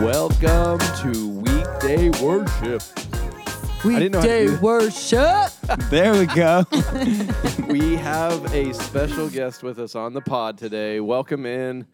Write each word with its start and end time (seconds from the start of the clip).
Welcome 0.00 0.78
to 1.02 1.28
weekday 1.28 2.10
worship. 2.20 2.82
didn't 3.84 4.12
know 4.12 4.20
how 4.20 4.26
to 4.26 4.28
Weekday 4.28 4.46
that. 4.46 4.60
worship. 4.60 5.52
There 5.90 6.12
we 6.12 6.26
go. 6.26 6.64
We 7.68 7.96
have 7.96 8.52
a 8.52 8.72
special 8.74 9.28
guest 9.28 9.62
with 9.62 9.78
us 9.78 9.94
on 9.94 10.14
the 10.14 10.20
pod 10.20 10.58
today. 10.58 10.98
Welcome 10.98 11.46
in. 11.46 11.86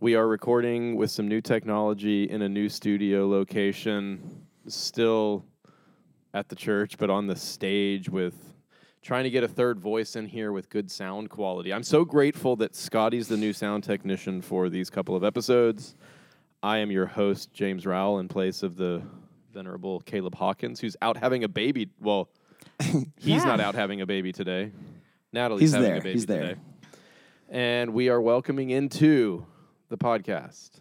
We 0.00 0.16
are 0.16 0.26
recording 0.26 0.96
with 0.96 1.10
some 1.12 1.28
new 1.28 1.40
technology 1.40 2.24
in 2.24 2.42
a 2.42 2.48
new 2.48 2.68
studio 2.68 3.28
location, 3.28 4.46
still 4.66 5.44
at 6.36 6.50
the 6.50 6.54
church, 6.54 6.98
but 6.98 7.08
on 7.08 7.26
the 7.26 7.34
stage 7.34 8.10
with 8.10 8.52
trying 9.00 9.24
to 9.24 9.30
get 9.30 9.42
a 9.42 9.48
third 9.48 9.80
voice 9.80 10.16
in 10.16 10.26
here 10.26 10.52
with 10.52 10.68
good 10.68 10.90
sound 10.90 11.30
quality. 11.30 11.72
I'm 11.72 11.82
so 11.82 12.04
grateful 12.04 12.56
that 12.56 12.76
Scottie's 12.76 13.26
the 13.26 13.38
new 13.38 13.54
sound 13.54 13.84
technician 13.84 14.42
for 14.42 14.68
these 14.68 14.90
couple 14.90 15.16
of 15.16 15.24
episodes. 15.24 15.94
I 16.62 16.76
am 16.78 16.90
your 16.90 17.06
host, 17.06 17.54
James 17.54 17.86
Rowell, 17.86 18.18
in 18.18 18.28
place 18.28 18.62
of 18.62 18.76
the 18.76 19.02
venerable 19.54 20.00
Caleb 20.00 20.34
Hawkins, 20.34 20.78
who's 20.78 20.94
out 21.00 21.16
having 21.16 21.42
a 21.42 21.48
baby. 21.48 21.88
Well, 22.00 22.28
he's 23.16 23.42
not 23.42 23.58
out 23.58 23.74
having 23.74 24.02
a 24.02 24.06
baby 24.06 24.30
today. 24.30 24.72
Natalie's 25.32 25.62
He's 25.62 25.72
having 25.72 25.88
there. 25.88 25.98
a 25.98 26.02
baby 26.02 26.12
He's 26.12 26.26
there. 26.26 26.40
today. 26.48 26.60
And 27.48 27.94
we 27.94 28.10
are 28.10 28.20
welcoming 28.20 28.68
into 28.68 29.46
the 29.88 29.96
podcast 29.96 30.80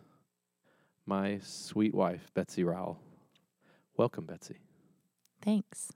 my 1.06 1.40
sweet 1.42 1.94
wife, 1.96 2.30
Betsy 2.34 2.66
Rowell. 2.66 3.00
Welcome, 3.96 4.26
Betsy. 4.26 4.58
Thanks. 5.46 5.92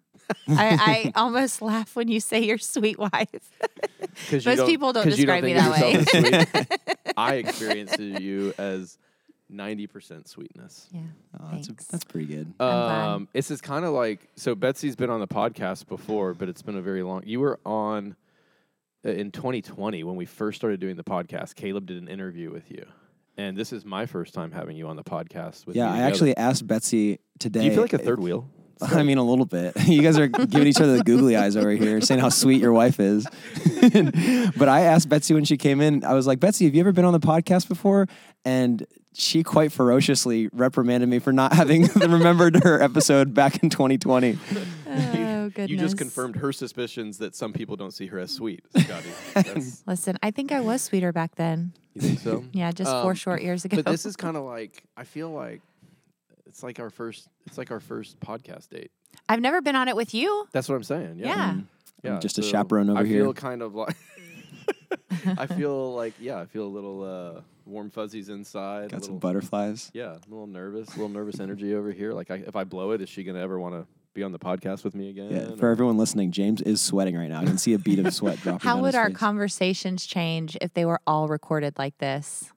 I, 0.47 1.11
I 1.11 1.11
almost 1.19 1.61
laugh 1.61 1.95
when 1.95 2.07
you 2.07 2.19
say 2.19 2.39
your 2.43 2.57
sweet 2.59 2.97
wife. 2.99 3.11
Because 4.29 4.45
Most 4.45 4.65
people 4.65 4.91
don't 4.91 5.05
describe 5.09 5.43
me 5.43 5.53
that 5.53 5.71
way. 5.71 6.65
I 7.17 7.35
experience 7.35 7.97
you 7.99 8.53
as 8.57 8.97
90% 9.51 10.27
sweetness. 10.27 10.87
Yeah. 10.91 11.01
Oh, 11.39 11.47
that's, 11.51 11.67
Thanks. 11.67 11.85
that's 11.85 12.03
pretty 12.03 12.25
good. 12.27 12.57
glad. 12.57 13.05
Um, 13.13 13.27
this 13.33 13.49
is 13.49 13.61
kind 13.61 13.85
of 13.85 13.93
like 13.93 14.19
so. 14.35 14.55
Betsy's 14.55 14.95
been 14.95 15.09
on 15.09 15.19
the 15.21 15.27
podcast 15.27 15.87
before, 15.87 16.33
but 16.33 16.49
it's 16.49 16.61
been 16.61 16.75
a 16.75 16.81
very 16.81 17.01
long. 17.03 17.23
You 17.25 17.39
were 17.39 17.59
on 17.65 18.15
uh, 19.05 19.09
in 19.11 19.31
2020 19.31 20.03
when 20.03 20.15
we 20.17 20.25
first 20.25 20.57
started 20.57 20.79
doing 20.81 20.97
the 20.97 21.03
podcast. 21.03 21.55
Caleb 21.55 21.85
did 21.85 22.01
an 22.01 22.07
interview 22.09 22.51
with 22.51 22.69
you, 22.69 22.85
and 23.37 23.55
this 23.55 23.71
is 23.71 23.85
my 23.85 24.05
first 24.05 24.33
time 24.33 24.51
having 24.51 24.75
you 24.75 24.87
on 24.87 24.95
the 24.97 25.03
podcast. 25.03 25.65
With 25.65 25.75
Yeah, 25.77 25.85
me 25.85 25.91
I 25.91 25.93
together. 25.93 26.07
actually 26.13 26.37
asked 26.37 26.67
Betsy 26.67 27.19
today. 27.39 27.61
Do 27.61 27.65
you 27.67 27.71
feel 27.71 27.81
like 27.83 27.93
a 27.93 27.97
third 27.99 28.19
wheel? 28.19 28.49
I 28.99 29.03
mean, 29.03 29.17
a 29.17 29.23
little 29.23 29.45
bit. 29.45 29.73
You 29.89 30.01
guys 30.01 30.17
are 30.17 30.27
giving 30.27 30.67
each 30.67 30.79
other 30.79 30.97
the 30.97 31.03
googly 31.03 31.35
eyes 31.35 31.55
over 31.57 31.71
here, 31.71 31.99
saying 32.01 32.19
how 32.21 32.29
sweet 32.29 32.61
your 32.61 32.71
wife 32.73 32.99
is. 32.99 33.25
but 34.57 34.69
I 34.69 34.81
asked 34.81 35.09
Betsy 35.09 35.33
when 35.33 35.45
she 35.45 35.57
came 35.57 35.81
in, 35.81 36.03
I 36.03 36.13
was 36.13 36.27
like, 36.27 36.39
Betsy, 36.39 36.65
have 36.65 36.75
you 36.75 36.79
ever 36.81 36.91
been 36.91 37.05
on 37.05 37.13
the 37.13 37.19
podcast 37.19 37.67
before? 37.67 38.07
And 38.45 38.85
she 39.13 39.43
quite 39.43 39.71
ferociously 39.71 40.47
reprimanded 40.53 41.09
me 41.09 41.19
for 41.19 41.33
not 41.33 41.53
having 41.53 41.87
remembered 41.95 42.63
her 42.63 42.81
episode 42.81 43.33
back 43.33 43.61
in 43.63 43.69
2020. 43.69 44.37
Oh, 44.87 45.49
goodness. 45.49 45.69
You 45.69 45.77
just 45.77 45.97
confirmed 45.97 46.35
her 46.37 46.51
suspicions 46.53 47.17
that 47.17 47.35
some 47.35 47.51
people 47.51 47.75
don't 47.75 47.91
see 47.91 48.07
her 48.07 48.19
as 48.19 48.31
sweet, 48.31 48.63
Scottie. 48.77 49.09
That's- 49.33 49.83
Listen, 49.87 50.17
I 50.23 50.31
think 50.31 50.51
I 50.51 50.59
was 50.61 50.81
sweeter 50.81 51.11
back 51.11 51.35
then. 51.35 51.73
you 51.95 52.01
think 52.01 52.19
so? 52.19 52.45
Yeah, 52.53 52.71
just 52.71 52.91
four 52.91 53.11
Um, 53.11 53.15
short 53.15 53.41
years 53.41 53.65
ago. 53.65 53.77
But 53.77 53.85
this 53.87 54.05
is 54.05 54.15
kind 54.15 54.37
of 54.37 54.43
like 54.43 54.83
I 54.95 55.03
feel 55.03 55.31
like 55.31 55.61
it's 56.49 56.61
like 56.63 56.79
our 56.79 56.89
first. 56.89 57.27
It's 57.47 57.57
like 57.57 57.71
our 57.71 57.79
first 57.79 58.19
podcast 58.19 58.69
date. 58.69 58.91
I've 59.29 59.39
never 59.41 59.61
been 59.61 59.75
on 59.75 59.87
it 59.87 59.95
with 59.95 60.13
you. 60.13 60.47
That's 60.51 60.67
what 60.67 60.75
I'm 60.75 60.83
saying. 60.83 61.15
Yeah. 61.19 61.25
Yeah. 61.27 61.55
Yeah, 62.03 62.19
just 62.19 62.37
a 62.39 62.41
chaperone 62.43 62.89
over 62.89 62.99
I 62.99 63.05
here. 63.05 63.21
I 63.21 63.25
feel 63.25 63.33
kind 63.33 63.61
of 63.61 63.75
like 63.75 63.95
I 65.37 65.47
feel 65.47 65.93
like 65.95 66.13
yeah, 66.19 66.39
I 66.39 66.45
feel 66.45 66.63
a 66.63 66.67
little 66.67 67.03
uh, 67.03 67.41
warm 67.65 67.89
fuzzies 67.89 68.29
inside. 68.29 68.85
a 68.85 68.89
Got 68.89 69.03
some 69.03 69.17
butterflies. 69.19 69.91
yeah, 69.93 70.11
a 70.13 70.29
little 70.29 70.47
nervous, 70.47 70.87
a 70.89 70.91
little 70.91 71.09
nervous 71.09 71.39
energy 71.41 71.75
over 71.75 71.91
here. 71.91 72.13
Like 72.13 72.31
I, 72.31 72.35
if 72.35 72.55
I 72.55 72.63
blow 72.63 72.91
it, 72.91 73.01
is 73.01 73.09
she 73.09 73.23
gonna 73.23 73.39
ever 73.41 73.59
want 73.59 73.75
to 73.75 73.85
be 74.13 74.23
on 74.23 74.31
the 74.31 74.39
podcast 74.39 74.85
with 74.85 74.95
me 74.95 75.09
again? 75.09 75.29
Yeah, 75.29 75.55
for 75.57 75.67
or- 75.67 75.71
everyone 75.71 75.97
listening, 75.97 76.31
James 76.31 76.61
is 76.61 76.79
sweating 76.79 77.17
right 77.17 77.27
now. 77.29 77.41
I 77.41 77.45
can 77.45 77.57
see 77.57 77.73
a 77.73 77.79
bead 77.79 77.99
of 77.99 78.13
sweat 78.13 78.37
dropping. 78.41 78.65
How 78.65 78.75
down 78.75 78.81
would 78.83 78.87
his 78.93 78.95
our 78.95 79.07
face. 79.09 79.17
conversations 79.17 80.05
change 80.05 80.57
if 80.61 80.73
they 80.73 80.85
were 80.85 81.01
all 81.05 81.27
recorded 81.27 81.77
like 81.77 81.97
this? 81.97 82.49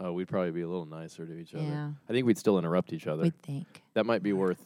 Oh, 0.00 0.12
we'd 0.12 0.28
probably 0.28 0.50
be 0.50 0.62
a 0.62 0.68
little 0.68 0.86
nicer 0.86 1.26
to 1.26 1.32
each 1.38 1.54
other. 1.54 1.64
Yeah, 1.64 1.90
I 2.08 2.12
think 2.12 2.26
we'd 2.26 2.38
still 2.38 2.58
interrupt 2.58 2.92
each 2.92 3.06
other. 3.06 3.22
we'd 3.22 3.42
think. 3.42 3.82
That 3.94 4.06
might 4.06 4.22
be 4.22 4.32
worth 4.32 4.64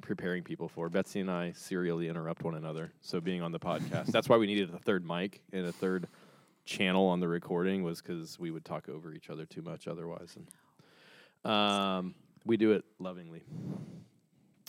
preparing 0.00 0.42
people 0.42 0.68
for. 0.68 0.88
Betsy 0.88 1.20
and 1.20 1.30
I 1.30 1.52
serially 1.52 2.08
interrupt 2.08 2.42
one 2.42 2.54
another. 2.54 2.92
So 3.00 3.20
being 3.20 3.42
on 3.42 3.52
the 3.52 3.58
podcast, 3.58 4.06
that's 4.06 4.28
why 4.28 4.36
we 4.36 4.46
needed 4.46 4.72
a 4.72 4.78
third 4.78 5.04
mic 5.06 5.42
and 5.52 5.66
a 5.66 5.72
third 5.72 6.06
channel 6.64 7.06
on 7.06 7.20
the 7.20 7.28
recording 7.28 7.82
was 7.82 8.02
because 8.02 8.38
we 8.38 8.50
would 8.50 8.64
talk 8.64 8.88
over 8.88 9.12
each 9.12 9.30
other 9.30 9.46
too 9.46 9.62
much 9.62 9.88
otherwise. 9.88 10.36
And 10.36 11.50
um, 11.50 12.14
we 12.44 12.56
do 12.56 12.72
it 12.72 12.84
lovingly. 12.98 13.44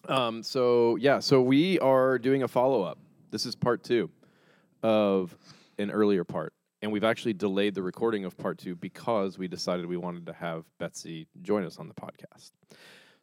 Um, 0.08 0.44
so 0.44 0.96
yeah, 0.96 1.20
so 1.20 1.42
we 1.42 1.80
are 1.80 2.18
doing 2.18 2.44
a 2.44 2.48
follow 2.48 2.84
up. 2.84 2.98
This 3.32 3.46
is 3.46 3.56
part 3.56 3.84
two 3.84 4.10
of 4.84 5.36
an 5.78 5.92
earlier 5.92 6.24
part. 6.24 6.54
And 6.82 6.92
we've 6.92 7.04
actually 7.04 7.34
delayed 7.34 7.74
the 7.74 7.82
recording 7.82 8.24
of 8.24 8.38
part 8.38 8.60
two 8.60 8.76
because 8.76 9.40
we 9.40 9.48
decided 9.48 9.88
we 9.88 9.98
wanted 9.98 10.28
to 10.28 10.34
have 10.34 10.64
Betsy 10.78 11.28
join 11.42 11.66
us 11.66 11.80
on 11.80 11.88
the 11.88 11.94
podcast. 11.96 12.52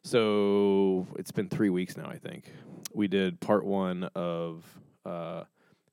So 0.03 1.07
it's 1.17 1.31
been 1.31 1.47
three 1.47 1.69
weeks 1.69 1.95
now, 1.95 2.07
I 2.07 2.17
think. 2.17 2.51
We 2.93 3.07
did 3.07 3.39
part 3.39 3.65
one 3.65 4.03
of 4.13 4.65
uh, 5.05 5.45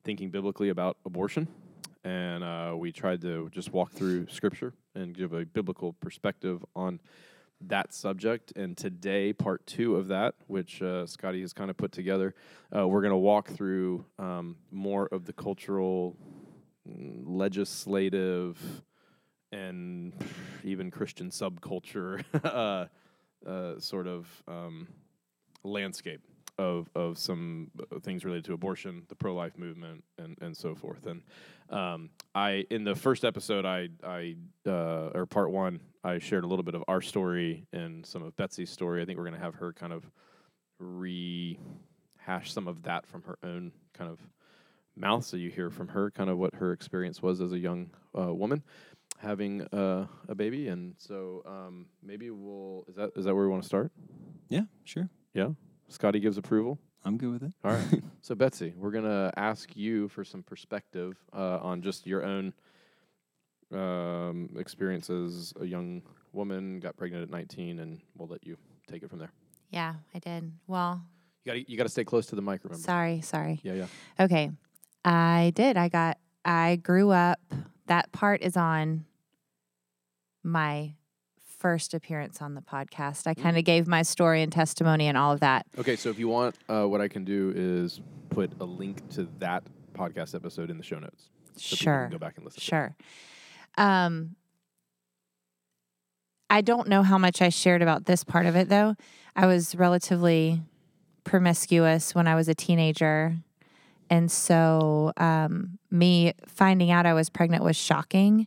thinking 0.03 0.31
biblically 0.31 0.71
about 0.71 0.97
abortion, 1.07 1.47
and 2.03 2.43
uh, 2.43 2.75
we 2.77 2.91
tried 2.91 3.21
to 3.23 3.49
just 3.51 3.73
walk 3.73 3.93
through 3.93 4.27
scripture 4.29 4.75
and 4.97 5.17
give 5.17 5.33
a 5.33 5.45
biblical 5.45 5.93
perspective 5.95 6.65
on 6.75 7.01
that 7.69 7.95
subject. 7.95 8.53
And 8.57 8.77
today, 8.77 9.33
part 9.33 9.65
two 9.67 9.95
of 9.95 10.09
that, 10.09 10.35
which 10.49 10.83
uh, 10.83 11.07
Scottie 11.07 11.43
has 11.43 11.53
kind 11.53 11.71
of 11.71 11.77
put 11.77 11.93
together, 11.93 12.35
uh, 12.77 12.89
we're 12.89 13.03
going 13.03 13.13
to 13.13 13.17
walk 13.17 13.51
through 13.51 14.05
um, 14.19 14.57
more 14.73 15.07
of 15.13 15.27
the 15.27 15.33
cultural, 15.33 16.17
legislative, 16.87 18.59
and 19.51 20.13
even 20.65 20.91
Christian 20.91 21.31
subculture 21.31 22.25
uh, 22.45 22.87
uh, 23.49 23.79
sort 23.79 24.07
of 24.07 24.27
um, 24.49 24.89
landscape 25.65 26.23
of 26.59 26.91
of 26.95 27.19
some 27.19 27.71
uh, 27.81 27.99
things 28.01 28.25
related 28.25 28.45
to 28.47 28.53
abortion, 28.53 29.03
the 29.09 29.15
pro 29.15 29.35
life 29.35 29.59
movement, 29.59 30.05
and 30.19 30.37
and 30.41 30.57
so 30.57 30.75
forth. 30.75 31.07
And 31.07 31.23
um, 31.71 32.11
I 32.35 32.65
in 32.71 32.85
the 32.85 32.95
first 32.95 33.25
episode, 33.25 33.65
I 33.65 33.89
I 34.05 34.37
uh, 34.67 35.11
or 35.15 35.27
part 35.27 35.51
one, 35.51 35.81
I 36.05 36.19
shared 36.19 36.45
a 36.45 36.47
little 36.47 36.63
bit 36.63 36.75
of 36.75 36.85
our 36.89 37.01
story 37.01 37.67
and 37.73 38.05
some 38.05 38.23
of 38.23 38.37
Betsy's 38.37 38.71
story. 38.71 39.03
I 39.03 39.05
think 39.05 39.19
we're 39.19 39.25
going 39.25 39.39
to 39.39 39.45
have 39.45 39.57
her 39.57 39.73
kind 39.73 39.93
of 39.93 40.05
rehash 40.79 41.57
some 42.53 42.69
of 42.69 42.83
that 42.83 43.07
from 43.07 43.23
her 43.23 43.39
own 43.43 43.73
kind 43.95 44.11
of 44.11 44.19
mouth, 44.97 45.25
so 45.25 45.37
you 45.37 45.51
hear 45.51 45.71
from 45.71 45.89
her 45.89 46.11
kind 46.11 46.31
of 46.31 46.39
what 46.39 46.55
her 46.55 46.73
experience 46.73 47.23
was 47.23 47.41
as 47.41 47.53
a 47.53 47.59
young 47.59 47.91
uh, 48.19 48.33
woman 48.33 48.63
having 49.19 49.63
uh, 49.73 50.07
a 50.29 50.35
baby. 50.35 50.69
And 50.69 50.95
so 50.99 51.43
um, 51.47 51.87
maybe 52.03 52.31
we'll 52.31 52.85
is 52.89 52.97
that 52.97 53.11
is 53.17 53.25
that 53.25 53.35
where 53.35 53.45
we 53.45 53.51
want 53.51 53.63
to 53.63 53.69
start? 53.69 53.93
Yeah, 54.49 54.63
sure. 54.85 55.09
Yeah. 55.35 55.51
Scottie 55.89 56.21
gives 56.21 56.39
approval. 56.39 56.79
I'm 57.05 57.17
good 57.17 57.33
with 57.33 57.43
it. 57.43 57.53
All 57.65 57.73
right. 57.73 58.03
so 58.21 58.35
Betsy, 58.35 58.75
we're 58.77 58.91
gonna 58.91 59.33
ask 59.37 59.77
you 59.77 60.09
for 60.09 60.25
some 60.25 60.43
perspective 60.43 61.17
uh, 61.33 61.59
on 61.59 61.83
just 61.83 62.07
your 62.07 62.25
own 62.25 62.53
um, 63.73 64.51
experience 64.59 65.11
as 65.11 65.53
a 65.61 65.65
young 65.65 66.03
woman, 66.33 66.81
got 66.81 66.97
pregnant 66.97 67.23
at 67.23 67.31
19, 67.31 67.81
and 67.81 68.01
we'll 68.17 68.29
let 68.29 68.47
you 68.47 68.57
take 68.87 69.03
it 69.03 69.11
from 69.11 69.19
there. 69.19 69.33
Yeah, 69.71 69.95
I 70.15 70.19
did. 70.19 70.53
Well, 70.67 71.03
You 71.45 71.53
got 71.53 71.69
you 71.69 71.77
got 71.77 71.85
to 71.85 71.89
stay 71.89 72.05
close 72.05 72.27
to 72.27 72.37
the 72.37 72.43
mic. 72.43 72.63
Remember? 72.65 72.83
sorry, 72.83 73.21
sorry. 73.23 73.61
Yeah, 73.63 73.75
yeah. 73.75 73.87
Okay. 74.21 74.51
I 75.05 75.53
did. 75.55 75.77
I 75.77 75.89
got, 75.89 76.19
I 76.45 76.77
grew 76.77 77.11
up. 77.11 77.41
That 77.87 78.13
part 78.13 78.43
is 78.43 78.57
on 78.57 79.05
my 80.43 80.95
first 81.59 81.95
appearance 81.95 82.43
on 82.43 82.55
the 82.55 82.61
podcast. 82.61 83.27
I 83.27 83.35
kind 83.35 83.57
of 83.57 83.65
gave 83.65 83.87
my 83.87 84.03
story 84.03 84.43
and 84.43 84.51
testimony 84.51 85.07
and 85.07 85.17
all 85.17 85.33
of 85.33 85.41
that. 85.41 85.67
Okay, 85.79 85.97
so 85.97 86.11
if 86.11 86.19
you 86.19 86.29
want, 86.29 86.57
uh, 86.69 86.85
what 86.85 87.01
I 87.01 87.09
can 87.09 87.25
do 87.25 87.53
is 87.55 88.01
put 88.31 88.51
a 88.61 88.65
link 88.65 89.09
to 89.11 89.29
that 89.39 89.63
podcast 89.95 90.35
episode 90.35 90.71
in 90.71 90.79
the 90.79 90.83
show 90.83 90.99
notes. 90.99 91.31
So 91.57 91.77
sure. 91.77 92.03
can 92.05 92.13
go 92.13 92.19
back 92.19 92.37
and 92.37 92.45
listen. 92.45 92.61
to. 92.61 92.65
Sure. 92.65 92.97
Um, 93.79 94.37
I 96.51 96.61
don't 96.61 96.89
know 96.89 97.03
how 97.03 97.17
much 97.17 97.41
I 97.41 97.49
shared 97.49 97.81
about 97.81 98.07
this 98.07 98.25
part 98.25 98.47
of 98.47 98.57
it 98.57 98.69
though. 98.69 98.97
I 99.35 99.47
was 99.47 99.75
relatively 99.75 100.61
promiscuous 101.25 102.15
when 102.15 102.27
I 102.27 102.35
was 102.35 102.49
a 102.49 102.55
teenager. 102.55 103.37
And 104.11 104.31
so 104.31 105.13
um, 105.17 105.79
me 105.91 106.35
finding 106.47 106.91
out 106.91 107.07
I 107.07 107.15
was 107.15 107.31
pregnant 107.31 107.65
was 107.65 107.77
shocking, 107.77 108.47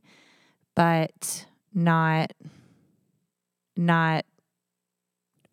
but 0.76 1.46
not 1.74 2.32
not 3.78 4.26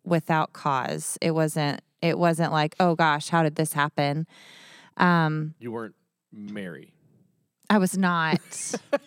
without 0.03 0.53
cause. 0.53 1.17
It 1.21 1.31
wasn't 1.31 1.81
It 2.01 2.17
wasn't 2.17 2.51
like, 2.51 2.75
oh 2.79 2.95
gosh, 2.95 3.29
how 3.29 3.43
did 3.43 3.55
this 3.55 3.73
happen? 3.73 4.27
Um, 4.97 5.55
You 5.59 5.71
weren't 5.71 5.95
Mary. 6.31 6.93
I 7.69 7.77
was 7.79 7.97
not. 7.97 8.39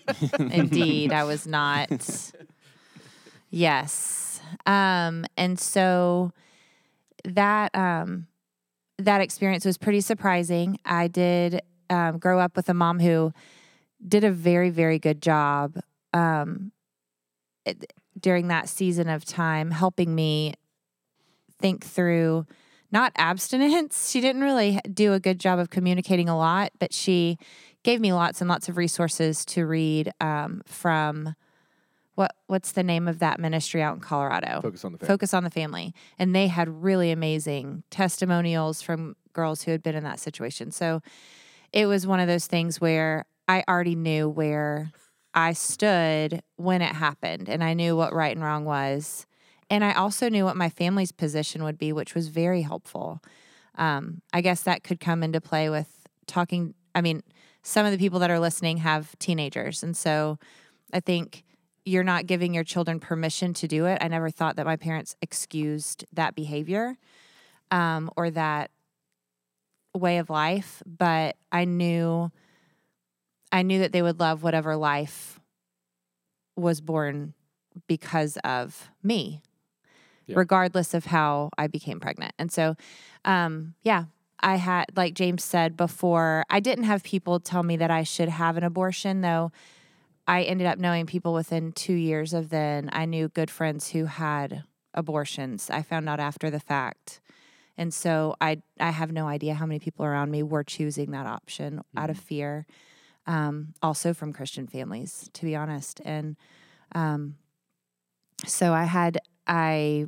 Indeed, 0.40 1.12
I 1.12 1.24
was 1.24 1.46
not. 1.46 1.90
Yes. 3.50 4.40
Um, 4.64 5.24
and 5.36 5.58
so 5.58 6.32
that 7.24 7.74
um, 7.74 8.26
that 8.98 9.20
experience 9.20 9.64
was 9.64 9.78
pretty 9.78 10.00
surprising. 10.00 10.78
I 10.84 11.08
did 11.08 11.60
um, 11.90 12.18
grow 12.18 12.38
up 12.40 12.56
with 12.56 12.68
a 12.68 12.74
mom 12.74 12.98
who 12.98 13.32
did 14.06 14.24
a 14.24 14.30
very, 14.30 14.70
very 14.70 14.98
good 14.98 15.20
job 15.22 15.78
um, 16.12 16.72
it- 17.64 17.92
during 18.18 18.48
that 18.48 18.68
season 18.68 19.08
of 19.08 19.24
time, 19.24 19.70
helping 19.70 20.14
me 20.14 20.54
think 21.58 21.84
through 21.84 22.46
not 22.92 23.12
abstinence. 23.16 24.10
She 24.16 24.20
didn't 24.20 24.42
really 24.42 24.80
do 24.92 25.12
a 25.12 25.20
good 25.20 25.38
job 25.38 25.58
of 25.58 25.70
communicating 25.70 26.28
a 26.28 26.36
lot, 26.36 26.72
but 26.78 26.92
she 26.92 27.36
gave 27.82 28.00
me 28.00 28.12
lots 28.12 28.40
and 28.40 28.48
lots 28.48 28.68
of 28.68 28.76
resources 28.76 29.44
to 29.46 29.66
read 29.66 30.10
um, 30.20 30.62
from 30.66 31.34
what 32.16 32.34
what's 32.46 32.72
the 32.72 32.82
name 32.82 33.06
of 33.06 33.20
that 33.20 33.38
ministry 33.38 33.82
out 33.82 33.94
in 33.94 34.00
Colorado? 34.00 34.60
Focus 34.62 34.84
on 34.84 34.92
the 34.92 34.98
family. 34.98 35.12
Focus 35.12 35.34
on 35.34 35.44
the 35.44 35.50
family. 35.50 35.94
And 36.18 36.34
they 36.34 36.48
had 36.48 36.82
really 36.82 37.12
amazing 37.12 37.84
testimonials 37.90 38.82
from 38.82 39.16
girls 39.32 39.62
who 39.62 39.70
had 39.70 39.82
been 39.82 39.94
in 39.94 40.02
that 40.04 40.18
situation. 40.18 40.72
So 40.72 41.02
it 41.72 41.86
was 41.86 42.06
one 42.06 42.18
of 42.18 42.26
those 42.26 42.46
things 42.46 42.80
where 42.80 43.26
I 43.46 43.62
already 43.68 43.94
knew 43.94 44.28
where 44.28 44.90
I 45.34 45.52
stood 45.52 46.42
when 46.56 46.80
it 46.80 46.94
happened 46.94 47.50
and 47.50 47.62
I 47.62 47.74
knew 47.74 47.94
what 47.94 48.14
right 48.14 48.34
and 48.34 48.44
wrong 48.44 48.64
was. 48.64 49.26
And 49.68 49.84
I 49.84 49.92
also 49.92 50.30
knew 50.30 50.44
what 50.44 50.56
my 50.56 50.70
family's 50.70 51.12
position 51.12 51.64
would 51.64 51.76
be, 51.76 51.92
which 51.92 52.14
was 52.14 52.28
very 52.28 52.62
helpful. 52.62 53.20
Um, 53.74 54.22
I 54.32 54.40
guess 54.40 54.62
that 54.62 54.84
could 54.84 55.00
come 55.00 55.22
into 55.22 55.40
play 55.40 55.68
with 55.68 56.06
talking. 56.26 56.74
I 56.94 57.02
mean, 57.02 57.22
some 57.62 57.84
of 57.84 57.92
the 57.92 57.98
people 57.98 58.20
that 58.20 58.30
are 58.30 58.40
listening 58.40 58.78
have 58.78 59.18
teenagers. 59.18 59.82
And 59.82 59.94
so 59.94 60.38
I 60.94 61.00
think 61.00 61.44
you're 61.86 62.04
not 62.04 62.26
giving 62.26 62.52
your 62.52 62.64
children 62.64 63.00
permission 63.00 63.54
to 63.54 63.68
do 63.68 63.86
it. 63.86 63.98
I 64.02 64.08
never 64.08 64.28
thought 64.28 64.56
that 64.56 64.66
my 64.66 64.76
parents 64.76 65.16
excused 65.22 66.04
that 66.12 66.34
behavior 66.34 66.96
um, 67.70 68.10
or 68.16 68.28
that 68.30 68.70
way 69.94 70.18
of 70.18 70.28
life, 70.28 70.82
but 70.84 71.36
I 71.50 71.64
knew 71.64 72.30
I 73.52 73.62
knew 73.62 73.78
that 73.78 73.92
they 73.92 74.02
would 74.02 74.18
love 74.20 74.42
whatever 74.42 74.76
life 74.76 75.40
was 76.56 76.80
born 76.80 77.32
because 77.86 78.36
of 78.38 78.90
me, 79.02 79.40
Yeah. 80.26 80.36
regardless 80.38 80.94
of 80.94 81.06
how 81.06 81.50
I 81.56 81.68
became 81.68 82.00
pregnant. 82.00 82.32
And 82.38 82.50
so, 82.50 82.74
um, 83.24 83.74
yeah, 83.82 84.06
I 84.40 84.56
had, 84.56 84.86
like 84.96 85.14
James 85.14 85.44
said 85.44 85.76
before, 85.76 86.44
I 86.50 86.60
didn't 86.60 86.84
have 86.84 87.04
people 87.04 87.38
tell 87.40 87.62
me 87.62 87.76
that 87.76 87.90
I 87.90 88.02
should 88.02 88.28
have 88.28 88.56
an 88.56 88.64
abortion, 88.64 89.20
though. 89.20 89.52
I 90.26 90.42
ended 90.42 90.66
up 90.66 90.78
knowing 90.78 91.06
people 91.06 91.32
within 91.32 91.72
two 91.72 91.94
years 91.94 92.34
of 92.34 92.50
then. 92.50 92.90
I 92.92 93.04
knew 93.04 93.28
good 93.28 93.50
friends 93.50 93.90
who 93.90 94.06
had 94.06 94.64
abortions. 94.92 95.70
I 95.70 95.82
found 95.82 96.08
out 96.08 96.20
after 96.20 96.50
the 96.50 96.60
fact. 96.60 97.20
And 97.78 97.92
so 97.92 98.34
I 98.40 98.62
I 98.80 98.90
have 98.90 99.12
no 99.12 99.28
idea 99.28 99.54
how 99.54 99.66
many 99.66 99.78
people 99.78 100.04
around 100.04 100.30
me 100.30 100.42
were 100.42 100.64
choosing 100.64 101.10
that 101.10 101.26
option 101.26 101.82
out 101.96 102.10
of 102.10 102.18
fear. 102.18 102.66
Um, 103.26 103.74
also 103.82 104.14
from 104.14 104.32
Christian 104.32 104.66
families, 104.66 105.28
to 105.34 105.44
be 105.44 105.56
honest. 105.56 106.00
And 106.04 106.36
um, 106.94 107.36
so 108.46 108.72
I 108.72 108.84
had 108.84 109.18
I 109.46 110.06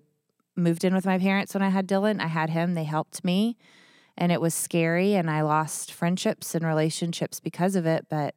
moved 0.56 0.84
in 0.84 0.94
with 0.94 1.04
my 1.04 1.18
parents 1.18 1.54
when 1.54 1.62
I 1.62 1.68
had 1.68 1.86
Dylan. 1.86 2.20
I 2.20 2.28
had 2.28 2.50
him. 2.50 2.74
They 2.74 2.84
helped 2.84 3.24
me, 3.24 3.56
and 4.16 4.32
it 4.32 4.40
was 4.40 4.54
scary. 4.54 5.14
And 5.14 5.30
I 5.30 5.42
lost 5.42 5.92
friendships 5.92 6.54
and 6.54 6.64
relationships 6.64 7.38
because 7.38 7.76
of 7.76 7.86
it. 7.86 8.06
But 8.08 8.34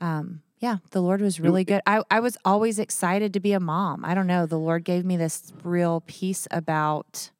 um, 0.00 0.42
yeah, 0.58 0.78
the 0.90 1.02
Lord 1.02 1.20
was 1.20 1.38
really 1.38 1.64
good. 1.64 1.82
I, 1.86 2.02
I 2.10 2.20
was 2.20 2.36
always 2.44 2.78
excited 2.78 3.32
to 3.34 3.40
be 3.40 3.52
a 3.52 3.60
mom. 3.60 4.04
I 4.04 4.14
don't 4.14 4.26
know. 4.26 4.46
The 4.46 4.58
Lord 4.58 4.84
gave 4.84 5.04
me 5.04 5.16
this 5.16 5.52
real 5.62 6.02
peace 6.06 6.48
about. 6.50 7.30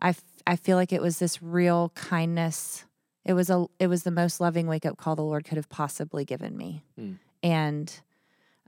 I, 0.00 0.10
f- 0.10 0.22
I 0.46 0.56
feel 0.56 0.76
like 0.76 0.92
it 0.92 1.02
was 1.02 1.18
this 1.18 1.42
real 1.42 1.90
kindness. 1.94 2.84
It 3.24 3.34
was 3.34 3.50
a 3.50 3.66
it 3.78 3.86
was 3.86 4.02
the 4.02 4.10
most 4.10 4.40
loving 4.40 4.66
wake 4.66 4.84
up 4.84 4.96
call 4.96 5.14
the 5.14 5.22
Lord 5.22 5.44
could 5.44 5.56
have 5.56 5.68
possibly 5.68 6.24
given 6.24 6.56
me, 6.56 6.82
Mm. 6.98 7.18
and 7.42 8.00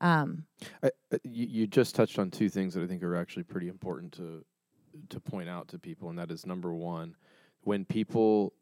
um, 0.00 0.44
I, 0.82 0.91
I- 1.12 1.19
you, 1.25 1.47
you 1.47 1.67
just 1.67 1.94
touched 1.97 2.19
on 2.21 2.31
two 2.31 2.49
things 2.49 2.75
that 2.75 2.82
I 2.82 2.87
think 2.87 3.03
are 3.03 3.17
actually 3.17 3.43
pretty 3.44 3.69
important 3.69 4.12
to 4.12 4.44
to 5.09 5.19
point 5.19 5.49
out 5.49 5.67
to 5.69 5.79
people, 5.79 6.09
and 6.09 6.17
that 6.21 6.31
is 6.31 6.47
number 6.47 6.73
one, 6.73 7.17
when 7.62 7.85
people 7.85 8.53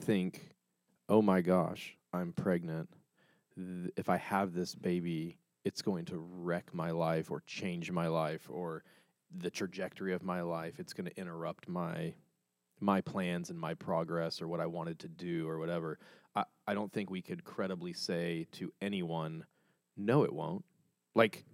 think, 0.00 0.50
"Oh 1.08 1.22
my 1.22 1.40
gosh, 1.40 1.96
I'm 2.12 2.32
pregnant. 2.32 2.88
Th- 3.56 3.92
if 3.96 4.08
I 4.08 4.16
have 4.18 4.52
this 4.52 4.74
baby, 4.74 5.38
it's 5.64 5.82
going 5.82 6.04
to 6.06 6.18
wreck 6.18 6.72
my 6.72 6.90
life 6.90 7.30
or 7.30 7.42
change 7.46 7.90
my 7.90 8.06
life 8.08 8.48
or 8.50 8.84
the 9.36 9.50
trajectory 9.50 10.12
of 10.14 10.22
my 10.22 10.42
life. 10.42 10.78
It's 10.78 10.92
going 10.92 11.08
to 11.08 11.20
interrupt 11.20 11.68
my 11.68 12.14
my 12.78 13.00
plans 13.00 13.48
and 13.48 13.58
my 13.58 13.72
progress 13.72 14.42
or 14.42 14.48
what 14.48 14.60
I 14.60 14.66
wanted 14.66 14.98
to 15.00 15.08
do 15.08 15.48
or 15.48 15.58
whatever." 15.58 15.98
I, 16.34 16.44
I 16.66 16.74
don't 16.74 16.92
think 16.92 17.10
we 17.10 17.22
could 17.22 17.44
credibly 17.44 17.92
say 17.92 18.46
to 18.52 18.72
anyone, 18.80 19.44
"No, 19.96 20.24
it 20.24 20.32
won't." 20.32 20.64
Like 21.14 21.44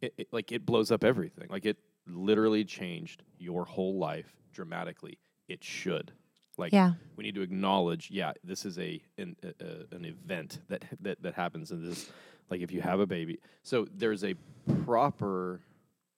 it, 0.00 0.14
it 0.16 0.28
like 0.32 0.52
it 0.52 0.64
blows 0.66 0.90
up 0.90 1.04
everything. 1.04 1.48
Like 1.50 1.66
it 1.66 1.76
literally 2.06 2.64
changed 2.64 3.22
your 3.38 3.64
whole 3.64 3.98
life 3.98 4.34
dramatically. 4.52 5.18
It 5.48 5.62
should. 5.62 6.12
Like 6.60 6.72
yeah, 6.72 6.92
we 7.16 7.24
need 7.24 7.34
to 7.34 7.42
acknowledge, 7.42 8.10
yeah, 8.10 8.32
this 8.44 8.64
is 8.64 8.78
a 8.78 9.00
an, 9.18 9.34
a, 9.42 9.94
an 9.96 10.04
event 10.04 10.60
that 10.68 10.84
that 11.00 11.22
that 11.22 11.34
happens 11.34 11.70
in 11.72 11.88
this. 11.88 12.10
Like 12.50 12.60
if 12.60 12.70
you 12.72 12.80
have 12.82 13.00
a 13.00 13.06
baby, 13.06 13.40
so 13.62 13.86
there's 13.92 14.24
a 14.24 14.34
proper 14.84 15.60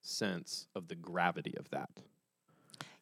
sense 0.01 0.67
of 0.75 0.87
the 0.87 0.95
gravity 0.95 1.55
of 1.57 1.69
that, 1.69 1.89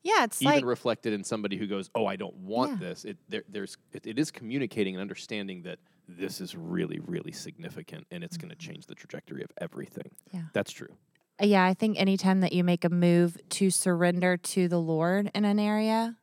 yeah. 0.03 0.23
It's 0.23 0.41
even 0.41 0.55
like 0.55 0.65
reflected 0.65 1.13
in 1.13 1.23
somebody 1.23 1.57
who 1.57 1.67
goes, 1.67 1.89
"Oh, 1.95 2.05
I 2.05 2.15
don't 2.15 2.35
want 2.37 2.71
Yeah. 2.71 2.77
this." 2.89 3.05
It 3.05 3.17
there, 3.29 3.43
there's 3.47 3.77
it, 3.93 4.07
it 4.07 4.19
is 4.19 4.31
communicating 4.31 4.95
and 4.95 5.01
understanding 5.01 5.63
that 5.63 5.79
this 6.07 6.41
is 6.41 6.55
really 6.55 6.99
really 6.99 7.31
significant 7.31 8.05
and 8.11 8.23
it's 8.23 8.35
going 8.37 8.49
to 8.49 8.55
change 8.55 8.85
the 8.87 8.95
trajectory 8.95 9.43
of 9.43 9.51
everything. 9.59 10.11
Mm-hmm. 10.27 10.37
Yeah. 10.37 10.43
that's 10.53 10.71
true. 10.71 10.93
Yeah, 11.39 11.65
I 11.65 11.73
think 11.73 11.99
anytime 11.99 12.41
that 12.41 12.53
you 12.53 12.63
make 12.63 12.85
a 12.85 12.89
move 12.89 13.37
to 13.51 13.71
surrender 13.71 14.37
to 14.37 14.67
the 14.67 14.79
Lord 14.79 15.31
in 15.33 15.43
an 15.45 15.59
area, 15.59 16.17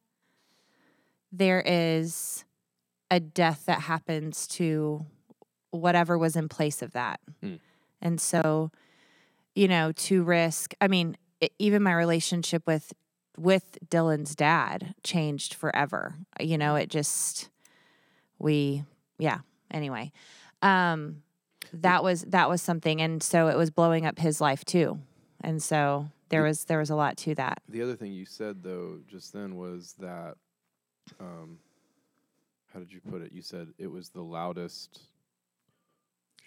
there 1.32 1.62
is 1.64 2.44
a 3.10 3.20
death 3.20 3.64
that 3.66 3.82
happens 3.82 4.46
to 4.46 5.04
whatever 5.70 6.16
was 6.16 6.36
in 6.36 6.48
place 6.48 6.82
of 6.82 6.92
that. 6.92 7.20
Mm. 7.42 7.60
And 8.00 8.20
so, 8.20 8.70
you 9.54 9.68
know, 9.68 9.92
to 9.92 10.22
risk, 10.22 10.74
I 10.80 10.88
mean, 10.88 11.16
e- 11.40 11.48
even 11.58 11.82
my 11.82 11.92
relationship 11.92 12.62
with 12.66 12.92
with 13.36 13.78
Dylan's 13.88 14.34
dad 14.34 14.94
changed 15.04 15.54
forever. 15.54 16.16
You 16.40 16.58
know, 16.58 16.74
it 16.74 16.90
just 16.90 17.50
we 18.38 18.84
yeah, 19.18 19.38
anyway. 19.70 20.12
Um 20.62 21.22
that 21.72 22.02
was 22.02 22.22
that 22.22 22.48
was 22.48 22.62
something 22.62 23.00
and 23.00 23.22
so 23.22 23.48
it 23.48 23.56
was 23.56 23.70
blowing 23.70 24.06
up 24.06 24.18
his 24.18 24.40
life 24.40 24.64
too 24.64 24.98
and 25.42 25.62
so 25.62 26.08
there 26.30 26.42
was 26.42 26.64
there 26.64 26.78
was 26.78 26.90
a 26.90 26.96
lot 26.96 27.16
to 27.18 27.34
that 27.34 27.60
The 27.68 27.82
other 27.82 27.96
thing 27.96 28.12
you 28.12 28.24
said 28.24 28.62
though 28.62 29.00
just 29.06 29.32
then 29.32 29.56
was 29.56 29.94
that, 29.98 30.36
um, 31.20 31.58
how 32.72 32.80
did 32.80 32.92
you 32.92 33.00
put 33.00 33.22
it? 33.22 33.32
You 33.32 33.42
said 33.42 33.68
it 33.78 33.86
was 33.86 34.10
the 34.10 34.22
loudest. 34.22 35.00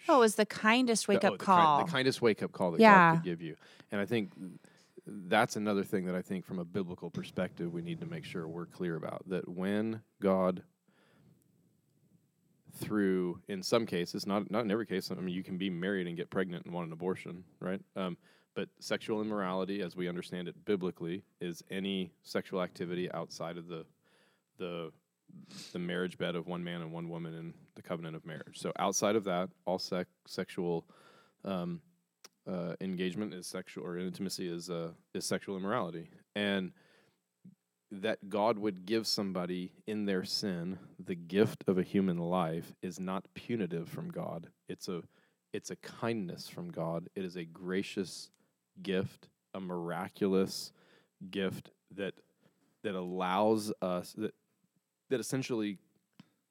oh 0.08 0.16
it 0.16 0.20
was 0.20 0.34
the 0.34 0.46
kindest 0.46 1.08
wake 1.08 1.20
the, 1.20 1.28
up 1.28 1.34
oh, 1.34 1.36
the 1.36 1.44
call 1.44 1.84
the 1.84 1.90
kindest 1.90 2.22
wake 2.22 2.42
up 2.42 2.52
call 2.52 2.72
that 2.72 2.80
Yeah. 2.80 3.12
God 3.12 3.16
could 3.16 3.24
give 3.24 3.42
you, 3.42 3.56
and 3.90 4.00
I 4.00 4.06
think 4.06 4.32
that's 5.06 5.56
another 5.56 5.82
thing 5.82 6.04
that 6.06 6.14
I 6.14 6.22
think 6.22 6.44
from 6.44 6.58
a 6.58 6.64
biblical 6.64 7.10
perspective 7.10 7.72
we 7.72 7.82
need 7.82 8.00
to 8.00 8.06
make 8.06 8.24
sure 8.24 8.46
we're 8.46 8.66
clear 8.66 8.96
about 8.96 9.28
that 9.28 9.48
when 9.48 10.02
God 10.20 10.62
through 12.76 13.40
in 13.48 13.62
some 13.62 13.84
cases 13.84 14.26
not 14.26 14.50
not 14.50 14.64
in 14.64 14.70
every 14.70 14.86
case 14.86 15.10
I 15.10 15.14
mean 15.16 15.34
you 15.34 15.42
can 15.42 15.58
be 15.58 15.68
married 15.68 16.06
and 16.06 16.16
get 16.16 16.30
pregnant 16.30 16.64
and 16.64 16.72
want 16.72 16.86
an 16.86 16.92
abortion 16.92 17.44
right 17.60 17.80
um, 17.96 18.16
but 18.54 18.68
sexual 18.78 19.20
immorality 19.20 19.82
as 19.82 19.94
we 19.96 20.08
understand 20.08 20.48
it 20.48 20.64
biblically 20.64 21.22
is 21.40 21.62
any 21.70 22.12
sexual 22.22 22.62
activity 22.62 23.10
outside 23.12 23.58
of 23.58 23.68
the 23.68 23.84
the 24.62 24.92
the 25.72 25.78
marriage 25.78 26.18
bed 26.18 26.36
of 26.36 26.46
one 26.46 26.62
man 26.62 26.82
and 26.82 26.92
one 26.92 27.08
woman 27.08 27.34
in 27.34 27.54
the 27.74 27.82
covenant 27.82 28.14
of 28.14 28.24
marriage 28.26 28.58
so 28.58 28.72
outside 28.78 29.16
of 29.16 29.24
that 29.24 29.48
all 29.64 29.78
sex 29.78 30.08
sexual 30.26 30.84
um, 31.44 31.80
uh, 32.46 32.74
engagement 32.80 33.32
is 33.32 33.46
sexual 33.46 33.84
or 33.84 33.98
intimacy 33.98 34.48
is 34.48 34.70
uh, 34.70 34.90
is 35.14 35.24
sexual 35.24 35.56
immorality 35.56 36.10
and 36.34 36.72
that 37.92 38.30
God 38.30 38.58
would 38.58 38.86
give 38.86 39.06
somebody 39.06 39.72
in 39.86 40.06
their 40.06 40.24
sin 40.24 40.78
the 40.98 41.14
gift 41.14 41.64
of 41.66 41.76
a 41.76 41.82
human 41.82 42.16
life 42.16 42.74
is 42.80 42.98
not 42.98 43.26
punitive 43.34 43.88
from 43.88 44.10
God. 44.10 44.48
It's 44.68 44.88
a 44.88 45.02
it's 45.52 45.70
a 45.70 45.76
kindness 45.76 46.48
from 46.48 46.70
God. 46.70 47.08
It 47.14 47.24
is 47.24 47.36
a 47.36 47.44
gracious 47.44 48.30
gift, 48.82 49.28
a 49.52 49.60
miraculous 49.60 50.72
gift 51.30 51.70
that 51.94 52.14
that 52.82 52.94
allows 52.94 53.72
us 53.82 54.14
that 54.16 54.34
that 55.12 55.20
essentially 55.20 55.78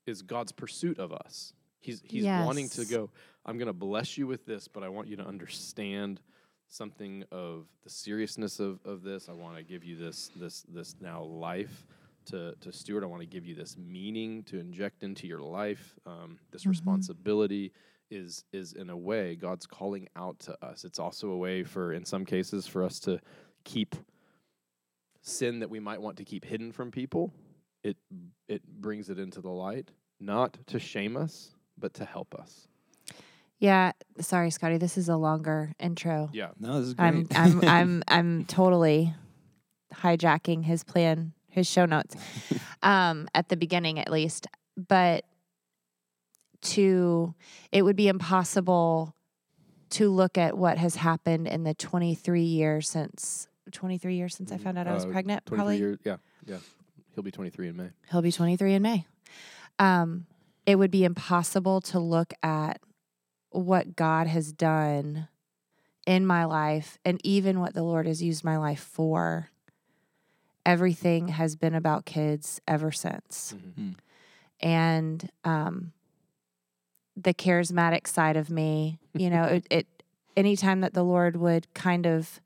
is 0.05 0.21
God's 0.21 0.51
pursuit 0.51 0.99
of 0.99 1.11
us. 1.11 1.53
He's 1.79 2.01
he's 2.05 2.25
wanting 2.45 2.69
to 2.69 2.85
go, 2.85 3.09
I'm 3.43 3.57
going 3.57 3.67
to 3.67 3.73
bless 3.73 4.17
you 4.19 4.27
with 4.27 4.45
this, 4.45 4.67
but 4.67 4.83
I 4.83 4.89
want 4.89 5.07
you 5.07 5.15
to 5.17 5.25
understand 5.25 6.21
something 6.67 7.25
of 7.31 7.65
the 7.83 7.89
seriousness 7.89 8.59
of, 8.59 8.79
of 8.85 9.01
this. 9.01 9.29
I 9.29 9.33
want 9.33 9.57
to 9.57 9.63
give 9.63 9.83
you 9.83 9.95
this 9.97 10.29
this 10.35 10.63
this 10.69 10.95
now 11.01 11.23
life 11.23 11.87
to 12.25 12.53
to 12.61 12.71
steward. 12.71 13.03
I 13.03 13.07
want 13.07 13.21
to 13.21 13.27
give 13.27 13.47
you 13.47 13.55
this 13.55 13.77
meaning 13.77 14.43
to 14.43 14.59
inject 14.59 15.01
into 15.01 15.27
your 15.27 15.41
life. 15.41 15.97
Um, 16.05 16.37
this 16.51 16.63
Mhm. 16.65 16.69
responsibility 16.69 17.73
is 18.11 18.45
is 18.53 18.73
in 18.73 18.91
a 18.91 18.97
way 18.97 19.35
God's 19.35 19.65
calling 19.65 20.07
out 20.15 20.37
to 20.41 20.63
us. 20.63 20.85
It's 20.85 20.99
also 20.99 21.29
a 21.31 21.37
way 21.37 21.63
for 21.63 21.93
in 21.93 22.05
some 22.05 22.25
cases 22.25 22.67
for 22.67 22.83
us 22.83 22.99
to 23.01 23.19
keep 23.63 23.95
sin 25.23 25.59
that 25.59 25.69
we 25.69 25.79
might 25.79 26.01
want 26.01 26.17
to 26.17 26.25
keep 26.25 26.45
hidden 26.45 26.71
from 26.71 26.91
people. 26.91 27.33
It 27.83 27.97
it 28.47 28.61
brings 28.81 29.09
it 29.09 29.17
into 29.19 29.41
the 29.41 29.49
light, 29.49 29.89
not 30.19 30.57
to 30.67 30.79
shame 30.79 31.17
us, 31.17 31.55
but 31.77 31.93
to 31.95 32.05
help 32.05 32.35
us. 32.35 32.67
Yeah, 33.59 33.91
sorry, 34.19 34.49
Scottie. 34.49 34.77
This 34.77 34.97
is 34.97 35.07
a 35.09 35.15
longer 35.17 35.73
intro. 35.79 36.29
Yeah. 36.33 36.49
No, 36.59 36.79
this 36.79 36.87
is 36.89 36.93
great. 36.95 37.07
I'm 37.07 37.27
I'm 37.31 37.63
I'm 37.67 38.03
I'm 38.07 38.45
totally 38.45 39.13
hijacking 39.93 40.63
his 40.63 40.83
plan, 40.83 41.33
his 41.49 41.67
show 41.67 41.85
notes. 41.85 42.15
Um, 42.83 43.27
at 43.35 43.47
the 43.49 43.57
beginning 43.57 43.99
at 43.99 44.09
least. 44.11 44.47
But 44.75 45.23
to 46.61 47.35
it 47.71 47.83
would 47.83 47.95
be 47.95 48.07
impossible 48.07 49.15
to 49.91 50.09
look 50.09 50.35
at 50.37 50.57
what 50.57 50.79
has 50.79 50.95
happened 50.95 51.47
in 51.47 51.63
the 51.63 51.75
23 51.75 52.41
years 52.41 52.89
since 52.89 53.47
23 53.71 54.15
years 54.15 54.33
since 54.35 54.51
I 54.51 54.57
found 54.57 54.79
out 54.79 54.87
I 54.87 54.93
was 54.93 55.05
Uh, 55.05 55.09
pregnant 55.09 55.45
probably 55.45 55.77
years. 55.77 55.99
Yeah. 56.03 56.17
Yeah. 56.47 56.57
He'll 57.13 57.23
be 57.23 57.31
23 57.31 57.69
in 57.69 57.77
May. 57.77 57.89
He'll 58.09 58.21
be 58.21 58.31
23 58.31 58.73
in 58.73 58.81
May. 58.81 59.05
Um, 59.79 60.25
it 60.65 60.75
would 60.75 60.91
be 60.91 61.03
impossible 61.03 61.81
to 61.81 61.99
look 61.99 62.33
at 62.43 62.79
what 63.49 63.95
God 63.95 64.27
has 64.27 64.51
done 64.53 65.27
in 66.05 66.25
my 66.25 66.45
life 66.45 66.97
and 67.03 67.19
even 67.23 67.59
what 67.59 67.73
the 67.73 67.83
Lord 67.83 68.07
has 68.07 68.21
used 68.23 68.43
my 68.43 68.57
life 68.57 68.79
for. 68.79 69.49
Everything 70.65 71.29
has 71.29 71.55
been 71.55 71.73
about 71.73 72.05
kids 72.05 72.61
ever 72.67 72.91
since. 72.91 73.55
Mhm. 73.57 73.95
And 74.59 75.29
um, 75.43 75.91
the 77.17 77.33
charismatic 77.33 78.07
side 78.07 78.37
of 78.37 78.49
me, 78.49 78.99
you 79.13 79.29
know, 79.29 79.43
it, 79.45 79.65
it 79.69 79.87
anytime 80.37 80.81
that 80.81 80.93
the 80.93 81.03
Lord 81.03 81.35
would 81.35 81.73
kind 81.73 82.05
of 82.05 82.39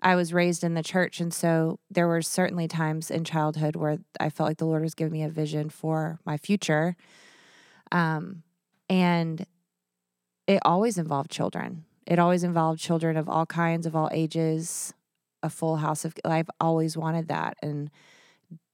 I 0.00 0.14
was 0.14 0.32
raised 0.32 0.62
in 0.62 0.74
the 0.74 0.82
church, 0.82 1.20
and 1.20 1.34
so 1.34 1.80
there 1.90 2.06
were 2.06 2.22
certainly 2.22 2.68
times 2.68 3.10
in 3.10 3.24
childhood 3.24 3.76
where 3.76 3.98
I 4.20 4.30
felt 4.30 4.48
like 4.48 4.58
the 4.58 4.66
Lord 4.66 4.82
was 4.82 4.94
giving 4.94 5.12
me 5.12 5.22
a 5.24 5.28
vision 5.28 5.70
for 5.70 6.20
my 6.24 6.36
future. 6.36 6.96
Um, 7.90 8.42
and 8.88 9.44
it 10.46 10.60
always 10.64 10.98
involved 10.98 11.30
children. 11.30 11.84
It 12.06 12.18
always 12.18 12.44
involved 12.44 12.80
children 12.80 13.16
of 13.16 13.28
all 13.28 13.44
kinds, 13.46 13.86
of 13.86 13.94
all 13.96 14.08
ages, 14.12 14.94
a 15.42 15.50
full 15.50 15.76
house 15.76 16.04
of. 16.04 16.14
I've 16.24 16.50
always 16.60 16.96
wanted 16.96 17.28
that, 17.28 17.56
and 17.62 17.90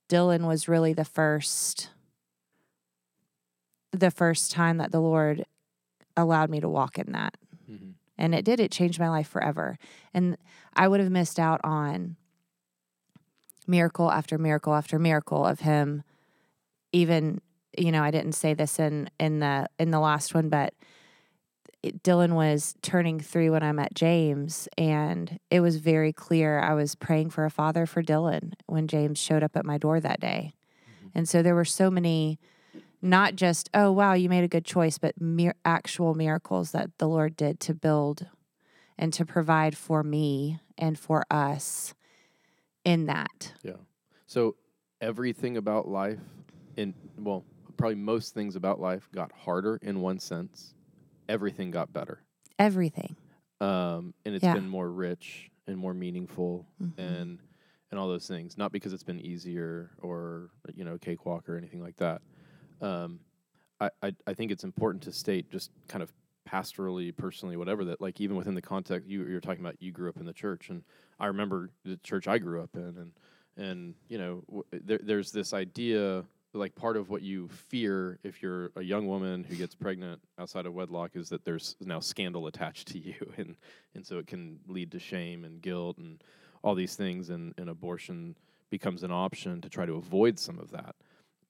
Dylan 0.09 0.47
was 0.47 0.69
really 0.69 0.93
the 0.93 1.04
first, 1.04 1.90
the 3.93 4.11
first 4.11 4.50
time 4.50 4.78
that 4.78 4.93
the 4.93 5.00
Lord 5.00 5.45
allowed 6.16 6.50
me 6.50 6.61
to 6.61 6.69
walk 6.69 6.99
in 6.99 7.12
that 7.12 7.37
Mhm. 7.71 7.95
and 8.19 8.35
it 8.35 8.45
did 8.45 8.61
it 8.61 8.71
changed 8.71 9.00
my 9.00 9.09
life 9.09 9.28
forever 9.28 9.78
and 10.12 10.37
i 10.76 10.88
would 10.88 11.00
have 11.00 11.11
missed 11.11 11.38
out 11.38 11.61
on 11.64 12.16
miracle 13.66 14.11
after 14.11 14.38
miracle 14.38 14.75
after 14.75 14.99
miracle 14.99 15.45
of 15.45 15.61
him 15.61 16.02
even 16.93 17.40
you 17.76 17.90
know 17.90 18.02
i 18.02 18.11
didn't 18.11 18.33
say 18.33 18.54
this 18.54 18.78
in 18.78 19.09
in 19.19 19.40
the 19.40 19.66
in 19.78 19.90
the 19.90 20.00
last 20.00 20.35
one 20.35 20.49
but 20.49 20.75
it, 21.83 22.02
dylan 22.02 22.35
was 22.35 22.75
turning 22.83 23.19
three 23.19 23.50
when 23.50 23.62
i 23.62 23.73
met 23.73 23.95
james 23.95 24.69
and 24.76 25.38
it 25.50 25.61
was 25.61 25.76
very 25.76 26.12
clear 26.12 26.61
i 26.61 26.75
was 26.75 26.95
praying 26.95 27.31
for 27.31 27.45
a 27.45 27.50
father 27.50 27.87
for 27.87 28.02
dylan 28.02 28.52
when 28.66 28.87
james 28.87 29.19
showed 29.19 29.43
up 29.43 29.57
at 29.57 29.64
my 29.64 29.78
door 29.78 30.00
that 30.00 30.21
day. 30.21 30.54
Mm-hmm. 30.99 31.19
And 31.19 31.28
so 31.28 31.43
there 31.43 31.54
were 31.54 31.64
so 31.64 31.90
many 31.90 32.38
not 33.04 33.37
just 33.37 33.69
oh 33.75 33.93
wow 33.93 34.14
you 34.14 34.28
made 34.28 34.45
a 34.45 34.49
good 34.49 34.64
choice 34.64 34.97
but 34.97 35.14
actual 35.64 36.14
miracles 36.14 36.71
that 36.71 36.90
the 36.99 37.07
lord 37.07 37.37
did 37.37 37.61
to 37.61 37.75
build 37.75 38.26
and 38.98 39.12
to 39.14 39.24
provide 39.24 39.76
for 39.76 40.02
me 40.02 40.60
and 40.78 40.98
for 40.98 41.24
us 41.30 41.94
in 42.84 43.06
that 43.06 43.54
Yeah. 43.62 43.76
So 44.26 44.56
everything 45.00 45.56
about 45.56 45.88
life, 45.88 46.20
in 46.76 46.94
well, 47.18 47.44
probably 47.76 47.96
most 47.96 48.34
things 48.34 48.56
about 48.56 48.80
life 48.80 49.08
got 49.12 49.32
harder 49.32 49.76
in 49.82 50.00
one 50.00 50.18
sense. 50.18 50.74
Everything 51.28 51.70
got 51.70 51.92
better, 51.92 52.24
everything 52.58 53.16
um, 53.60 54.14
and 54.24 54.34
it's 54.34 54.46
Yeah. 54.46 54.48
been 54.48 54.68
more 54.68 54.90
rich 54.90 55.50
and 55.66 55.78
more 55.78 55.94
meaningful, 55.94 56.66
Mhm. 56.78 56.94
and 56.96 57.40
and 57.90 58.00
all 58.00 58.08
those 58.08 58.26
things. 58.26 58.56
Not 58.58 58.72
because 58.72 58.92
it's 58.92 59.02
been 59.02 59.20
easier 59.20 59.92
or 60.02 60.50
you 60.74 60.84
know 60.84 60.98
cakewalk 60.98 61.48
or 61.48 61.56
anything 61.56 61.80
like 61.80 61.96
that. 61.96 62.22
Um, 62.80 63.20
I, 63.80 63.90
I 64.02 64.12
I 64.26 64.34
think 64.34 64.52
it's 64.52 64.64
important 64.64 65.02
to 65.04 65.12
state 65.12 65.50
just 65.50 65.70
kind 65.88 66.02
of 66.02 66.12
pastorally, 66.48 67.16
personally, 67.16 67.56
whatever 67.56 67.84
that 67.86 68.00
like 68.00 68.20
even 68.20 68.36
within 68.36 68.54
the 68.54 68.62
context 68.62 69.08
you 69.08 69.26
you're 69.26 69.40
talking 69.40 69.60
about. 69.60 69.76
You 69.80 69.92
grew 69.92 70.08
up 70.08 70.18
in 70.18 70.26
the 70.26 70.32
church, 70.32 70.68
and 70.70 70.82
I 71.18 71.26
remember 71.26 71.70
the 71.84 71.96
church 71.98 72.28
I 72.28 72.38
grew 72.38 72.62
up 72.62 72.70
in, 72.74 72.96
and 72.98 73.12
and 73.56 73.94
you 74.08 74.18
know 74.18 74.42
w- 74.46 74.64
there, 74.72 75.00
there's 75.02 75.30
this 75.30 75.52
idea 75.52 76.24
like 76.52 76.74
part 76.76 76.96
of 76.96 77.10
what 77.10 77.22
you 77.22 77.48
fear 77.48 78.18
if 78.22 78.40
you're 78.40 78.70
a 78.76 78.82
young 78.82 79.08
woman 79.08 79.42
who 79.42 79.56
gets 79.56 79.74
pregnant 79.74 80.20
outside 80.38 80.66
of 80.66 80.72
wedlock 80.72 81.10
is 81.14 81.28
that 81.28 81.44
there's 81.44 81.74
now 81.80 81.98
scandal 81.98 82.46
attached 82.46 82.88
to 82.92 82.98
you 82.98 83.14
and 83.36 83.56
and 83.94 84.06
so 84.06 84.18
it 84.18 84.26
can 84.26 84.58
lead 84.68 84.92
to 84.92 84.98
shame 84.98 85.44
and 85.44 85.60
guilt 85.60 85.98
and 85.98 86.22
all 86.62 86.74
these 86.74 86.94
things 86.94 87.28
and, 87.28 87.52
and 87.58 87.68
abortion 87.68 88.36
becomes 88.70 89.02
an 89.02 89.10
option 89.10 89.60
to 89.60 89.68
try 89.68 89.84
to 89.84 89.94
avoid 89.94 90.38
some 90.38 90.58
of 90.58 90.70
that 90.70 90.94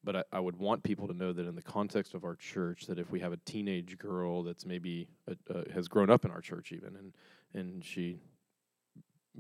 but 0.04 0.16
I, 0.16 0.23
I 0.32 0.40
would 0.40 0.56
want 0.56 0.82
people 0.82 1.08
to 1.08 1.14
know 1.14 1.32
that 1.32 1.46
in 1.46 1.54
the 1.54 1.62
context 1.62 2.14
of 2.14 2.25
our 2.25 2.37
church 2.37 2.87
that 2.87 2.99
if 2.99 3.11
we 3.11 3.20
have 3.20 3.32
a 3.32 3.38
teenage 3.38 3.99
girl 3.99 4.42
that's 4.42 4.66
maybe 4.66 5.08
a, 5.26 5.58
uh, 5.58 5.62
has 5.73 5.88
grown 5.88 6.11
up 6.11 6.25
in 6.25 6.30
our 6.30 6.40
church 6.40 6.73
even 6.73 6.96
and 6.96 7.14
and 7.54 7.84
she 7.84 8.18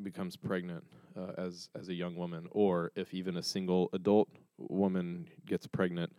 becomes 0.02 0.36
pregnant 0.36 0.84
uh, 1.16 1.32
as 1.38 1.68
as 1.78 1.88
a 1.88 1.94
young 1.94 2.16
woman, 2.16 2.48
or 2.50 2.90
if 2.96 3.14
even 3.14 3.36
a 3.36 3.42
single 3.42 3.88
adult 3.92 4.28
woman 4.58 5.28
gets 5.46 5.66
pregnant 5.66 6.12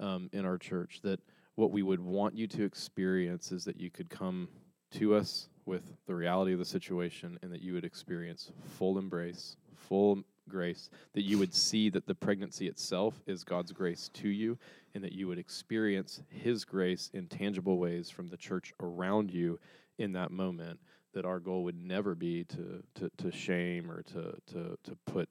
um, 0.00 0.28
in 0.32 0.44
our 0.44 0.58
church, 0.58 1.00
that 1.02 1.20
what 1.54 1.70
we 1.70 1.82
would 1.82 2.00
want 2.00 2.36
you 2.36 2.46
to 2.48 2.64
experience 2.64 3.52
is 3.52 3.64
that 3.64 3.80
you 3.80 3.90
could 3.90 4.10
come 4.10 4.48
to 4.90 5.14
us 5.14 5.48
with 5.66 5.82
the 6.06 6.14
reality 6.14 6.52
of 6.52 6.58
the 6.58 6.64
situation, 6.64 7.38
and 7.42 7.52
that 7.52 7.62
you 7.62 7.72
would 7.72 7.84
experience 7.84 8.52
full 8.76 8.98
embrace, 8.98 9.56
full 9.76 10.22
grace, 10.48 10.90
that 11.12 11.22
you 11.22 11.38
would 11.38 11.54
see 11.54 11.90
that 11.90 12.06
the 12.06 12.14
pregnancy 12.14 12.66
itself 12.68 13.20
is 13.26 13.44
God's 13.44 13.72
grace 13.72 14.10
to 14.14 14.28
you, 14.28 14.58
and 14.94 15.02
that 15.02 15.12
you 15.12 15.26
would 15.28 15.38
experience 15.38 16.20
His 16.28 16.64
grace 16.64 17.10
in 17.12 17.26
tangible 17.26 17.78
ways 17.78 18.10
from 18.10 18.28
the 18.28 18.36
church 18.36 18.72
around 18.80 19.30
you 19.30 19.58
in 19.98 20.12
that 20.12 20.30
moment 20.30 20.80
that 21.14 21.24
our 21.24 21.38
goal 21.38 21.64
would 21.64 21.80
never 21.80 22.14
be 22.14 22.44
to 22.44 22.82
to, 22.94 23.10
to 23.16 23.30
shame 23.30 23.90
or 23.90 24.02
to, 24.02 24.34
to 24.52 24.78
to 24.82 24.96
put 25.06 25.28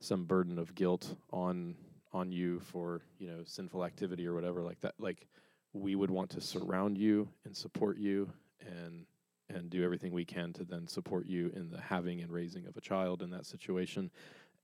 some 0.00 0.24
burden 0.24 0.58
of 0.58 0.74
guilt 0.74 1.14
on 1.32 1.74
on 2.12 2.32
you 2.32 2.60
for 2.60 3.02
you 3.18 3.28
know 3.28 3.42
sinful 3.44 3.84
activity 3.84 4.26
or 4.26 4.34
whatever 4.34 4.62
like 4.62 4.80
that. 4.80 4.94
Like 4.98 5.26
we 5.72 5.94
would 5.94 6.10
want 6.10 6.30
to 6.30 6.40
surround 6.40 6.98
you 6.98 7.28
and 7.44 7.56
support 7.56 7.98
you 7.98 8.30
and 8.60 9.06
and 9.48 9.70
do 9.70 9.82
everything 9.84 10.12
we 10.12 10.24
can 10.24 10.52
to 10.52 10.64
then 10.64 10.86
support 10.86 11.26
you 11.26 11.50
in 11.54 11.70
the 11.70 11.80
having 11.80 12.20
and 12.20 12.30
raising 12.30 12.66
of 12.66 12.76
a 12.76 12.80
child 12.80 13.22
in 13.22 13.30
that 13.30 13.46
situation 13.46 14.10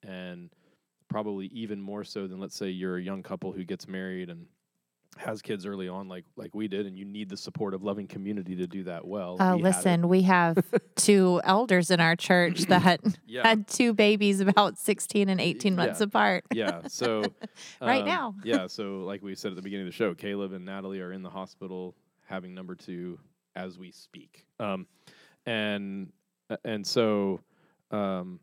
and 0.03 0.51
probably 1.09 1.47
even 1.47 1.81
more 1.81 2.05
so 2.05 2.27
than 2.27 2.41
let's 2.41 2.57
say 2.57 2.69
you're 2.69 2.97
a 2.97 3.03
young 3.03 3.23
couple 3.23 3.53
who 3.53 3.65
gets 3.65 3.87
married 3.87 4.29
and 4.29 4.47
has 5.17 5.41
kids 5.41 5.65
early 5.65 5.89
on 5.89 6.09
like 6.09 6.25
like 6.37 6.55
we 6.55 6.69
did 6.69 6.85
and 6.85 6.99
you 6.99 7.05
need 7.05 7.31
the 7.31 7.37
support 7.39 7.73
of 7.73 7.83
loving 7.83 8.07
community 8.07 8.55
to 8.55 8.67
do 8.67 8.85
that 8.85 9.07
well. 9.07 9.41
Uh, 9.41 9.55
We 9.57 9.63
listen 9.63 10.09
we 10.09 10.23
have 10.23 10.59
two 10.97 11.41
elders 11.45 11.91
in 11.91 12.01
our 12.01 12.17
church 12.17 12.63
that 12.69 13.01
yeah. 13.27 13.47
had 13.47 13.67
two 13.67 13.95
babies 13.95 14.41
about 14.41 14.77
16 14.79 15.31
and 15.31 15.41
18 15.41 15.75
months 15.75 16.01
Yeah. 16.01 16.05
apart. 16.05 16.45
Yeah 16.53 16.81
so 16.89 17.23
Right 17.81 18.03
um, 18.03 18.07
now. 18.09 18.35
yeah 18.45 18.67
so 18.67 18.99
like 19.07 19.23
we 19.23 19.35
said 19.35 19.53
at 19.53 19.57
the 19.57 19.63
beginning 19.63 19.87
of 19.87 19.93
the 19.93 19.97
show 19.97 20.13
caleb 20.13 20.53
and 20.53 20.67
natalie 20.67 21.01
are 21.01 21.13
in 21.13 21.23
the 21.23 21.31
hospital 21.31 21.95
having 22.27 22.55
number 22.55 22.75
two 22.75 23.19
as 23.55 23.79
we 23.79 23.91
speak. 23.93 24.45
Um, 24.61 24.87
and 25.47 26.13
and 26.65 26.87
so 26.87 27.41
um, 27.91 28.39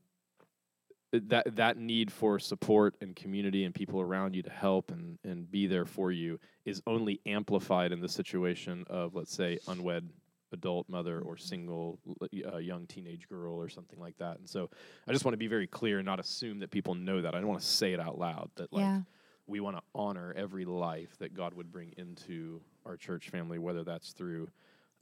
that 1.14 1.56
that 1.56 1.78
need 1.78 2.12
for 2.12 2.40
support 2.40 2.96
and 3.02 3.16
community 3.16 3.66
and 3.66 3.74
people 3.76 4.02
around 4.02 4.36
you 4.36 4.42
to 4.42 4.50
help 4.50 4.92
and 4.92 5.18
and 5.24 5.50
be 5.52 5.68
there 5.68 5.86
for 5.86 6.12
you 6.12 6.40
is 6.66 6.82
only 6.88 7.20
amplified 7.26 7.92
in 7.92 8.00
the 8.02 8.10
situation 8.10 8.84
of 8.90 9.14
let's 9.16 9.34
say 9.34 9.60
unwed 9.68 10.10
adult 10.52 10.88
mother 10.90 11.20
or 11.22 11.36
single 11.38 12.00
uh, 12.54 12.58
young 12.58 12.86
teenage 12.88 13.28
girl 13.28 13.56
or 13.56 13.68
something 13.70 14.00
like 14.00 14.16
that. 14.20 14.38
And 14.38 14.48
so 14.48 14.70
I 15.08 15.12
just 15.12 15.26
want 15.26 15.34
to 15.34 15.38
be 15.40 15.48
very 15.48 15.66
clear 15.66 15.98
and 16.00 16.06
not 16.06 16.20
assume 16.20 16.60
that 16.60 16.70
people 16.70 16.94
know 16.94 17.22
that. 17.24 17.34
I 17.34 17.40
don't 17.40 17.48
want 17.48 17.62
to 17.62 17.66
say 17.66 17.94
it 17.94 18.00
out 18.00 18.20
loud 18.20 18.52
that 18.56 18.72
like 18.72 18.82
Yeah. 18.84 19.02
we 19.48 19.60
want 19.62 19.78
to 19.78 19.84
honor 19.96 20.32
every 20.38 20.66
life 20.66 21.18
that 21.18 21.34
God 21.34 21.56
would 21.56 21.72
bring 21.72 21.92
into 21.98 22.62
our 22.86 22.98
church 22.98 23.30
family, 23.30 23.58
whether 23.58 23.84
that's 23.84 24.14
through, 24.14 24.48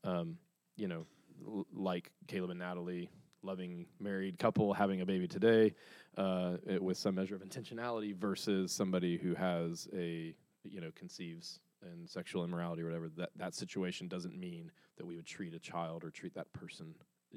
um, 0.05 0.37
you 0.77 0.87
know, 0.87 1.05
l- 1.45 1.67
like 1.73 2.11
Caleb 2.27 2.51
and 2.51 2.59
Natalie, 2.59 3.09
loving 3.43 3.85
married 3.99 4.37
couple 4.37 4.73
having 4.73 5.01
a 5.01 5.05
baby 5.05 5.27
today, 5.27 5.73
uh, 6.17 6.57
it, 6.65 6.81
with 6.81 6.97
some 6.97 7.15
measure 7.15 7.35
of 7.35 7.41
intentionality, 7.41 8.15
versus 8.15 8.71
somebody 8.71 9.17
who 9.17 9.33
has 9.35 9.87
a, 9.95 10.35
you 10.63 10.81
know, 10.81 10.91
conceives 10.95 11.59
and 11.83 12.09
sexual 12.09 12.43
immorality 12.43 12.81
or 12.81 12.85
whatever. 12.85 13.09
That 13.09 13.29
that 13.35 13.55
situation 13.55 14.07
doesn't 14.07 14.37
mean 14.37 14.71
that 14.97 15.05
we 15.05 15.15
would 15.15 15.25
treat 15.25 15.53
a 15.53 15.59
child 15.59 16.03
or 16.03 16.11
treat 16.11 16.33
that 16.35 16.51
person, 16.53 16.93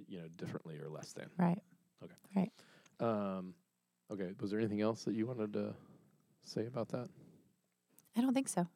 you 0.07 0.19
know, 0.19 0.29
differently 0.37 0.79
or 0.79 0.89
less 0.89 1.13
than. 1.13 1.31
Right. 1.39 1.63
Okay. 2.03 2.51
Um, 3.01 3.55
okay. 4.11 4.33
Was 4.41 4.51
there 4.51 4.61
anything 4.61 4.81
else 4.81 5.05
that 5.05 5.15
you 5.15 5.27
wanted 5.27 5.53
to 5.55 5.75
say 6.43 6.67
about 6.67 6.89
that? 6.91 7.09
I 8.17 8.21
don't 8.21 8.35
think 8.35 8.49
so. 8.49 8.67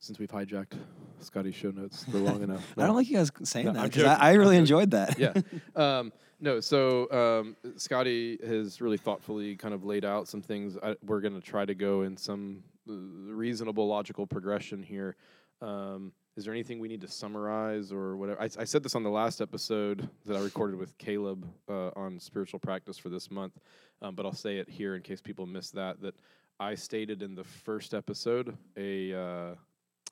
Since 0.00 0.18
we've 0.18 0.30
hijacked 0.30 0.72
Scottie's 1.20 1.54
show 1.54 1.70
notes 1.70 2.04
for 2.04 2.18
long 2.18 2.42
enough. 2.48 2.74
I 2.78 2.86
don't 2.86 2.96
like 2.96 3.08
you 3.08 3.16
guys 3.18 3.30
saying 3.44 3.66
No, 3.66 3.72
that 3.74 3.84
because. 3.92 4.04
I, 4.04 4.30
I 4.30 4.32
really 4.32 4.56
enjoyed 4.56 4.90
that. 4.92 5.18
yeah. 5.18 5.34
Um, 5.76 6.12
no, 6.42 6.58
so 6.60 7.10
um, 7.12 7.54
Scotty 7.76 8.38
has 8.42 8.80
really 8.80 8.96
thoughtfully 8.96 9.56
kind 9.56 9.74
of 9.74 9.84
laid 9.84 10.06
out 10.06 10.26
some 10.26 10.40
things. 10.40 10.78
I, 10.82 10.96
we're 11.04 11.20
going 11.20 11.34
to 11.38 11.46
try 11.46 11.66
to 11.66 11.74
go 11.74 12.00
in 12.02 12.16
some 12.16 12.62
uh, 12.88 12.92
reasonable, 12.94 13.86
logical 13.86 14.26
progression 14.26 14.82
here. 14.82 15.16
Um, 15.60 16.12
is 16.38 16.46
there 16.46 16.54
anything 16.54 16.78
we 16.78 16.88
need 16.88 17.02
to 17.02 17.08
summarize 17.08 17.92
or 17.92 18.16
whatever? 18.16 18.40
I, 18.40 18.44
I 18.58 18.64
said 18.64 18.82
this 18.82 18.94
on 18.94 19.02
the 19.02 19.10
last 19.10 19.42
episode 19.42 20.08
that 20.24 20.34
I 20.34 20.40
recorded 20.40 20.78
with 20.78 20.96
Caleb 20.96 21.46
uh, 21.68 21.90
on 21.94 22.18
spiritual 22.18 22.58
practice 22.58 22.96
for 22.96 23.10
this 23.10 23.30
month, 23.30 23.58
um, 24.00 24.14
but 24.14 24.24
I'll 24.24 24.32
say 24.32 24.56
it 24.56 24.68
here 24.70 24.96
in 24.96 25.02
case 25.02 25.20
people 25.20 25.44
missed 25.44 25.74
that. 25.74 26.00
That 26.00 26.14
I 26.58 26.74
stated 26.74 27.20
in 27.20 27.34
the 27.34 27.44
first 27.44 27.92
episode 27.92 28.56
a 28.78 29.12
uh, 29.12 29.54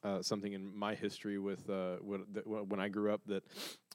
uh, 0.05 0.23
something 0.23 0.53
in 0.53 0.77
my 0.77 0.95
history 0.95 1.39
with 1.39 1.69
uh, 1.69 1.97
when, 2.01 2.81
I 2.81 2.89
grew 2.89 3.13
up 3.13 3.21
that 3.27 3.45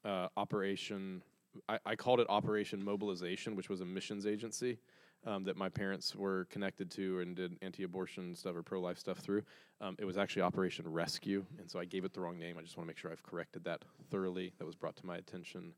uh, 0.04 0.28
Operation 0.38 1.22
I, 1.70 1.80
I 1.86 1.96
called 1.96 2.20
it 2.20 2.28
Operation 2.30 2.84
Mobilization, 2.84 3.56
which 3.56 3.70
was 3.70 3.82
a 3.82 3.86
missions 3.86 4.26
agency 4.26 4.80
um, 5.26 5.44
that 5.46 5.56
my 5.56 5.70
parents 5.70 6.16
were 6.16 6.46
connected 6.50 6.92
to 6.92 7.20
and 7.20 7.36
did 7.36 7.58
anti-abortion 7.62 8.36
stuff 8.36 8.56
or 8.56 8.64
pro-life 8.64 8.98
stuff 8.98 9.20
through. 9.20 9.44
Um, 9.80 9.96
it 10.00 10.06
was 10.06 10.18
actually 10.18 10.42
Operation 10.42 10.92
Rescue, 10.92 11.46
and 11.60 11.70
so 11.70 11.80
I 11.80 11.86
gave 11.86 12.06
it 12.06 12.14
the 12.14 12.22
wrong 12.22 12.38
name. 12.38 12.58
I 12.58 12.62
just 12.62 12.78
want 12.78 12.88
to 12.88 12.90
make 12.90 12.98
sure 12.98 13.12
I've 13.12 13.24
corrected 13.24 13.64
that 13.66 13.84
thoroughly. 14.10 14.54
That 14.60 14.66
was 14.66 14.76
brought 14.76 14.96
to 14.98 15.06
my 15.06 15.18
attention 15.18 15.74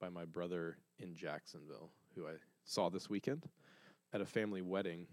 by 0.00 0.08
my 0.08 0.24
brother 0.24 0.76
in 0.98 1.14
Jacksonville, 1.14 1.90
who 2.14 2.26
I 2.26 2.34
saw 2.64 2.88
this 2.88 3.08
weekend 3.08 3.48
at 4.12 4.20
a 4.20 4.26
family 4.26 4.62
wedding, 4.62 5.06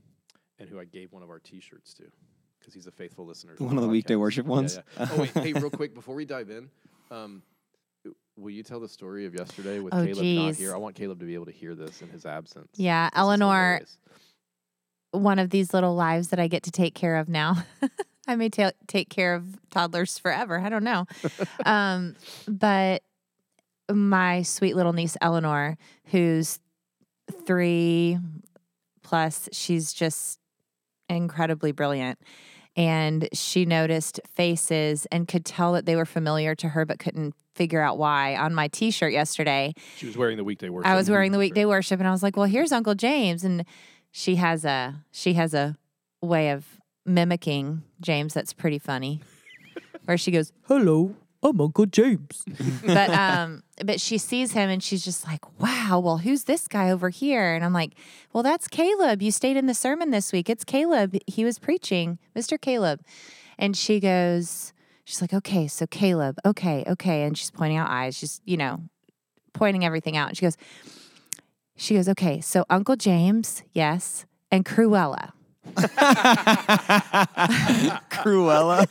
and 0.60 0.70
who 0.70 0.80
I 0.80 0.86
gave 0.86 1.12
one 1.12 1.24
of 1.24 1.30
our 1.30 1.39
T-shirts 1.39 1.94
to 1.96 2.03
because 2.62 2.74
he's 2.74 2.88
a 2.88 2.91
faithful 2.91 3.25
listener. 3.25 3.53
One 3.58 3.75
of 3.77 3.84
the 3.84 3.89
weekday 3.89 4.13
podcast. 4.13 4.20
worship 4.20 4.46
ones. 4.46 4.80
yeah. 4.98 5.08
Oh 5.12 5.20
wait, 5.20 5.32
hey, 5.32 5.53
real 5.53 5.70
quick 5.70 5.94
before 5.96 6.15
we 6.15 6.24
dive 6.25 6.50
in, 6.50 6.70
um, 7.10 7.41
will 8.38 8.50
you 8.51 8.63
tell 8.63 8.80
the 8.80 8.88
story 8.88 9.25
of 9.25 9.34
yesterday 9.36 9.80
with 9.80 9.94
Oh, 9.94 10.06
Caleb 10.06 10.25
not 10.25 10.56
here? 10.56 10.74
I 10.74 10.77
want 10.77 10.96
Caleb 10.96 11.20
to 11.20 11.25
be 11.25 11.34
able 11.34 11.46
to 11.48 11.51
hear 11.51 11.75
this 11.75 12.01
in 12.01 12.10
his 12.10 12.25
absence. 12.25 12.70
Yeah, 12.75 13.10
This 13.12 13.20
Eleanor, 13.20 13.82
one 15.12 15.39
of 15.39 15.50
these 15.50 15.74
little 15.74 15.96
lives 15.96 16.30
that 16.30 16.39
I 16.39 16.48
get 16.48 16.63
to 16.63 16.72
take 16.72 16.96
care 16.96 17.18
of 17.18 17.27
now. 17.27 17.58
I 18.27 18.36
may 18.36 18.50
ta- 18.50 18.72
take 18.88 19.10
care 19.10 19.34
of 19.34 19.60
toddlers 19.72 20.18
forever. 20.18 20.60
I 20.60 20.70
don't 20.70 20.84
know. 20.84 21.06
um, 21.65 22.15
but 22.48 23.01
my 23.91 24.44
sweet 24.44 24.75
little 24.75 24.94
niece, 24.94 25.18
Eleanor, 25.20 25.77
who's 26.06 26.60
three 27.46 28.18
plus, 29.03 29.50
she's 29.51 29.91
just 29.91 30.39
incredibly 31.10 31.72
brilliant. 31.74 32.20
And 32.78 33.28
she 33.34 33.66
noticed 33.66 34.22
faces 34.34 35.05
and 35.12 35.27
could 35.27 35.46
tell 35.46 35.74
that 35.74 35.86
they 35.86 35.96
were 35.96 36.05
familiar 36.05 36.55
to 36.55 36.70
her, 36.70 36.86
but 36.86 37.00
couldn't 37.00 37.36
figure 37.53 37.81
out 37.81 37.98
why. 37.98 38.36
On 38.36 38.53
my 38.53 38.68
t 38.70 38.92
shirt 38.92 39.12
yesterday, 39.12 39.74
She 39.98 40.05
was 40.05 40.18
wearing 40.18 40.38
the 40.38 40.44
weekday 40.44 40.70
worship. 40.70 40.90
I 40.90 40.96
was 40.96 41.05
mm-hmm. 41.05 41.14
wearing 41.14 41.31
the 41.31 41.38
weekday 41.38 41.66
worship, 41.66 42.00
and 42.00 42.07
I 42.07 42.12
was 42.12 42.24
like, 42.24 42.38
"Well, 42.38 42.46
here's 42.46 42.72
Uncle 42.72 42.96
James," 42.96 43.44
and 43.44 43.66
she 44.12 44.36
has 44.36 44.64
a 44.64 45.03
she 45.12 45.34
has 45.34 45.53
a 45.53 45.77
way 46.22 46.51
of 46.51 46.66
mimicking 47.05 47.84
James 48.00 48.34
that's 48.34 48.53
pretty 48.53 48.79
funny, 48.79 49.22
where 50.05 50.18
she 50.18 50.31
goes, 50.31 50.53
"Hello, 50.68 51.16
I'm 51.44 51.60
Uncle 51.60 51.86
James," 51.86 52.44
but 52.86 53.10
um, 53.10 53.64
but 53.84 54.00
she 54.00 54.18
sees 54.18 54.51
him 54.51 54.70
and 54.70 54.84
she's 54.84 55.04
just 55.04 55.25
like, 55.25 55.60
"Wow, 55.60 56.01
well, 56.04 56.18
who's 56.20 56.44
this 56.46 56.68
guy 56.68 56.90
over 56.92 57.10
here?" 57.10 57.54
And 57.54 57.66
I'm 57.66 57.74
like, 57.74 57.94
"Well, 58.34 58.44
that's 58.44 58.68
Caleb. 58.68 59.22
You 59.22 59.32
stayed 59.32 59.58
in 59.58 59.66
the 59.66 59.74
sermon 59.74 60.12
this 60.12 60.32
week. 60.32 60.50
It's 60.50 60.64
Caleb. 60.64 61.16
He 61.27 61.44
was 61.44 61.60
preaching, 61.60 62.20
Mr. 62.36 62.60
Caleb," 62.60 63.01
and 63.58 63.75
she 63.75 64.00
goes. 64.00 64.74
She's 65.04 65.20
like, 65.20 65.34
okay, 65.34 65.68
so 65.68 65.88
Caleb, 65.88 66.38
okay, 66.46 66.86
okay. 66.88 67.24
And 67.24 67.36
she's 67.36 67.50
pointing 67.51 67.75
out 67.77 67.90
eyes, 67.90 68.20
just, 68.20 68.42
you 68.46 68.56
know, 68.56 68.84
pointing 69.51 69.84
everything 69.84 70.16
out. 70.16 70.30
And 70.30 70.38
she 70.38 70.46
goes, 70.46 70.58
she 71.75 71.96
goes, 71.96 72.08
okay, 72.08 72.40
so 72.40 72.66
Uncle 72.70 72.96
James, 72.96 73.64
yes, 73.74 74.25
and 74.51 74.64
Cruella. 74.64 75.32
Cruella. 78.09 78.87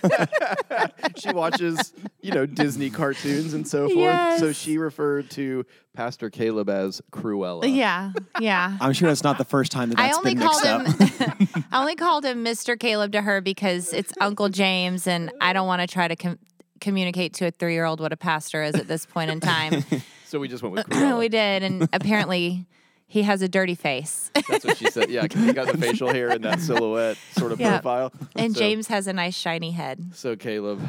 she 1.16 1.32
watches, 1.32 1.92
you 2.20 2.32
know, 2.32 2.46
Disney 2.46 2.90
cartoons 2.90 3.54
and 3.54 3.66
so 3.66 3.88
forth. 3.88 4.38
So 4.38 4.52
she 4.52 4.78
referred 4.78 5.30
to 5.32 5.66
Pastor 5.94 6.30
Caleb 6.30 6.68
as 6.68 7.02
Cruella. 7.10 7.74
Yeah, 7.74 8.12
yeah. 8.38 8.76
I'm 8.80 8.92
sure 8.92 9.08
that's 9.08 9.24
not 9.24 9.38
the 9.38 9.44
first 9.44 9.72
time 9.72 9.90
that 9.90 9.98
I 9.98 10.12
only 10.12 10.34
been 10.34 10.46
called 10.46 10.84
mixed 10.84 11.02
him. 11.20 11.26
up. 11.28 11.64
I 11.72 11.80
only 11.80 11.96
called 11.96 12.24
him 12.24 12.44
Mr. 12.44 12.78
Caleb 12.78 13.12
to 13.12 13.22
her 13.22 13.40
because 13.40 13.92
it's 13.92 14.12
Uncle 14.20 14.48
James, 14.48 15.06
and 15.06 15.32
I 15.40 15.52
don't 15.52 15.66
want 15.66 15.80
to 15.80 15.86
try 15.86 16.08
to 16.08 16.16
com- 16.16 16.38
communicate 16.80 17.34
to 17.34 17.46
a 17.46 17.50
three-year-old 17.50 18.00
what 18.00 18.12
a 18.12 18.16
pastor 18.16 18.62
is 18.62 18.74
at 18.74 18.86
this 18.88 19.06
point 19.06 19.30
in 19.30 19.40
time. 19.40 19.84
So 20.26 20.38
we 20.38 20.46
just 20.48 20.62
went 20.62 20.76
with 20.76 20.86
Cruella. 20.88 21.18
we 21.18 21.28
did, 21.28 21.64
and 21.64 21.88
apparently, 21.92 22.66
he 23.10 23.22
has 23.22 23.42
a 23.42 23.48
dirty 23.48 23.74
face, 23.74 24.30
That's 24.48 24.64
what 24.64 24.76
she 24.78 24.88
said. 24.90 25.10
Yeah, 25.10 25.26
'cause 25.26 25.42
he 25.44 25.52
got 25.52 25.66
the 25.66 25.76
facial 25.86 26.08
hair 26.12 26.28
and 26.30 26.44
that 26.44 26.60
silhouette 26.68 27.18
sort 27.32 27.50
of 27.50 27.58
Yeah. 27.60 27.80
profile. 27.80 28.12
and 28.36 28.54
So- 28.54 28.60
James 28.60 28.86
has 28.86 29.06
a 29.08 29.12
nice 29.12 29.36
shiny 29.36 29.72
head. 29.72 30.12
So 30.14 30.36
Caleb, 30.36 30.80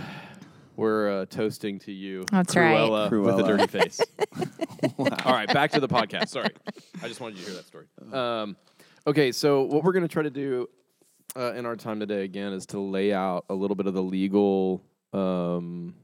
we're 0.75 1.21
uh, 1.21 1.25
toasting 1.25 1.79
to 1.79 1.91
you, 1.91 2.23
That's 2.31 2.55
right. 2.55 2.77
Cruella, 2.77 3.09
with 3.25 3.39
a 3.39 3.43
dirty 3.43 3.65
face. 3.67 3.99
All 4.99 5.33
right, 5.33 5.51
back 5.51 5.71
to 5.71 5.79
the 5.79 5.87
podcast. 5.87 6.29
Sorry, 6.29 6.49
I 7.03 7.07
just 7.07 7.19
wanted 7.19 7.39
you 7.39 7.45
to 7.45 7.51
hear 7.51 7.59
that 7.59 7.65
story. 7.67 7.85
Um, 8.13 8.55
okay, 9.07 9.31
so 9.31 9.63
what 9.63 9.83
we're 9.83 9.91
going 9.91 10.03
to 10.07 10.13
try 10.13 10.23
to 10.23 10.29
do 10.29 10.67
uh, 11.35 11.53
in 11.53 11.65
our 11.65 11.75
time 11.75 11.99
today 11.99 12.23
again 12.23 12.53
is 12.53 12.67
to 12.67 12.79
lay 12.79 13.13
out 13.13 13.45
a 13.49 13.53
little 13.55 13.75
bit 13.75 13.87
of 13.87 13.93
the 13.95 14.03
legal 14.03 14.83
um, 15.13 15.95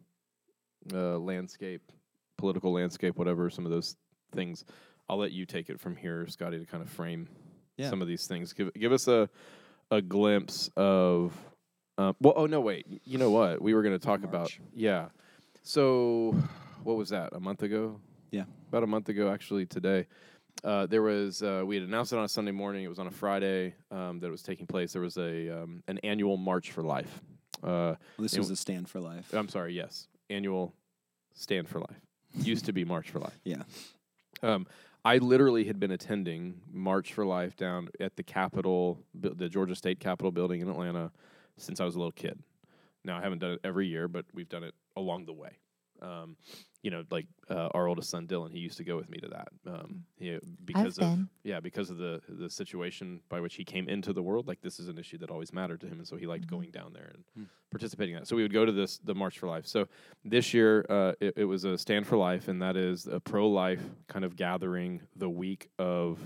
uh, 0.93 1.17
landscape, 1.19 1.91
political 2.37 2.71
landscape, 2.73 3.17
whatever. 3.17 3.49
Some 3.51 3.65
of 3.65 3.71
those 3.71 3.95
things. 4.31 4.65
I'll 5.09 5.17
let 5.17 5.31
you 5.31 5.45
take 5.45 5.69
it 5.69 5.79
from 5.79 5.95
here, 5.95 6.27
Scottie, 6.27 6.59
to 6.59 6.65
kind 6.65 6.83
of 6.83 6.89
frame 6.89 7.27
Yeah. 7.77 7.89
some 7.89 8.01
of 8.01 8.07
these 8.07 8.27
things. 8.27 8.53
Give 8.53 8.73
give 8.73 8.91
us 8.91 9.07
a 9.07 9.29
a 9.91 10.01
glimpse 10.01 10.69
of. 10.75 11.33
Uh, 11.97 12.13
well, 12.21 12.33
oh 12.35 12.45
no, 12.45 12.61
wait. 12.61 12.85
You 13.05 13.17
know 13.17 13.31
what? 13.31 13.61
We 13.61 13.73
were 13.73 13.81
going 13.81 13.97
to 13.97 14.05
talk 14.05 14.23
about. 14.23 14.55
Yeah. 14.75 15.07
So, 15.63 16.35
what 16.83 16.95
was 16.95 17.09
that? 17.09 17.33
A 17.33 17.39
month 17.39 17.63
ago? 17.63 17.99
Yeah. 18.31 18.43
About 18.69 18.83
a 18.83 18.87
month 18.87 19.09
ago, 19.09 19.31
actually. 19.31 19.65
Today, 19.65 20.05
uh, 20.63 20.85
there 20.85 21.01
was. 21.01 21.41
Uh, 21.41 21.63
we 21.65 21.75
had 21.75 21.83
announced 21.87 22.13
it 22.13 22.19
on 22.19 22.25
a 22.25 22.29
Sunday 22.29 22.51
morning. 22.51 22.83
It 22.83 22.87
was 22.87 22.99
on 22.99 23.07
a 23.07 23.11
Friday 23.11 23.73
um, 23.91 24.19
that 24.19 24.27
it 24.27 24.31
was 24.31 24.43
taking 24.43 24.67
place. 24.67 24.93
There 24.93 25.01
was 25.01 25.17
a 25.17 25.63
um, 25.63 25.81
an 25.87 25.97
annual 25.99 26.37
March 26.37 26.71
for 26.71 26.83
Life. 26.83 27.21
Uh, 27.63 27.95
this 28.19 28.37
was 28.37 28.51
a 28.51 28.55
stand 28.55 28.87
for 28.87 28.99
life. 28.99 29.33
I'm 29.33 29.49
sorry. 29.49 29.73
Yes, 29.73 30.07
annual 30.29 30.75
Stand 31.33 31.67
for 31.67 31.79
Life. 31.79 31.99
Used 32.35 32.65
to 32.65 32.73
be 32.73 32.85
March 32.85 33.09
for 33.09 33.19
Life. 33.19 33.39
Yeah. 33.43 33.63
Um, 34.43 34.67
I 35.07 35.19
literally 35.19 35.63
had 35.63 35.79
been 35.79 35.91
attending 35.91 36.59
March 36.69 37.13
for 37.13 37.25
Life 37.25 37.55
down 37.55 37.87
at 37.97 38.17
the 38.17 38.23
Capitol, 38.23 38.99
the 39.13 39.47
Georgia 39.47 39.73
State 39.73 40.01
Capitol 40.01 40.33
building 40.33 40.59
in 40.59 40.67
Atlanta, 40.67 41.13
since 41.55 41.79
I 41.79 41.85
was 41.85 41.95
a 41.95 41.97
little 41.97 42.11
kid. 42.11 42.37
Now 43.05 43.17
I 43.17 43.21
haven't 43.21 43.39
done 43.39 43.51
it 43.51 43.61
every 43.63 43.87
year, 43.87 44.09
but 44.09 44.25
we've 44.33 44.49
done 44.49 44.65
it 44.65 44.75
along 44.97 45.25
the 45.25 45.31
way. 45.31 45.59
Um, 46.01 46.35
you 46.83 46.91
know, 46.91 47.03
like 47.09 47.25
uh, 47.49 47.69
our 47.73 47.87
oldest 47.87 48.09
son 48.09 48.27
Dylan, 48.27 48.51
he 48.51 48.59
used 48.59 48.77
to 48.77 48.83
go 48.83 48.95
with 48.95 49.09
me 49.09 49.17
to 49.19 49.27
that. 49.29 49.47
Um, 49.65 50.03
he, 50.19 50.37
because 50.63 50.97
of 50.99 51.09
been. 51.09 51.29
yeah, 51.43 51.59
because 51.59 51.89
of 51.89 51.97
the 51.97 52.21
the 52.29 52.49
situation 52.49 53.19
by 53.29 53.39
which 53.41 53.55
he 53.55 53.65
came 53.65 53.89
into 53.89 54.13
the 54.13 54.21
world. 54.21 54.47
Like 54.47 54.61
this 54.61 54.79
is 54.79 54.87
an 54.87 54.97
issue 54.97 55.17
that 55.19 55.29
always 55.31 55.51
mattered 55.51 55.81
to 55.81 55.87
him, 55.87 55.97
and 55.99 56.07
so 56.07 56.15
he 56.15 56.27
liked 56.27 56.45
Mhm. 56.45 56.49
going 56.51 56.71
down 56.71 56.93
there 56.93 57.11
and 57.13 57.23
Hmm. 57.35 57.43
participating 57.71 58.13
in 58.15 58.21
that. 58.21 58.27
So 58.27 58.35
we 58.35 58.43
would 58.43 58.53
go 58.53 58.63
to 58.65 58.71
this 58.71 58.99
the 58.99 59.15
March 59.15 59.39
for 59.39 59.47
Life. 59.47 59.65
So 59.65 59.87
this 60.23 60.53
year 60.53 60.85
uh, 60.89 61.13
it, 61.19 61.33
it 61.37 61.45
was 61.45 61.63
a 61.65 61.77
Stand 61.77 62.05
for 62.07 62.15
Life, 62.17 62.47
and 62.47 62.61
that 62.61 62.77
is 62.77 63.07
a 63.07 63.19
pro 63.19 63.49
life 63.49 63.83
kind 64.07 64.23
of 64.23 64.35
gathering 64.35 65.01
the 65.15 65.29
week 65.29 65.69
of. 65.79 66.19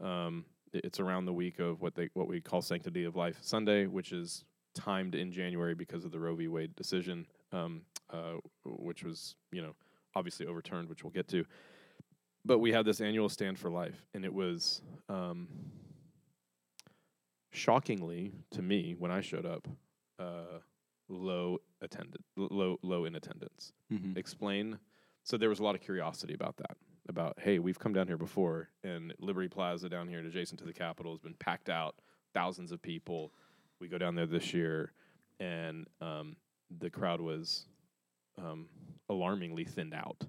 Um, 0.00 0.44
it's 0.72 1.00
around 1.00 1.24
the 1.24 1.32
week 1.32 1.58
of 1.58 1.80
what 1.80 1.94
they 1.94 2.10
what 2.12 2.28
we 2.28 2.40
call 2.40 2.60
Sanctity 2.60 3.04
of 3.04 3.16
Life 3.16 3.38
Sunday, 3.40 3.86
which 3.86 4.12
is 4.12 4.44
timed 4.74 5.14
in 5.14 5.32
January 5.32 5.74
because 5.74 6.04
of 6.04 6.10
the 6.10 6.18
Roe 6.18 6.34
v. 6.34 6.48
Wade 6.48 6.76
decision, 6.76 7.26
um, 7.56 7.82
uh, 8.10 8.34
which 8.64 9.02
was 9.02 9.34
you 9.52 9.62
know 9.62 9.74
obviously 10.14 10.46
overturned, 10.46 10.88
which 10.88 11.04
we'll 11.04 11.12
get 11.12 11.28
to. 11.28 11.44
But 12.44 12.58
we 12.58 12.72
had 12.72 12.84
this 12.86 13.00
annual 13.00 13.28
Stand 13.28 13.58
for 13.58 13.70
Life, 13.70 14.06
and 14.14 14.24
it 14.24 14.32
was 14.32 14.80
um, 15.08 15.48
shockingly 17.50 18.32
to 18.52 18.62
me 18.62 18.94
when 18.98 19.10
I 19.10 19.20
showed 19.20 19.46
up, 19.46 19.66
uh, 20.18 20.60
low 21.08 21.58
attended, 21.80 22.20
low 22.36 22.78
low 22.82 23.04
in 23.04 23.14
attendance. 23.14 23.72
Mhm. 23.92 24.16
Explain. 24.16 24.78
So 25.24 25.36
there 25.36 25.48
was 25.48 25.58
a 25.58 25.64
lot 25.64 25.74
of 25.74 25.80
curiosity 25.80 26.34
about 26.34 26.56
that. 26.58 26.76
About 27.08 27.38
hey, 27.40 27.58
we've 27.60 27.78
come 27.78 27.92
down 27.92 28.08
here 28.08 28.16
before, 28.16 28.68
and 28.82 29.14
Liberty 29.20 29.48
Plaza 29.48 29.88
down 29.88 30.08
here, 30.08 30.18
adjacent 30.18 30.58
to 30.60 30.64
the 30.66 30.72
Capitol, 30.72 31.12
has 31.12 31.20
been 31.20 31.34
packed 31.34 31.68
out, 31.68 31.94
thousands 32.34 32.72
of 32.72 32.82
people. 32.82 33.32
We 33.80 33.88
go 33.88 33.98
down 33.98 34.14
there 34.16 34.26
this 34.26 34.52
year, 34.52 34.92
and 35.38 35.86
um, 36.00 36.36
the 36.78 36.90
crowd 36.90 37.20
was 37.20 37.66
um, 38.38 38.66
alarmingly 39.08 39.64
thinned 39.64 39.94
out. 39.94 40.24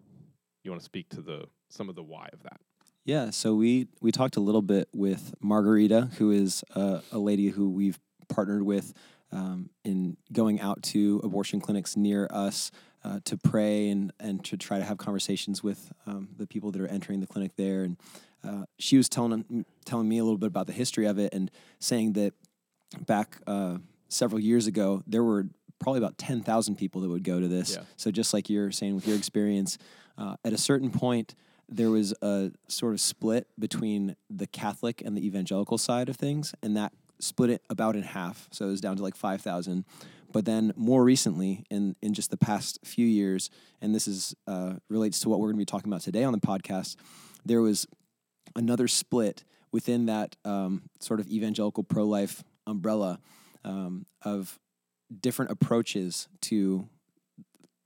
You 0.64 0.72
want 0.72 0.82
to 0.82 0.86
speak 0.86 1.10
to 1.10 1.22
the 1.22 1.46
some 1.70 1.90
of 1.90 1.96
the 1.96 2.04
why 2.04 2.30
of 2.34 2.44
that? 2.44 2.60
Yeah, 3.06 3.30
so 3.30 3.56
we 3.56 3.88
we 4.02 4.12
talked 4.12 4.36
a 4.36 4.42
little 4.42 4.62
bit 4.62 4.90
with 4.94 5.34
Margarita, 5.40 6.10
who 6.18 6.32
is 6.32 6.64
uh, 6.76 7.00
a 7.12 7.20
lady 7.20 7.50
who 7.50 7.70
we've 7.70 8.00
partnered 8.28 8.64
with 8.64 8.94
um, 9.32 9.70
in 9.84 10.18
going 10.34 10.60
out 10.60 10.84
to 10.84 11.22
abortion 11.24 11.62
clinics 11.62 11.96
near 11.96 12.28
us 12.32 12.72
uh, 13.04 13.20
to 13.26 13.38
pray 13.38 13.90
and 13.90 14.12
and 14.20 14.44
to 14.46 14.58
try 14.58 14.78
to 14.78 14.84
have 14.84 14.98
conversations 14.98 15.64
with 15.64 15.92
um, 16.06 16.30
the 16.38 16.48
people 16.48 16.72
that 16.72 16.82
are 16.82 16.88
entering 16.88 17.20
the 17.20 17.28
clinic 17.28 17.56
there. 17.56 17.84
And 17.84 17.98
uh, 18.44 18.66
she 18.78 18.98
was 18.98 19.08
telling 19.08 19.66
telling 19.86 20.10
me 20.10 20.18
a 20.18 20.24
little 20.24 20.38
bit 20.38 20.48
about 20.48 20.68
the 20.68 20.74
history 20.74 21.06
of 21.06 21.18
it 21.18 21.34
and 21.34 21.50
saying 21.80 22.14
that 22.14 22.34
back 23.06 23.38
uh, 23.48 23.78
several 24.10 24.40
years 24.40 24.68
ago 24.68 25.04
there 25.08 25.24
were 25.24 25.48
probably 25.80 26.00
about 26.00 26.18
10,000 26.18 26.76
people 26.76 27.02
that 27.02 27.10
would 27.10 27.24
go 27.24 27.40
to 27.40 27.48
this. 27.48 27.76
Yeah. 27.76 27.84
So 27.96 28.12
just 28.12 28.34
like 28.34 28.50
you're 28.50 28.72
saying 28.72 28.96
with 28.96 29.08
your 29.08 29.18
experience, 29.18 29.78
uh, 30.18 30.36
at 30.44 30.54
a 30.54 30.58
certain 30.58 30.90
point, 30.90 31.36
there 31.70 31.90
was 31.90 32.14
a 32.22 32.52
sort 32.68 32.94
of 32.94 33.02
split 33.02 33.48
between 33.60 34.16
the 34.30 34.48
Catholic 34.48 35.02
and 35.04 35.18
the 35.18 35.26
evangelical 35.26 35.78
side 35.78 36.10
of 36.10 36.16
things, 36.16 36.54
and 36.64 36.78
that 36.78 36.94
split 37.20 37.50
it 37.50 37.62
about 37.70 37.96
in 37.96 38.04
half. 38.04 38.48
So 38.52 38.66
it 38.66 38.72
was 38.72 38.82
down 38.82 38.96
to 38.98 39.04
like 39.04 39.16
5,000. 39.16 39.86
But 40.32 40.46
then 40.46 40.74
more 40.76 41.04
recently, 41.04 41.66
in, 41.70 41.96
in 42.02 42.14
just 42.14 42.32
the 42.32 42.38
past 42.38 42.80
few 42.84 43.06
years, 43.06 43.50
and 43.82 43.96
this 43.96 44.08
is 44.08 44.36
uh, 44.46 44.74
relates 44.90 45.20
to 45.22 45.30
what 45.30 45.40
we're 45.40 45.48
going 45.48 45.56
to 45.56 45.62
be 45.62 45.66
talking 45.66 45.92
about 45.92 46.02
today 46.02 46.24
on 46.24 46.34
the 46.34 46.40
podcast, 46.40 46.96
there 47.46 47.62
was 47.62 47.88
another 48.56 48.88
split 48.88 49.44
within 49.72 50.06
that 50.08 50.36
um, 50.44 50.84
sort 51.00 51.20
of 51.20 51.28
evangelical 51.28 51.84
pro 51.84 52.04
life 52.04 52.44
umbrella 52.66 53.20
um, 53.64 54.06
of 54.24 54.60
different 55.22 55.52
approaches 55.52 56.28
to 56.42 56.88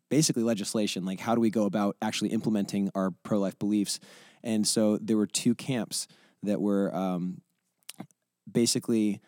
basically 0.09 0.43
legislation. 0.43 1.05
Like, 1.05 1.19
how 1.19 1.35
do 1.35 1.41
we 1.41 1.49
go 1.49 1.65
about 1.65 1.95
actually 2.01 2.29
implementing 2.29 2.91
our 2.95 3.11
pro 3.23 3.39
life 3.39 3.57
beliefs? 3.57 3.99
And 4.43 4.67
so 4.67 4.97
there 4.97 5.17
were 5.17 5.27
two 5.27 5.55
camps 5.55 6.07
that 6.43 6.59
were 6.59 6.93
um, 6.95 7.41
basically 8.51 9.21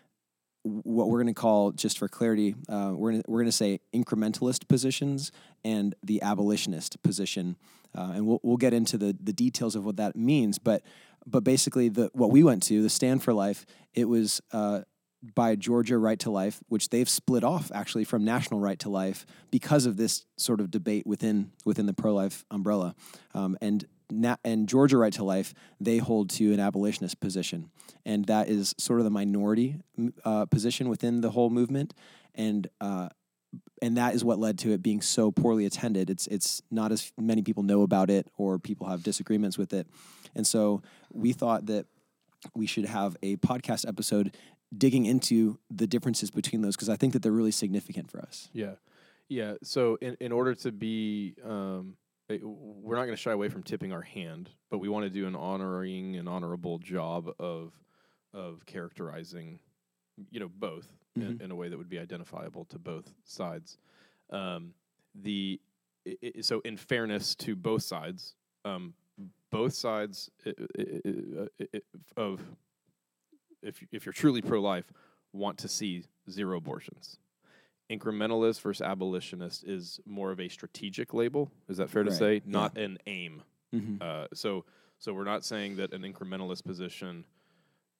what 0.63 1.09
we're 1.09 1.21
going 1.21 1.33
to 1.33 1.39
call, 1.39 1.71
just 1.71 1.97
for 1.97 2.07
clarity, 2.07 2.55
uh, 2.69 2.93
we're 2.95 3.11
going 3.11 3.23
we're 3.27 3.43
to 3.43 3.51
say 3.51 3.81
incrementalist 3.93 4.67
positions 4.67 5.31
and 5.63 5.93
the 6.01 6.21
abolitionist 6.21 7.01
position, 7.03 7.57
uh, 7.97 8.13
and 8.15 8.25
we'll 8.25 8.39
we'll 8.43 8.57
get 8.57 8.73
into 8.73 8.97
the 8.97 9.15
the 9.21 9.33
details 9.33 9.75
of 9.75 9.85
what 9.85 9.97
that 9.97 10.15
means. 10.15 10.59
But 10.59 10.81
but 11.25 11.43
basically, 11.43 11.89
the 11.89 12.09
what 12.13 12.31
we 12.31 12.43
went 12.43 12.63
to, 12.63 12.81
the 12.81 12.89
Stand 12.89 13.23
for 13.23 13.33
Life, 13.33 13.65
it 13.93 14.05
was. 14.05 14.41
Uh, 14.51 14.81
by 15.35 15.55
Georgia 15.55 15.97
Right 15.97 16.19
to 16.19 16.31
Life, 16.31 16.61
which 16.67 16.89
they've 16.89 17.09
split 17.09 17.43
off 17.43 17.71
actually 17.73 18.03
from 18.03 18.25
National 18.25 18.59
Right 18.59 18.77
to 18.79 18.89
Life 18.89 19.25
because 19.51 19.85
of 19.85 19.95
this 19.95 20.25
sort 20.37 20.59
of 20.59 20.69
debate 20.69 21.07
within 21.07 21.51
within 21.65 21.85
the 21.85 21.93
pro 21.93 22.13
life 22.13 22.43
umbrella, 22.51 22.93
um, 23.33 23.57
and 23.61 23.85
na- 24.11 24.35
and 24.43 24.67
Georgia 24.67 24.97
Right 24.97 25.13
to 25.13 25.23
Life 25.23 25.53
they 25.79 25.97
hold 25.97 26.29
to 26.31 26.53
an 26.53 26.59
abolitionist 26.59 27.21
position, 27.21 27.69
and 28.05 28.25
that 28.25 28.49
is 28.49 28.75
sort 28.77 28.99
of 28.99 29.05
the 29.05 29.11
minority 29.11 29.79
uh, 30.25 30.45
position 30.45 30.89
within 30.89 31.21
the 31.21 31.31
whole 31.31 31.49
movement, 31.49 31.93
and. 32.35 32.67
Uh, 32.81 33.09
and 33.83 33.97
that 33.97 34.15
is 34.15 34.23
what 34.23 34.39
led 34.39 34.57
to 34.57 34.71
it 34.71 34.81
being 34.81 34.99
so 34.99 35.29
poorly 35.29 35.65
attended. 35.67 36.09
It's 36.09 36.25
it's 36.25 36.63
not 36.71 36.91
as 36.91 37.11
many 37.19 37.43
people 37.43 37.61
know 37.61 37.83
about 37.83 38.09
it, 38.09 38.27
or 38.35 38.57
people 38.57 38.87
have 38.87 39.03
disagreements 39.03 39.59
with 39.59 39.73
it, 39.73 39.85
and 40.33 40.47
so 40.47 40.81
we 41.11 41.33
thought 41.33 41.67
that 41.67 41.85
we 42.55 42.65
should 42.65 42.85
have 42.85 43.15
a 43.23 43.37
podcast 43.37 43.87
episode 43.87 44.35
digging 44.77 45.05
into 45.05 45.59
the 45.69 45.87
differences 45.87 46.31
between 46.31 46.61
those 46.61 46.75
because 46.75 46.89
I 46.89 46.95
think 46.95 47.13
that 47.13 47.21
they're 47.21 47.31
really 47.31 47.51
significant 47.51 48.09
for 48.09 48.19
us. 48.19 48.49
Yeah, 48.53 48.75
yeah. 49.29 49.55
So 49.63 49.95
in 50.01 50.15
in 50.19 50.31
order 50.31 50.55
to 50.55 50.71
be, 50.71 51.35
um, 51.43 51.97
eh, 52.29 52.37
we're 52.41 52.95
not 52.95 53.03
going 53.05 53.15
to 53.15 53.21
shy 53.21 53.31
away 53.31 53.49
from 53.49 53.63
tipping 53.63 53.91
our 53.91 54.01
hand, 54.01 54.49
but 54.71 54.79
we 54.79 54.89
want 54.89 55.03
to 55.05 55.09
do 55.09 55.27
an 55.27 55.35
honoring 55.35 56.15
and 56.15 56.27
honorable 56.27 56.79
job 56.79 57.29
of 57.39 57.73
of 58.33 58.65
characterizing, 58.65 59.59
you 60.31 60.39
know, 60.39 60.49
both 60.49 60.87
in, 61.15 61.21
Mhm. 61.37 61.41
in 61.41 61.51
a 61.51 61.55
way 61.55 61.69
that 61.69 61.77
would 61.77 61.89
be 61.89 61.99
identifiable 61.99 62.65
to 62.65 62.79
both 62.79 63.13
sides. 63.23 63.77
Um, 64.31 64.73
the 65.13 65.61
i- 66.07 66.41
so 66.41 66.59
in 66.61 66.75
fairness 66.77 67.35
to 67.35 67.55
both 67.55 67.83
sides, 67.83 68.35
um, 68.65 68.95
both 69.51 69.73
sides 69.73 70.31
i- 70.47 70.53
i- 70.79 71.81
of 72.17 72.41
if 73.63 73.83
if 73.91 74.05
you're 74.05 74.13
truly 74.13 74.41
pro 74.41 74.61
life, 74.61 74.91
want 75.31 75.57
to 75.59 75.67
see 75.67 76.05
zero 76.29 76.57
abortions. 76.57 77.17
Incrementalist 77.91 78.61
versus 78.61 78.81
abolitionist 78.81 79.63
is 79.65 79.99
more 80.05 80.31
of 80.31 80.39
a 80.39 80.47
strategic 80.47 81.13
label. 81.13 81.51
Is 81.67 81.77
that 81.77 81.89
fair 81.89 82.03
to 82.03 82.09
Right, 82.09 82.19
say? 82.19 82.33
yeah. 82.35 82.41
Not 82.45 82.77
an 82.77 82.97
aim. 83.07 83.43
Mm-hmm. 83.73 83.97
Uh, 84.01 84.27
so 84.33 84.65
so 84.99 85.13
we're 85.13 85.25
not 85.25 85.43
saying 85.43 85.75
that 85.77 85.93
an 85.93 86.01
incrementalist 86.03 86.63
position 86.63 87.25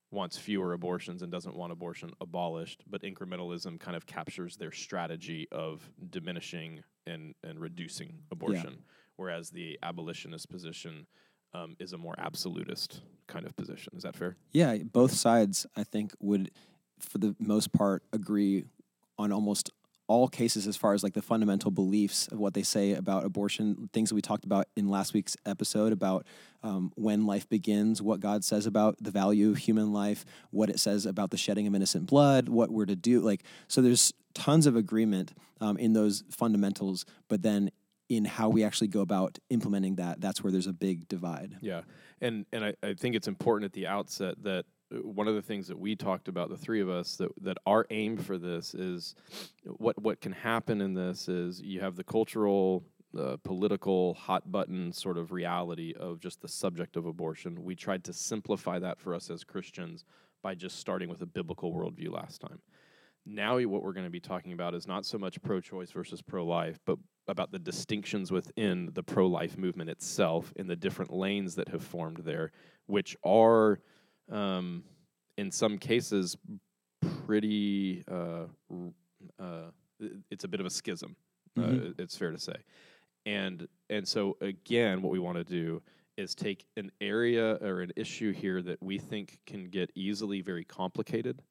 wants 0.09 0.37
fewer 0.37 0.73
abortions 0.73 1.21
and 1.23 1.31
doesn't 1.31 1.55
want 1.55 1.71
abortion 1.73 2.11
abolished, 2.21 2.83
but 2.89 3.01
incrementalism 3.01 3.79
kind 3.79 3.97
of 3.97 4.05
captures 4.05 4.55
their 4.57 4.71
strategy 4.71 5.47
of 5.51 5.81
diminishing 6.11 6.83
and 7.05 7.35
and 7.43 7.59
reducing 7.59 8.19
abortion, 8.31 8.77
whereas 9.17 9.49
the 9.49 9.77
abolitionist 9.83 10.49
position 10.49 11.07
um, 11.53 11.75
is 11.79 11.93
a 11.93 11.97
more 11.97 12.15
absolutist 12.17 13.01
kind 13.27 13.45
of 13.45 13.55
position. 13.55 13.93
Is 13.95 14.03
that 14.03 14.15
fair? 14.15 14.35
Yeah, 14.51 14.77
both 14.77 15.11
sides 15.11 15.65
I 15.75 15.83
think 15.83 16.13
would, 16.19 16.51
for 16.99 17.17
the 17.17 17.35
most 17.39 17.71
part, 17.71 18.03
agree 18.11 18.65
on 19.17 19.31
almost 19.31 19.71
all 20.07 20.27
cases 20.27 20.67
as 20.67 20.75
far 20.75 20.93
as 20.93 21.01
like 21.01 21.13
the 21.13 21.21
fundamental 21.21 21.71
beliefs 21.71 22.27
of 22.27 22.37
what 22.37 22.53
they 22.53 22.63
say 22.63 22.93
about 22.93 23.23
abortion, 23.23 23.89
things 23.93 24.09
that 24.09 24.15
we 24.15 24.21
talked 24.21 24.43
about 24.43 24.67
in 24.75 24.89
last 24.89 25.13
week's 25.13 25.37
episode 25.45 25.93
about 25.93 26.25
um, 26.61 26.91
when 26.95 27.25
life 27.25 27.47
begins, 27.47 28.01
what 28.01 28.19
God 28.19 28.43
says 28.43 28.65
about 28.65 28.97
the 29.01 29.11
value 29.11 29.49
of 29.49 29.57
human 29.57 29.93
life, 29.93 30.25
what 30.51 30.69
it 30.69 30.79
says 30.79 31.05
about 31.05 31.31
the 31.31 31.37
shedding 31.37 31.67
of 31.67 31.75
innocent 31.75 32.05
blood, 32.05 32.49
what 32.49 32.69
we're 32.69 32.85
to 32.85 32.95
do. 32.95 33.21
Like, 33.21 33.43
so 33.67 33.81
there's 33.81 34.13
tons 34.33 34.65
of 34.65 34.75
agreement 34.75 35.33
um, 35.61 35.77
in 35.77 35.93
those 35.93 36.23
fundamentals, 36.29 37.05
but 37.29 37.41
then 37.41 37.71
in 38.09 38.25
how 38.25 38.49
we 38.49 38.63
actually 38.63 38.87
go 38.87 39.01
about 39.01 39.39
implementing 39.49 39.95
that, 39.95 40.21
that's 40.21 40.43
where 40.43 40.51
there's 40.51 40.67
a 40.67 40.73
big 40.73 41.07
divide. 41.07 41.57
Yeah, 41.61 41.81
and 42.21 42.45
and 42.51 42.65
I, 42.65 42.73
I 42.83 42.93
think 42.93 43.15
it's 43.15 43.27
important 43.27 43.65
at 43.65 43.73
the 43.73 43.87
outset 43.87 44.35
that 44.43 44.65
uh, 44.93 44.97
one 44.97 45.27
of 45.27 45.35
the 45.35 45.41
things 45.41 45.67
that 45.67 45.79
we 45.79 45.95
talked 45.95 46.27
about, 46.27 46.49
the 46.49 46.57
three 46.57 46.81
of 46.81 46.89
us, 46.89 47.15
that 47.17 47.29
that 47.41 47.57
our 47.65 47.85
aim 47.89 48.17
for 48.17 48.37
this 48.37 48.73
is 48.73 49.15
what 49.65 50.01
what 50.01 50.21
can 50.21 50.31
happen 50.31 50.81
in 50.81 50.93
this 50.93 51.27
is 51.27 51.61
you 51.61 51.81
have 51.81 51.95
the 51.95 52.03
cultural. 52.03 52.83
Uh, 53.15 53.37
political 53.43 54.15
hot 54.15 54.51
button 54.51 54.91
sort 54.91 55.19
of 55.19 55.31
reality 55.31 55.93
of 55.99 56.19
just 56.19 56.41
the 56.41 56.47
subject 56.47 56.97
of 56.97 57.05
abortion. 57.05 57.63
We 57.63 57.75
tried 57.75 58.03
to 58.05 58.11
simplify 58.11 58.79
that 58.79 58.99
for 58.99 59.13
us 59.13 59.29
as 59.29 59.43
Christians 59.43 60.03
by 60.41 60.55
just 60.55 60.79
starting 60.79 61.09
with 61.09 61.21
a 61.21 61.27
biblical 61.27 61.71
worldview 61.71 62.11
last 62.11 62.41
time. 62.41 62.59
Now, 63.25 63.59
what 63.59 63.83
we're 63.83 63.93
going 63.93 64.07
to 64.07 64.11
be 64.11 64.19
talking 64.19 64.51
about 64.51 64.73
is 64.73 64.87
not 64.87 65.05
so 65.05 65.19
much 65.19 65.41
pro 65.41 65.61
choice 65.61 65.91
versus 65.91 66.21
pro 66.21 66.45
life, 66.45 66.79
but 66.85 66.97
about 67.27 67.51
the 67.51 67.59
distinctions 67.59 68.31
within 68.31 68.89
the 68.93 69.03
pro 69.03 69.27
life 69.27 69.57
movement 69.57 69.89
itself 69.89 70.51
in 70.55 70.67
the 70.67 70.75
different 70.75 71.11
lanes 71.11 71.55
that 71.55 71.69
have 71.69 71.83
formed 71.83 72.17
there, 72.17 72.51
which 72.87 73.15
are, 73.23 73.79
um, 74.29 74.83
in 75.37 75.51
some 75.51 75.77
cases, 75.77 76.37
pretty. 77.25 78.03
Uh, 78.09 78.45
uh, 79.39 79.71
it's 80.29 80.43
a 80.43 80.47
bit 80.47 80.59
of 80.59 80.65
a 80.65 80.69
schism, 80.69 81.15
Mhm. 81.57 81.91
uh, 81.91 81.93
it's 81.97 82.17
fair 82.17 82.31
to 82.31 82.37
say. 82.37 82.55
And, 83.25 83.67
and 83.89 84.05
so, 84.05 84.35
again, 84.41 85.01
what 85.01 85.11
we 85.11 85.19
want 85.19 85.37
to 85.37 85.45
do 85.45 85.81
is 86.17 86.35
take 86.35 86.65
an 86.75 86.91
area 86.99 87.55
or 87.61 87.81
an 87.81 87.91
issue 87.95 88.33
here 88.33 88.61
that 88.61 88.81
we 88.83 88.97
think 88.99 89.39
can 89.45 89.69
get 89.69 89.89
easily 89.95 90.41
very 90.41 90.65
complicated 90.65 91.41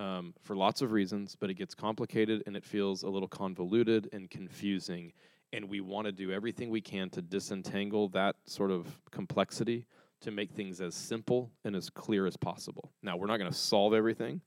um, 0.00 0.32
for 0.40 0.56
lots 0.56 0.80
of 0.80 0.92
reasons, 0.92 1.36
but 1.38 1.50
it 1.50 1.54
gets 1.54 1.74
complicated 1.74 2.42
and 2.46 2.56
it 2.56 2.64
feels 2.64 3.02
a 3.02 3.08
little 3.08 3.28
convoluted 3.28 4.08
and 4.12 4.30
confusing. 4.30 5.12
And 5.52 5.68
we 5.68 5.80
want 5.80 6.06
to 6.06 6.12
do 6.12 6.32
everything 6.32 6.70
we 6.70 6.80
can 6.80 7.10
to 7.10 7.20
disentangle 7.20 8.08
that 8.10 8.36
sort 8.46 8.70
of 8.70 8.86
complexity 9.10 9.86
to 10.22 10.30
make 10.30 10.52
things 10.52 10.80
as 10.80 10.94
simple 10.94 11.50
and 11.64 11.76
as 11.76 11.90
clear 11.90 12.26
as 12.26 12.36
possible. 12.36 12.92
Now, 13.02 13.16
we're 13.16 13.26
not 13.26 13.36
going 13.38 13.50
to 13.50 13.56
solve 13.56 13.92
everything 13.92 14.40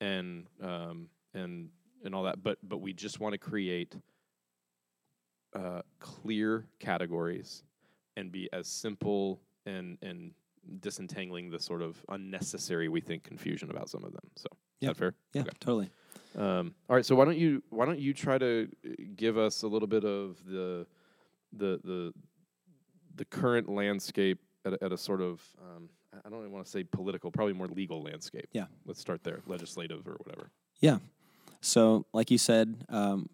and 0.00 0.46
um, 0.62 1.08
and 1.34 1.68
and 2.04 2.14
all 2.14 2.22
that, 2.24 2.42
but 2.42 2.58
but 2.62 2.78
we 2.78 2.92
just 2.92 3.20
want 3.20 3.32
to 3.32 3.38
create 3.38 3.96
uh, 5.54 5.82
clear 5.98 6.66
categories 6.78 7.62
and 8.16 8.32
be 8.32 8.48
as 8.52 8.68
simple 8.68 9.40
and 9.66 9.98
and 10.02 10.32
disentangling 10.80 11.50
the 11.50 11.58
sort 11.58 11.82
of 11.82 12.02
unnecessary 12.08 12.88
we 12.88 13.00
think 13.00 13.22
confusion 13.22 13.70
about 13.70 13.90
some 13.90 14.04
of 14.04 14.12
them. 14.12 14.30
So 14.36 14.46
Is 14.84 14.88
that 14.90 14.96
fair? 14.96 15.14
Yeah, 15.32 15.42
Okay. 15.42 15.50
totally. 15.60 15.90
Um, 16.36 16.74
all 16.88 16.96
right. 16.96 17.06
So 17.06 17.14
why 17.14 17.24
don't 17.24 17.38
you 17.38 17.62
why 17.70 17.84
don't 17.86 17.98
you 18.00 18.12
try 18.12 18.38
to 18.38 18.68
uh, 18.84 18.88
give 19.16 19.38
us 19.38 19.62
a 19.62 19.68
little 19.68 19.86
bit 19.88 20.04
of 20.04 20.38
the 20.46 20.86
the 21.52 21.80
the 21.84 22.14
the 23.16 23.24
current 23.26 23.68
landscape 23.68 24.40
at 24.64 24.72
a, 24.74 24.84
at 24.84 24.92
a 24.92 24.98
sort 24.98 25.20
of 25.20 25.40
um, 25.62 25.88
I- 26.24 26.28
don't 26.28 26.40
even 26.40 26.52
want 26.52 26.64
to 26.64 26.70
say 26.70 26.82
political, 26.84 27.30
probably 27.30 27.52
more 27.54 27.68
legal 27.68 28.02
landscape. 28.02 28.46
Yeah. 28.52 28.66
Let's 28.86 29.00
start 29.00 29.22
there, 29.24 29.40
legislative 29.46 30.06
or 30.08 30.16
whatever. 30.24 30.50
Yeah. 30.80 30.98
So, 31.60 32.06
like 32.12 32.30
you 32.30 32.38
said, 32.38 32.84
um, 32.88 33.28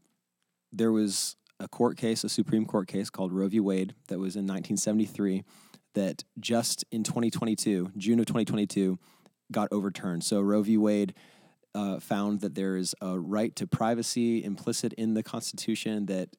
there 0.73 0.93
was 0.93 1.37
a 1.59 1.69
court 1.69 1.97
case, 1.97 2.23
a 2.25 2.29
Supreme 2.29 2.65
Court 2.67 2.87
case 2.89 3.11
called 3.11 3.33
Roe 3.33 3.49
v. 3.49 3.61
Wade 3.61 3.95
that 4.09 4.19
was 4.19 4.37
in 4.37 4.45
1973 4.47 5.43
that 5.95 6.23
just 6.39 6.85
in 6.93 7.03
2022, 7.03 7.93
June 7.97 8.21
of 8.21 8.27
2022, 8.27 8.99
got 9.51 9.69
overturned. 9.73 10.23
So, 10.25 10.41
Roe 10.41 10.63
v. 10.63 10.77
Wade 10.77 11.15
uh, 11.75 12.01
found 12.01 12.41
that 12.41 12.55
there 12.55 12.77
is 12.77 12.95
a 13.01 13.19
right 13.19 13.55
to 13.57 13.67
privacy 13.67 14.43
implicit 14.43 14.93
in 14.95 15.15
the 15.15 15.23
Constitution 15.23 16.07
that 16.07 16.31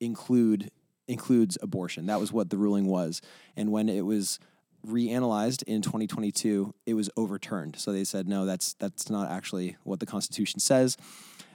include 0.00 0.70
includes 1.08 1.56
abortion. 1.62 2.06
That 2.06 2.20
was 2.20 2.32
what 2.32 2.50
the 2.50 2.58
ruling 2.58 2.86
was. 2.86 3.22
And 3.56 3.72
when 3.72 3.88
it 3.88 4.02
was 4.02 4.38
reanalyzed 4.86 5.62
in 5.64 5.82
2022, 5.82 6.74
it 6.86 6.94
was 6.94 7.10
overturned. 7.16 7.76
So 7.76 7.92
they 7.92 8.04
said, 8.04 8.28
no, 8.28 8.44
that's 8.44 8.74
that's 8.74 9.10
not 9.10 9.30
actually 9.30 9.76
what 9.84 10.00
the 10.00 10.06
Constitution 10.06 10.60
says. 10.60 10.96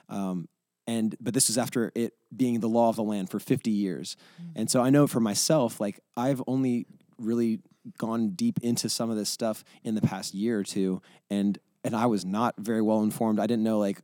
Um, 0.09 0.47
and 0.85 1.15
but 1.21 1.33
this 1.33 1.49
is 1.49 1.57
after 1.57 1.91
it 1.95 2.13
being 2.35 2.59
the 2.59 2.67
law 2.67 2.89
of 2.89 2.97
the 2.97 3.03
land 3.03 3.29
for 3.29 3.39
50 3.39 3.71
years. 3.71 4.17
And 4.55 4.69
so 4.69 4.81
I 4.81 4.89
know 4.89 5.07
for 5.07 5.21
myself, 5.21 5.79
like 5.79 5.99
I've 6.17 6.41
only 6.45 6.87
really 7.17 7.59
gone 7.97 8.31
deep 8.31 8.59
into 8.61 8.89
some 8.89 9.09
of 9.09 9.15
this 9.15 9.29
stuff 9.29 9.63
in 9.83 9.95
the 9.95 10.01
past 10.01 10.33
year 10.33 10.59
or 10.59 10.63
two, 10.63 11.01
and 11.29 11.57
and 11.83 11.95
I 11.95 12.05
was 12.05 12.23
not 12.25 12.55
very 12.57 12.81
well 12.81 13.01
informed. 13.03 13.39
I 13.39 13.47
didn't 13.47 13.63
know 13.63 13.79
like 13.79 13.99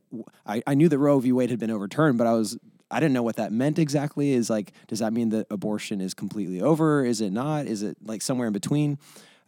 I, 0.46 0.62
I 0.66 0.74
knew 0.74 0.88
that 0.88 0.98
Roe 0.98 1.18
v. 1.20 1.32
Wade 1.32 1.50
had 1.50 1.58
been 1.58 1.70
overturned, 1.70 2.18
but 2.18 2.26
I 2.26 2.32
was 2.34 2.58
I 2.90 2.98
didn't 2.98 3.12
know 3.12 3.22
what 3.22 3.36
that 3.36 3.52
meant 3.52 3.78
exactly. 3.78 4.32
Is 4.32 4.50
like, 4.50 4.72
does 4.88 4.98
that 4.98 5.12
mean 5.12 5.28
that 5.30 5.46
abortion 5.50 6.00
is 6.00 6.12
completely 6.14 6.60
over? 6.60 7.04
Is 7.04 7.20
it 7.20 7.30
not? 7.32 7.66
Is 7.66 7.82
it 7.82 7.96
like 8.04 8.20
somewhere 8.22 8.48
in 8.48 8.52
between? 8.52 8.98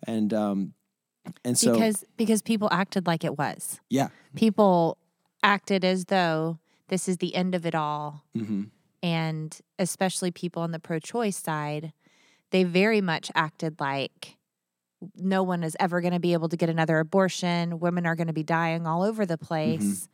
And 0.06 0.32
um, 0.32 0.74
and 1.44 1.58
so 1.58 1.72
because 1.72 2.04
because 2.16 2.42
people 2.42 2.68
acted 2.72 3.06
like 3.06 3.24
it 3.24 3.36
was. 3.38 3.80
yeah, 3.88 4.08
People 4.36 4.96
acted 5.42 5.84
as 5.84 6.06
though 6.06 6.58
this 6.88 7.08
is 7.08 7.18
the 7.18 7.34
end 7.34 7.54
of 7.54 7.66
it 7.66 7.74
all. 7.74 8.24
hmm 8.34 8.64
And 9.02 9.58
especially 9.78 10.30
people 10.30 10.62
on 10.62 10.70
the 10.70 10.78
pro 10.78 10.98
choice 10.98 11.36
side, 11.36 11.92
they 12.50 12.64
very 12.64 13.00
much 13.00 13.30
acted 13.34 13.80
like 13.80 14.36
no 15.16 15.42
one 15.42 15.62
is 15.62 15.76
ever 15.80 16.00
going 16.00 16.12
to 16.12 16.20
be 16.20 16.32
able 16.32 16.48
to 16.48 16.56
get 16.56 16.68
another 16.68 16.98
abortion. 16.98 17.80
Women 17.80 18.06
are 18.06 18.14
going 18.14 18.26
to 18.28 18.32
be 18.32 18.42
dying 18.42 18.86
all 18.86 19.02
over 19.02 19.26
the 19.26 19.34
mm-hmm. 19.34 19.46
place 19.46 20.08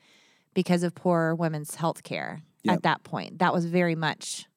because 0.54 0.82
of 0.82 0.94
poor 0.94 1.34
women's 1.34 1.74
health 1.74 2.02
care 2.02 2.42
Yep. 2.64 2.74
at 2.74 2.82
that 2.82 3.04
point. 3.04 3.38
That 3.38 3.52
was 3.52 3.66
very 3.66 3.94
much 3.94 4.47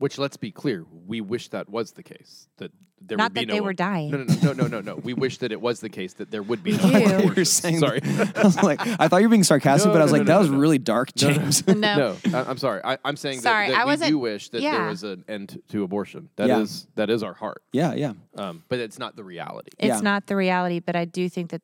Which 0.00 0.16
let's 0.18 0.36
be 0.38 0.50
clear, 0.50 0.84
we 1.06 1.20
wish 1.20 1.48
that 1.50 1.68
was 1.68 1.92
the 1.92 2.02
case. 2.02 2.48
That 2.56 2.72
there 3.02 3.16
not 3.18 3.26
would 3.26 3.34
be 3.34 3.40
not 3.42 3.46
that 3.46 3.48
no 3.48 3.54
they 3.54 3.60
were 3.60 3.72
dying. 3.74 4.10
No, 4.10 4.16
no, 4.18 4.24
no, 4.24 4.34
no, 4.42 4.52
no, 4.52 4.66
no, 4.66 4.80
no. 4.80 4.96
We 4.96 5.12
wish 5.14 5.36
that 5.38 5.52
it 5.52 5.60
was 5.60 5.80
the 5.80 5.88
case 5.90 6.14
that 6.14 6.30
there 6.30 6.42
would 6.42 6.62
be 6.62 6.72
no 6.76 6.86
more 6.88 6.96
I 6.96 6.98
you 7.00 7.06
were 7.08 7.14
abortions. 7.18 7.50
saying 7.52 7.78
Sorry. 7.80 8.00
I 8.04 8.42
was 8.42 8.62
like, 8.62 8.80
I 8.80 9.08
thought 9.08 9.18
you 9.18 9.28
were 9.28 9.32
being 9.32 9.44
sarcastic, 9.44 9.88
No, 9.88 9.92
but 9.92 10.00
I 10.00 10.04
was 10.04 10.12
no, 10.12 10.18
like, 10.18 10.26
no, 10.26 10.32
that 10.32 10.34
no, 10.36 10.40
was 10.40 10.50
no. 10.50 10.58
really 10.58 10.78
dark, 10.78 11.10
No, 11.20 11.28
no. 11.28 11.34
James. 11.34 11.66
No. 11.66 11.74
No, 11.76 12.16
I, 12.32 12.44
I'm 12.48 12.56
sorry. 12.58 12.80
I, 12.82 12.96
I'm 13.04 13.16
saying 13.16 13.40
Sorry, 13.40 13.66
that, 13.68 13.72
that 13.74 13.80
I 13.82 13.84
we 13.84 13.90
wasn't- 13.90 14.08
do 14.10 14.18
wish 14.18 14.48
that 14.50 14.60
there 14.62 14.72
yeah. 14.72 14.88
was 14.88 15.02
an 15.04 15.24
end 15.28 15.60
to 15.68 15.82
abortion. 15.82 16.30
That 16.36 16.48
is 16.50 16.86
Yeah. 16.88 16.90
that 16.96 17.10
is 17.10 17.22
our 17.22 17.34
heart. 17.34 17.62
yeah, 17.72 17.92
yeah, 17.94 18.14
Um, 18.36 18.64
but 18.70 18.78
it's 18.78 18.98
not 18.98 19.16
the 19.16 19.24
reality. 19.24 19.68
It's 19.78 19.86
Yeah. 19.96 20.00
not 20.00 20.26
the 20.28 20.36
reality, 20.36 20.80
but 20.80 20.96
I 20.96 21.04
do 21.04 21.28
think 21.28 21.50
that 21.50 21.60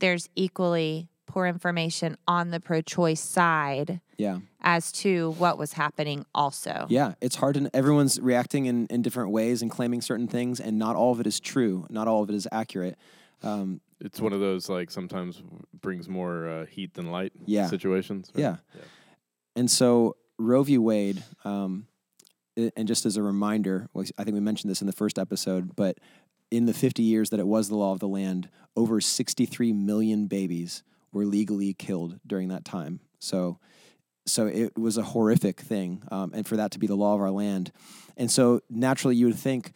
there's 0.00 0.28
equally 0.34 1.08
poor 1.26 1.46
information 1.46 2.16
on 2.28 2.50
the 2.50 2.60
pro 2.60 2.80
choice 2.82 3.20
side 3.20 4.00
yeah, 4.16 4.38
as 4.60 4.92
to 4.92 5.32
what 5.32 5.58
was 5.58 5.72
happening 5.74 6.24
also. 6.34 6.86
yeah. 6.88 7.14
It's 7.20 7.36
hard 7.36 7.54
to. 7.56 7.70
Everyone's 7.74 8.20
reacting 8.20 8.66
in, 8.66 8.86
in 8.88 9.02
different 9.02 9.30
ways 9.30 9.62
and 9.62 9.70
claiming 9.70 10.00
certain 10.02 10.28
things, 10.28 10.60
and 10.60 10.78
not 10.78 10.94
all 10.96 11.12
of 11.12 11.20
it 11.20 11.26
is 11.26 11.40
true. 11.40 11.86
Not 11.90 12.06
all 12.08 12.22
of 12.22 12.30
it 12.30 12.34
is 12.36 12.46
accurate. 12.52 12.96
Um, 13.42 13.80
It's 14.00 14.20
one 14.20 14.32
of 14.32 14.40
those 14.40 14.68
like 14.68 14.90
sometimes 14.90 15.42
brings 15.80 16.08
more 16.08 16.48
uh, 16.48 16.66
heat 16.66 16.94
than 16.94 17.10
light 17.10 17.32
Yeah. 17.46 17.66
situations. 17.66 18.30
right? 18.34 18.40
Yeah. 18.42 18.56
Yeah. 18.74 18.82
And 19.56 19.70
so 19.70 20.16
Roe 20.38 20.62
v. 20.62 20.78
Wade, 20.78 21.22
um, 21.44 21.86
and 22.56 22.86
just 22.86 23.04
as 23.06 23.16
a 23.16 23.22
reminder, 23.22 23.88
I 23.96 24.24
think 24.24 24.34
we 24.34 24.40
mentioned 24.40 24.70
this 24.70 24.80
in 24.80 24.86
the 24.86 24.92
first 24.92 25.18
episode, 25.18 25.74
but 25.76 25.98
in 26.50 26.66
the 26.66 26.72
50 26.74 27.02
years 27.02 27.30
that 27.30 27.40
it 27.40 27.46
was 27.46 27.68
the 27.68 27.76
law 27.76 27.92
of 27.92 27.98
the 27.98 28.08
land, 28.08 28.48
over 28.76 29.00
63 29.00 29.72
million 29.72 30.26
babies 30.26 30.82
were 31.14 31.24
legally 31.24 31.72
killed 31.72 32.18
during 32.26 32.48
that 32.48 32.64
time. 32.66 33.00
So, 33.20 33.58
so 34.26 34.46
it 34.46 34.76
was 34.76 34.98
a 34.98 35.02
horrific 35.02 35.60
thing, 35.60 36.02
um, 36.10 36.32
and 36.34 36.46
for 36.46 36.56
that 36.56 36.72
to 36.72 36.78
be 36.78 36.86
the 36.86 36.96
law 36.96 37.14
of 37.14 37.20
our 37.22 37.30
land, 37.30 37.72
and 38.16 38.30
so 38.30 38.60
naturally 38.68 39.16
you 39.16 39.26
would 39.26 39.38
think 39.38 39.72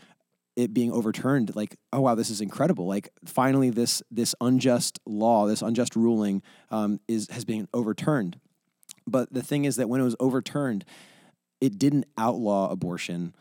it 0.57 0.75
being 0.75 0.91
overturned, 0.93 1.55
like, 1.55 1.77
oh 1.93 2.01
wow, 2.01 2.17
this 2.17 2.31
is 2.31 2.41
incredible! 2.41 2.87
Like, 2.87 3.11
finally, 3.25 3.71
this 3.71 4.03
this 4.11 4.35
unjust 4.41 4.99
law, 5.07 5.47
this 5.47 5.63
unjust 5.63 5.95
ruling, 5.97 6.43
um, 6.71 7.01
is 7.07 7.29
has 7.31 7.45
been 7.45 7.69
overturned. 7.73 8.41
But 9.07 9.33
the 9.33 9.43
thing 9.43 9.65
is 9.65 9.77
that 9.77 9.89
when 9.89 10.01
it 10.01 10.05
was 10.05 10.17
overturned, 10.19 10.85
it 11.61 11.79
didn't 11.79 12.07
outlaw 12.19 12.71
abortion. 12.71 13.35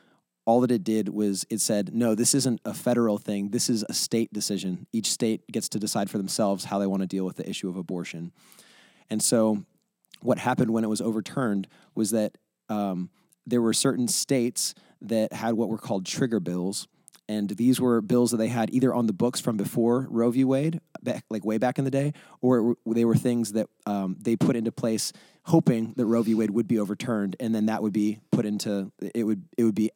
All 0.47 0.61
that 0.61 0.71
it 0.71 0.85
did 0.85 1.09
was 1.09 1.45
it 1.49 1.59
said, 1.59 1.93
no, 1.93 2.15
this 2.15 2.33
isn't 2.33 2.61
a 2.63 2.73
federal 2.73 3.17
thing. 3.17 3.49
This 3.49 3.69
is 3.69 3.83
a 3.89 3.93
state 3.93 4.31
decision. 4.31 4.87
Each 4.93 5.11
state 5.11 5.45
gets 5.51 5.67
to 5.69 5.77
decide 5.77 6.09
for 6.09 6.17
themselves 6.17 6.63
how 6.63 6.79
they 6.79 6.87
want 6.87 7.01
to 7.01 7.07
deal 7.07 7.25
with 7.25 7.35
the 7.35 7.47
issue 7.47 7.67
of 7.67 7.75
abortion. 7.75 8.31
And 9.09 9.21
so, 9.21 9.65
what 10.21 10.37
happened 10.37 10.71
when 10.71 10.85
it 10.85 10.87
was 10.87 11.01
overturned 11.01 11.67
was 11.95 12.11
that 12.11 12.37
um, 12.69 13.09
there 13.45 13.61
were 13.61 13.73
certain 13.73 14.07
states 14.07 14.73
that 15.01 15.33
had 15.33 15.55
what 15.55 15.67
were 15.67 15.77
called 15.77 16.05
trigger 16.05 16.39
bills. 16.39 16.87
And 17.27 17.49
these 17.49 17.81
were 17.81 17.99
bills 17.99 18.31
that 18.31 18.37
they 18.37 18.47
had 18.47 18.73
either 18.73 18.93
on 18.93 19.05
the 19.05 19.13
books 19.13 19.41
from 19.41 19.57
before 19.57 20.07
Roe 20.09 20.31
v. 20.31 20.45
Wade, 20.45 20.79
back, 21.03 21.25
like 21.29 21.43
way 21.43 21.57
back 21.57 21.77
in 21.77 21.83
the 21.83 21.91
day, 21.91 22.13
or 22.39 22.77
they 22.85 23.03
were 23.03 23.15
things 23.15 23.51
that 23.51 23.67
um, 23.85 24.15
they 24.21 24.37
put 24.37 24.55
into 24.55 24.71
place 24.71 25.11
hoping 25.43 25.93
that 25.97 26.05
Roe 26.05 26.23
v. 26.23 26.35
Wade 26.35 26.51
would 26.51 26.69
be 26.69 26.79
overturned, 26.79 27.35
and 27.41 27.53
then 27.53 27.65
that 27.65 27.83
would 27.83 27.91
be 27.91 28.19
put 28.31 28.45
into 28.45 28.93
it 29.13 29.25
would 29.25 29.43
it 29.57 29.65
would 29.65 29.75
be 29.75 29.91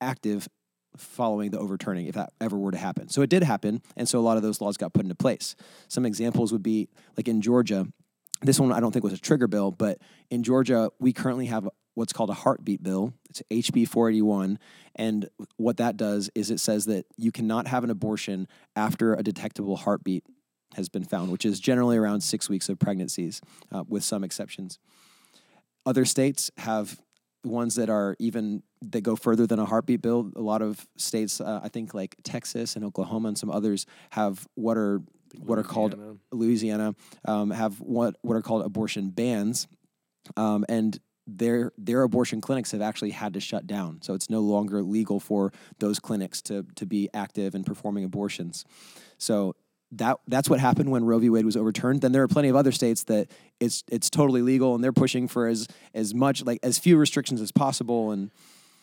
active 0.00 0.48
following 0.96 1.50
the 1.50 1.58
overturning 1.58 2.06
if 2.06 2.14
that 2.14 2.32
ever 2.40 2.56
were 2.56 2.70
to 2.70 2.78
happen. 2.78 3.08
So 3.08 3.22
it 3.22 3.30
did 3.30 3.42
happen, 3.42 3.82
and 3.96 4.08
so 4.08 4.18
a 4.18 4.22
lot 4.22 4.36
of 4.36 4.42
those 4.42 4.60
laws 4.60 4.76
got 4.76 4.92
put 4.92 5.04
into 5.04 5.14
place. 5.14 5.54
Some 5.88 6.06
examples 6.06 6.52
would 6.52 6.62
be 6.62 6.88
like 7.16 7.28
in 7.28 7.40
Georgia. 7.40 7.86
This 8.42 8.60
one 8.60 8.72
I 8.72 8.80
don't 8.80 8.92
think 8.92 9.04
was 9.04 9.12
a 9.12 9.18
trigger 9.18 9.48
bill, 9.48 9.70
but 9.70 9.98
in 10.30 10.42
Georgia 10.42 10.90
we 10.98 11.12
currently 11.12 11.46
have 11.46 11.68
what's 11.94 12.12
called 12.12 12.30
a 12.30 12.34
heartbeat 12.34 12.82
bill. 12.82 13.12
It's 13.28 13.42
HB 13.50 13.88
481, 13.88 14.58
and 14.94 15.28
what 15.56 15.76
that 15.78 15.96
does 15.96 16.30
is 16.34 16.50
it 16.50 16.60
says 16.60 16.86
that 16.86 17.06
you 17.16 17.32
cannot 17.32 17.66
have 17.66 17.84
an 17.84 17.90
abortion 17.90 18.48
after 18.76 19.14
a 19.14 19.22
detectable 19.22 19.76
heartbeat 19.76 20.24
has 20.74 20.88
been 20.88 21.04
found, 21.04 21.32
which 21.32 21.44
is 21.44 21.60
generally 21.60 21.96
around 21.96 22.20
six 22.20 22.48
weeks 22.48 22.68
of 22.68 22.78
pregnancies, 22.78 23.40
uh, 23.72 23.84
with 23.88 24.04
some 24.04 24.22
exceptions. 24.22 24.78
Other 25.86 26.04
states 26.04 26.50
have 26.58 27.00
ones 27.44 27.76
that 27.76 27.88
are 27.88 28.16
even 28.18 28.62
that 28.82 29.02
go 29.02 29.16
further 29.16 29.46
than 29.46 29.58
a 29.58 29.64
heartbeat 29.64 30.02
bill. 30.02 30.30
A 30.36 30.40
lot 30.40 30.62
of 30.62 30.86
states, 30.96 31.40
uh, 31.40 31.60
I 31.62 31.68
think, 31.68 31.94
like 31.94 32.16
Texas 32.22 32.76
and 32.76 32.84
Oklahoma 32.84 33.28
and 33.28 33.38
some 33.38 33.50
others, 33.50 33.86
have 34.10 34.46
what 34.54 34.76
are 34.76 35.00
what 35.36 35.58
are 35.58 35.62
called 35.62 35.92
Louisiana. 35.92 36.18
Louisiana 36.32 36.94
um, 37.26 37.50
have 37.50 37.80
what 37.80 38.16
what 38.22 38.34
are 38.34 38.42
called 38.42 38.64
abortion 38.64 39.10
bans, 39.10 39.68
um, 40.36 40.64
and 40.68 40.98
their 41.26 41.72
their 41.76 42.02
abortion 42.02 42.40
clinics 42.40 42.72
have 42.72 42.80
actually 42.80 43.10
had 43.10 43.34
to 43.34 43.40
shut 43.40 43.66
down. 43.66 44.00
So 44.02 44.14
it's 44.14 44.30
no 44.30 44.40
longer 44.40 44.82
legal 44.82 45.20
for 45.20 45.52
those 45.78 45.98
clinics 45.98 46.40
to 46.42 46.64
to 46.76 46.86
be 46.86 47.08
active 47.12 47.54
and 47.54 47.64
performing 47.64 48.04
abortions. 48.04 48.64
So 49.18 49.54
that 49.92 50.18
that's 50.26 50.50
what 50.50 50.60
happened 50.60 50.90
when 50.90 51.04
Roe 51.04 51.18
v. 51.18 51.30
Wade 51.30 51.44
was 51.46 51.56
overturned. 51.56 52.00
Then 52.02 52.12
there 52.12 52.22
are 52.22 52.28
plenty 52.28 52.48
of 52.48 52.56
other 52.56 52.72
states 52.72 53.04
that 53.04 53.28
it's 53.60 53.84
it's 53.90 54.10
totally 54.10 54.42
legal 54.42 54.74
and 54.74 54.82
they're 54.84 54.92
pushing 54.92 55.28
for 55.28 55.46
as 55.46 55.66
as 55.94 56.14
much 56.14 56.44
like 56.44 56.58
as 56.62 56.78
few 56.78 56.96
restrictions 56.96 57.40
as 57.40 57.52
possible. 57.52 58.10
And 58.10 58.30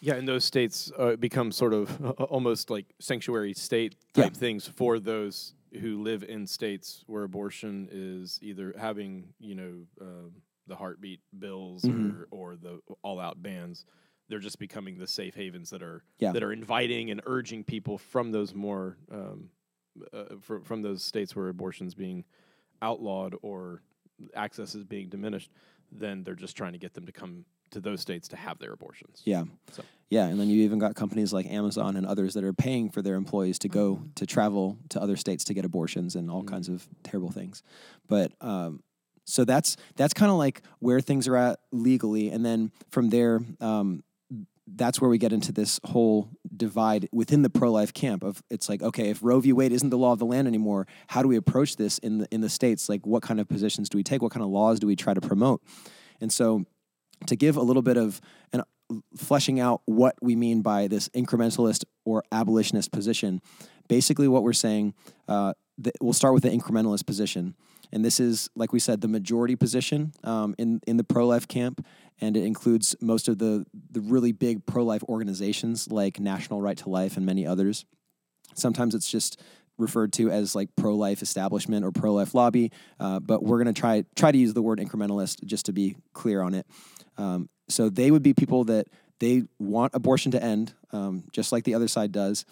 Yeah, 0.02 0.16
and 0.16 0.28
those 0.28 0.44
states 0.46 0.92
uh, 0.98 1.16
become 1.16 1.52
sort 1.52 1.74
of 1.74 2.02
almost 2.20 2.70
like 2.70 2.86
sanctuary 3.00 3.54
state 3.54 3.96
Yeah. 4.16 4.24
type 4.26 4.34
things 4.36 4.68
for 4.68 5.00
those 5.00 5.54
who 5.82 6.02
live 6.02 6.24
in 6.24 6.48
states 6.48 7.04
where 7.06 7.24
abortion 7.24 7.90
is 7.92 8.40
either 8.42 8.74
having, 8.78 9.34
you 9.40 9.56
know, 9.56 9.74
uh, 10.02 10.30
the 10.68 10.76
heartbeat 10.76 11.20
bills 11.38 11.84
Mhm. 11.84 12.26
or, 12.32 12.52
or 12.52 12.56
the 12.56 12.80
all-out 13.04 13.44
bans. 13.44 13.86
They're 14.30 14.40
just 14.40 14.58
becoming 14.58 14.98
the 14.98 15.06
safe 15.06 15.36
havens 15.36 15.70
that 15.70 15.84
are 15.84 16.04
Yeah. 16.18 16.32
that 16.32 16.42
are 16.42 16.52
inviting 16.54 17.12
and 17.12 17.22
urging 17.28 17.64
people 17.64 17.98
from 18.00 18.32
those 18.32 18.56
more 18.56 18.98
um, 19.12 19.50
uh, 20.14 20.36
fr- 20.42 20.60
from 20.64 20.82
those 20.82 21.04
states 21.04 21.36
where 21.36 21.48
abortion's 21.50 21.94
being 21.96 22.24
outlawed 22.82 23.36
or 23.42 23.82
access 24.36 24.76
is 24.76 24.84
being 24.84 25.10
diminished. 25.10 25.52
then 25.92 26.24
they're 26.24 26.34
just 26.36 26.58
trying 26.58 26.74
to 26.74 26.80
get 26.80 26.94
them 26.94 27.06
to 27.06 27.12
come 27.12 27.46
to 27.70 27.80
those 27.80 28.02
states 28.02 28.28
to 28.28 28.36
have 28.36 28.58
their 28.60 28.74
abortions. 28.74 29.22
Yeah. 29.24 29.44
So- 29.72 29.84
Yeah, 30.10 30.26
and 30.28 30.40
then 30.40 30.50
you 30.50 30.64
even 30.64 30.80
got 30.80 30.96
companies 30.96 31.32
like 31.32 31.46
Amazon 31.46 31.96
and 31.96 32.06
others 32.06 32.34
that 32.34 32.44
are 32.44 32.52
paying 32.54 32.90
for 32.90 33.02
their 33.02 33.16
employees 33.16 33.60
to 33.60 33.70
go 33.70 34.02
to 34.16 34.26
travel 34.26 34.78
to 34.90 35.02
other 35.02 35.16
states 35.16 35.44
to 35.46 35.54
get 35.54 35.64
abortions 35.64 36.16
and 36.16 36.30
all 36.30 36.44
Mhm. 36.44 36.48
kinds 36.48 36.70
of 36.70 36.88
terrible 37.04 37.32
things. 37.32 37.62
But 38.08 38.34
um, 38.42 38.82
so 39.26 39.46
that's 39.46 39.78
that's 39.96 40.14
kind 40.14 40.32
of 40.32 40.38
like 40.38 40.62
where 40.80 41.02
things 41.02 41.28
are 41.28 41.36
at 41.38 41.60
legally, 41.72 42.30
and 42.30 42.44
then 42.46 42.72
from 42.90 43.10
there, 43.10 43.40
um, 43.62 44.04
that's 44.68 45.00
where 45.00 45.10
we 45.10 45.18
get 45.18 45.32
into 45.32 45.52
this 45.52 45.80
whole 45.84 46.30
divide 46.56 47.08
within 47.12 47.44
the 47.44 47.50
pro-life 47.50 47.94
camp 47.94 48.24
of 48.24 48.42
it's 48.50 48.68
like 48.68 48.82
okay 48.82 49.10
if 49.10 49.20
Roe 49.22 49.40
v. 49.40 49.54
Wade 49.54 49.72
isn't 49.72 49.90
the 49.90 49.98
law 49.98 50.12
of 50.12 50.20
the 50.20 50.26
land 50.26 50.48
anymore 50.48 50.88
how 51.08 51.22
do 51.22 51.28
we 51.28 51.36
approach 51.36 51.76
this 51.76 51.98
in 52.00 52.20
the 52.20 52.28
in 52.32 52.42
the 52.42 52.50
states? 52.50 52.90
Like 52.90 53.06
what 53.06 53.22
kind 53.22 53.40
of 53.40 53.48
positions 53.48 53.90
do 53.90 53.98
we 53.98 54.04
take? 54.04 54.22
What 54.22 54.32
kind 54.32 54.44
of 54.44 54.50
laws 54.50 54.80
do 54.80 54.88
we 54.88 54.96
try 54.96 55.14
to 55.14 55.22
promote? 55.22 55.62
And 56.20 56.32
so 56.32 56.66
to 57.28 57.36
give 57.36 57.58
a 57.58 57.62
little 57.62 57.82
bit 57.82 57.98
of 57.98 58.20
an 58.54 58.64
fleshing 59.18 59.60
out 59.60 59.82
what 59.86 60.16
we 60.22 60.36
mean 60.36 60.62
by 60.62 60.88
this 60.88 61.10
incrementalist 61.10 61.86
or 62.06 62.24
abolitionist 62.32 62.92
position 62.92 63.42
basically 63.88 64.28
what 64.28 64.44
we're 64.44 64.54
saying 64.54 64.94
uh, 65.28 65.54
we'll 66.00 66.14
start 66.14 66.36
with 66.36 66.44
the 66.44 66.50
incrementalist 66.50 67.06
position 67.06 67.56
and 67.96 68.04
this 68.04 68.20
is 68.20 68.50
like 68.56 68.74
we 68.74 68.80
said 68.80 69.00
the 69.00 69.08
majority 69.08 69.56
position 69.56 70.12
um, 70.24 70.54
in 70.60 70.82
in 70.86 70.98
the 70.98 71.04
pro-life 71.04 71.48
camp 71.48 71.84
and 72.20 72.36
it 72.38 72.44
includes 72.44 72.96
most 73.02 73.28
of 73.28 73.40
the 73.40 73.66
the 73.90 74.02
really 74.02 74.34
big 74.34 74.66
pro-life 74.66 75.02
organizations 75.06 75.90
like 75.90 76.20
National 76.20 76.62
Right 76.62 76.78
to 76.78 76.90
Life 76.90 77.18
and 77.18 77.26
many 77.26 77.48
others. 77.48 77.86
Sometimes 78.54 78.94
it's 78.94 79.10
just 79.10 79.42
referred 79.78 80.14
to 80.14 80.30
as 80.30 80.56
like 80.56 80.70
pro-life 80.76 81.22
establishment 81.22 81.86
or 81.86 81.92
pro-life 81.92 82.36
lobby, 82.36 82.72
uh, 83.00 83.20
but 83.20 83.44
we're 83.44 83.62
going 83.64 83.74
to 83.74 83.80
try 83.80 84.04
try 84.16 84.32
to 84.32 84.38
use 84.38 84.54
the 84.54 84.62
word 84.62 84.80
incrementalist 84.80 85.44
just 85.46 85.66
to 85.68 85.74
be 85.74 85.96
clear 86.14 86.42
on 86.42 86.54
it. 86.54 86.68
Um, 87.18 87.50
so 87.70 87.90
they 87.90 88.12
would 88.12 88.24
be 88.24 88.34
people 88.34 88.66
that 88.66 88.88
they 89.20 89.44
want 89.58 89.96
abortion 89.96 90.32
to 90.34 90.44
end, 90.44 90.74
um, 90.92 91.24
just 91.32 91.54
like 91.54 91.64
the 91.64 91.74
other 91.74 91.88
side 91.88 92.12
does, 92.12 92.46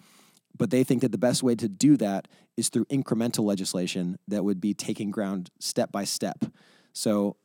but 0.56 0.70
they 0.70 0.84
think 0.84 1.02
that 1.02 1.12
the 1.12 1.18
best 1.18 1.42
way 1.42 1.54
to 1.54 1.68
do 1.68 1.96
that 1.96 2.28
is 2.56 2.68
through 2.68 2.84
incremental 2.86 3.44
legislation 3.44 4.18
that 4.28 4.44
would 4.44 4.60
be 4.60 4.74
taking 4.74 5.10
ground 5.10 5.50
step 5.58 5.90
by 5.90 6.04
step. 6.04 6.44
So 6.92 7.36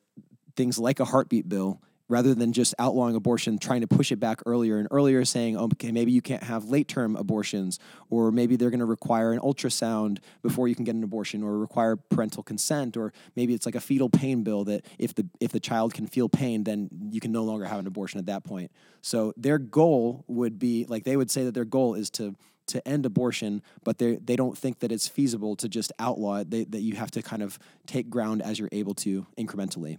things 0.55 0.77
like 0.77 0.99
a 0.99 1.05
heartbeat 1.05 1.49
bill 1.49 1.81
rather 2.09 2.33
than 2.33 2.51
just 2.51 2.73
outlawing 2.79 3.15
abortion, 3.15 3.59
trying 3.59 3.81
to 3.81 3.87
push 3.87 4.11
it 4.11 4.19
back 4.19 4.41
earlier 4.47 4.79
and 4.79 4.87
earlier, 4.89 5.23
saying, 5.23 5.55
oh, 5.55 5.65
okay, 5.65 5.91
maybe 5.91 6.11
you 6.11 6.21
can't 6.21 6.41
have 6.43 6.65
late 6.65 6.87
term 6.87 7.15
abortions, 7.15 7.79
or 8.09 8.31
maybe 8.31 8.55
they're 8.55 8.71
going 8.71 8.79
to 8.79 8.85
require 8.85 9.31
an 9.31 9.39
ultrasound 9.39 10.17
before 10.41 10.67
you 10.67 10.75
can 10.75 10.83
get 10.83 10.95
an 10.95 11.03
abortion, 11.03 11.43
or 11.43 11.57
require 11.57 11.95
parental 11.95 12.41
consent, 12.41 12.97
or 12.97 13.13
maybe 13.35 13.53
it's 13.53 13.65
like 13.65 13.75
a 13.75 13.79
fetal 13.79 14.09
pain 14.09 14.43
bill 14.43 14.63
that 14.65 14.85
if 14.97 15.13
the 15.13 15.27
if 15.39 15.51
the 15.51 15.59
child 15.59 15.93
can 15.93 16.07
feel 16.07 16.27
pain, 16.27 16.63
then 16.63 16.89
you 17.11 17.19
can 17.21 17.31
no 17.31 17.43
longer 17.43 17.65
have 17.65 17.79
an 17.79 17.87
abortion 17.87 18.19
at 18.19 18.25
that 18.25 18.43
point. 18.43 18.71
So 19.01 19.33
their 19.37 19.59
goal 19.59 20.25
would 20.27 20.57
be 20.57 20.85
like 20.89 21.03
they 21.03 21.15
would 21.15 21.29
say 21.29 21.43
that 21.43 21.53
their 21.53 21.65
goal 21.65 21.93
is 21.93 22.09
to 22.11 22.35
to 22.69 22.87
end 22.87 23.05
abortion, 23.05 23.61
but 23.83 23.97
they 23.97 24.15
they 24.15 24.35
don't 24.35 24.57
think 24.57 24.79
that 24.79 24.91
it's 24.91 25.07
feasible 25.07 25.55
to 25.57 25.69
just 25.69 25.91
outlaw 25.99 26.37
it. 26.37 26.51
They, 26.51 26.63
that 26.65 26.81
you 26.81 26.95
have 26.95 27.11
to 27.11 27.21
kind 27.21 27.43
of 27.43 27.59
take 27.85 28.09
ground 28.09 28.41
as 28.41 28.59
you're 28.59 28.69
able 28.71 28.93
to 28.95 29.27
incrementally. 29.37 29.97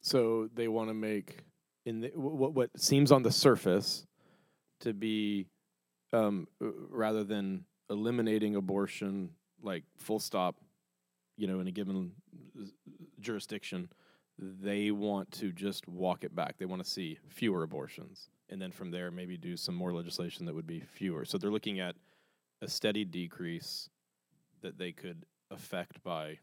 So 0.00 0.48
they 0.54 0.68
want 0.68 0.90
to 0.90 0.94
make 0.94 1.44
in 1.86 2.00
the, 2.00 2.08
what 2.14 2.54
what 2.54 2.70
seems 2.76 3.12
on 3.12 3.22
the 3.22 3.32
surface 3.32 4.06
to 4.80 4.92
be 4.92 5.46
um, 6.12 6.46
rather 6.60 7.24
than 7.24 7.64
eliminating 7.90 8.56
abortion 8.56 9.30
like 9.62 9.84
full 9.98 10.18
stop, 10.18 10.56
you 11.36 11.46
know, 11.46 11.60
in 11.60 11.66
a 11.66 11.70
given 11.70 12.12
jurisdiction, 13.20 13.88
they 14.38 14.90
want 14.90 15.30
to 15.32 15.52
just 15.52 15.88
walk 15.88 16.24
it 16.24 16.34
back. 16.34 16.58
They 16.58 16.64
want 16.66 16.84
to 16.84 16.90
see 16.90 17.18
fewer 17.28 17.62
abortions, 17.62 18.28
and 18.50 18.60
then 18.60 18.70
from 18.70 18.90
there 18.90 19.10
maybe 19.10 19.36
do 19.36 19.56
some 19.56 19.74
more 19.74 19.92
legislation 19.92 20.46
that 20.46 20.54
would 20.54 20.66
be 20.66 20.80
fewer. 20.80 21.24
So 21.24 21.38
they're 21.38 21.50
looking 21.50 21.80
at 21.80 21.96
a 22.62 22.68
steady 22.68 23.04
decrease 23.04 23.88
that 24.62 24.78
they 24.78 24.92
could 24.92 25.24
affect 25.50 26.02
by 26.02 26.38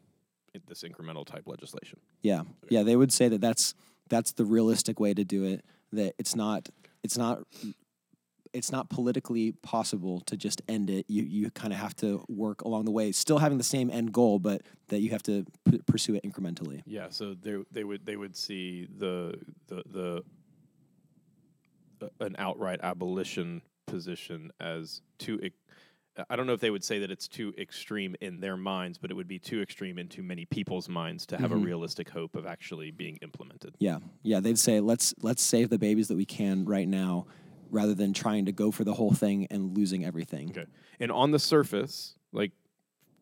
this 0.66 0.82
incremental 0.82 1.26
type 1.26 1.44
legislation. 1.46 1.98
Yeah, 2.22 2.42
yeah, 2.68 2.82
they 2.82 2.96
would 2.96 3.12
say 3.12 3.28
that 3.28 3.40
that's 3.40 3.74
that's 4.08 4.32
the 4.32 4.44
realistic 4.44 5.00
way 5.00 5.14
to 5.14 5.24
do 5.24 5.44
it. 5.44 5.64
That 5.92 6.14
it's 6.18 6.36
not 6.36 6.68
it's 7.02 7.16
not 7.16 7.42
it's 8.52 8.70
not 8.70 8.90
politically 8.90 9.52
possible 9.62 10.20
to 10.22 10.36
just 10.36 10.62
end 10.68 10.90
it. 10.90 11.06
You 11.08 11.22
you 11.22 11.50
kind 11.50 11.72
of 11.72 11.78
have 11.78 11.96
to 11.96 12.24
work 12.28 12.62
along 12.62 12.84
the 12.84 12.90
way, 12.90 13.12
still 13.12 13.38
having 13.38 13.58
the 13.58 13.64
same 13.64 13.90
end 13.90 14.12
goal, 14.12 14.38
but 14.38 14.62
that 14.88 15.00
you 15.00 15.10
have 15.10 15.22
to 15.24 15.44
p- 15.64 15.80
pursue 15.86 16.14
it 16.14 16.22
incrementally. 16.22 16.82
Yeah, 16.86 17.08
so 17.10 17.34
they 17.34 17.56
they 17.70 17.84
would 17.84 18.04
they 18.04 18.16
would 18.16 18.36
see 18.36 18.88
the 18.98 19.38
the 19.68 19.82
the 19.86 20.24
an 22.20 22.34
outright 22.38 22.80
abolition 22.82 23.62
position 23.86 24.50
as 24.60 25.02
too. 25.18 25.40
I 26.28 26.36
don't 26.36 26.46
know 26.46 26.52
if 26.52 26.60
they 26.60 26.70
would 26.70 26.84
say 26.84 26.98
that 26.98 27.10
it's 27.10 27.26
too 27.26 27.54
extreme 27.56 28.14
in 28.20 28.38
their 28.40 28.56
minds, 28.56 28.98
but 28.98 29.10
it 29.10 29.14
would 29.14 29.28
be 29.28 29.38
too 29.38 29.62
extreme 29.62 29.98
in 29.98 30.08
too 30.08 30.22
many 30.22 30.44
people's 30.44 30.88
minds 30.88 31.24
to 31.26 31.38
have 31.38 31.50
Mhm. 31.50 31.54
a 31.54 31.64
realistic 31.64 32.10
hope 32.10 32.36
of 32.36 32.44
actually 32.46 32.90
being 32.90 33.16
implemented. 33.22 33.74
Yeah, 33.78 33.98
yeah, 34.22 34.40
they'd 34.40 34.58
say 34.58 34.80
let's 34.80 35.14
let's 35.22 35.42
save 35.42 35.70
the 35.70 35.78
babies 35.78 36.08
that 36.08 36.16
we 36.16 36.26
can 36.26 36.64
right 36.66 36.86
now, 36.86 37.26
rather 37.70 37.94
than 37.94 38.12
trying 38.12 38.44
to 38.44 38.52
go 38.52 38.70
for 38.70 38.84
the 38.84 38.92
whole 38.94 39.12
thing 39.14 39.46
and 39.46 39.74
losing 39.76 40.04
everything. 40.04 40.50
Okay. 40.50 40.66
And 41.00 41.10
on 41.10 41.30
the 41.30 41.38
surface, 41.38 42.14
like 42.32 42.52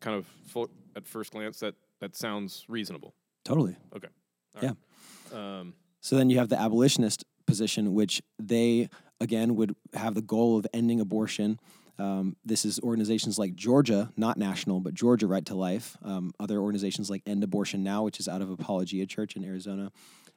kind 0.01 0.17
of 0.17 0.25
full, 0.45 0.69
at 0.95 1.07
first 1.07 1.31
glance, 1.31 1.59
that 1.59 1.75
that 1.99 2.15
sounds 2.17 2.65
reasonable. 2.67 3.13
Totally. 3.45 3.77
Okay. 3.95 4.09
Yeah. 4.61 4.73
Um, 5.31 5.75
So 6.01 6.17
then 6.17 6.29
you 6.29 6.39
have 6.39 6.49
the 6.49 6.59
abolitionist 6.59 7.23
position, 7.51 7.93
which 7.93 8.21
they 8.39 8.89
again 9.19 9.55
would 9.55 9.75
have 9.93 10.15
the 10.15 10.21
goal 10.21 10.57
of 10.57 10.65
ending 10.73 10.99
abortion. 10.99 11.59
Um, 11.99 12.35
this 12.43 12.65
is 12.65 12.79
organizations 12.79 13.37
like 13.37 13.53
Georgia, 13.53 14.11
not 14.17 14.37
national, 14.37 14.79
but 14.79 14.93
Georgia 14.93 15.27
Right 15.27 15.45
to 15.45 15.55
Life. 15.55 15.97
Um, 16.03 16.31
other 16.39 16.57
organizations 16.57 17.09
like 17.09 17.21
End 17.27 17.43
Abortion 17.43 17.83
Now, 17.83 18.03
which 18.03 18.19
is 18.19 18.27
out 18.27 18.41
of 18.41 18.49
Apologia 18.49 19.05
Church 19.05 19.35
in 19.35 19.43
Arizona. 19.43 19.91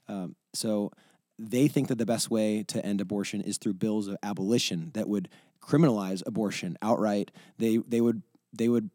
Um, 0.08 0.36
so 0.52 0.90
they 1.38 1.68
think 1.68 1.88
that 1.88 1.98
the 1.98 2.06
best 2.06 2.30
way 2.30 2.62
to 2.64 2.84
end 2.84 3.00
abortion 3.00 3.40
is 3.40 3.58
through 3.58 3.74
bills 3.74 4.08
of 4.08 4.16
abolition 4.22 4.90
that 4.94 5.08
would 5.08 5.28
criminalize 5.62 6.22
abortion 6.26 6.76
outright. 6.82 7.30
They 7.58 7.78
they 7.78 8.00
would 8.00 8.22
they 8.52 8.68
would 8.68 8.90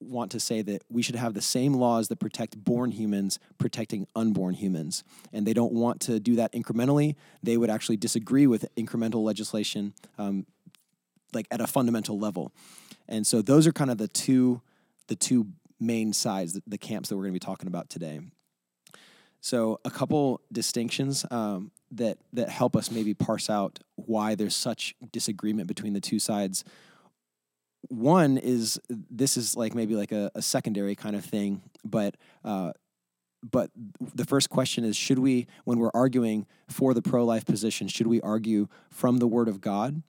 want 0.00 0.30
to 0.32 0.40
say 0.40 0.62
that 0.62 0.82
we 0.88 1.02
should 1.02 1.16
have 1.16 1.34
the 1.34 1.42
same 1.42 1.74
laws 1.74 2.08
that 2.08 2.20
protect 2.20 2.62
born 2.62 2.92
humans 2.92 3.38
protecting 3.58 4.06
unborn 4.14 4.54
humans. 4.54 5.04
And 5.32 5.46
they 5.46 5.52
don't 5.52 5.72
want 5.72 6.00
to 6.02 6.20
do 6.20 6.36
that 6.36 6.52
incrementally. 6.52 7.16
They 7.42 7.56
would 7.56 7.70
actually 7.70 7.96
disagree 7.96 8.46
with 8.46 8.66
incremental 8.76 9.24
legislation 9.24 9.94
um, 10.18 10.46
like 11.32 11.46
at 11.50 11.60
a 11.60 11.66
fundamental 11.66 12.18
level. 12.18 12.52
And 13.08 13.26
so 13.26 13.42
those 13.42 13.66
are 13.66 13.72
kind 13.72 13.90
of 13.90 13.98
the 13.98 14.08
two 14.08 14.60
the 15.08 15.16
two 15.16 15.46
main 15.80 16.12
sides 16.12 16.60
the, 16.66 16.78
camps 16.78 17.08
that 17.08 17.16
we're 17.16 17.22
going 17.22 17.32
to 17.32 17.40
be 17.40 17.44
talking 17.44 17.66
about 17.68 17.88
today. 17.88 18.20
So 19.40 19.80
a 19.84 19.90
couple 19.90 20.40
distinctions 20.52 21.24
um, 21.30 21.70
that 21.92 22.18
that 22.32 22.48
help 22.48 22.76
us 22.76 22.90
maybe 22.90 23.14
parse 23.14 23.48
out 23.48 23.78
why 23.94 24.34
there's 24.34 24.56
such 24.56 24.94
disagreement 25.12 25.68
between 25.68 25.92
the 25.92 26.00
two 26.00 26.18
sides 26.18 26.64
one 27.88 28.38
is 28.38 28.80
this 28.90 29.36
is 29.36 29.56
like 29.56 29.74
maybe 29.74 29.94
like 29.94 30.12
a, 30.12 30.30
a 30.34 30.42
secondary 30.42 30.94
kind 30.94 31.14
of 31.16 31.24
thing 31.24 31.62
but 31.84 32.16
uh, 32.44 32.72
but 33.48 33.70
the 34.14 34.24
first 34.24 34.50
question 34.50 34.84
is 34.84 34.96
should 34.96 35.18
we 35.20 35.46
when 35.64 35.78
we're 35.78 35.92
arguing 35.94 36.46
for 36.68 36.92
the 36.92 37.02
pro-life 37.02 37.46
position 37.46 37.86
should 37.88 38.06
we 38.08 38.20
argue 38.20 38.66
from 38.90 39.18
the 39.18 39.26
word 39.28 39.48
of 39.48 39.60
god 39.60 40.02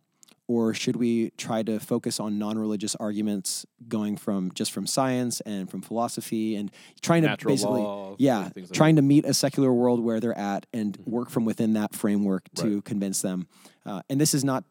or 0.47 0.73
should 0.73 0.95
we 0.95 1.29
try 1.37 1.61
to 1.61 1.79
focus 1.79 2.19
on 2.19 2.39
non-religious 2.39 2.95
arguments 2.95 3.67
going 3.87 4.17
from 4.17 4.51
just 4.55 4.71
from 4.71 4.87
science 4.87 5.39
and 5.41 5.69
from 5.69 5.79
philosophy 5.83 6.55
and 6.55 6.71
trying 7.01 7.21
to 7.21 7.37
basically 7.45 7.81
law, 7.81 8.15
yeah 8.17 8.49
like 8.55 8.71
trying 8.71 8.95
to 8.95 9.03
meet 9.03 9.25
a 9.25 9.33
secular 9.33 9.71
world 9.71 9.99
where 10.03 10.19
they're 10.19 10.35
at 10.37 10.65
and 10.73 10.97
Mhm. 10.97 11.07
work 11.07 11.29
from 11.29 11.45
within 11.45 11.73
that 11.73 11.93
framework 11.93 12.49
to 12.55 12.75
Right. 12.75 12.83
convince 12.85 13.21
them 13.21 13.47
uh, 13.85 14.01
and 14.09 14.19
this 14.19 14.33
is 14.33 14.43
not 14.43 14.63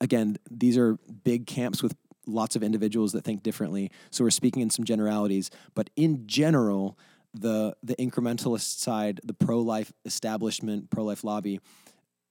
again 0.00 0.36
these 0.50 0.76
are 0.76 0.98
big 1.24 1.46
camps 1.46 1.82
with 1.82 1.94
lots 2.26 2.56
of 2.56 2.62
individuals 2.62 3.12
that 3.12 3.24
think 3.24 3.42
differently. 3.42 3.90
So 4.10 4.24
we're 4.24 4.30
speaking 4.30 4.62
in 4.62 4.70
some 4.70 4.84
generalities 4.84 5.50
but 5.74 5.90
in 5.96 6.26
general 6.26 6.98
the 7.34 7.74
the 7.82 7.96
incrementalist 7.96 8.78
side 8.78 9.20
the 9.24 9.34
pro-life 9.34 9.92
establishment 10.04 10.90
pro-life 10.90 11.24
lobby 11.24 11.60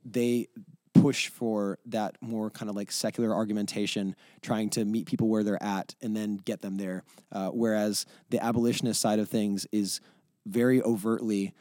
they 0.05 0.47
push 0.93 1.29
for 1.29 1.79
that 1.85 2.17
more 2.21 2.49
kind 2.49 2.69
of 2.69 2.75
like 2.75 2.91
secular 2.91 3.33
argumentation 3.33 4.15
trying 4.41 4.69
to 4.69 4.85
meet 4.85 5.05
people 5.07 5.27
where 5.27 5.43
they're 5.43 5.61
at 5.63 5.95
and 6.01 6.15
then 6.15 6.37
get 6.37 6.61
them 6.61 6.77
there. 6.77 7.03
Uh, 7.31 7.49
whereas 7.49 8.05
the 8.29 8.43
abolitionist 8.43 8.99
side 8.99 9.19
of 9.19 9.29
things 9.29 9.65
is 9.71 10.01
very 10.45 10.81
overtly 10.81 11.53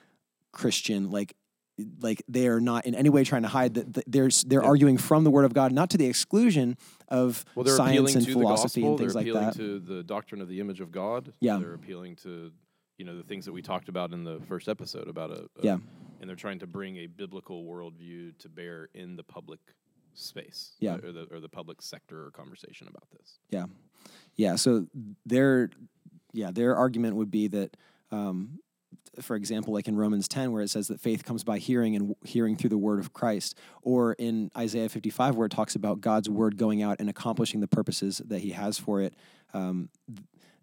christian 0.52 1.10
like 1.10 1.36
like 2.00 2.22
they 2.28 2.46
are 2.48 2.60
not 2.60 2.86
in 2.86 2.94
any 2.94 3.08
way 3.10 3.24
trying 3.24 3.42
to 3.42 3.48
hide 3.48 3.74
that 3.74 4.04
they're 4.06 4.28
they're 4.46 4.62
Yeah. 4.62 4.68
arguing 4.68 4.96
from 4.98 5.24
the 5.24 5.30
word 5.30 5.44
of 5.44 5.54
god 5.54 5.72
not 5.72 5.90
to 5.90 5.98
the 5.98 6.06
exclusion 6.06 6.76
of 7.08 7.44
Well, 7.54 7.64
they're 7.64 7.76
science 7.76 7.92
appealing 7.96 8.16
and 8.16 8.26
to 8.26 8.32
philosophy 8.32 8.80
the 8.80 8.86
gospel. 8.86 8.90
and 8.90 8.98
things 8.98 9.12
they're 9.14 9.22
like 9.22 9.26
appealing 9.30 9.46
that 9.46 9.88
to 9.88 9.94
the 9.96 10.02
doctrine 10.02 10.40
of 10.40 10.48
the 10.48 10.60
image 10.60 10.80
of 10.80 10.90
God. 10.92 11.32
Yeah. 11.40 11.58
They're 11.58 11.74
appealing 11.74 12.16
to 12.16 12.52
you 12.98 13.04
know 13.06 13.16
the 13.16 13.22
things 13.22 13.44
that 13.46 13.52
we 13.52 13.62
talked 13.62 13.88
about 13.88 14.12
in 14.12 14.24
the 14.24 14.40
first 14.46 14.68
episode 14.68 15.08
about 15.08 15.30
a, 15.30 15.42
a 15.58 15.62
Yeah. 15.62 15.78
and 16.20 16.28
they're 16.28 16.36
trying 16.36 16.58
to 16.60 16.66
bring 16.66 16.96
a 16.98 17.06
biblical 17.06 17.64
worldview 17.64 18.36
to 18.38 18.48
bear 18.48 18.88
in 18.94 19.16
the 19.16 19.22
public 19.24 19.60
space, 20.14 20.72
Yeah. 20.80 20.96
or 21.02 21.12
the 21.12 21.26
or 21.30 21.40
the 21.40 21.48
public 21.48 21.80
sector 21.82 22.26
or 22.26 22.30
conversation 22.30 22.88
about 22.88 23.08
this. 23.16 23.38
Yeah, 23.48 23.66
yeah. 24.36 24.56
So 24.56 24.86
their 25.24 25.70
yeah 26.32 26.50
their 26.50 26.76
argument 26.76 27.16
would 27.16 27.30
be 27.30 27.48
that, 27.48 27.76
um, 28.10 28.58
for 29.20 29.36
example, 29.36 29.72
like 29.72 29.88
in 29.88 29.97
Romans 29.97 30.28
ten, 30.28 30.53
where 30.53 30.62
it 30.62 30.70
says 30.70 30.88
that 30.88 31.01
faith 31.01 31.24
comes 31.24 31.45
by 31.45 31.59
hearing 31.59 31.97
and 31.97 32.14
hearing 32.24 32.57
through 32.57 32.70
the 32.70 32.78
word 32.78 32.99
of 32.99 33.12
Christ, 33.12 33.57
or 33.82 34.14
in 34.14 34.51
Isaiah 34.57 34.88
fifty 34.88 35.11
five, 35.11 35.34
where 35.34 35.47
it 35.47 35.53
talks 35.53 35.74
about 35.74 36.01
God's 36.01 36.28
word 36.28 36.57
going 36.57 36.82
out 36.82 36.97
and 37.01 37.11
accomplishing 37.11 37.61
the 37.61 37.68
purposes 37.68 38.22
that 38.26 38.41
He 38.41 38.51
has 38.51 38.78
for 38.78 39.01
it. 39.01 39.14
Um, 39.53 39.91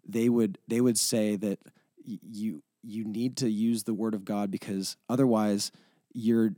they 0.06 0.28
would 0.28 0.58
they 0.66 0.80
would 0.80 0.98
say 0.98 1.36
that 1.36 1.58
y- 2.06 2.18
you 2.22 2.62
you 2.82 3.04
need 3.04 3.36
to 3.38 3.50
use 3.50 3.84
the 3.84 3.94
word 3.94 4.14
of 4.14 4.24
God 4.24 4.50
because 4.50 4.96
otherwise 5.08 5.70
you're 6.12 6.54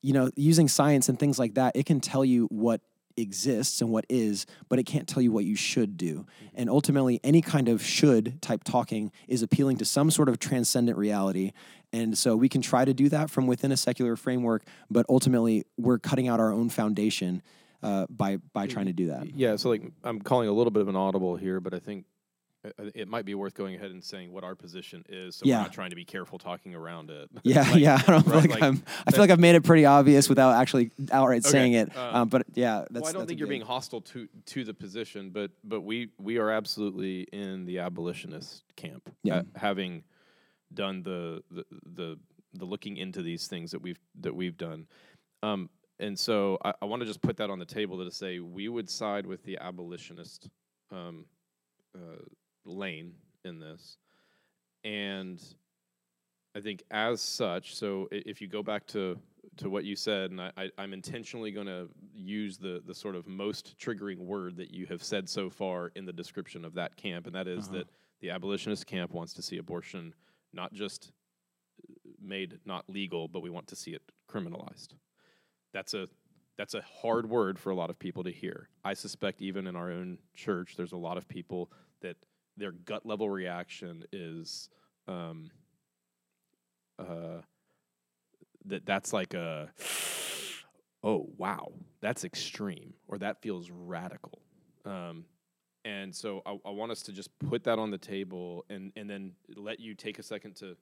you 0.00 0.12
know 0.12 0.30
using 0.36 0.68
science 0.68 1.08
and 1.08 1.18
things 1.18 1.38
like 1.38 1.54
that 1.54 1.76
it 1.76 1.86
can 1.86 2.00
tell 2.00 2.24
you 2.24 2.46
what 2.46 2.80
exists 3.18 3.80
and 3.80 3.90
what 3.90 4.04
is 4.08 4.46
but 4.68 4.78
it 4.78 4.84
can't 4.84 5.08
tell 5.08 5.22
you 5.22 5.32
what 5.32 5.44
you 5.44 5.56
should 5.56 5.96
do. 5.96 6.26
And 6.54 6.70
ultimately 6.70 7.20
any 7.24 7.42
kind 7.42 7.68
of 7.68 7.82
should 7.82 8.40
type 8.40 8.64
talking 8.64 9.12
is 9.26 9.42
appealing 9.42 9.76
to 9.78 9.84
some 9.84 10.10
sort 10.10 10.28
of 10.28 10.38
transcendent 10.38 10.96
reality. 10.96 11.52
And 11.92 12.16
so 12.16 12.36
we 12.36 12.48
can 12.48 12.62
try 12.62 12.84
to 12.84 12.94
do 12.94 13.08
that 13.08 13.30
from 13.30 13.46
within 13.46 13.72
a 13.72 13.76
secular 13.76 14.16
framework 14.16 14.64
but 14.90 15.06
ultimately 15.08 15.64
we're 15.76 15.98
cutting 15.98 16.28
out 16.28 16.40
our 16.40 16.52
own 16.52 16.68
foundation 16.68 17.42
uh, 17.82 18.06
by 18.10 18.38
by 18.52 18.66
trying 18.66 18.86
to 18.86 18.92
do 18.92 19.06
that. 19.06 19.34
Yeah, 19.34 19.56
so 19.56 19.68
like 19.68 19.82
I'm 20.04 20.20
calling 20.20 20.48
a 20.48 20.52
little 20.52 20.70
bit 20.70 20.82
of 20.82 20.88
an 20.88 20.96
audible 20.96 21.36
here, 21.36 21.60
but 21.60 21.74
I 21.74 21.78
think 21.78 22.06
it 22.94 23.06
might 23.08 23.24
be 23.24 23.34
worth 23.34 23.54
going 23.54 23.74
ahead 23.76 23.90
and 23.92 24.02
saying 24.02 24.32
what 24.32 24.42
our 24.42 24.54
position 24.54 25.04
is, 25.08 25.36
so 25.36 25.46
Yeah. 25.46 25.58
we're 25.58 25.62
not 25.64 25.72
trying 25.72 25.90
to 25.90 25.96
be 25.96 26.04
careful 26.04 26.38
talking 26.38 26.74
around 26.74 27.10
it. 27.10 27.30
Yeah, 27.44 27.62
Like, 27.62 27.76
yeah. 27.80 28.02
I 28.06 28.10
don't 28.10 28.22
feel 28.24 28.32
right, 28.34 28.40
like, 28.42 28.50
like, 28.50 28.62
I'm. 28.62 28.82
I 29.06 29.10
feel 29.12 29.20
like 29.20 29.30
I've 29.30 29.38
made 29.38 29.54
it 29.54 29.62
pretty 29.62 29.84
obvious 29.84 30.28
without 30.28 30.54
actually 30.54 30.90
outright 31.12 31.42
Okay, 31.46 31.50
saying 31.52 31.72
it. 31.74 31.96
uh, 31.96 32.10
um, 32.22 32.28
but 32.28 32.46
yeah, 32.54 32.84
that's. 32.90 33.02
well, 33.02 33.08
I 33.08 33.12
don't 33.12 33.20
that's 33.20 33.28
think 33.28 33.38
you're 33.38 33.48
being 33.48 33.62
hostile 33.62 34.00
to 34.02 34.28
to 34.46 34.64
the 34.64 34.74
position, 34.74 35.30
but 35.30 35.52
but 35.62 35.82
we 35.82 36.10
we 36.18 36.38
are 36.38 36.50
absolutely 36.50 37.22
in 37.32 37.64
the 37.64 37.78
abolitionist 37.78 38.64
camp. 38.76 39.08
Yeah. 39.22 39.36
uh, 39.36 39.42
having 39.56 40.02
done 40.74 41.02
the, 41.04 41.42
the 41.50 41.64
the 41.94 42.18
the 42.54 42.64
looking 42.64 42.96
into 42.96 43.22
these 43.22 43.46
things 43.46 43.70
that 43.70 43.80
we've 43.80 44.00
that 44.20 44.34
we've 44.34 44.56
done, 44.56 44.86
um, 45.44 45.70
and 46.00 46.18
so 46.18 46.58
I, 46.64 46.74
I 46.82 46.86
want 46.86 47.00
to 47.02 47.06
just 47.06 47.22
put 47.22 47.36
that 47.36 47.50
on 47.50 47.58
the 47.60 47.64
table 47.66 48.04
to 48.04 48.10
say 48.10 48.40
we 48.40 48.68
would 48.68 48.90
side 48.90 49.26
with 49.26 49.44
the 49.44 49.58
abolitionist 49.58 50.48
um, 50.90 51.24
uh, 51.94 52.16
lane 52.68 53.14
in 53.44 53.58
this, 53.60 53.96
and 54.84 55.42
I 56.54 56.60
think 56.60 56.82
as 56.90 57.20
such. 57.20 57.74
So 57.74 58.08
if 58.10 58.40
you 58.40 58.48
go 58.48 58.62
back 58.62 58.86
to 58.88 59.18
to 59.58 59.68
what 59.70 59.84
you 59.84 59.96
said, 59.96 60.30
and 60.30 60.40
I, 60.40 60.70
I'm 60.78 60.92
intentionally 60.92 61.50
going 61.50 61.66
to 61.66 61.88
use 62.14 62.58
the 62.58 62.82
the 62.86 62.94
sort 62.94 63.16
of 63.16 63.26
most 63.26 63.76
triggering 63.78 64.18
word 64.18 64.56
that 64.56 64.72
you 64.72 64.86
have 64.86 65.02
said 65.02 65.28
so 65.28 65.50
far 65.50 65.90
in 65.96 66.04
the 66.04 66.12
description 66.12 66.64
of 66.64 66.74
that 66.74 66.96
camp, 66.96 67.26
and 67.26 67.34
that 67.34 67.48
is 67.48 67.66
Uh-huh. 67.68 67.78
that 67.78 67.88
the 68.20 68.30
abolitionist 68.30 68.86
camp 68.86 69.12
wants 69.12 69.32
to 69.34 69.42
see 69.42 69.58
abortion 69.58 70.14
not 70.52 70.72
just 70.72 71.12
uh, 71.88 72.10
made 72.20 72.58
not 72.64 72.88
legal, 72.88 73.28
but 73.28 73.40
we 73.42 73.50
want 73.50 73.66
to 73.68 73.76
see 73.76 73.92
it 73.92 74.02
criminalized. 74.28 74.94
That's 75.72 75.94
a 75.94 76.08
that's 76.56 76.74
a 76.74 76.82
hard 76.82 77.28
word 77.30 77.58
for 77.58 77.70
a 77.70 77.76
lot 77.76 77.90
of 77.90 77.98
people 77.98 78.24
to 78.24 78.32
hear. 78.32 78.68
I 78.84 78.94
suspect 78.94 79.40
even 79.42 79.68
in 79.68 79.76
our 79.76 79.92
own 79.92 80.18
church, 80.34 80.74
there's 80.76 80.92
a 80.92 80.96
lot 80.96 81.16
of 81.16 81.28
people 81.28 81.70
that 82.02 82.16
their 82.58 82.72
gut 82.72 83.06
level 83.06 83.30
reaction 83.30 84.04
is 84.12 84.68
um, 85.06 85.50
uh, 86.98 87.40
that 88.66 88.84
that's 88.84 89.12
like 89.12 89.34
a 89.34 89.70
oh 91.04 91.28
wow 91.36 91.72
that's 92.00 92.24
extreme 92.24 92.92
or 93.06 93.18
that 93.18 93.40
feels 93.42 93.70
radical. 93.70 94.40
Um, 94.84 95.24
and 95.84 96.14
so 96.14 96.42
I, 96.44 96.58
I 96.66 96.70
want 96.70 96.92
us 96.92 97.02
to 97.04 97.12
just 97.12 97.30
put 97.38 97.64
that 97.64 97.78
on 97.78 97.90
the 97.90 97.98
table 97.98 98.64
and 98.68 98.92
and 98.96 99.08
then 99.08 99.32
let 99.56 99.80
you 99.80 99.94
take 99.94 100.18
a 100.18 100.22
second 100.22 100.56
to 100.56 100.76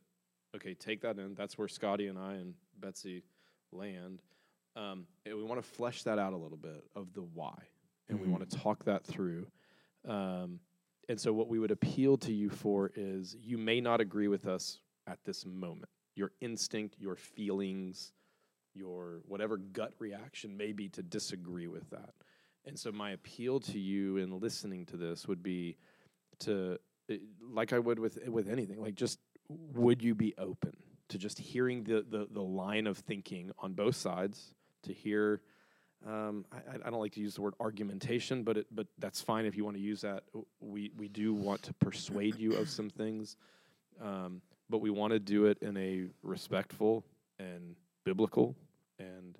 okay 0.54 0.74
take 0.74 1.02
that 1.02 1.18
in. 1.18 1.34
That's 1.34 1.56
where 1.58 1.68
Scottie 1.68 2.08
and 2.08 2.18
i 2.18 2.34
and 2.34 2.54
betsy 2.80 3.22
land. 3.72 4.22
Um, 4.74 5.06
and 5.24 5.36
we 5.36 5.42
want 5.42 5.62
to 5.62 5.66
flesh 5.66 6.02
that 6.02 6.18
out 6.18 6.32
a 6.34 6.36
little 6.36 6.58
bit 6.58 6.84
of 6.94 7.12
the 7.14 7.22
why 7.22 7.54
and 8.08 8.20
we 8.20 8.26
Mhm. 8.26 8.30
want 8.32 8.50
to 8.50 8.58
talk 8.58 8.84
that 8.84 9.04
through. 9.06 9.46
Um, 10.04 10.60
and 11.08 11.20
so 11.20 11.32
what 11.32 11.48
we 11.48 11.58
would 11.58 11.70
appeal 11.70 12.16
to 12.18 12.32
you 12.32 12.50
for 12.50 12.90
is 12.94 13.36
you 13.40 13.58
may 13.58 13.80
not 13.80 14.00
agree 14.00 14.28
with 14.28 14.46
us 14.46 14.80
at 15.06 15.18
this 15.24 15.46
moment. 15.46 15.90
Your 16.14 16.32
instinct 16.40 16.96
your 16.98 17.16
feelings 17.16 18.12
your 18.76 19.20
whatever 19.26 19.56
gut 19.56 19.92
reaction 19.98 20.56
may 20.56 20.72
be 20.72 20.88
to 20.90 21.02
disagree 21.02 21.66
with 21.66 21.88
that. 21.90 22.10
And 22.66 22.78
so 22.78 22.92
my 22.92 23.12
appeal 23.12 23.60
to 23.60 23.78
you 23.78 24.18
in 24.18 24.38
listening 24.38 24.86
to 24.86 24.96
this 24.96 25.26
would 25.26 25.42
be 25.42 25.76
to 26.40 26.78
eh, 27.10 27.16
like 27.40 27.72
I 27.72 27.78
would 27.78 27.98
with 27.98 28.18
with 28.28 28.48
anything 28.48 28.80
like 28.80 28.94
just 28.94 29.18
would 29.48 30.02
you 30.02 30.14
be 30.14 30.34
open 30.36 30.76
to 31.08 31.18
just 31.18 31.38
hearing 31.38 31.84
the 31.84 32.04
the, 32.08 32.26
the 32.30 32.42
line 32.42 32.86
of 32.86 32.98
thinking 32.98 33.52
on 33.58 33.72
both 33.72 33.96
sides 33.96 34.54
to 34.82 34.92
hear 34.92 35.40
um, 36.04 36.44
I, 36.52 36.76
I- 36.86 36.90
don't 36.90 37.00
like 37.00 37.12
to 37.12 37.20
use 37.20 37.34
the 37.34 37.42
word 37.42 37.54
argumentation, 37.60 38.42
but 38.42 38.58
it, 38.58 38.66
but 38.70 38.86
that's 38.98 39.20
fine 39.20 39.46
if 39.46 39.56
you 39.56 39.64
want 39.64 39.76
to 39.76 39.82
use 39.82 40.00
that. 40.02 40.24
We 40.60 40.90
we 40.96 41.08
do 41.08 41.32
want 41.34 41.62
to 41.62 41.74
persuade 41.74 42.36
you 42.36 42.54
of 42.54 42.68
some 42.68 42.90
things, 42.90 43.36
um, 44.00 44.42
but 44.68 44.78
we 44.78 44.90
want 44.90 45.12
to 45.12 45.18
do 45.18 45.46
it 45.46 45.58
in 45.62 45.76
a 45.76 46.06
respectful 46.22 47.04
and 47.38 47.76
biblical 48.04 48.54
and 48.98 49.38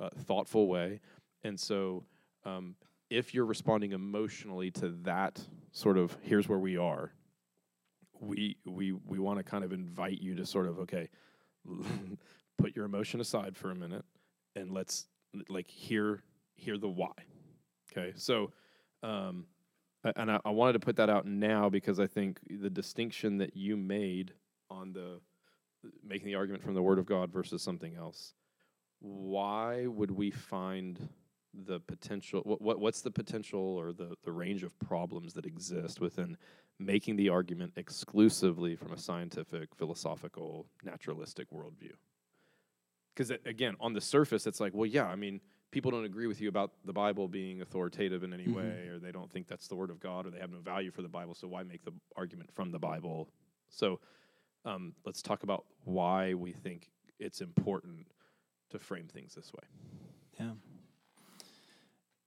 uh, 0.00 0.10
thoughtful 0.26 0.66
way. 0.68 1.00
And 1.44 1.58
so, 1.58 2.04
um, 2.44 2.74
if 3.10 3.32
you're 3.34 3.44
responding 3.46 3.92
emotionally 3.92 4.70
to 4.72 4.88
that 5.02 5.40
sort 5.72 5.98
of 5.98 6.16
here's 6.22 6.48
where 6.48 6.58
we 6.58 6.76
are, 6.76 7.12
we 8.20 8.56
we 8.64 8.92
we 8.92 9.18
want 9.18 9.38
to 9.38 9.42
kind 9.44 9.62
of 9.64 9.72
invite 9.72 10.20
you 10.20 10.34
to 10.36 10.46
sort 10.46 10.66
of 10.66 10.78
okay, 10.80 11.08
put 12.58 12.74
your 12.74 12.84
emotion 12.86 13.20
aside 13.20 13.56
for 13.56 13.70
a 13.70 13.74
minute 13.74 14.04
and 14.56 14.72
let's 14.72 15.06
like 15.48 15.68
hear 15.68 16.22
hear 16.54 16.78
the 16.78 16.88
why. 16.88 17.12
Okay, 17.92 18.12
so 18.16 18.52
um, 19.02 19.46
and 20.16 20.30
I, 20.30 20.40
I 20.44 20.50
wanted 20.50 20.74
to 20.74 20.80
put 20.80 20.96
that 20.96 21.10
out 21.10 21.26
now 21.26 21.68
because 21.68 21.98
I 21.98 22.06
think 22.06 22.40
the 22.48 22.70
distinction 22.70 23.38
that 23.38 23.56
you 23.56 23.76
made 23.76 24.32
on 24.70 24.92
the 24.92 25.20
making 26.04 26.26
the 26.26 26.34
argument 26.34 26.62
from 26.62 26.74
the 26.74 26.82
Word 26.82 26.98
of 26.98 27.06
God 27.06 27.32
versus 27.32 27.62
something 27.62 27.94
else. 27.96 28.34
Why 29.00 29.86
would 29.86 30.10
we 30.10 30.30
find 30.30 31.08
the 31.54 31.80
potential? 31.80 32.42
What, 32.44 32.60
what 32.60 32.80
what's 32.80 33.00
the 33.00 33.10
potential 33.10 33.60
or 33.60 33.92
the 33.92 34.14
the 34.24 34.32
range 34.32 34.62
of 34.62 34.78
problems 34.80 35.34
that 35.34 35.46
exist 35.46 36.00
within 36.00 36.36
making 36.78 37.16
the 37.16 37.28
argument 37.28 37.72
exclusively 37.76 38.76
from 38.76 38.92
a 38.92 38.98
scientific, 38.98 39.74
philosophical, 39.74 40.66
naturalistic 40.84 41.50
worldview? 41.50 41.92
Because 43.18 43.36
again, 43.46 43.74
on 43.80 43.94
the 43.94 44.00
surface, 44.00 44.46
it's 44.46 44.60
like, 44.60 44.72
well, 44.72 44.86
yeah, 44.86 45.04
I 45.04 45.16
mean, 45.16 45.40
people 45.72 45.90
don't 45.90 46.04
agree 46.04 46.28
with 46.28 46.40
you 46.40 46.48
about 46.48 46.70
the 46.84 46.92
Bible 46.92 47.26
being 47.26 47.62
authoritative 47.62 48.22
in 48.22 48.32
any 48.32 48.46
Mhm. 48.46 48.54
way, 48.54 48.86
or 48.86 49.00
they 49.00 49.10
don't 49.10 49.28
think 49.28 49.48
that's 49.48 49.66
the 49.66 49.74
Word 49.74 49.90
of 49.90 49.98
God, 49.98 50.24
or 50.24 50.30
they 50.30 50.38
have 50.38 50.52
no 50.52 50.60
value 50.60 50.92
for 50.92 51.02
the 51.02 51.08
Bible. 51.08 51.34
So 51.34 51.48
why 51.48 51.64
make 51.64 51.82
the 51.82 51.92
argument 52.14 52.52
from 52.52 52.70
the 52.70 52.78
Bible? 52.78 53.28
So 53.70 53.98
um, 54.64 54.94
let's 55.04 55.20
talk 55.20 55.42
about 55.42 55.66
why 55.82 56.34
we 56.34 56.52
think 56.52 56.92
it's 57.18 57.40
important 57.40 58.06
to 58.70 58.78
frame 58.78 59.08
things 59.08 59.34
this 59.34 59.52
way. 59.52 59.64
Yeah. 60.38 60.54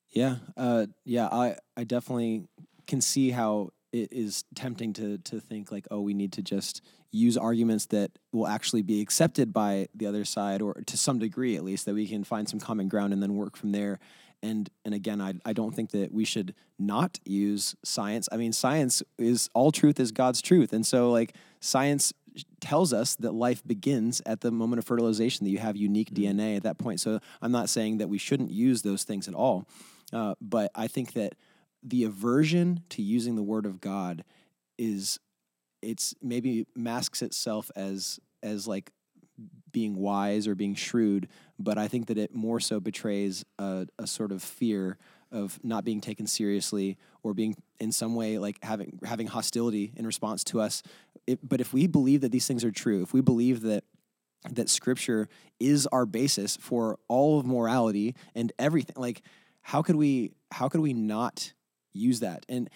Yeah. 0.09 0.35
Uh, 0.57 0.87
yeah. 1.05 1.27
I, 1.27 1.55
I 1.77 1.85
definitely 1.85 2.49
can 2.85 2.99
see 2.99 3.29
how 3.31 3.71
it 3.91 4.11
is 4.11 4.43
tempting 4.55 4.93
to 4.93 5.17
to 5.19 5.39
think 5.39 5.71
like, 5.71 5.87
oh, 5.91 6.01
we 6.01 6.13
need 6.13 6.33
to 6.33 6.41
just 6.41 6.81
use 7.11 7.37
arguments 7.37 7.87
that 7.87 8.11
will 8.31 8.47
actually 8.47 8.81
be 8.81 9.01
accepted 9.01 9.51
by 9.51 9.87
the 9.93 10.07
other 10.07 10.23
side, 10.23 10.61
or 10.61 10.75
to 10.85 10.97
some 10.97 11.19
degree 11.19 11.55
at 11.55 11.63
least, 11.63 11.85
that 11.85 11.93
we 11.93 12.07
can 12.07 12.23
find 12.23 12.47
some 12.47 12.59
common 12.59 12.87
ground 12.87 13.13
and 13.13 13.21
then 13.21 13.35
work 13.35 13.57
from 13.57 13.71
there. 13.71 13.99
And 14.41 14.69
and 14.85 14.93
again, 14.93 15.21
I 15.21 15.33
I 15.45 15.53
don't 15.53 15.75
think 15.75 15.91
that 15.91 16.13
we 16.13 16.25
should 16.25 16.55
not 16.79 17.19
use 17.25 17.75
science. 17.83 18.27
I 18.31 18.37
mean, 18.37 18.53
science 18.53 19.03
is 19.17 19.49
all 19.53 19.71
truth 19.71 19.99
is 19.99 20.11
God's 20.11 20.41
truth, 20.41 20.73
and 20.73 20.85
so 20.85 21.11
like 21.11 21.35
science 21.59 22.13
tells 22.61 22.93
us 22.93 23.15
that 23.15 23.33
life 23.33 23.61
begins 23.67 24.21
at 24.25 24.39
the 24.39 24.51
moment 24.51 24.79
of 24.79 24.85
fertilization 24.85 25.43
that 25.43 25.51
you 25.51 25.57
have 25.57 25.75
unique 25.75 26.11
DNA 26.13 26.55
at 26.55 26.63
that 26.63 26.77
point. 26.77 27.01
So 27.01 27.19
I'm 27.41 27.51
not 27.51 27.69
saying 27.69 27.97
that 27.97 28.07
we 28.07 28.17
shouldn't 28.17 28.51
use 28.51 28.83
those 28.83 29.03
things 29.03 29.27
at 29.27 29.33
all, 29.33 29.67
uh, 30.13 30.35
but 30.39 30.71
I 30.73 30.87
think 30.87 31.11
that 31.13 31.35
the 31.83 32.03
aversion 32.03 32.83
to 32.89 33.01
using 33.01 33.35
the 33.35 33.43
word 33.43 33.65
of 33.65 33.81
God 33.81 34.23
is 34.77 35.19
it's 35.81 36.13
maybe 36.21 36.67
masks 36.75 37.21
itself 37.21 37.71
as 37.75 38.19
as 38.43 38.67
like 38.67 38.91
being 39.71 39.95
wise 39.95 40.47
or 40.47 40.55
being 40.55 40.75
shrewd, 40.75 41.27
but 41.57 41.77
I 41.77 41.87
think 41.87 42.07
that 42.07 42.17
it 42.17 42.35
more 42.35 42.59
so 42.59 42.79
betrays 42.79 43.45
a, 43.57 43.87
a 43.97 44.05
sort 44.05 44.31
of 44.31 44.43
fear 44.43 44.97
of 45.31 45.59
not 45.63 45.85
being 45.85 46.01
taken 46.01 46.27
seriously 46.27 46.97
or 47.23 47.33
being 47.33 47.55
in 47.79 47.91
some 47.91 48.15
way 48.15 48.37
like 48.37 48.57
having 48.63 48.99
having 49.03 49.27
hostility 49.27 49.93
in 49.95 50.05
response 50.05 50.43
to 50.45 50.59
us. 50.59 50.83
It, 51.25 51.39
but 51.47 51.61
if 51.61 51.73
we 51.73 51.87
believe 51.87 52.21
that 52.21 52.31
these 52.31 52.47
things 52.47 52.63
are 52.63 52.71
true, 52.71 53.01
if 53.01 53.13
we 53.13 53.21
believe 53.21 53.61
that 53.61 53.83
that 54.51 54.69
scripture 54.69 55.29
is 55.59 55.87
our 55.87 56.05
basis 56.05 56.57
for 56.57 56.97
all 57.07 57.39
of 57.39 57.45
morality 57.45 58.15
and 58.33 58.51
everything 58.57 58.95
like 58.97 59.21
how 59.61 59.81
could 59.81 59.95
we 59.95 60.31
how 60.51 60.67
could 60.67 60.81
we 60.81 60.93
not 60.93 61.53
use 61.93 62.19
that. 62.19 62.45
And 62.49 62.69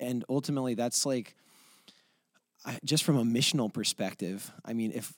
and 0.00 0.24
ultimately 0.28 0.74
that's 0.74 1.06
like 1.06 1.36
just 2.84 3.04
from 3.04 3.16
a 3.16 3.24
missional 3.24 3.72
perspective 3.72 4.50
i 4.64 4.72
mean 4.72 4.90
if 4.92 5.14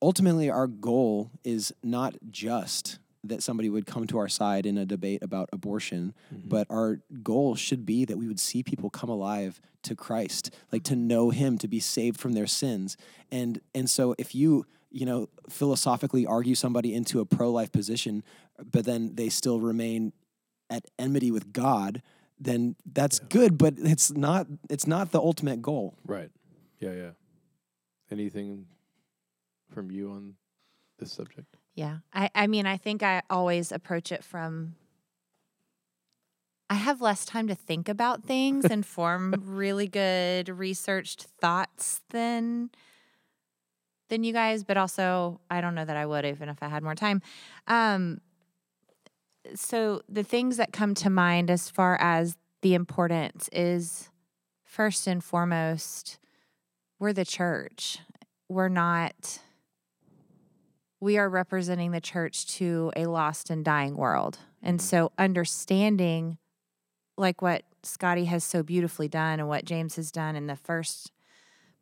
ultimately 0.00 0.48
our 0.48 0.68
goal 0.68 1.30
is 1.42 1.72
not 1.82 2.14
just 2.30 2.98
that 3.24 3.42
somebody 3.42 3.68
would 3.68 3.84
come 3.84 4.06
to 4.06 4.16
our 4.16 4.28
side 4.28 4.64
in 4.64 4.78
a 4.78 4.86
debate 4.86 5.22
about 5.22 5.48
abortion 5.52 6.14
mm-hmm. 6.32 6.48
but 6.48 6.66
our 6.70 7.00
goal 7.22 7.56
should 7.56 7.84
be 7.84 8.04
that 8.04 8.16
we 8.16 8.28
would 8.28 8.38
see 8.38 8.62
people 8.62 8.90
come 8.90 9.10
alive 9.10 9.60
to 9.82 9.94
Christ 9.94 10.54
like 10.72 10.84
to 10.84 10.96
know 10.96 11.30
him 11.30 11.58
to 11.58 11.68
be 11.68 11.80
saved 11.80 12.20
from 12.20 12.32
their 12.32 12.46
sins. 12.46 12.96
And 13.30 13.60
and 13.74 13.88
so 13.88 14.14
if 14.18 14.34
you 14.34 14.66
you 14.90 15.06
know 15.06 15.28
philosophically 15.48 16.26
argue 16.26 16.54
somebody 16.54 16.94
into 16.94 17.20
a 17.20 17.24
pro-life 17.24 17.72
position 17.72 18.22
but 18.72 18.84
then 18.84 19.14
they 19.14 19.28
still 19.28 19.60
remain 19.60 20.12
at 20.70 20.84
enmity 20.98 21.30
with 21.30 21.52
God 21.52 22.02
then 22.40 22.76
that's 22.92 23.18
good 23.18 23.58
but 23.58 23.74
it's 23.78 24.10
not 24.12 24.46
it's 24.70 24.86
not 24.86 25.10
the 25.10 25.20
ultimate 25.20 25.60
goal 25.62 25.94
Right. 26.06 26.30
Yeah, 26.80 26.92
yeah. 26.92 27.10
Anything 28.10 28.66
from 29.68 29.90
you 29.90 30.10
on 30.10 30.34
this 30.98 31.12
subject? 31.12 31.56
Yeah. 31.74 31.98
I, 32.12 32.30
I 32.34 32.46
mean, 32.46 32.66
I 32.66 32.76
think 32.76 33.02
I 33.02 33.22
always 33.28 33.72
approach 33.72 34.12
it 34.12 34.24
from 34.24 34.74
I 36.70 36.74
have 36.74 37.00
less 37.00 37.24
time 37.24 37.48
to 37.48 37.54
think 37.54 37.88
about 37.88 38.24
things 38.24 38.64
and 38.64 38.84
form 38.96 39.34
really 39.44 39.88
good 39.88 40.48
researched 40.48 41.26
thoughts 41.40 42.02
than 42.10 42.70
than 44.08 44.24
you 44.24 44.32
guys, 44.32 44.64
but 44.64 44.76
also 44.76 45.40
I 45.50 45.60
don't 45.60 45.74
know 45.74 45.84
that 45.84 45.96
I 45.96 46.06
would 46.06 46.24
even 46.24 46.48
if 46.48 46.62
I 46.62 46.68
had 46.68 46.82
more 46.82 46.94
time. 46.94 47.22
Um 47.66 48.20
so 49.54 50.02
the 50.08 50.22
things 50.22 50.56
that 50.56 50.72
come 50.72 50.94
to 50.94 51.10
mind 51.10 51.50
as 51.50 51.70
far 51.70 51.96
as 52.00 52.36
the 52.62 52.74
importance 52.74 53.48
is 53.52 54.10
first 54.64 55.06
and 55.06 55.22
foremost 55.22 56.18
we're 56.98 57.12
the 57.12 57.24
church. 57.24 57.98
We're 58.48 58.68
not 58.68 59.40
we 61.00 61.16
are 61.16 61.28
representing 61.28 61.92
the 61.92 62.00
church 62.00 62.46
to 62.56 62.90
a 62.96 63.06
lost 63.06 63.50
and 63.50 63.64
dying 63.64 63.96
world. 63.96 64.38
And 64.60 64.80
mm-hmm. 64.80 64.86
so 64.86 65.12
understanding 65.16 66.38
like 67.16 67.40
what 67.40 67.62
Scottie 67.84 68.24
has 68.24 68.42
so 68.42 68.64
beautifully 68.64 69.06
done 69.06 69.38
and 69.38 69.48
what 69.48 69.64
James 69.64 69.94
has 69.94 70.10
done 70.10 70.34
in 70.34 70.48
the 70.48 70.56
first 70.56 71.12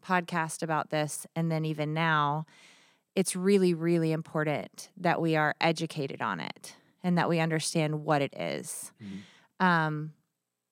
podcast 0.05 0.63
about 0.63 0.91
this 0.91 1.27
and 1.35 1.51
then 1.51 1.65
even 1.65 1.95
now, 1.95 2.45
it's 3.15 3.35
really 3.35 3.73
really 3.73 4.13
important 4.13 4.91
that 4.99 5.21
we 5.21 5.35
are 5.35 5.55
educated 5.61 6.21
on 6.21 6.41
it 6.41 6.77
and 7.03 7.17
that 7.19 7.29
we 7.29 7.39
understand 7.41 8.05
what 8.05 8.23
it 8.23 8.35
is. 8.37 8.93
Um 9.61 10.13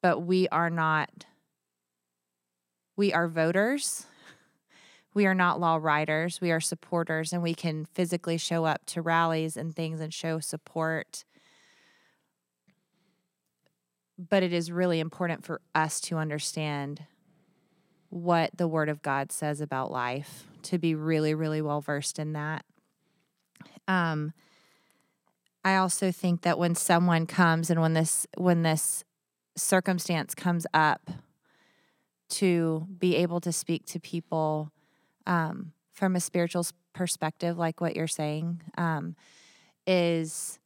but 0.02 0.20
we 0.20 0.48
are 0.48 0.70
not 0.70 1.26
we 2.96 3.12
are 3.12 3.26
voters. 3.28 4.06
We 5.14 5.26
are 5.26 5.34
not 5.34 5.60
law 5.60 5.78
writers 5.80 6.40
we 6.40 6.50
are 6.50 6.60
supporters 6.60 7.32
and 7.32 7.42
we 7.42 7.54
can 7.54 7.84
physically 7.86 8.36
show 8.36 8.64
up 8.64 8.84
to 8.86 9.00
rallies 9.02 9.56
and 9.56 9.74
things 9.74 10.00
and 10.00 10.12
show 10.12 10.40
support. 10.40 11.24
But 14.18 14.42
it 14.42 14.52
is 14.52 14.70
really 14.70 15.00
important 15.00 15.44
for 15.44 15.60
us 15.74 16.00
to 16.02 16.16
understand 16.18 17.04
what 18.10 18.50
the 18.56 18.68
word 18.68 18.88
of 18.88 19.02
god 19.02 19.32
says 19.32 19.60
about 19.60 19.90
life 19.90 20.46
to 20.62 20.78
be 20.78 20.94
really 20.94 21.34
really 21.34 21.60
well 21.62 21.80
versed 21.80 22.18
in 22.18 22.32
that. 22.32 22.64
Um 23.88 24.32
i 25.64 25.76
also 25.76 26.12
think 26.12 26.42
that 26.42 26.58
when 26.58 26.74
someone 26.74 27.26
comes 27.26 27.70
and 27.70 27.80
when 27.80 27.94
this 27.94 28.26
when 28.36 28.62
this 28.62 29.04
circumstance 29.56 30.34
comes 30.34 30.66
up 30.74 31.10
to 32.28 32.86
be 32.98 33.16
able 33.16 33.40
to 33.40 33.52
speak 33.52 33.84
to 33.86 34.00
people 34.00 34.72
um, 35.26 35.72
from 35.92 36.16
a 36.16 36.20
spiritual 36.20 36.66
perspective, 36.92 37.58
like 37.58 37.80
what 37.80 37.96
you're 37.96 38.06
saying, 38.06 38.62
um, 38.76 39.14
is 39.86 40.58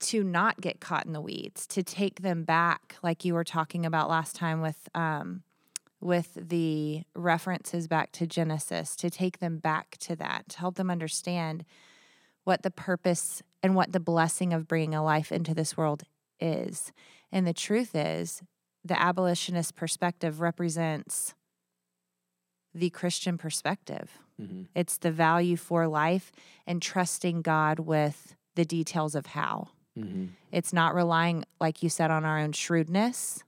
to 0.00 0.22
not 0.22 0.60
get 0.60 0.80
caught 0.80 1.06
in 1.06 1.12
the 1.12 1.20
weeds, 1.20 1.66
to 1.66 1.82
take 1.82 2.22
them 2.22 2.44
back, 2.44 2.96
like 3.02 3.24
you 3.24 3.34
were 3.34 3.44
talking 3.44 3.86
about 3.86 4.08
last 4.08 4.36
time 4.36 4.60
with 4.60 4.88
um, 4.94 5.42
with 6.00 6.36
the 6.36 7.02
references 7.14 7.88
back 7.88 8.12
to 8.12 8.26
Genesis, 8.26 8.94
to 8.96 9.08
take 9.08 9.38
them 9.38 9.56
back 9.56 9.96
to 9.98 10.14
that, 10.14 10.48
to 10.50 10.58
help 10.58 10.74
them 10.74 10.90
understand 10.90 11.64
what 12.44 12.62
the 12.62 12.70
purpose 12.70 13.42
and 13.62 13.74
what 13.74 13.92
the 13.92 14.00
blessing 14.00 14.52
of 14.52 14.68
bringing 14.68 14.94
a 14.94 15.02
life 15.02 15.32
into 15.32 15.54
this 15.54 15.76
world 15.76 16.02
is. 16.40 16.92
And 17.32 17.46
the 17.46 17.54
truth 17.54 17.94
is, 17.94 18.42
the 18.84 19.00
abolitionist 19.00 19.74
perspective 19.74 20.40
represents 20.40 21.34
the 22.74 22.90
Christian 22.90 23.38
perspective. 23.38 24.18
Mm-hmm. 24.40 24.62
It's 24.74 24.98
the 24.98 25.12
value 25.12 25.56
for 25.56 25.86
life 25.86 26.32
and 26.66 26.82
trusting 26.82 27.42
God 27.42 27.78
with 27.78 28.36
the 28.56 28.64
details 28.64 29.14
of 29.14 29.26
how. 29.26 29.68
Mm-hmm. 29.98 30.26
It's 30.52 30.72
not 30.72 30.94
relying, 30.94 31.44
like 31.60 31.82
you 31.82 31.88
said, 31.88 32.10
on 32.10 32.24
our 32.24 32.38
own 32.38 32.52
shrewdness. 32.52 33.44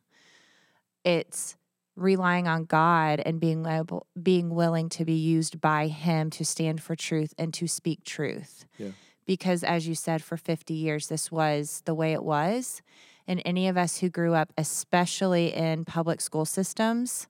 It's 1.04 1.56
relying 1.96 2.46
on 2.46 2.64
God 2.64 3.20
and 3.24 3.40
being 3.40 3.66
able, 3.66 4.06
being 4.22 4.50
willing 4.54 4.88
to 4.90 5.04
be 5.04 5.14
used 5.14 5.60
by 5.60 5.88
Him 5.88 6.30
to 6.30 6.44
stand 6.44 6.82
for 6.82 6.94
truth 6.94 7.34
and 7.38 7.52
to 7.54 7.66
speak 7.66 8.04
truth. 8.04 8.66
Yeah. 8.78 8.90
Because, 9.26 9.64
as 9.64 9.88
you 9.88 9.94
said, 9.94 10.22
for 10.22 10.36
50 10.36 10.72
years, 10.74 11.08
this 11.08 11.32
was 11.32 11.82
the 11.84 11.94
way 11.94 12.12
it 12.12 12.22
was. 12.22 12.82
And 13.26 13.42
any 13.44 13.66
of 13.66 13.76
us 13.76 13.98
who 13.98 14.08
grew 14.08 14.34
up, 14.34 14.52
especially 14.56 15.52
in 15.52 15.84
public 15.84 16.20
school 16.20 16.44
systems, 16.44 17.26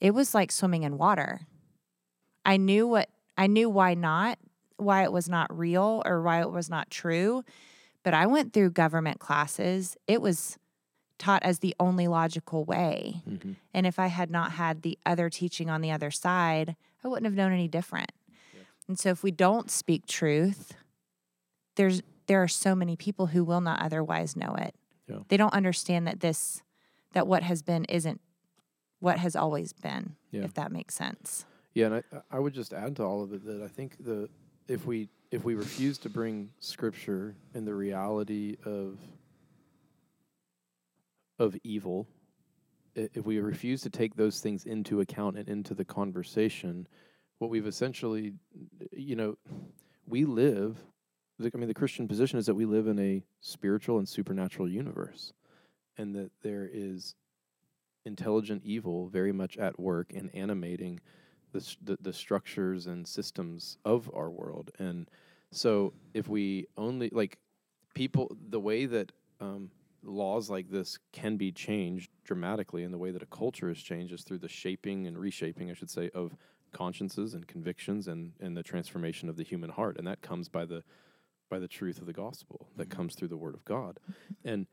it 0.00 0.12
was 0.12 0.34
like 0.34 0.52
swimming 0.52 0.82
in 0.82 0.98
water. 0.98 1.40
I 2.44 2.58
knew 2.58 2.86
what 2.86 3.08
I 3.38 3.46
knew 3.46 3.70
why 3.70 3.94
not, 3.94 4.38
why 4.76 5.02
it 5.02 5.12
was 5.12 5.28
not 5.28 5.56
real 5.56 6.02
or 6.04 6.22
why 6.22 6.40
it 6.40 6.50
was 6.50 6.68
not 6.68 6.90
true. 6.90 7.42
But 8.02 8.12
I 8.12 8.26
went 8.26 8.52
through 8.52 8.70
government 8.70 9.18
classes. 9.18 9.96
It 10.06 10.20
was 10.20 10.58
taught 11.18 11.42
as 11.42 11.60
the 11.60 11.74
only 11.78 12.08
logical 12.08 12.64
way. 12.64 13.22
Mm-hmm. 13.28 13.52
And 13.72 13.86
if 13.86 13.98
I 13.98 14.08
had 14.08 14.30
not 14.30 14.52
had 14.52 14.82
the 14.82 14.98
other 15.06 15.30
teaching 15.30 15.70
on 15.70 15.80
the 15.80 15.90
other 15.90 16.10
side, 16.10 16.76
I 17.04 17.08
wouldn't 17.08 17.26
have 17.26 17.34
known 17.34 17.52
any 17.52 17.68
different. 17.68 18.12
And 18.88 18.98
so 18.98 19.10
if 19.10 19.22
we 19.22 19.30
don't 19.30 19.70
speak 19.70 20.06
truth, 20.06 20.74
there's 21.76 22.02
there 22.26 22.42
are 22.42 22.48
so 22.48 22.74
many 22.74 22.96
people 22.96 23.26
who 23.26 23.44
will 23.44 23.60
not 23.60 23.82
otherwise 23.82 24.34
know 24.36 24.54
it. 24.54 24.74
Yeah. 25.08 25.18
They 25.28 25.36
don't 25.36 25.52
understand 25.52 26.06
that 26.06 26.20
this 26.20 26.62
that 27.12 27.26
what 27.26 27.42
has 27.42 27.62
been 27.62 27.84
isn't 27.86 28.20
what 29.00 29.18
has 29.18 29.36
always 29.36 29.72
been, 29.72 30.16
Yeah. 30.30 30.42
if 30.44 30.54
that 30.54 30.72
makes 30.72 30.94
sense. 30.94 31.44
Yeah, 31.74 31.86
and 31.86 31.94
I, 31.96 32.02
I 32.30 32.38
would 32.38 32.54
just 32.54 32.72
add 32.72 32.96
to 32.96 33.02
all 33.02 33.22
of 33.22 33.32
it 33.32 33.44
that 33.44 33.62
I 33.62 33.68
think 33.68 33.96
the 34.04 34.28
if 34.68 34.86
we 34.86 35.08
if 35.30 35.44
we 35.44 35.54
refuse 35.54 35.98
to 35.98 36.08
bring 36.08 36.50
scripture 36.60 37.34
and 37.54 37.66
the 37.66 37.74
reality 37.74 38.56
of 38.64 38.98
of 41.38 41.56
evil, 41.64 42.06
if 42.94 43.24
we 43.24 43.38
refuse 43.38 43.82
to 43.82 43.90
take 43.90 44.14
those 44.14 44.40
things 44.40 44.64
into 44.64 45.00
account 45.00 45.36
and 45.36 45.48
into 45.48 45.74
the 45.74 45.84
conversation, 45.84 46.86
what 47.38 47.50
we've 47.50 47.66
essentially, 47.66 48.34
you 48.92 49.16
know, 49.16 49.36
we 50.06 50.24
live. 50.24 50.78
I 51.40 51.56
mean, 51.56 51.66
the 51.66 51.74
Christian 51.74 52.06
position 52.06 52.38
is 52.38 52.46
that 52.46 52.54
we 52.54 52.64
live 52.64 52.86
in 52.86 52.98
a 52.98 53.24
spiritual 53.40 53.98
and 53.98 54.08
supernatural 54.08 54.68
universe, 54.68 55.32
and 55.98 56.14
that 56.14 56.30
there 56.42 56.68
is 56.72 57.16
intelligent 58.04 58.62
evil 58.64 59.08
very 59.08 59.32
much 59.32 59.56
at 59.56 59.80
work 59.80 60.12
and 60.14 60.30
animating 60.34 61.00
the, 61.52 61.76
the 61.82 61.98
the 62.00 62.12
structures 62.12 62.86
and 62.86 63.06
systems 63.06 63.78
of 63.84 64.10
our 64.14 64.30
world. 64.30 64.70
And 64.78 65.08
so, 65.50 65.92
if 66.12 66.28
we 66.28 66.66
only 66.76 67.10
like 67.10 67.38
people, 67.94 68.36
the 68.48 68.60
way 68.60 68.86
that 68.86 69.12
um, 69.40 69.70
laws 70.04 70.50
like 70.50 70.70
this 70.70 70.98
can 71.12 71.36
be 71.36 71.52
changed 71.52 72.10
dramatically, 72.24 72.84
and 72.84 72.92
the 72.92 72.98
way 72.98 73.10
that 73.10 73.22
a 73.22 73.26
culture 73.26 73.70
is 73.70 73.82
changed 73.82 74.12
is 74.12 74.22
through 74.22 74.38
the 74.38 74.48
shaping 74.48 75.06
and 75.06 75.18
reshaping, 75.18 75.70
I 75.70 75.74
should 75.74 75.90
say, 75.90 76.10
of 76.14 76.36
consciences 76.72 77.34
and 77.34 77.46
convictions, 77.46 78.08
and 78.08 78.32
and 78.40 78.56
the 78.56 78.62
transformation 78.62 79.28
of 79.28 79.36
the 79.36 79.44
human 79.44 79.70
heart, 79.70 79.96
and 79.98 80.06
that 80.06 80.20
comes 80.20 80.48
by 80.48 80.64
the 80.64 80.82
by 81.50 81.58
the 81.58 81.68
truth 81.68 81.98
of 81.98 82.06
the 82.06 82.12
gospel 82.12 82.68
that 82.76 82.88
mm-hmm. 82.88 82.96
comes 82.96 83.14
through 83.14 83.28
the 83.28 83.36
Word 83.36 83.54
of 83.54 83.64
God, 83.64 83.98
mm-hmm. 84.10 84.48
and 84.48 84.66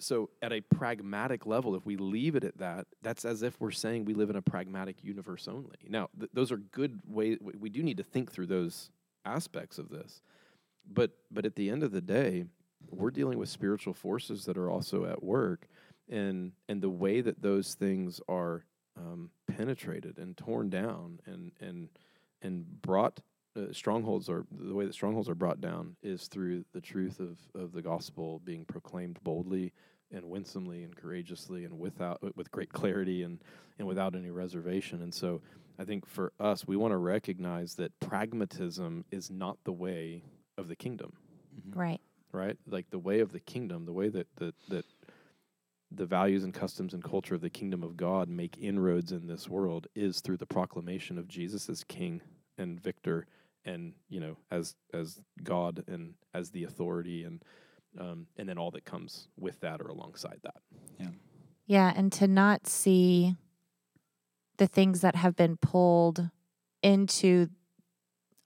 so 0.00 0.30
at 0.42 0.52
a 0.52 0.60
pragmatic 0.60 1.44
level 1.44 1.74
if 1.74 1.84
we 1.84 1.96
leave 1.96 2.36
it 2.36 2.44
at 2.44 2.56
that 2.58 2.86
that's 3.02 3.24
as 3.24 3.42
if 3.42 3.60
we're 3.60 3.70
saying 3.70 4.04
we 4.04 4.14
live 4.14 4.30
in 4.30 4.36
a 4.36 4.42
pragmatic 4.42 5.02
universe 5.02 5.48
only. 5.48 5.76
Now 5.88 6.08
th- 6.18 6.30
those 6.32 6.52
are 6.52 6.56
good 6.56 7.00
ways 7.06 7.38
we 7.40 7.68
do 7.68 7.82
need 7.82 7.96
to 7.96 8.04
think 8.04 8.30
through 8.30 8.46
those 8.46 8.90
aspects 9.24 9.78
of 9.78 9.88
this. 9.88 10.22
But 10.90 11.10
but 11.30 11.44
at 11.44 11.56
the 11.56 11.68
end 11.68 11.82
of 11.82 11.90
the 11.92 12.00
day 12.00 12.44
we're 12.90 13.10
dealing 13.10 13.38
with 13.38 13.48
spiritual 13.48 13.94
forces 13.94 14.44
that 14.44 14.56
are 14.56 14.70
also 14.70 15.04
at 15.04 15.22
work 15.22 15.68
and 16.08 16.52
and 16.68 16.80
the 16.80 16.90
way 16.90 17.20
that 17.20 17.42
those 17.42 17.74
things 17.74 18.20
are 18.28 18.64
um, 18.96 19.30
penetrated 19.46 20.18
and 20.18 20.36
torn 20.36 20.70
down 20.70 21.20
and 21.26 21.52
and 21.60 21.88
and 22.42 22.80
brought 22.82 23.20
uh, 23.56 23.72
strongholds 23.72 24.28
are 24.28 24.46
the 24.50 24.74
way 24.74 24.86
that 24.86 24.94
strongholds 24.94 25.28
are 25.28 25.34
brought 25.34 25.60
down 25.60 25.96
is 26.02 26.28
through 26.28 26.64
the 26.72 26.80
truth 26.80 27.20
of 27.20 27.38
of 27.54 27.72
the 27.72 27.82
gospel 27.82 28.40
being 28.44 28.64
proclaimed 28.64 29.18
boldly 29.22 29.72
and 30.10 30.24
winsomely 30.24 30.82
and 30.82 30.96
courageously 30.96 31.64
and 31.64 31.78
without 31.78 32.18
with 32.36 32.50
great 32.50 32.72
clarity 32.72 33.22
and 33.22 33.42
and 33.78 33.86
without 33.86 34.14
any 34.14 34.30
reservation. 34.30 35.02
And 35.02 35.12
so 35.12 35.40
I 35.78 35.84
think 35.84 36.06
for 36.06 36.32
us, 36.40 36.66
we 36.66 36.76
want 36.76 36.92
to 36.92 36.96
recognize 36.96 37.74
that 37.74 37.98
pragmatism 38.00 39.04
is 39.12 39.30
not 39.30 39.58
the 39.64 39.72
way 39.72 40.24
of 40.56 40.66
the 40.66 40.74
kingdom, 40.74 41.12
Right. 41.72 42.00
Right? 42.32 42.56
Like 42.66 42.90
the 42.90 42.98
way 42.98 43.20
of 43.20 43.32
the 43.32 43.40
kingdom, 43.40 43.84
the 43.84 43.92
way 43.92 44.08
that 44.08 44.26
that 44.36 44.54
that 44.68 44.84
the 45.90 46.06
values 46.06 46.44
and 46.44 46.52
customs 46.52 46.92
and 46.92 47.02
culture 47.02 47.34
of 47.34 47.40
the 47.40 47.50
kingdom 47.50 47.82
of 47.82 47.96
God 47.96 48.28
make 48.28 48.58
inroads 48.60 49.10
in 49.10 49.26
this 49.26 49.48
world 49.48 49.86
is 49.94 50.20
through 50.20 50.36
the 50.36 50.46
proclamation 50.46 51.16
of 51.16 51.28
Jesus 51.28 51.68
as 51.68 51.82
King 51.84 52.20
and 52.58 52.80
Victor, 52.80 53.26
and 53.64 53.94
you 54.08 54.20
know 54.20 54.36
as 54.50 54.74
as 54.92 55.20
God 55.42 55.84
and 55.86 56.14
as 56.34 56.50
the 56.50 56.64
authority 56.64 57.24
and 57.24 57.42
um, 57.98 58.26
and 58.36 58.48
then 58.48 58.58
all 58.58 58.70
that 58.72 58.84
comes 58.84 59.28
with 59.38 59.60
that 59.60 59.80
or 59.80 59.88
alongside 59.88 60.40
that. 60.42 60.60
Yeah, 60.98 61.08
Yeah, 61.66 61.92
and 61.96 62.12
to 62.12 62.28
not 62.28 62.66
see 62.66 63.34
the 64.58 64.66
things 64.66 65.00
that 65.00 65.14
have 65.14 65.36
been 65.36 65.56
pulled 65.56 66.30
into 66.82 67.48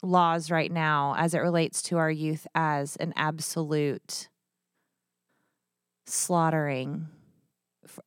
laws 0.02 0.50
right 0.50 0.70
now 0.70 1.14
as 1.16 1.32
it 1.32 1.38
relates 1.38 1.80
to 1.82 1.98
our 1.98 2.10
youth 2.10 2.46
as 2.54 2.96
an 2.96 3.12
absolute 3.16 4.28
slaughtering 6.06 7.06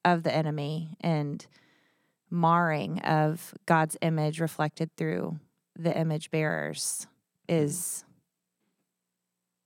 of 0.04 0.24
the 0.24 0.34
enemy 0.34 0.98
and 1.02 1.48
marring 2.30 3.00
of 3.00 3.54
God's 3.66 3.98
image 4.02 4.40
reflected 4.42 4.90
through 4.98 5.40
the 5.78 5.98
image 5.98 6.32
bearers 6.32 7.08
is 7.48 8.04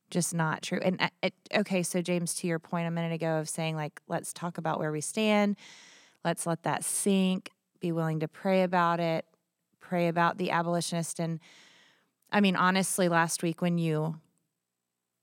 just 0.09 0.33
not 0.33 0.61
true. 0.61 0.79
And 0.83 1.01
uh, 1.01 1.09
it, 1.21 1.33
okay, 1.55 1.83
so 1.83 2.01
James, 2.01 2.33
to 2.35 2.47
your 2.47 2.59
point 2.59 2.87
a 2.87 2.91
minute 2.91 3.13
ago 3.13 3.37
of 3.37 3.47
saying 3.47 3.75
like, 3.75 4.01
let's 4.07 4.33
talk 4.33 4.57
about 4.57 4.79
where 4.79 4.91
we 4.91 5.01
stand, 5.01 5.55
let's 6.25 6.45
let 6.47 6.63
that 6.63 6.83
sink, 6.83 7.51
be 7.79 7.91
willing 7.91 8.19
to 8.19 8.27
pray 8.27 8.63
about 8.63 8.99
it, 8.99 9.25
pray 9.79 10.07
about 10.07 10.37
the 10.37 10.51
abolitionist. 10.51 11.19
And 11.19 11.39
I 12.31 12.41
mean, 12.41 12.55
honestly, 12.55 13.09
last 13.09 13.41
week 13.43 13.61
when 13.61 13.77
you 13.77 14.19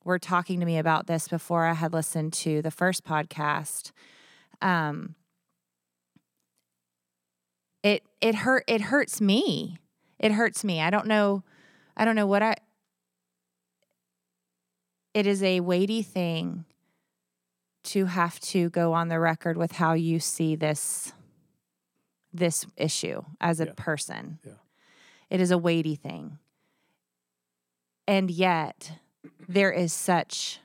were 0.04 0.18
talking 0.18 0.60
to 0.60 0.66
me 0.66 0.78
about 0.78 1.06
this 1.06 1.28
before 1.28 1.64
I 1.66 1.72
had 1.74 1.92
listened 1.92 2.32
to 2.34 2.62
the 2.62 2.70
first 2.70 3.04
podcast, 3.04 3.92
um, 4.60 5.14
it 7.82 8.02
it 8.20 8.34
hurt 8.36 8.64
it 8.66 8.80
hurts 8.82 9.20
me. 9.20 9.78
It 10.18 10.32
hurts 10.32 10.64
me. 10.64 10.80
I 10.80 10.90
don't 10.90 11.06
know. 11.06 11.42
I 11.96 12.04
don't 12.04 12.16
know 12.16 12.26
what 12.26 12.42
I 12.42 12.56
it 15.14 15.26
is 15.26 15.42
a 15.42 15.60
weighty 15.60 16.02
thing 16.02 16.64
to 17.84 18.06
have 18.06 18.40
to 18.40 18.68
go 18.70 18.92
on 18.92 19.08
the 19.08 19.20
record 19.20 19.56
with 19.56 19.72
how 19.72 19.92
you 19.92 20.18
see 20.18 20.56
this 20.56 21.12
this 22.32 22.66
issue 22.76 23.22
as 23.40 23.60
a 23.60 23.66
Yeah. 23.66 23.72
person. 23.76 24.38
Yeah. 24.44 24.52
It 25.30 25.40
is 25.40 25.50
a 25.50 25.58
weighty 25.58 25.94
thing. 25.94 26.38
And 28.08 28.30
yet 28.30 28.92
there 29.48 29.72
is 29.72 29.92
such 29.92 30.60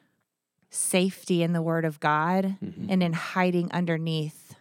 safety 0.69 1.43
in 1.43 1.53
the 1.53 1.61
word 1.61 1.85
of 1.85 1.99
God 1.99 2.55
and 2.61 3.03
in 3.03 3.13
hiding 3.13 3.71
underneath 3.71 4.55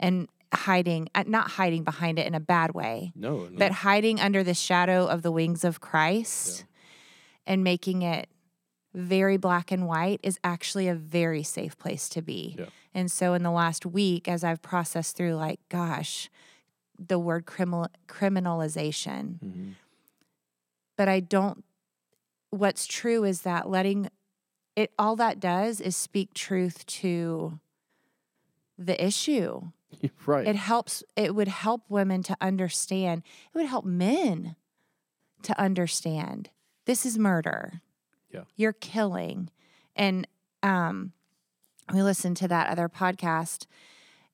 and 0.00 0.28
hiding 0.54 1.08
uh, 1.14 1.24
not 1.26 1.50
hiding 1.52 1.82
behind 1.84 2.18
it 2.18 2.26
in 2.26 2.34
a 2.34 2.40
bad 2.40 2.72
way 2.72 3.12
No, 3.14 3.46
no. 3.46 3.58
but 3.58 3.72
hiding 3.72 4.20
under 4.20 4.42
the 4.42 4.54
shadow 4.54 5.06
of 5.06 5.20
the 5.22 5.30
wings 5.32 5.64
of 5.64 5.80
Christ 5.80 6.64
and 7.46 7.62
making 7.62 8.02
it 8.02 8.28
very 8.94 9.36
black 9.36 9.70
and 9.70 9.86
white 9.86 10.20
is 10.22 10.38
actually 10.42 10.88
a 10.88 10.94
very 10.94 11.42
safe 11.42 11.76
place 11.76 12.08
to 12.10 12.22
be. 12.22 12.56
Yeah. 12.58 12.66
And 12.94 13.10
so 13.12 13.34
in 13.34 13.42
the 13.42 13.50
last 13.50 13.84
week 13.84 14.28
as 14.28 14.42
I've 14.44 14.62
processed 14.62 15.16
through 15.16 15.34
like 15.34 15.60
gosh, 15.68 16.30
the 16.98 17.18
word 17.18 17.44
criminal 17.44 17.88
criminalization. 18.08 19.38
Mhm. 19.44 19.72
But 20.96 21.08
I 21.08 21.20
don't 21.20 21.64
what's 22.50 22.86
true 22.86 23.24
is 23.24 23.42
that 23.42 23.68
letting 23.68 24.08
it 24.74 24.92
all 24.98 25.16
that 25.16 25.40
does 25.40 25.80
is 25.80 25.96
speak 25.96 26.34
truth 26.34 26.84
to 26.86 27.58
the 28.78 29.02
issue. 29.04 29.62
right. 30.26 30.46
It 30.46 30.56
helps 30.56 31.02
it 31.16 31.34
would 31.34 31.48
help 31.48 31.82
women 31.88 32.22
to 32.24 32.36
understand. 32.40 33.22
It 33.54 33.58
would 33.58 33.66
help 33.66 33.84
men 33.84 34.56
to 35.42 35.58
understand. 35.60 36.50
This 36.84 37.06
is 37.06 37.18
murder. 37.18 37.80
Yeah. 38.30 38.42
You're 38.56 38.72
killing. 38.72 39.50
And 39.94 40.26
um 40.62 41.12
we 41.92 42.02
listened 42.02 42.36
to 42.38 42.48
that 42.48 42.68
other 42.68 42.88
podcast 42.88 43.66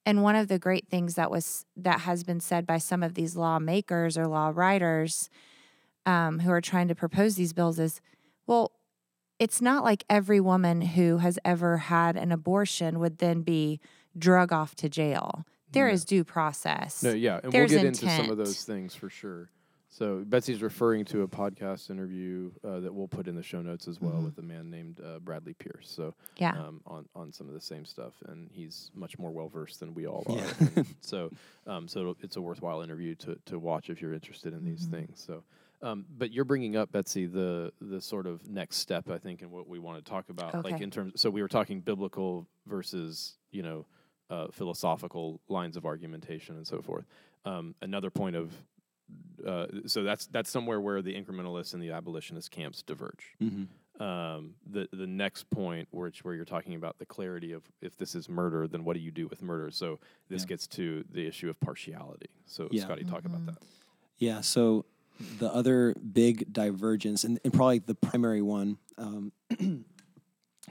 and 0.05 0.23
one 0.23 0.35
of 0.35 0.49
the 0.49 0.59
great 0.59 0.89
things 0.89 1.15
that 1.15 1.31
was 1.31 1.65
that 1.77 2.01
has 2.01 2.25
been 2.25 2.41
said 2.41 2.67
by 2.67 2.79
some 2.79 3.03
of 3.03 3.15
these 3.15 3.37
lawmakers 3.37 4.19
or 4.19 4.27
law 4.27 4.51
writers 4.53 5.31
um, 6.07 6.41
who 6.41 6.51
are 6.51 6.61
trying 6.61 6.89
to 6.89 6.95
propose 6.95 7.37
these 7.37 7.53
bills 7.53 7.79
is 7.79 8.01
well 8.47 8.73
it's 9.39 9.61
not 9.61 9.83
like 9.83 10.05
every 10.09 10.41
woman 10.41 10.81
who 10.83 11.17
has 11.19 11.39
ever 11.45 11.77
had 11.79 12.17
an 12.17 12.31
abortion 12.31 13.01
would 13.01 13.19
then 13.19 13.43
be 13.43 13.81
drug 14.17 14.53
off 14.53 14.77
to 14.77 14.89
jail. 14.89 15.45
There 15.73 15.89
No. 15.89 15.95
is 15.95 16.05
due 16.05 16.23
process. 16.23 17.03
No, 17.03 17.11
yeah, 17.13 17.41
and 17.43 17.51
There's 17.53 17.71
we'll 17.73 17.81
get 17.81 17.87
into 17.89 18.09
some 18.09 18.31
of 18.31 18.37
those 18.37 18.63
things 18.65 18.95
for 18.95 19.09
sure. 19.09 19.51
So 19.89 20.23
Betsy's 20.25 20.63
referring 20.63 21.05
to 21.07 21.23
a 21.23 21.29
podcast 21.29 21.91
interview 21.91 22.51
uh, 22.63 22.81
that 22.81 22.95
we'll 22.95 23.09
put 23.09 23.27
in 23.27 23.35
the 23.35 23.43
show 23.43 23.61
notes 23.63 23.89
as 23.89 24.01
well 24.01 24.13
Mhm. 24.21 24.25
with 24.27 24.39
a 24.39 24.43
man 24.43 24.71
named 24.71 25.01
uh, 25.01 25.19
Bradley 25.19 25.55
Pierce. 25.55 25.91
So 25.91 26.15
Yeah. 26.37 26.53
um, 26.53 26.81
on 26.87 27.09
on 27.15 27.33
some 27.33 27.49
of 27.49 27.55
the 27.55 27.61
same 27.61 27.85
stuff, 27.85 28.13
and 28.29 28.49
he's 28.53 28.91
much 28.95 29.19
more 29.19 29.31
well 29.33 29.49
versed 29.49 29.81
than 29.81 29.93
we 29.93 30.07
all 30.07 30.25
Yeah. 30.29 30.37
are. 30.45 30.69
And 30.77 30.87
so 31.01 31.31
um, 31.67 31.89
so 31.89 32.01
it'll- 32.01 32.17
it's 32.23 32.37
a 32.37 32.41
worthwhile 32.41 32.81
interview 32.83 33.15
to 33.17 33.37
to 33.47 33.59
watch 33.59 33.91
if 33.91 34.01
you're 34.01 34.15
interested 34.15 34.53
in 34.55 34.65
these 34.65 34.87
Mhm. 34.87 34.91
things. 34.93 35.21
So. 35.27 35.43
Um, 35.83 36.05
but 36.17 36.31
you're 36.33 36.45
bringing 36.45 36.77
up 36.77 36.93
Betsy 36.93 37.27
the 37.27 37.73
the 37.81 38.01
sort 38.01 38.27
of 38.27 38.49
next 38.49 38.77
step 38.77 39.11
I 39.11 39.19
think 39.19 39.43
in 39.43 39.51
what 39.51 39.69
we 39.69 39.79
want 39.79 40.05
to 40.05 40.09
talk 40.09 40.29
about 40.29 40.65
like 40.65 40.81
in 40.81 40.91
terms 40.91 41.21
so 41.21 41.29
we 41.29 41.43
were 41.43 41.49
talking 41.49 41.81
biblical 41.81 42.47
versus 42.67 43.37
you 43.51 43.63
know 43.63 43.87
uh, 44.31 44.47
philosophical 44.53 45.41
lines 45.49 45.77
of 45.77 45.85
argumentation 45.85 46.57
and 46.57 46.67
so 46.67 46.81
forth 46.81 47.05
um, 47.45 47.75
another 47.83 48.11
point 48.11 48.37
of 48.37 48.53
uh, 49.47 49.67
so 49.87 50.03
that's 50.05 50.27
that's 50.29 50.51
somewhere 50.51 50.81
where 50.81 51.03
the 51.03 51.13
incrementalists 51.15 51.75
and 51.75 51.83
the 51.83 51.91
abolitionist 51.91 52.51
camps 52.51 52.83
diverge. 52.83 53.35
Mm-hmm. 53.43 54.03
Um, 54.03 54.55
the 54.71 54.89
the 54.93 55.07
next 55.07 55.51
point, 55.51 55.89
which 55.91 56.25
where 56.25 56.35
you're 56.35 56.45
talking 56.45 56.77
about 56.77 56.99
the 56.99 57.05
clarity 57.05 57.53
of 57.53 57.63
if 57.83 57.97
this 57.97 58.15
is 58.15 58.29
murder, 58.29 58.67
then 58.67 58.85
what 58.85 58.95
do 58.95 59.01
you 59.01 59.11
do 59.11 59.27
with 59.29 59.43
murder? 59.43 59.71
So 59.71 59.99
this 60.29 60.43
Yeah. 60.43 60.47
gets 60.49 60.67
to 60.69 61.05
the 61.11 61.27
issue 61.27 61.51
of 61.51 61.61
partiality. 61.61 62.31
So 62.47 62.69
Yeah. 62.71 62.85
Scottie, 62.85 63.05
talk 63.05 63.25
about 63.25 63.41
Mhm. 63.43 63.47
that. 63.47 63.59
Yeah. 64.19 64.41
So 64.41 64.87
the 65.39 65.53
other 65.53 65.95
big 65.95 66.53
divergence, 66.53 67.25
and, 67.25 67.39
and 67.45 67.53
probably 67.53 67.79
the 67.79 67.95
primary 67.95 68.43
one 68.43 68.79
um, 68.99 69.33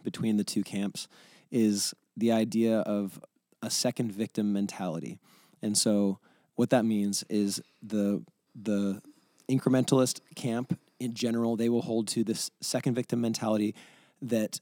between 0.03 0.37
the 0.37 0.43
two 0.43 0.63
camps, 0.63 1.07
is 1.51 1.93
the 2.17 2.31
idea 2.31 2.79
of 2.79 3.19
a 3.61 3.69
second 3.69 4.11
victim 4.11 4.51
mentality. 4.53 5.19
And 5.61 5.77
so 5.77 6.19
what 6.55 6.69
that 6.71 6.85
means 6.85 7.23
is 7.29 7.61
the 7.81 8.23
the 8.55 9.01
incrementalist 9.49 10.19
camp 10.35 10.77
in 10.99 11.13
general 11.13 11.55
they 11.55 11.69
will 11.69 11.81
hold 11.81 12.07
to 12.07 12.23
this 12.23 12.51
second 12.61 12.93
victim 12.95 13.21
mentality 13.21 13.73
that 14.21 14.59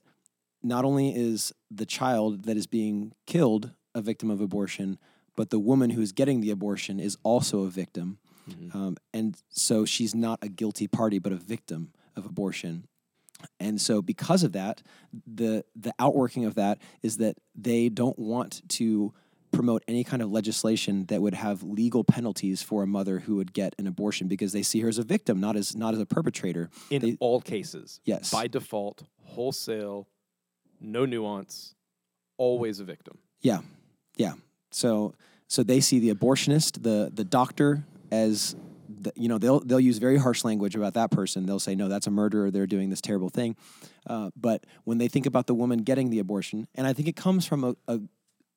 not 0.61 0.85
only 0.85 1.15
is 1.15 1.53
the 1.71 1.85
child 1.85 2.45
that 2.45 2.57
is 2.57 2.67
being 2.67 3.13
killed 3.25 3.71
a 3.95 4.01
victim 4.01 4.29
of 4.29 4.41
abortion, 4.41 4.99
but 5.35 5.49
the 5.49 5.59
woman 5.59 5.91
who's 5.91 6.11
getting 6.11 6.41
the 6.41 6.51
abortion 6.51 6.99
is 6.99 7.17
also 7.23 7.63
a 7.63 7.69
victim. 7.69 8.19
Mhm. 8.51 8.75
Um, 8.75 8.97
and 9.13 9.37
so 9.49 9.85
she's 9.85 10.13
not 10.15 10.39
a 10.41 10.49
guilty 10.49 10.87
party, 10.87 11.19
but 11.19 11.31
a 11.31 11.35
victim 11.37 11.91
of 12.15 12.25
abortion. 12.25 12.85
And 13.59 13.79
so, 13.79 14.01
because 14.01 14.43
of 14.43 14.51
that, 14.53 14.81
the 15.25 15.63
the 15.75 15.93
outworking 15.97 16.45
of 16.45 16.55
that 16.55 16.79
is 17.01 17.17
that 17.17 17.37
they 17.55 17.87
don't 17.89 18.19
want 18.19 18.61
to 18.69 19.13
promote 19.51 19.83
any 19.87 20.03
kind 20.03 20.21
of 20.21 20.29
legislation 20.29 21.05
that 21.05 21.21
would 21.21 21.33
have 21.33 21.63
legal 21.63 22.03
penalties 22.03 22.61
for 22.61 22.83
a 22.83 22.87
mother 22.87 23.19
who 23.19 23.35
would 23.37 23.51
get 23.53 23.73
an 23.79 23.87
abortion 23.87 24.27
because 24.27 24.51
they 24.51 24.61
see 24.61 24.79
her 24.81 24.89
as 24.89 24.97
a 24.99 25.03
victim, 25.03 25.39
not 25.39 25.55
as 25.55 25.75
not 25.75 25.93
as 25.93 25.99
a 25.99 26.05
perpetrator. 26.05 26.69
In 26.89 27.01
They- 27.01 27.17
all 27.19 27.39
cases, 27.41 27.99
Yes. 28.05 28.29
by 28.29 28.47
default, 28.47 29.03
wholesale, 29.23 30.07
no 30.81 31.05
nuance, 31.05 31.75
always 32.37 32.79
a 32.79 32.83
victim. 32.83 33.17
Yeah, 33.41 33.61
yeah. 34.17 34.33
So 34.71 35.13
so 35.47 35.63
they 35.63 35.79
see 35.79 35.97
the 35.99 36.13
abortionist, 36.13 36.83
the 36.83 37.09
the 37.13 37.23
doctor, 37.23 37.85
as 38.11 38.55
the, 38.87 39.11
you 39.15 39.29
know 39.29 39.37
they'll 39.37 39.59
they'll 39.59 39.79
use 39.79 39.97
very 39.97 40.17
harsh 40.17 40.43
language 40.43 40.75
about 40.75 40.93
that 40.95 41.11
person. 41.11 41.45
They'll 41.45 41.59
say 41.59 41.75
no, 41.75 41.87
that's 41.87 42.07
a 42.07 42.11
murderer. 42.11 42.51
They're 42.51 42.67
doing 42.67 42.89
this 42.89 43.01
terrible 43.01 43.29
thing. 43.29 43.55
Uh, 44.07 44.31
but 44.35 44.65
when 44.83 44.97
they 44.97 45.07
think 45.07 45.25
about 45.25 45.47
the 45.47 45.53
woman 45.53 45.79
getting 45.79 46.09
the 46.09 46.19
abortion, 46.19 46.67
and 46.75 46.87
I 46.87 46.93
think 46.93 47.07
it 47.07 47.15
comes 47.15 47.45
from 47.45 47.63
a, 47.63 47.75
a 47.87 47.99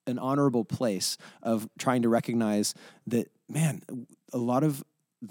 an 0.07 0.19
honorable 0.19 0.65
place 0.65 1.17
of 1.43 1.69
trying 1.79 2.03
to 2.03 2.09
recognize 2.09 2.75
that 3.07 3.31
man, 3.49 3.83
a 4.33 4.39
lot 4.39 4.65
of 4.65 4.83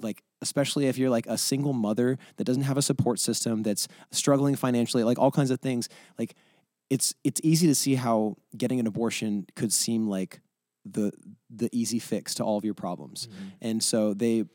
like 0.01 0.23
especially 0.41 0.87
if 0.87 0.97
you're 0.97 1.09
like 1.09 1.27
a 1.27 1.37
single 1.37 1.73
mother 1.73 2.17
that 2.37 2.45
doesn't 2.45 2.63
have 2.63 2.77
a 2.77 2.81
support 2.81 3.19
system 3.19 3.63
that's 3.63 3.87
struggling 4.11 4.55
financially 4.55 5.03
like 5.03 5.19
all 5.19 5.31
kinds 5.31 5.51
of 5.51 5.59
things 5.59 5.89
like 6.17 6.33
it's 6.89 7.13
it's 7.23 7.41
easy 7.43 7.67
to 7.67 7.75
see 7.75 7.95
how 7.95 8.37
getting 8.55 8.79
an 8.79 8.87
abortion 8.87 9.45
could 9.55 9.73
seem 9.73 10.07
like 10.07 10.39
the 10.85 11.11
the 11.49 11.69
easy 11.71 11.99
fix 11.99 12.33
to 12.35 12.43
all 12.43 12.57
of 12.57 12.65
your 12.65 12.73
problems. 12.73 13.27
Mm-hmm. 13.27 13.47
And 13.61 13.83
so 13.83 14.13
they 14.13 14.45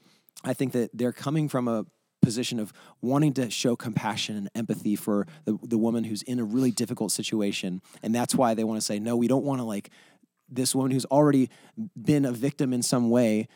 i 0.45 0.53
think 0.53 0.72
that 0.72 0.91
they're 0.93 1.12
coming 1.12 1.49
from 1.49 1.68
a 1.68 1.87
position 2.22 2.59
of 2.59 2.72
wanting 3.01 3.33
to 3.33 3.49
show 3.51 3.77
compassion 3.77 4.37
and 4.37 4.51
empathy 4.55 4.97
for 4.97 5.29
the, 5.45 5.57
the 5.62 5.79
woman 5.79 6.03
who's 6.03 6.22
in 6.22 6.41
a 6.41 6.45
really 6.45 6.72
difficult 6.72 7.12
situation. 7.12 7.81
And 8.03 8.12
that's 8.12 8.35
why 8.35 8.55
they 8.55 8.64
want 8.64 8.81
to 8.81 8.85
say 8.85 8.99
no 8.99 9.16
we 9.16 9.29
don't 9.29 9.45
want 9.45 9.61
to 9.61 9.64
like 9.64 9.91
this 10.49 10.75
woman 10.75 10.93
who's 10.93 11.05
already 11.07 11.51
been 12.01 12.25
a 12.25 12.33
victim 12.33 12.73
in 12.73 12.83
some 12.83 13.11
way, 13.11 13.49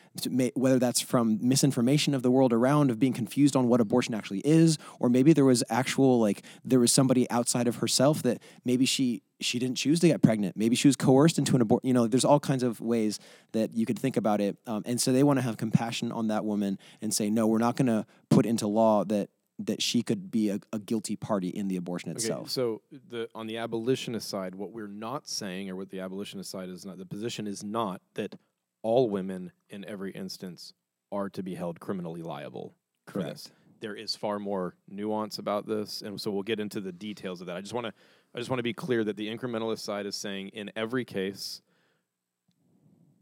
whether 0.53 0.79
that's 0.79 1.01
from 1.01 1.39
misinformation 1.41 2.13
of 2.13 2.21
the 2.21 2.31
world 2.31 2.53
around, 2.53 2.91
of 2.91 2.99
being 2.99 3.13
confused 3.13 3.55
on 3.55 3.67
what 3.67 3.81
abortion 3.81 4.13
actually 4.13 4.41
is, 4.43 4.77
or 4.99 5.09
maybe 5.09 5.33
there 5.33 5.45
was 5.45 5.63
actual 5.69 6.19
like 6.19 6.43
there 6.63 6.79
was 6.79 6.91
somebody 6.91 7.29
outside 7.29 7.67
of 7.67 7.77
herself 7.77 8.21
that 8.23 8.41
maybe 8.65 8.85
she 8.85 9.23
she 9.39 9.57
didn't 9.57 9.77
choose 9.77 9.99
to 9.99 10.07
get 10.07 10.21
pregnant, 10.21 10.55
maybe 10.55 10.75
she 10.75 10.87
was 10.87 10.95
coerced 10.95 11.39
into 11.39 11.55
an 11.55 11.61
abortion. 11.61 11.87
You 11.87 11.93
know, 11.93 12.07
there's 12.07 12.25
all 12.25 12.39
kinds 12.39 12.63
of 12.63 12.79
ways 12.79 13.19
that 13.53 13.73
you 13.73 13.85
could 13.85 13.97
think 13.97 14.17
about 14.17 14.41
it, 14.41 14.57
um, 14.67 14.83
and 14.85 15.01
so 15.01 15.11
they 15.11 15.23
want 15.23 15.37
to 15.37 15.43
have 15.43 15.57
compassion 15.57 16.11
on 16.11 16.27
that 16.27 16.45
woman 16.45 16.77
and 17.01 17.13
say, 17.13 17.29
no, 17.29 17.47
we're 17.47 17.57
not 17.57 17.75
going 17.75 17.87
to 17.87 18.05
put 18.29 18.45
into 18.45 18.67
law 18.67 19.03
that 19.05 19.29
that 19.67 19.81
she 19.81 20.01
could 20.01 20.31
be 20.31 20.49
a, 20.49 20.59
a 20.73 20.79
guilty 20.79 21.15
party 21.15 21.49
in 21.49 21.67
the 21.67 21.75
abortion 21.77 22.09
Okay, 22.11 22.17
itself. 22.17 22.49
so 22.49 22.81
the 23.09 23.27
on 23.35 23.47
the 23.47 23.57
abolitionist 23.57 24.27
side, 24.29 24.55
what 24.55 24.71
we're 24.71 24.87
not 24.87 25.27
saying, 25.27 25.69
or 25.69 25.75
what 25.75 25.89
the 25.89 25.99
abolitionist 25.99 26.49
side 26.49 26.69
is 26.69 26.85
not, 26.85 26.97
the 26.97 27.05
position 27.05 27.47
is 27.47 27.63
not 27.63 28.01
that 28.15 28.35
all 28.83 29.09
women 29.09 29.51
in 29.69 29.85
every 29.85 30.11
instance 30.11 30.73
are 31.11 31.29
to 31.29 31.43
be 31.43 31.55
held 31.55 31.79
criminally 31.79 32.21
liable 32.21 32.73
for 33.07 33.21
this. 33.23 33.43
Correct. 33.47 33.51
There 33.81 33.95
is 33.95 34.15
far 34.15 34.37
more 34.39 34.75
nuance 34.87 35.39
about 35.39 35.65
this, 35.67 36.01
and 36.03 36.19
so 36.21 36.29
we'll 36.31 36.43
get 36.43 36.59
into 36.59 36.79
the 36.79 36.91
details 36.91 37.41
of 37.41 37.47
that. 37.47 37.57
I 37.57 37.61
just 37.61 37.73
want 37.73 37.87
to, 37.87 37.93
I 38.35 38.37
just 38.37 38.49
want 38.49 38.59
to 38.59 38.63
be 38.63 38.73
clear 38.73 39.03
that 39.03 39.17
the 39.17 39.27
incrementalist 39.35 39.79
side 39.79 40.05
is 40.05 40.15
saying 40.15 40.49
in 40.49 40.71
every 40.75 41.03
case, 41.03 41.61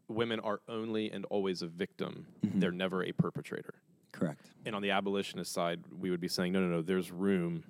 women 0.07 0.39
are 0.39 0.59
only 0.67 1.11
and 1.11 1.25
always 1.25 1.61
a 1.61 1.67
victim. 1.67 2.25
Mhm. 2.45 2.59
They're 2.59 2.71
never 2.71 3.03
a 3.03 3.11
perpetrator. 3.11 3.75
Correct. 4.11 4.45
And 4.65 4.75
on 4.75 4.81
the 4.81 4.91
abolitionist 4.91 5.51
side, 5.51 5.81
we 5.97 6.09
would 6.09 6.19
be 6.19 6.27
saying, 6.27 6.51
no, 6.53 6.61
no, 6.61 6.67
no, 6.67 6.81
there's 6.81 7.11
room, 7.11 7.63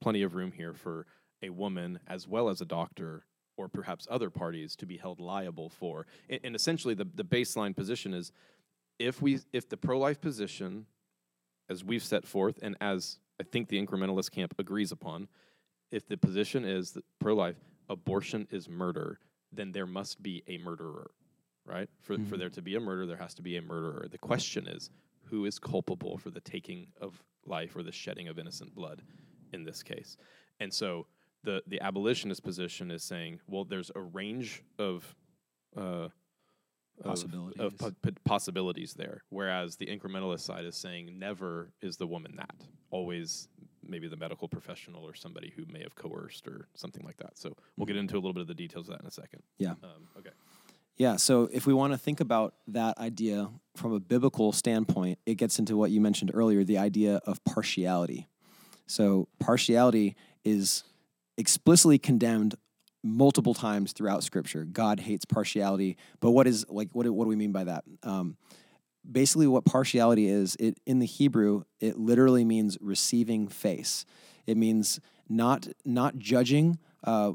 plenty 0.00 0.22
of 0.22 0.34
room 0.34 0.52
here 0.52 0.72
for 0.74 1.06
a 1.42 1.50
woman 1.50 1.98
as 2.06 2.26
well 2.28 2.48
as 2.48 2.60
a 2.60 2.64
doctor 2.64 3.24
or 3.56 3.68
perhaps 3.68 4.06
other 4.10 4.30
parties 4.30 4.76
to 4.76 4.86
be 4.86 4.96
held 4.96 5.18
liable 5.20 5.68
for. 5.68 6.06
And, 6.28 6.40
and 6.44 6.56
essentially, 6.56 6.94
the, 6.94 7.06
the 7.14 7.24
baseline 7.24 7.74
position 7.74 8.14
is 8.14 8.32
if 8.98 9.22
we 9.22 9.40
if 9.52 9.68
the 9.68 9.76
pro 9.76 9.98
life 9.98 10.20
position, 10.20 10.86
as 11.68 11.84
we've 11.84 12.02
set 12.04 12.26
forth, 12.26 12.58
and 12.62 12.76
as 12.80 13.18
I 13.40 13.44
think 13.44 13.68
the 13.68 13.84
incrementalist 13.84 14.30
camp 14.30 14.54
agrees 14.58 14.92
upon, 14.92 15.28
if 15.90 16.06
the 16.06 16.16
position 16.16 16.64
is 16.64 16.96
pro 17.20 17.34
life 17.34 17.56
abortion 17.88 18.46
is 18.50 18.68
murder, 18.68 19.18
then 19.52 19.72
there 19.72 19.86
must 19.86 20.22
be 20.22 20.42
a 20.46 20.58
murderer, 20.58 21.10
right? 21.64 21.88
For, 22.00 22.14
for 22.16 22.36
Mhm. 22.36 22.38
there 22.38 22.50
to 22.50 22.62
be 22.62 22.74
a 22.74 22.80
murder, 22.80 23.06
there 23.06 23.16
has 23.16 23.34
to 23.34 23.42
be 23.42 23.56
a 23.56 23.62
murderer. 23.62 24.06
The 24.10 24.18
question 24.18 24.66
is 24.68 24.90
who 25.30 25.44
is 25.44 25.58
culpable 25.58 26.18
for 26.18 26.30
the 26.30 26.40
taking 26.40 26.88
of 27.00 27.22
life 27.46 27.76
or 27.76 27.82
the 27.82 27.92
shedding 27.92 28.28
of 28.28 28.38
innocent 28.38 28.74
blood 28.74 29.02
in 29.52 29.64
this 29.64 29.82
case. 29.82 30.16
And 30.60 30.72
so 30.72 31.06
the, 31.44 31.62
the 31.66 31.80
abolitionist 31.80 32.42
position 32.42 32.90
is 32.90 33.02
saying, 33.02 33.40
well, 33.46 33.64
there's 33.64 33.90
a 33.94 34.00
range 34.00 34.62
of 34.78 35.14
uh, 35.76 36.08
Possibilities. 37.02 37.60
of, 37.60 37.78
po- 37.78 37.92
po- 38.02 38.10
possibilities 38.24 38.94
there. 38.94 39.22
Whereas 39.28 39.76
the 39.76 39.86
incrementalist 39.86 40.40
side 40.40 40.64
is 40.64 40.76
saying 40.76 41.16
never 41.18 41.70
is 41.80 41.96
the 41.96 42.06
woman 42.06 42.34
that. 42.36 42.56
Always 42.90 43.48
maybe 43.86 44.08
the 44.08 44.16
medical 44.16 44.48
professional 44.48 45.04
or 45.04 45.14
somebody 45.14 45.52
who 45.56 45.64
may 45.72 45.80
have 45.82 45.94
coerced 45.94 46.46
or 46.48 46.68
something 46.74 47.04
like 47.04 47.16
that. 47.18 47.38
So 47.38 47.54
we'll 47.76 47.86
get 47.86 47.96
into 47.96 48.14
a 48.16 48.20
little 48.20 48.32
bit 48.34 48.42
of 48.42 48.48
the 48.48 48.54
details 48.54 48.88
of 48.88 48.94
that 48.94 49.00
in 49.02 49.06
a 49.06 49.10
second. 49.12 49.42
Yeah. 49.58 49.70
Um, 49.82 50.08
okay. 50.18 50.30
Yeah, 50.98 51.14
so 51.14 51.48
if 51.52 51.64
we 51.64 51.72
want 51.72 51.92
to 51.92 51.98
think 51.98 52.18
about 52.18 52.54
that 52.66 52.98
idea 52.98 53.48
from 53.76 53.92
a 53.92 54.00
biblical 54.00 54.50
standpoint, 54.52 55.20
it 55.24 55.36
gets 55.36 55.60
into 55.60 55.76
what 55.76 55.92
you 55.92 56.00
mentioned 56.00 56.32
earlier 56.34 56.64
the 56.64 56.78
idea 56.78 57.20
of 57.24 57.42
partiality. 57.44 58.28
So, 58.86 59.28
partiality 59.38 60.16
is 60.44 60.82
explicitly 61.36 61.98
condemned 61.98 62.56
multiple 63.04 63.54
times 63.54 63.92
throughout 63.92 64.24
Scripture. 64.24 64.64
God 64.64 64.98
hates 64.98 65.24
partiality, 65.24 65.96
but 66.18 66.32
what 66.32 66.48
is 66.48 66.66
like 66.68 66.88
what 66.92 67.04
do, 67.04 67.12
what 67.12 67.24
do 67.24 67.28
we 67.28 67.36
mean 67.36 67.52
by 67.52 67.64
that? 67.64 67.84
Um, 68.02 68.36
basically, 69.08 69.46
what 69.46 69.64
partiality 69.64 70.26
is, 70.26 70.56
it 70.58 70.78
in 70.84 70.98
the 70.98 71.06
Hebrew, 71.06 71.62
it 71.80 71.96
literally 71.96 72.44
means 72.44 72.76
receiving 72.80 73.46
face. 73.46 74.04
It 74.46 74.56
means 74.56 74.98
not 75.28 75.68
not 75.84 76.18
judging, 76.18 76.78
uh, 77.04 77.34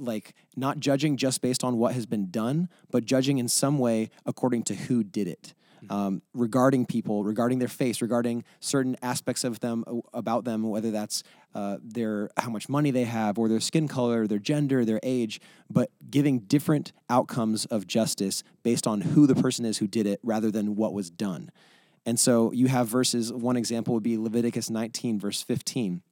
like 0.00 0.34
not 0.56 0.80
judging 0.80 1.16
just 1.16 1.40
based 1.42 1.62
on 1.62 1.76
what 1.76 1.94
has 1.94 2.06
been 2.06 2.30
done, 2.30 2.68
but 2.90 3.04
judging 3.04 3.38
in 3.38 3.48
some 3.48 3.78
way 3.78 4.10
according 4.26 4.64
to 4.64 4.74
who 4.74 5.04
did 5.04 5.28
it. 5.28 5.54
Um, 5.88 6.20
regarding 6.34 6.84
people, 6.84 7.24
regarding 7.24 7.58
their 7.58 7.66
face, 7.66 8.02
regarding 8.02 8.44
certain 8.60 8.98
aspects 9.00 9.44
of 9.44 9.60
them 9.60 9.82
uh, 9.86 10.00
about 10.12 10.44
them, 10.44 10.62
whether 10.62 10.90
that's 10.90 11.22
uh, 11.54 11.78
their 11.82 12.28
how 12.36 12.50
much 12.50 12.68
money 12.68 12.90
they 12.90 13.04
have, 13.04 13.38
or 13.38 13.48
their 13.48 13.60
skin 13.60 13.88
color, 13.88 14.26
their 14.26 14.38
gender, 14.38 14.84
their 14.84 15.00
age, 15.02 15.40
but 15.70 15.90
giving 16.10 16.40
different 16.40 16.92
outcomes 17.08 17.64
of 17.66 17.86
justice 17.86 18.42
based 18.62 18.86
on 18.86 19.00
who 19.00 19.26
the 19.26 19.34
person 19.34 19.64
is 19.64 19.78
who 19.78 19.86
did 19.86 20.06
it, 20.06 20.20
rather 20.22 20.50
than 20.50 20.76
what 20.76 20.92
was 20.92 21.10
done. 21.10 21.50
And 22.04 22.20
so 22.20 22.52
you 22.52 22.66
have 22.66 22.86
verses. 22.86 23.32
One 23.32 23.56
example 23.56 23.94
would 23.94 24.02
be 24.02 24.18
Leviticus 24.18 24.68
19, 24.68 25.18
verse 25.18 25.40
15 25.42 26.02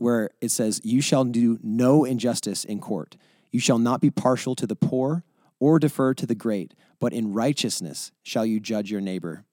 where 0.00 0.30
it 0.40 0.50
says, 0.50 0.80
You 0.82 1.00
shall 1.00 1.24
do 1.24 1.58
no 1.62 2.04
injustice 2.04 2.64
in 2.64 2.80
court. 2.80 3.16
You 3.50 3.60
shall 3.60 3.78
not 3.78 4.00
be 4.00 4.10
partial 4.10 4.54
to 4.56 4.66
the 4.66 4.76
poor 4.76 5.24
or 5.58 5.78
defer 5.78 6.14
to 6.14 6.26
the 6.26 6.34
great, 6.34 6.74
but 6.98 7.12
in 7.12 7.32
righteousness 7.32 8.12
shall 8.22 8.46
you 8.46 8.60
judge 8.60 8.90
your 8.90 9.00
neighbor. 9.00 9.44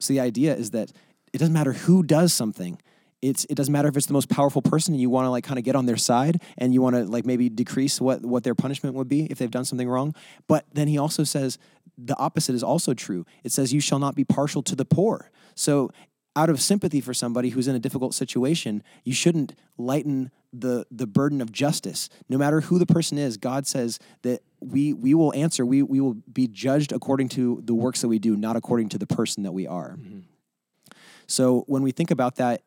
So 0.00 0.12
the 0.12 0.20
idea 0.20 0.54
is 0.54 0.72
that 0.72 0.92
it 1.32 1.38
doesn't 1.38 1.54
matter 1.54 1.72
who 1.72 2.02
does 2.02 2.32
something. 2.32 2.80
It's, 3.22 3.44
it 3.44 3.54
doesn't 3.54 3.72
matter 3.72 3.88
if 3.88 3.96
it's 3.96 4.06
the 4.06 4.12
most 4.12 4.28
powerful 4.28 4.62
person 4.62 4.94
and 4.94 5.00
you 5.00 5.08
want 5.08 5.26
to 5.26 5.30
like 5.30 5.44
kind 5.44 5.58
of 5.58 5.64
get 5.64 5.76
on 5.76 5.86
their 5.86 5.96
side 5.96 6.42
and 6.58 6.74
you 6.74 6.82
want 6.82 6.96
to 6.96 7.04
like 7.04 7.24
maybe 7.24 7.48
decrease 7.48 8.00
what, 8.00 8.22
what 8.22 8.42
their 8.42 8.56
punishment 8.56 8.96
would 8.96 9.08
be 9.08 9.26
if 9.26 9.38
they've 9.38 9.50
done 9.50 9.64
something 9.64 9.88
wrong. 9.88 10.12
But 10.48 10.66
then 10.72 10.88
he 10.88 10.98
also 10.98 11.22
says 11.22 11.56
the 11.96 12.18
opposite 12.18 12.56
is 12.56 12.64
also 12.64 12.94
true. 12.94 13.24
It 13.44 13.52
says 13.52 13.72
you 13.72 13.80
shall 13.80 14.00
not 14.00 14.16
be 14.16 14.24
partial 14.24 14.62
to 14.64 14.74
the 14.74 14.84
poor. 14.84 15.30
So 15.54 15.92
out 16.34 16.48
of 16.48 16.60
sympathy 16.60 17.00
for 17.00 17.12
somebody 17.12 17.50
who's 17.50 17.68
in 17.68 17.74
a 17.74 17.78
difficult 17.78 18.14
situation, 18.14 18.82
you 19.04 19.12
shouldn't 19.12 19.54
lighten 19.76 20.30
the 20.52 20.86
the 20.90 21.06
burden 21.06 21.40
of 21.40 21.52
justice. 21.52 22.08
No 22.28 22.38
matter 22.38 22.62
who 22.62 22.78
the 22.78 22.86
person 22.86 23.18
is, 23.18 23.36
God 23.36 23.66
says 23.66 23.98
that 24.22 24.42
we 24.60 24.92
we 24.92 25.14
will 25.14 25.32
answer. 25.34 25.64
We 25.64 25.82
we 25.82 26.00
will 26.00 26.14
be 26.14 26.46
judged 26.46 26.92
according 26.92 27.30
to 27.30 27.62
the 27.64 27.74
works 27.74 28.00
that 28.00 28.08
we 28.08 28.18
do, 28.18 28.36
not 28.36 28.56
according 28.56 28.90
to 28.90 28.98
the 28.98 29.06
person 29.06 29.42
that 29.42 29.52
we 29.52 29.66
are. 29.66 29.96
Mm-hmm. 29.98 30.20
So 31.26 31.64
when 31.66 31.82
we 31.82 31.92
think 31.92 32.10
about 32.10 32.36
that 32.36 32.62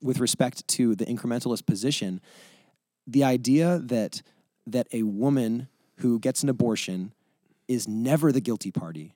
with 0.00 0.18
respect 0.18 0.66
to 0.68 0.94
the 0.94 1.06
incrementalist 1.06 1.66
position, 1.66 2.20
the 3.06 3.24
idea 3.24 3.80
that 3.84 4.22
that 4.66 4.86
a 4.92 5.02
woman 5.02 5.68
who 5.98 6.18
gets 6.18 6.42
an 6.42 6.48
abortion 6.48 7.12
is 7.68 7.86
never 7.88 8.32
the 8.32 8.40
guilty 8.40 8.70
party 8.70 9.14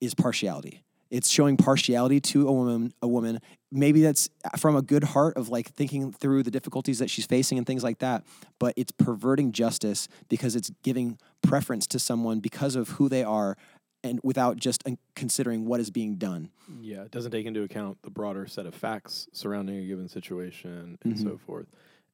is 0.00 0.14
partiality. 0.14 0.82
It's 1.12 1.28
showing 1.28 1.58
partiality 1.58 2.20
to 2.20 2.48
a 2.48 2.52
woman. 2.52 2.94
A 3.02 3.06
woman, 3.06 3.38
maybe 3.70 4.00
that's 4.00 4.30
from 4.56 4.74
a 4.74 4.80
good 4.80 5.04
heart 5.04 5.36
of 5.36 5.50
like 5.50 5.68
thinking 5.68 6.10
through 6.10 6.42
the 6.42 6.50
difficulties 6.50 6.98
that 7.00 7.10
she's 7.10 7.26
facing 7.26 7.58
and 7.58 7.66
things 7.66 7.84
like 7.84 7.98
that. 7.98 8.24
But 8.58 8.72
it's 8.76 8.92
perverting 8.92 9.52
justice 9.52 10.08
because 10.30 10.56
it's 10.56 10.70
giving 10.82 11.18
preference 11.42 11.86
to 11.88 11.98
someone 11.98 12.40
because 12.40 12.76
of 12.76 12.88
who 12.90 13.10
they 13.10 13.22
are, 13.22 13.58
and 14.02 14.20
without 14.22 14.56
just 14.56 14.82
uh, 14.88 14.92
considering 15.14 15.66
what 15.66 15.80
is 15.80 15.90
being 15.90 16.16
done. 16.16 16.48
Yeah, 16.80 17.02
it 17.02 17.10
doesn't 17.10 17.30
take 17.30 17.44
into 17.44 17.62
account 17.62 17.98
the 18.02 18.10
broader 18.10 18.46
set 18.46 18.64
of 18.64 18.74
facts 18.74 19.28
surrounding 19.32 19.76
a 19.76 19.86
given 19.86 20.08
situation 20.08 20.98
and 21.04 21.20
so 21.20 21.38
forth, 21.46 21.66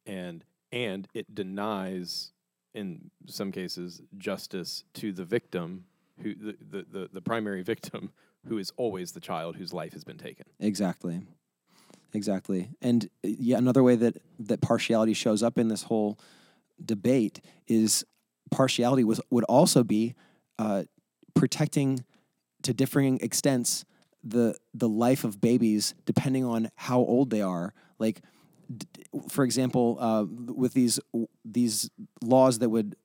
and 0.06 0.44
and 0.72 1.06
it 1.14 1.32
denies, 1.34 2.32
in 2.74 3.12
some 3.26 3.52
cases, 3.52 4.02
justice 4.16 4.82
to 4.94 5.12
the 5.12 5.24
victim, 5.24 5.84
who 6.20 6.34
the 6.34 6.56
the, 6.60 6.86
the, 6.90 7.10
the 7.12 7.20
primary 7.20 7.62
victim, 7.74 8.10
who 8.48 8.58
is 8.58 8.72
always 8.76 9.12
the 9.12 9.20
child 9.20 9.56
whose 9.56 9.72
life 9.72 9.92
has 9.92 10.04
been 10.04 10.18
taken. 10.18 10.46
Exactly. 10.60 11.20
Exactly. 12.14 12.70
And 12.80 13.04
uh, 13.24 13.28
yeah, 13.38 13.58
another 13.58 13.82
way 13.82 13.96
that 13.96 14.16
that 14.38 14.60
partiality 14.60 15.14
shows 15.14 15.42
up 15.42 15.58
in 15.58 15.68
this 15.68 15.84
whole 15.84 16.18
debate 16.84 17.40
is 17.66 18.04
partiality 18.50 19.04
was 19.04 19.20
would 19.30 19.44
also 19.44 19.84
be 19.84 20.14
uh, 20.58 20.84
protecting 21.34 22.04
to 22.62 22.72
differing 22.72 23.18
extents 23.20 23.84
the 24.24 24.56
the 24.74 24.88
life 24.88 25.24
of 25.24 25.40
babies 25.40 25.94
depending 26.06 26.44
on 26.44 26.70
how 26.76 26.98
old 26.98 27.30
they 27.30 27.42
are. 27.42 27.74
Like, 27.98 28.22
d- 28.74 28.86
for 29.28 29.44
example, 29.44 29.98
uh, 30.00 30.24
with 30.52 30.72
these 30.72 30.98
these 31.44 31.90
laws 32.22 32.58
that 32.60 32.70
would 32.70 32.96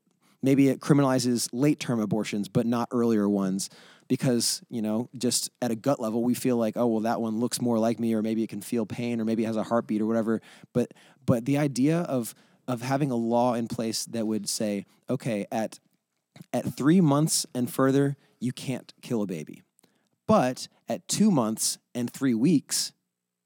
maybe 0.42 0.70
it 0.70 0.80
criminalizes 0.80 1.50
late 1.52 1.80
term 1.80 2.00
abortions 2.00 2.48
but 2.50 2.66
not 2.66 2.88
earlier 2.92 3.28
ones 3.28 3.70
because 4.14 4.62
you 4.70 4.80
know 4.80 5.10
just 5.18 5.50
at 5.60 5.72
a 5.72 5.76
gut 5.76 6.00
level 6.00 6.24
we 6.24 6.36
feel 6.36 6.56
like 6.56 6.78
oh 6.78 6.86
well 6.86 7.00
that 7.00 7.20
one 7.20 7.40
looks 7.40 7.60
more 7.60 7.80
like 7.80 8.00
me 8.00 8.14
or 8.14 8.22
maybe 8.22 8.44
it 8.44 8.48
can 8.48 8.62
feel 8.62 8.86
pain 8.86 9.20
or 9.20 9.26
maybe 9.26 9.44
it 9.44 9.48
has 9.48 9.58
a 9.58 9.64
heartbeat 9.64 10.00
or 10.00 10.06
whatever. 10.06 10.40
But 10.72 10.94
but 11.26 11.46
the 11.46 11.58
idea 11.58 12.02
of 12.02 12.36
of 12.68 12.84
having 12.84 13.10
a 13.10 13.16
law 13.16 13.56
in 13.56 13.68
place 13.68 14.06
that 14.06 14.28
would 14.28 14.48
say 14.48 14.86
okay 15.10 15.48
at 15.52 15.80
at 16.54 16.78
3 16.78 17.02
months 17.02 17.48
and 17.56 17.74
further 17.74 18.16
you 18.40 18.52
can't 18.52 18.94
kill 19.02 19.24
a 19.24 19.26
baby 19.26 19.64
but 20.28 20.68
at 20.88 21.08
2 21.08 21.32
months 21.32 21.80
and 21.96 22.14
3 22.14 22.36
weeks 22.36 22.94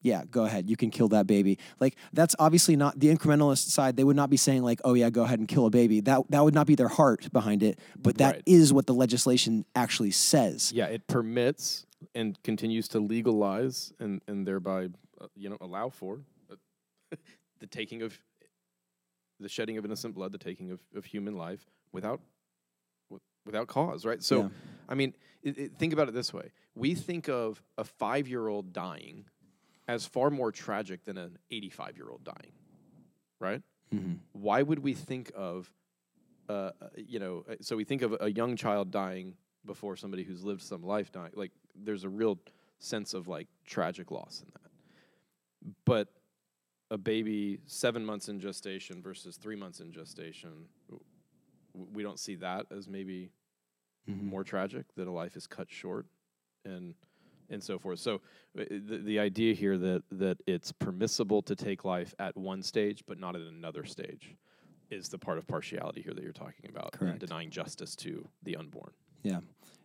yeah, 0.08 0.24
go 0.32 0.46
ahead. 0.46 0.70
You 0.70 0.78
can 0.78 0.90
kill 0.90 1.10
that 1.10 1.28
baby. 1.28 1.60
Like 1.80 1.96
that's 2.14 2.36
obviously 2.40 2.76
not 2.76 3.00
the 3.00 3.08
incrementalist 3.16 3.70
side. 3.70 3.96
They 3.98 4.04
would 4.04 4.16
not 4.16 4.30
be 4.30 4.38
saying 4.38 4.64
like, 4.64 4.80
"Oh 4.84 4.94
yeah, 4.94 5.10
go 5.10 5.24
ahead 5.24 5.40
and 5.40 5.48
kill 5.48 5.66
a 5.66 5.70
baby." 5.70 6.00
That 6.02 6.22
that 6.32 6.44
would 6.44 6.54
not 6.54 6.66
be 6.66 6.76
their 6.76 6.88
heart 6.88 7.32
behind 7.32 7.62
it. 7.64 7.80
But 8.02 8.18
that 8.18 8.42
is 8.46 8.72
Right. 8.72 8.76
what 8.78 8.88
the 8.88 8.94
legislation 8.94 9.66
actually 9.76 10.12
says. 10.12 10.72
Yeah, 10.74 10.86
it 10.86 11.08
permits 11.08 11.86
and 12.16 12.42
continues 12.44 12.88
to 12.90 13.00
legalize 13.00 13.92
and 14.00 14.22
and 14.28 14.48
thereby 14.48 14.90
uh, 15.20 15.28
you 15.36 15.50
know 15.50 15.58
allow 15.62 15.90
for 15.90 16.22
uh, 16.52 16.56
the 17.60 17.68
taking 17.68 18.02
of 18.02 18.20
the 19.40 19.50
shedding 19.50 19.78
of 19.78 19.86
innocent 19.86 20.16
blood, 20.16 20.32
the 20.32 20.38
taking 20.40 20.72
of, 20.72 20.80
of 20.96 21.06
human 21.06 21.36
life 21.36 21.68
without 21.92 22.22
without 23.46 23.68
cause, 23.68 24.06
right? 24.06 24.22
So, 24.22 24.42
Yeah. 24.42 24.50
I 24.90 24.96
mean, 24.96 25.14
it, 25.42 25.58
it, 25.58 25.72
think 25.78 25.94
about 25.94 26.08
it 26.10 26.14
this 26.14 26.34
way: 26.34 26.52
we 26.76 26.94
think 26.96 27.30
of 27.30 27.62
a 27.78 27.84
five-year-old 27.84 28.74
dying 28.74 29.26
as 29.88 30.06
far 30.06 30.30
more 30.30 30.52
tragic 30.52 31.04
than 31.06 31.18
an 31.18 31.38
85-year-old 31.52 32.24
dying, 32.24 32.54
right? 33.40 33.62
Mm-hmm. 33.94 34.16
why 34.34 34.62
would 34.62 34.80
we 34.80 34.94
think 34.94 35.32
of 35.34 35.72
uh, 36.50 36.72
uh, 36.82 36.88
you 36.98 37.20
know 37.20 37.46
uh, 37.50 37.56
so 37.62 37.78
we 37.78 37.86
think 37.86 38.02
of 38.02 38.18
a 38.20 38.30
young 38.30 38.58
child 38.58 38.92
dying 38.92 39.36
before 39.66 39.96
somebody 39.96 40.24
who's 40.24 40.44
lived 40.44 40.62
some 40.62 40.84
life 40.84 41.10
dying 41.10 41.32
like 41.36 41.52
there's 41.74 42.04
a 42.04 42.10
real 42.10 42.38
sense 42.80 43.14
of 43.14 43.30
like 43.30 43.48
tragic 43.66 44.12
loss 44.12 44.44
in 44.46 44.52
that 44.54 45.74
but 45.86 46.10
a 46.92 46.98
baby 46.98 47.60
seven 47.66 48.04
months 48.06 48.28
in 48.28 48.42
gestation 48.42 49.02
versus 49.02 49.38
three 49.38 49.56
months 49.56 49.80
in 49.80 49.90
gestation 49.90 50.66
we 51.94 52.04
don't 52.04 52.20
see 52.20 52.36
that 52.36 52.66
as 52.76 52.90
maybe 52.90 53.32
Mm-hmm. 54.10 54.30
more 54.30 54.44
tragic 54.46 54.86
that 54.96 55.06
a 55.06 55.12
life 55.12 55.36
is 55.36 55.48
cut 55.48 55.68
short 55.70 56.06
and 56.64 56.94
and 57.50 57.64
so 57.64 57.78
forth 57.80 58.00
so 58.00 58.16
uh, 58.60 58.64
the, 58.70 59.02
the 59.04 59.20
idea 59.20 59.54
here 59.54 59.78
that 59.78 60.04
that 60.12 60.38
it's 60.48 60.72
permissible 60.72 61.42
to 61.42 61.56
take 61.56 61.86
life 61.86 62.14
at 62.20 62.36
one 62.38 62.62
stage 62.62 63.04
but 63.08 63.20
not 63.20 63.36
at 63.36 63.42
another 63.42 63.86
stage 63.86 64.36
is 64.90 65.10
the 65.10 65.18
part 65.18 65.38
of 65.38 65.46
partiality 65.48 66.02
here 66.02 66.14
that 66.14 66.24
you're 66.24 66.32
talking 66.32 66.70
about 66.70 66.94
Correct. 66.94 67.20
denying 67.20 67.50
justice 67.50 67.96
to 67.98 68.28
the 68.44 68.56
unborn 68.56 68.92
Yeah. 69.24 69.40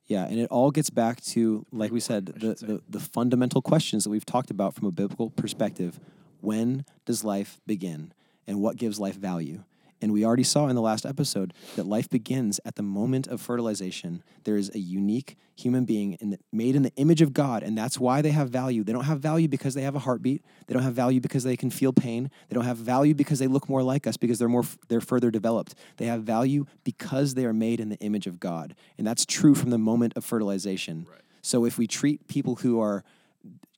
Yeah, 0.06 0.26
and 0.26 0.38
it 0.38 0.50
all 0.50 0.72
gets 0.72 0.90
back 0.90 1.20
to, 1.26 1.64
like 1.72 1.92
we 1.92 2.00
said, 2.00 2.26
the, 2.26 2.54
the, 2.54 2.82
the 2.88 3.00
fundamental 3.00 3.62
questions 3.62 4.02
that 4.04 4.10
we've 4.10 4.26
talked 4.26 4.50
about 4.50 4.74
from 4.74 4.88
a 4.88 4.90
biblical 4.90 5.30
perspective. 5.30 6.00
When 6.40 6.84
does 7.06 7.22
life 7.24 7.60
begin? 7.66 8.12
And 8.46 8.60
what 8.60 8.76
gives 8.76 8.98
life 8.98 9.14
value? 9.14 9.62
And 10.02 10.12
we 10.12 10.24
already 10.24 10.42
saw 10.42 10.66
in 10.66 10.74
the 10.74 10.82
last 10.82 11.06
episode 11.06 11.54
that 11.76 11.86
life 11.86 12.10
begins 12.10 12.60
at 12.64 12.74
the 12.74 12.82
moment 12.82 13.28
of 13.28 13.40
fertilization. 13.40 14.22
There 14.44 14.56
is 14.56 14.70
a 14.74 14.78
unique 14.78 15.38
human 15.54 15.84
being 15.84 16.14
in 16.14 16.30
the, 16.30 16.38
made 16.52 16.74
in 16.74 16.82
the 16.82 16.92
image 16.96 17.22
of 17.22 17.32
God, 17.32 17.62
and 17.62 17.78
that's 17.78 18.00
why 18.00 18.20
they 18.20 18.30
have 18.30 18.50
value. 18.50 18.82
They 18.82 18.92
don't 18.92 19.04
have 19.04 19.20
value 19.20 19.46
because 19.46 19.74
they 19.74 19.82
have 19.82 19.94
a 19.94 20.00
heartbeat. 20.00 20.44
They 20.66 20.74
don't 20.74 20.82
have 20.82 20.94
value 20.94 21.20
because 21.20 21.44
they 21.44 21.56
can 21.56 21.70
feel 21.70 21.92
pain. 21.92 22.30
They 22.48 22.54
don't 22.54 22.64
have 22.64 22.78
value 22.78 23.14
because 23.14 23.38
they 23.38 23.46
look 23.46 23.68
more 23.68 23.82
like 23.82 24.06
us 24.06 24.16
because 24.16 24.38
they're 24.38 24.48
more 24.48 24.64
they're 24.88 25.00
further 25.00 25.30
developed. 25.30 25.74
They 25.98 26.06
have 26.06 26.24
value 26.24 26.66
because 26.82 27.34
they 27.34 27.44
are 27.44 27.52
made 27.52 27.78
in 27.78 27.88
the 27.88 27.98
image 27.98 28.26
of 28.26 28.40
God, 28.40 28.74
and 28.98 29.06
that's 29.06 29.24
true 29.24 29.54
from 29.54 29.70
the 29.70 29.78
moment 29.78 30.14
of 30.16 30.24
fertilization. 30.24 31.06
Right. 31.08 31.20
So 31.42 31.64
if 31.64 31.78
we 31.78 31.86
treat 31.86 32.26
people 32.28 32.56
who 32.56 32.80
are 32.80 33.04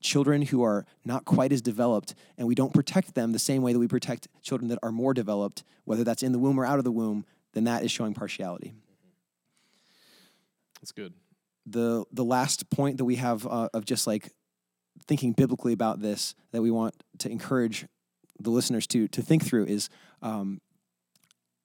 children 0.00 0.42
who 0.42 0.62
are 0.62 0.84
not 1.04 1.24
quite 1.24 1.52
as 1.52 1.62
developed 1.62 2.14
and 2.36 2.46
we 2.46 2.54
don't 2.54 2.74
protect 2.74 3.14
them 3.14 3.32
the 3.32 3.38
same 3.38 3.62
way 3.62 3.72
that 3.72 3.78
we 3.78 3.88
protect 3.88 4.28
children 4.42 4.68
that 4.68 4.78
are 4.82 4.92
more 4.92 5.14
developed, 5.14 5.64
whether 5.84 6.04
that's 6.04 6.22
in 6.22 6.32
the 6.32 6.38
womb 6.38 6.58
or 6.58 6.66
out 6.66 6.78
of 6.78 6.84
the 6.84 6.92
womb, 6.92 7.24
then 7.54 7.64
that 7.64 7.82
is 7.82 7.90
showing 7.90 8.14
partiality. 8.14 8.74
that's 10.80 10.92
good 10.92 11.14
The 11.66 12.04
the 12.12 12.24
last 12.24 12.68
point 12.70 12.98
that 12.98 13.04
we 13.04 13.16
have 13.16 13.46
uh, 13.46 13.68
of 13.72 13.84
just 13.84 14.06
like 14.06 14.30
thinking 15.06 15.32
biblically 15.32 15.72
about 15.72 16.00
this 16.00 16.34
that 16.52 16.62
we 16.62 16.70
want 16.70 16.94
to 17.18 17.30
encourage 17.30 17.86
the 18.38 18.50
listeners 18.50 18.86
to 18.88 19.08
to 19.08 19.22
think 19.22 19.44
through 19.44 19.64
is 19.66 19.88
um, 20.22 20.60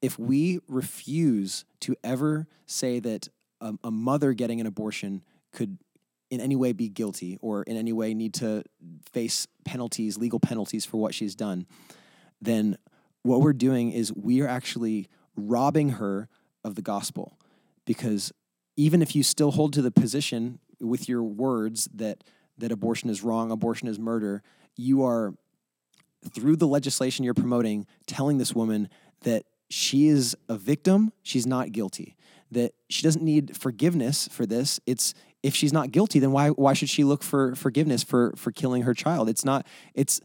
if 0.02 0.18
we 0.18 0.60
refuse 0.68 1.66
to 1.82 1.95
ever 2.04 2.47
say 2.66 3.00
that 3.00 3.28
a, 3.60 3.74
a 3.84 3.91
mother 3.91 4.34
getting 4.34 4.62
an 4.62 4.68
abortion 4.68 5.24
could 5.52 5.78
in 6.30 6.39
any 6.39 6.55
way 6.55 6.73
be 6.73 6.89
guilty 6.89 7.38
or 7.41 7.63
in 7.63 7.75
any 7.75 7.93
way 7.93 8.13
need 8.13 8.34
to 8.36 8.63
face 9.11 9.47
penalties, 9.65 10.17
legal 10.17 10.39
penalties 10.39 10.86
for 10.86 10.97
what 10.97 11.13
she's 11.13 11.36
done, 11.36 11.65
then 12.41 12.77
what 13.23 13.41
we're 13.41 13.53
doing 13.53 13.91
is 13.91 14.13
we 14.13 14.41
are 14.41 14.47
actually 14.47 15.07
robbing 15.36 15.89
her 15.89 16.30
of 16.63 16.75
the 16.75 16.82
gospel. 16.82 17.38
Because 17.86 18.32
even 18.77 19.01
if 19.01 19.15
you 19.15 19.23
still 19.23 19.51
hold 19.51 19.73
to 19.73 19.82
the 19.82 19.91
position 19.91 20.59
with 20.80 21.09
your 21.09 21.23
words 21.23 21.89
that 21.93 22.23
that 22.57 22.71
abortion 22.71 23.09
is 23.09 23.23
wrong, 23.23 23.51
abortion 23.51 23.88
is 23.88 23.97
murder, 23.97 24.43
you 24.75 25.03
are 25.03 25.34
through 26.34 26.57
the 26.57 26.67
legislation 26.67 27.23
you're 27.23 27.34
promoting 27.34 27.88
telling 28.05 28.38
this 28.38 28.53
woman 28.53 28.89
that 29.21 29.45
she 29.69 30.07
is 30.07 30.36
a 30.47 30.57
victim, 30.57 31.11
she's 31.23 31.47
not 31.47 31.71
guilty. 31.71 32.15
That 32.51 32.73
she 32.89 33.03
doesn't 33.03 33.23
need 33.23 33.55
forgiveness 33.55 34.27
for 34.32 34.45
this. 34.45 34.80
It's 34.86 35.13
if 35.43 35.55
she's 35.55 35.71
not 35.73 35.91
guilty, 35.91 36.19
then 36.19 36.31
why 36.31 36.49
why 36.49 36.73
should 36.73 36.89
she 36.89 37.03
look 37.03 37.23
for 37.23 37.55
forgiveness 37.55 38.03
for 38.03 38.33
for 38.35 38.51
killing 38.51 38.83
her 38.83 38.93
child? 38.93 39.29
It's 39.29 39.45
not 39.45 39.65
it's 39.93 40.19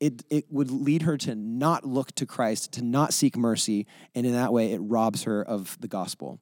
it 0.00 0.22
it 0.30 0.46
would 0.50 0.70
lead 0.70 1.02
her 1.02 1.16
to 1.18 1.34
not 1.34 1.84
look 1.84 2.12
to 2.14 2.26
Christ, 2.26 2.72
to 2.72 2.82
not 2.82 3.12
seek 3.12 3.36
mercy, 3.36 3.86
and 4.14 4.24
in 4.26 4.32
that 4.32 4.52
way 4.52 4.72
it 4.72 4.78
robs 4.78 5.24
her 5.24 5.42
of 5.42 5.76
the 5.80 5.88
gospel. 5.88 6.40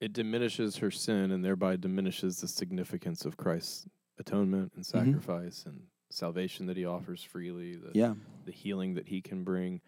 it 0.00 0.12
diminishes 0.12 0.76
her 0.76 0.92
sin 0.92 1.32
and 1.32 1.44
thereby 1.44 1.74
diminishes 1.74 2.40
the 2.40 2.46
significance 2.46 3.24
of 3.24 3.36
christ's 3.36 3.88
atonement 4.20 4.70
and 4.76 4.84
Mhm. 4.84 4.86
sacrifice 4.86 5.64
and 5.66 5.80
salvation 6.10 6.66
that 6.66 6.76
he 6.76 6.84
offers 6.84 7.20
freely 7.24 7.74
the, 7.74 7.90
Yeah. 7.94 8.14
the 8.44 8.52
healing 8.52 8.94
that 8.94 9.08
he 9.08 9.20
can 9.20 9.42
bring. 9.42 9.80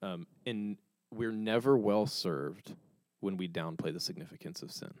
Um, 0.00 0.26
and 0.46 0.78
we're 1.12 1.32
never 1.32 1.76
well 1.76 2.06
served 2.06 2.74
when 3.20 3.36
we 3.36 3.46
downplay 3.46 3.92
the 3.92 4.00
significance 4.00 4.62
of 4.62 4.72
sin. 4.72 4.94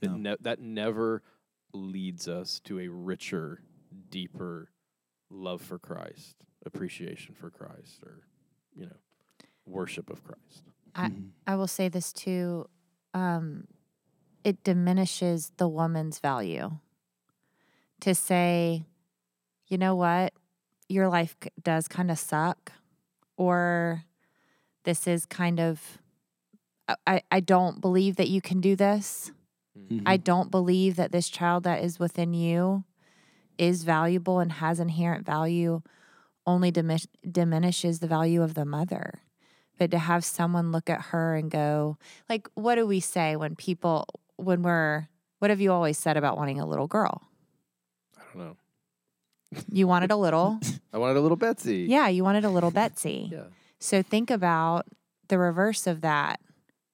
It 0.00 0.10
No. 0.10 0.16
ne- 0.16 0.36
that 0.40 0.60
never 0.60 1.22
leads 1.72 2.28
us 2.28 2.60
to 2.60 2.80
a 2.80 2.88
richer, 2.88 3.62
deeper 4.10 4.70
love 5.30 5.60
for 5.62 5.78
Christ, 5.78 6.36
appreciation 6.64 7.34
for 7.34 7.50
Christ, 7.50 8.02
or, 8.02 8.26
you 8.74 8.86
know, 8.86 8.96
worship 9.66 10.10
of 10.10 10.22
Christ. 10.22 10.64
I, 10.94 11.08
Mhm. 11.08 11.30
I 11.46 11.56
will 11.56 11.66
say 11.66 11.88
this 11.88 12.12
too. 12.12 12.68
Um, 13.14 13.66
it 14.44 14.62
diminishes 14.62 15.50
the 15.56 15.68
woman's 15.68 16.18
value 16.20 16.78
to 18.00 18.14
say, 18.14 18.86
you 19.66 19.76
know 19.78 19.94
what, 19.96 20.32
your 20.88 21.08
life 21.08 21.36
c- 21.42 21.50
does 21.62 21.88
kind 21.88 22.10
of 22.10 22.18
suck, 22.18 22.72
or 23.36 24.04
this 24.84 25.06
is 25.08 25.26
kind 25.26 25.58
of, 25.58 25.98
I- 26.88 26.96
I, 27.06 27.22
I 27.32 27.40
don't 27.40 27.80
believe 27.80 28.16
that 28.16 28.28
you 28.28 28.40
can 28.40 28.60
do 28.60 28.76
this. 28.76 29.32
Mhm. 29.90 30.02
I 30.06 30.16
don't 30.16 30.50
believe 30.50 30.96
that 30.96 31.12
this 31.12 31.28
child 31.28 31.64
that 31.64 31.82
is 31.82 31.98
within 31.98 32.34
you 32.34 32.84
is 33.58 33.84
valuable 33.84 34.38
and 34.40 34.52
has 34.52 34.80
inherent 34.80 35.24
value 35.24 35.82
only 36.46 36.70
dimin- 36.70 37.06
diminishes 37.30 38.00
the 38.00 38.06
value 38.06 38.42
of 38.42 38.54
the 38.54 38.64
mother. 38.64 39.20
But 39.78 39.90
to 39.90 39.98
have 39.98 40.24
someone 40.24 40.72
look 40.72 40.88
at 40.88 41.00
her 41.12 41.34
and 41.36 41.50
go, 41.50 41.98
like, 42.28 42.48
what 42.54 42.76
do 42.76 42.86
we 42.86 43.00
say 43.00 43.36
when 43.36 43.56
people, 43.56 44.06
when 44.36 44.62
we're, 44.62 45.08
what 45.38 45.50
have 45.50 45.60
you 45.60 45.72
always 45.72 45.98
said 45.98 46.16
about 46.16 46.36
wanting 46.36 46.60
a 46.60 46.66
little 46.66 46.86
girl? 46.86 47.22
I 48.16 48.22
don't 48.32 48.46
know. 48.46 48.56
You 49.70 49.86
wanted 49.86 50.10
a 50.10 50.16
little. 50.16 50.58
I 50.92 50.98
wanted 50.98 51.16
a 51.16 51.20
little 51.20 51.36
Betsy. 51.36 51.86
yeah, 51.88 52.08
you 52.08 52.24
wanted 52.24 52.44
a 52.44 52.50
little 52.50 52.70
Betsy. 52.70 53.28
Yeah. 53.32 53.44
So 53.78 54.02
think 54.02 54.30
about 54.30 54.86
the 55.28 55.38
reverse 55.38 55.86
of 55.86 56.00
that. 56.00 56.40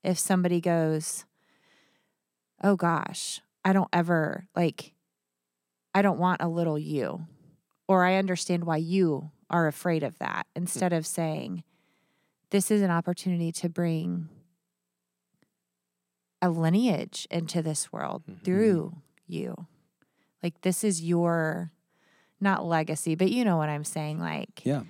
If 0.04 0.18
somebody 0.18 0.60
goes, 0.60 1.24
oh 2.62 2.76
gosh, 2.76 3.40
I 3.64 3.72
don't 3.72 3.88
ever, 3.92 4.46
like, 4.56 4.92
I 5.94 6.02
don't 6.02 6.18
want 6.18 6.42
a 6.42 6.48
little 6.48 6.78
you, 6.78 7.26
or 7.88 8.04
I 8.04 8.16
understand 8.16 8.64
why 8.64 8.76
you 8.78 9.30
are 9.50 9.66
afraid 9.66 10.02
of 10.02 10.18
that, 10.18 10.46
instead 10.56 10.92
of 10.92 11.06
saying, 11.06 11.64
this 12.50 12.70
is 12.70 12.82
an 12.82 12.90
opportunity 12.90 13.52
to 13.52 13.68
bring 13.68 14.28
a 16.40 16.50
lineage 16.50 17.26
into 17.30 17.62
this 17.62 17.92
world 17.92 18.22
Mhm. 18.26 18.42
through 18.44 18.96
you. 19.26 19.66
Like, 20.42 20.60
this 20.62 20.82
is 20.82 21.02
your, 21.02 21.70
not 22.40 22.64
legacy, 22.64 23.14
but 23.14 23.30
you 23.30 23.44
know 23.44 23.56
what 23.56 23.68
I'm 23.68 23.84
saying. 23.84 24.18
Like, 24.18 24.64
Yeah. 24.64 24.82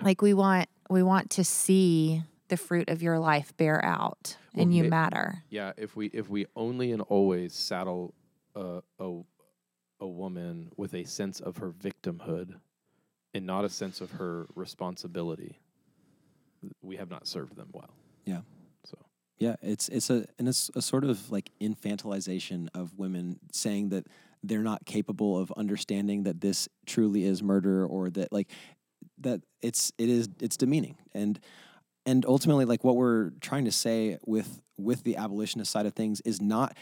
like 0.00 0.22
we 0.22 0.32
want 0.34 0.68
we 0.88 1.02
want 1.02 1.30
to 1.30 1.42
see 1.44 2.22
the 2.48 2.56
fruit 2.56 2.88
of 2.88 3.02
your 3.02 3.18
life 3.18 3.56
bear 3.56 3.84
out 3.84 4.36
Well, 4.54 4.62
and 4.64 4.74
you 4.74 4.84
ma- 4.84 4.90
matter. 4.90 5.44
Yeah, 5.50 5.72
if 5.76 5.96
we 5.96 6.06
if 6.06 6.28
we 6.28 6.46
only 6.54 6.92
and 6.92 7.02
always 7.02 7.54
saddle 7.54 8.14
a 8.54 8.82
a 8.98 9.20
a 10.00 10.06
woman 10.06 10.70
with 10.76 10.94
a 10.94 11.04
sense 11.04 11.40
of 11.40 11.56
her 11.58 11.70
victimhood 11.70 12.54
and 13.34 13.46
not 13.46 13.64
a 13.64 13.68
sense 13.68 14.00
of 14.00 14.10
her 14.12 14.46
responsibility, 14.54 15.58
we 16.82 16.96
have 16.96 17.10
not 17.10 17.26
served 17.26 17.56
them 17.56 17.68
well. 17.72 17.94
Yeah. 18.24 18.40
So 18.84 18.98
Yeah, 19.38 19.56
it's 19.62 19.88
it's 19.88 20.10
a 20.10 20.26
and 20.38 20.48
it's 20.48 20.70
a 20.74 20.82
sort 20.82 21.04
of 21.04 21.30
like 21.30 21.50
infantilization 21.60 22.68
of 22.74 22.98
women 22.98 23.38
saying 23.52 23.90
that 23.90 24.06
they're 24.42 24.62
not 24.62 24.84
capable 24.84 25.38
of 25.38 25.52
understanding 25.56 26.22
that 26.24 26.40
this 26.40 26.68
truly 26.86 27.24
is 27.24 27.42
murder 27.42 27.84
or 27.86 28.10
that 28.10 28.32
like 28.32 28.50
that 29.18 29.40
it's 29.62 29.92
it 29.98 30.08
is 30.08 30.28
it's 30.40 30.56
demeaning 30.56 30.96
and 31.14 31.40
and 32.06 32.24
ultimately 32.26 32.64
like 32.64 32.84
what 32.84 32.96
we're 32.96 33.30
trying 33.40 33.64
to 33.64 33.72
say 33.72 34.18
with 34.24 34.62
with 34.78 35.02
the 35.04 35.16
abolitionist 35.16 35.70
side 35.70 35.86
of 35.86 35.94
things 35.94 36.20
is 36.22 36.40
not 36.40 36.76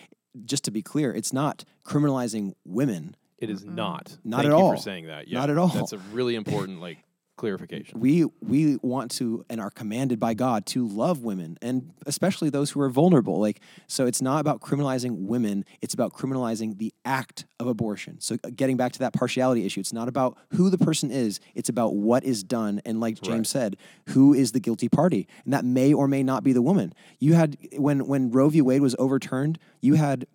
just 0.45 0.65
to 0.65 0.71
be 0.71 0.83
clear 0.83 1.13
it's 1.13 1.33
not 1.33 1.65
criminalizing 1.85 2.55
women 2.65 3.17
it 3.39 3.51
is 3.51 3.65
not. 3.65 4.17
Not 4.25 4.39
Thank 4.39 4.53
at 4.53 4.57
you 4.57 4.65
all. 4.65 4.71
for 4.71 4.81
saying 4.81 5.07
that. 5.09 5.29
Yeah, 5.29 5.41
Not 5.41 5.51
at 5.51 5.59
all. 5.59 5.69
That's 5.69 5.93
a 5.93 5.99
really 5.99 6.35
important 6.43 6.81
like 6.81 6.99
clarification. 7.37 7.99
we 8.01 8.25
we 8.41 8.77
want 8.83 9.11
to 9.13 9.45
and 9.51 9.61
are 9.61 9.71
commanded 9.71 10.19
by 10.21 10.35
God 10.35 10.67
to 10.67 10.87
love 10.87 11.25
women 11.25 11.59
and 11.61 11.93
especially 12.07 12.51
those 12.51 12.71
who 12.71 12.81
are 12.81 12.89
vulnerable. 12.89 13.41
Like 13.41 13.61
so 13.87 14.07
it's 14.07 14.23
not 14.23 14.41
about 14.41 14.61
criminalizing 14.61 15.27
women 15.27 15.65
it's 15.83 15.95
about 15.95 16.13
criminalizing 16.13 16.79
the 16.79 16.93
act 17.05 17.47
of 17.59 17.67
abortion. 17.67 18.21
So 18.21 18.37
uh, 18.45 18.51
getting 18.55 18.77
back 18.77 18.93
to 18.93 18.99
that 19.01 19.13
partiality 19.13 19.67
issue 19.67 19.81
it's 19.81 19.93
not 19.93 20.09
about 20.09 20.39
who 20.51 20.71
the 20.71 20.79
person 20.79 21.11
is 21.11 21.41
it's 21.55 21.69
about 21.69 21.95
what 21.95 22.25
is 22.25 22.43
done 22.43 22.81
and 22.85 23.01
like 23.01 23.21
James 23.21 23.35
Right. 23.35 23.47
said 23.47 23.77
who 24.09 24.33
is 24.35 24.53
the 24.53 24.61
guilty 24.61 24.89
party? 24.89 25.27
And 25.45 25.53
that 25.53 25.65
may 25.65 25.93
or 25.93 26.07
may 26.09 26.23
not 26.23 26.45
be 26.45 26.53
the 26.53 26.63
woman. 26.63 26.95
You 27.19 27.35
had 27.35 27.57
when 27.77 28.07
when 28.07 28.31
Roe 28.31 28.49
v. 28.49 28.61
Wade 28.63 28.81
was 28.83 28.95
overturned 28.99 29.59
you 29.81 29.95
had 29.95 30.27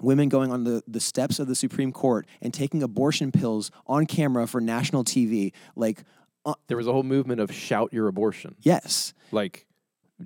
women 0.00 0.28
going 0.28 0.50
on 0.50 0.64
the, 0.64 0.82
the 0.88 0.98
steps 0.98 1.38
of 1.38 1.46
the 1.46 1.54
Supreme 1.54 1.92
Court 1.92 2.26
and 2.42 2.52
taking 2.52 2.82
abortion 2.82 3.30
pills 3.30 3.70
on 3.86 4.06
camera 4.06 4.46
for 4.46 4.60
national 4.60 5.04
TV 5.04 5.52
like 5.76 6.02
Uh, 6.46 6.54
there 6.68 6.76
was 6.76 6.86
a 6.86 6.92
whole 6.92 7.02
movement 7.02 7.40
of 7.40 7.52
shout 7.52 7.92
your 7.92 8.06
abortion. 8.08 8.54
yes 8.60 9.14
Like 9.32 9.66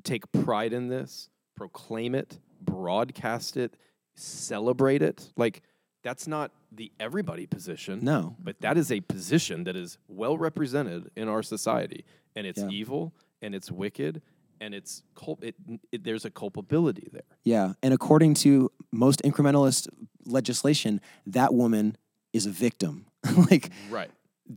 take 0.04 0.30
pride 0.32 0.72
in 0.72 0.88
this, 0.88 1.28
proclaim 1.56 2.14
it, 2.14 2.38
broadcast 2.60 3.56
it, 3.56 3.76
celebrate 4.16 5.02
it. 5.02 5.32
Like 5.36 5.62
that's 6.02 6.26
not 6.26 6.52
the 6.72 6.92
everybody 7.00 7.46
position. 7.46 8.00
No. 8.02 8.36
But 8.38 8.60
that 8.60 8.76
is 8.76 8.90
a 8.92 9.00
position 9.00 9.64
that 9.64 9.76
is 9.76 9.98
well 10.08 10.36
represented 10.38 11.10
in 11.16 11.28
our 11.28 11.42
society, 11.42 12.04
and 12.36 12.46
it's 12.46 12.60
Yeah. 12.60 12.68
evil 12.68 13.14
and 13.42 13.54
it's 13.54 13.70
wicked 13.70 14.22
and 14.60 14.74
it's 14.74 15.02
cul- 15.14 15.38
it, 15.42 15.54
it, 15.92 16.02
there's 16.04 16.24
a 16.24 16.30
culpability 16.30 17.08
there. 17.12 17.22
Yeah. 17.44 17.74
And 17.82 17.94
according 17.94 18.34
to 18.34 18.70
most 18.92 19.22
incrementalist 19.22 19.88
legislation, 20.26 21.00
that 21.26 21.54
woman 21.54 21.96
is 22.32 22.44
a 22.46 22.50
victim. 22.50 23.06
like 23.50 23.70
Right. 23.90 24.10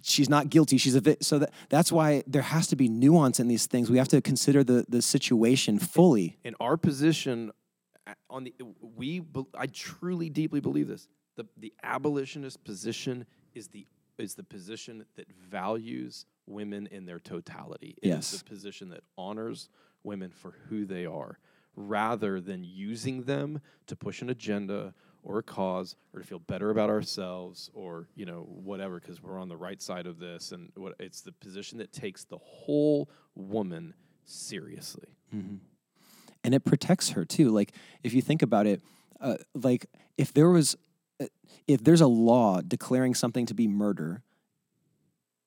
She's 0.04 0.30
not 0.30 0.50
guilty. 0.50 0.78
She's 0.78 0.96
a 0.96 1.02
victim. 1.02 1.24
So 1.24 1.40
that, 1.40 1.52
that's 1.70 1.92
why 1.92 2.24
there 2.28 2.42
has 2.42 2.68
to 2.68 2.76
be 2.76 2.88
nuance 2.88 3.40
in 3.40 3.48
these 3.48 3.66
things. 3.66 3.90
We 3.90 3.98
have 3.98 4.08
to 4.10 4.22
consider 4.22 4.64
the, 4.64 4.86
the 4.88 5.02
situation 5.02 5.80
fully. 5.80 6.38
In 6.44 6.56
our 6.60 6.78
position 6.78 7.52
on 8.30 8.44
the 8.46 8.54
we 8.82 9.22
I 9.56 9.68
truly 9.68 10.30
deeply 10.30 10.60
believe 10.60 10.88
this. 10.88 11.08
The 11.38 11.46
the 11.58 11.74
abolitionist 11.84 12.64
position 12.64 13.26
is 13.54 13.68
the 13.70 13.86
is 14.18 14.36
the 14.36 14.44
position 14.44 15.06
that 15.16 15.28
values 15.50 16.26
women 16.48 16.88
in 16.88 17.06
their 17.06 17.20
totality. 17.20 17.96
It 18.02 18.08
is 18.10 18.14
Yes. 18.16 18.32
the 18.42 18.44
position 18.50 18.90
that 18.90 19.02
honors 19.18 19.70
women 20.04 20.32
for 20.32 20.54
who 20.70 20.86
they 20.86 21.06
are 21.06 21.38
rather 21.76 22.42
than 22.42 22.64
using 22.64 23.24
them 23.24 23.62
to 23.88 23.96
push 23.96 24.22
an 24.22 24.30
agenda 24.30 24.94
or 25.24 25.40
a 25.40 25.44
cause 25.44 25.96
or 26.14 26.20
to 26.22 26.26
feel 26.26 26.40
better 26.40 26.70
about 26.70 26.90
ourselves 26.90 27.70
or 27.74 28.08
you 28.16 28.26
know 28.26 28.42
whatever 28.48 29.00
because 29.00 29.22
we're 29.22 29.40
on 29.40 29.50
the 29.50 29.58
right 29.58 29.82
side 29.82 30.08
of 30.08 30.20
this 30.20 30.52
and 30.52 30.72
what 30.76 30.94
it's 31.00 31.22
the 31.22 31.32
position 31.32 31.78
that 31.78 31.92
takes 31.92 32.24
the 32.24 32.38
whole 32.38 33.10
woman 33.36 33.94
seriously 34.26 35.08
and 36.44 36.54
it 36.54 36.64
protects 36.66 37.10
her 37.12 37.26
too. 37.26 37.50
Like 37.50 37.74
if 38.04 38.14
you 38.14 38.22
think 38.22 38.42
about 38.42 38.68
it, 38.68 38.82
uh, 39.20 39.36
like 39.54 39.88
if 40.18 40.34
there 40.34 40.50
was, 40.50 40.76
uh, 41.22 41.28
if 41.68 41.84
there's 41.84 42.02
a 42.02 42.08
law 42.08 42.62
declaring 42.62 43.14
something 43.14 43.46
to 43.48 43.54
be 43.54 43.68
murder, 43.68 44.24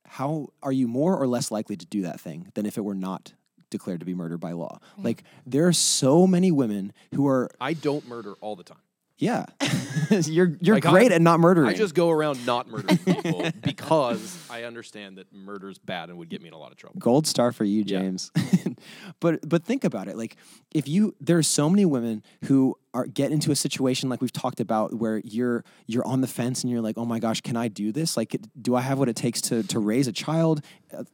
how 0.06 0.48
are 0.62 0.72
you 0.72 0.86
more 0.86 1.16
or 1.16 1.26
less 1.26 1.50
likely 1.50 1.76
to 1.76 1.86
do 1.86 2.02
that 2.02 2.20
thing 2.20 2.50
than 2.54 2.66
if 2.66 2.78
it 2.78 2.82
were 2.82 2.94
not 2.94 3.32
declared 3.70 4.00
to 4.00 4.06
be 4.06 4.14
murder 4.14 4.38
by 4.38 4.52
law? 4.52 4.78
Like 4.96 5.24
there 5.44 5.66
are 5.66 5.72
so 5.72 6.26
many 6.26 6.50
women 6.50 6.92
who 7.14 7.26
are, 7.26 7.50
i 7.60 7.72
don't 7.72 8.06
murder 8.06 8.34
all 8.40 8.54
the 8.54 8.62
time 8.62 8.78
yeah, 9.18 9.46
you're 10.26 10.56
you're 10.60 10.76
Like, 10.76 10.86
I- 10.86 10.90
great 10.90 11.12
at 11.12 11.22
not 11.22 11.38
murdering. 11.40 11.68
I 11.68 11.74
just 11.74 11.94
go 11.94 12.10
around 12.10 12.44
not 12.44 12.68
murdering 12.68 12.98
people 12.98 13.44
because 13.62 14.36
I 14.50 14.64
understand 14.64 15.18
that 15.18 15.32
murder's 15.32 15.78
bad 15.78 16.08
and 16.08 16.18
would 16.18 16.28
get 16.28 16.42
me 16.42 16.48
in 16.48 16.54
a 16.54 16.58
lot 16.58 16.72
of 16.72 16.76
trouble. 16.76 16.98
gold 16.98 17.26
star 17.26 17.52
for 17.52 17.64
you 17.64 17.84
Yeah. 17.86 18.00
james 18.00 18.30
but 19.20 19.48
but 19.48 19.64
think 19.64 19.84
about 19.84 20.08
it 20.08 20.16
like 20.16 20.36
if 20.72 20.88
you 20.88 21.14
there 21.20 21.38
are 21.38 21.42
so 21.44 21.70
many 21.70 21.84
women 21.84 22.22
who 22.46 22.76
are 22.92 23.06
get 23.06 23.30
into 23.32 23.50
a 23.52 23.56
situation 23.56 24.08
like 24.08 24.20
we've 24.20 24.32
talked 24.32 24.60
about 24.60 24.94
where 24.94 25.18
you're 25.24 25.64
you're 25.86 26.06
on 26.06 26.20
the 26.20 26.26
fence 26.26 26.62
and 26.62 26.70
you're 26.72 26.80
like 26.82 26.98
oh 26.98 27.04
my 27.04 27.18
gosh 27.18 27.40
can 27.40 27.56
i 27.56 27.68
do 27.68 27.92
this 27.92 28.16
like 28.16 28.36
do 28.60 28.74
i 28.74 28.80
have 28.80 28.98
what 28.98 29.08
it 29.08 29.16
takes 29.16 29.40
to 29.40 29.62
to 29.64 29.78
raise 29.78 30.06
a 30.08 30.12
child 30.12 30.60
Uh, 30.96 31.04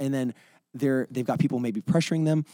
and 0.00 0.14
then 0.14 0.32
they're 0.74 1.06
they've 1.10 1.26
got 1.26 1.38
people 1.40 1.58
maybe 1.58 1.80
pressuring 1.80 2.24
them 2.24 2.44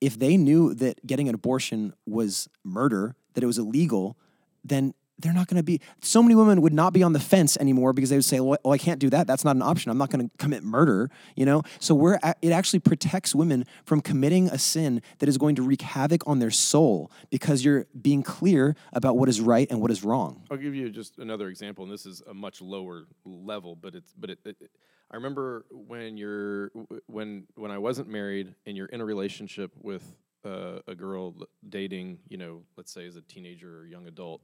if 0.00 0.18
they 0.18 0.36
knew 0.36 0.74
that 0.74 1.04
getting 1.06 1.28
an 1.28 1.34
abortion 1.34 1.92
was 2.06 2.48
murder 2.64 3.14
that 3.34 3.42
it 3.42 3.46
was 3.46 3.58
illegal 3.58 4.16
then 4.64 4.94
they're 5.18 5.32
not 5.32 5.46
going 5.46 5.56
to 5.58 5.62
be 5.62 5.80
so 6.00 6.22
many 6.22 6.34
women 6.34 6.60
would 6.60 6.72
not 6.72 6.92
be 6.92 7.02
on 7.02 7.12
the 7.12 7.20
fence 7.20 7.56
anymore 7.58 7.92
because 7.92 8.10
they 8.10 8.16
would 8.16 8.24
say 8.24 8.40
well, 8.40 8.58
oh 8.64 8.72
i 8.72 8.78
can't 8.78 8.98
do 8.98 9.08
that. 9.10 9.26
That's 9.26 9.44
not 9.44 9.56
an 9.56 9.62
option. 9.62 9.90
I'm 9.90 9.98
not 9.98 10.10
going 10.10 10.28
to 10.28 10.36
commit 10.36 10.62
murder 10.64 11.10
you 11.36 11.46
know? 11.46 11.62
So 11.78 11.94
we're 11.94 12.18
it 12.40 12.50
actually 12.50 12.80
protects 12.80 13.34
women 13.34 13.64
from 13.84 14.00
committing 14.00 14.48
a 14.48 14.58
sin 14.58 15.02
that 15.18 15.28
is 15.28 15.38
going 15.38 15.54
to 15.56 15.62
wreak 15.62 15.82
havoc 15.82 16.22
on 16.26 16.38
their 16.38 16.50
soul 16.50 17.10
because 17.30 17.64
you're 17.64 17.86
being 18.00 18.22
clear 18.22 18.74
about 18.92 19.16
what 19.16 19.28
is 19.28 19.40
right 19.40 19.70
and 19.70 19.80
what 19.80 19.90
is 19.90 20.04
wrong. 20.04 20.42
I'll 20.50 20.56
give 20.56 20.74
you 20.74 20.90
just 20.90 21.18
another 21.18 21.48
example, 21.48 21.84
and 21.84 21.92
this 21.92 22.06
is 22.06 22.22
a 22.28 22.34
much 22.34 22.60
lower 22.60 23.06
level, 23.24 23.76
but 23.76 23.94
it's 23.94 24.12
but 24.18 24.30
it. 24.30 24.38
it 24.44 24.56
it- 24.60 24.70
I 25.10 25.16
remember 25.16 25.66
when 25.70 26.16
you're 26.16 26.70
when 27.06 27.46
when 27.54 27.70
I 27.70 27.76
wasn't 27.76 28.08
married 28.08 28.54
and 28.64 28.78
you're 28.78 28.86
in 28.86 29.02
a 29.02 29.04
relationship 29.04 29.70
with 29.78 30.02
uh, 30.44 30.80
a 30.86 30.94
girl 30.94 31.34
dating, 31.68 32.18
you 32.28 32.36
know, 32.36 32.62
let's 32.76 32.92
say 32.92 33.06
as 33.06 33.16
a 33.16 33.22
teenager 33.22 33.78
or 33.78 33.86
young 33.86 34.06
adult. 34.06 34.42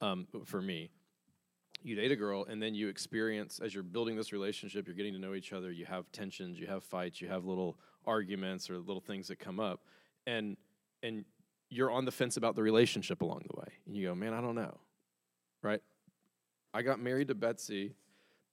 Um, 0.00 0.26
for 0.44 0.62
me, 0.62 0.90
you 1.82 1.94
date 1.94 2.12
a 2.12 2.16
girl 2.16 2.44
and 2.44 2.62
then 2.62 2.74
you 2.74 2.88
experience 2.88 3.60
as 3.62 3.74
you're 3.74 3.82
building 3.82 4.16
this 4.16 4.32
relationship, 4.32 4.86
you're 4.86 4.96
getting 4.96 5.14
to 5.14 5.18
know 5.18 5.34
each 5.34 5.52
other. 5.52 5.70
You 5.70 5.86
have 5.86 6.10
tensions, 6.12 6.58
you 6.58 6.66
have 6.66 6.84
fights, 6.84 7.20
you 7.20 7.28
have 7.28 7.44
little 7.44 7.78
arguments 8.06 8.70
or 8.70 8.78
little 8.78 9.00
things 9.00 9.28
that 9.28 9.38
come 9.38 9.60
up, 9.60 9.80
and 10.26 10.56
and 11.02 11.24
you're 11.68 11.90
on 11.90 12.04
the 12.04 12.10
fence 12.10 12.36
about 12.36 12.56
the 12.56 12.62
relationship 12.62 13.22
along 13.22 13.42
the 13.48 13.60
way, 13.60 13.68
and 13.86 13.96
you 13.96 14.08
go, 14.08 14.14
man, 14.14 14.34
I 14.34 14.40
don't 14.40 14.54
know 14.54 14.78
right? 15.62 15.80
I 16.72 16.82
got 16.82 17.00
married 17.00 17.28
to 17.28 17.34
Betsy. 17.34 17.94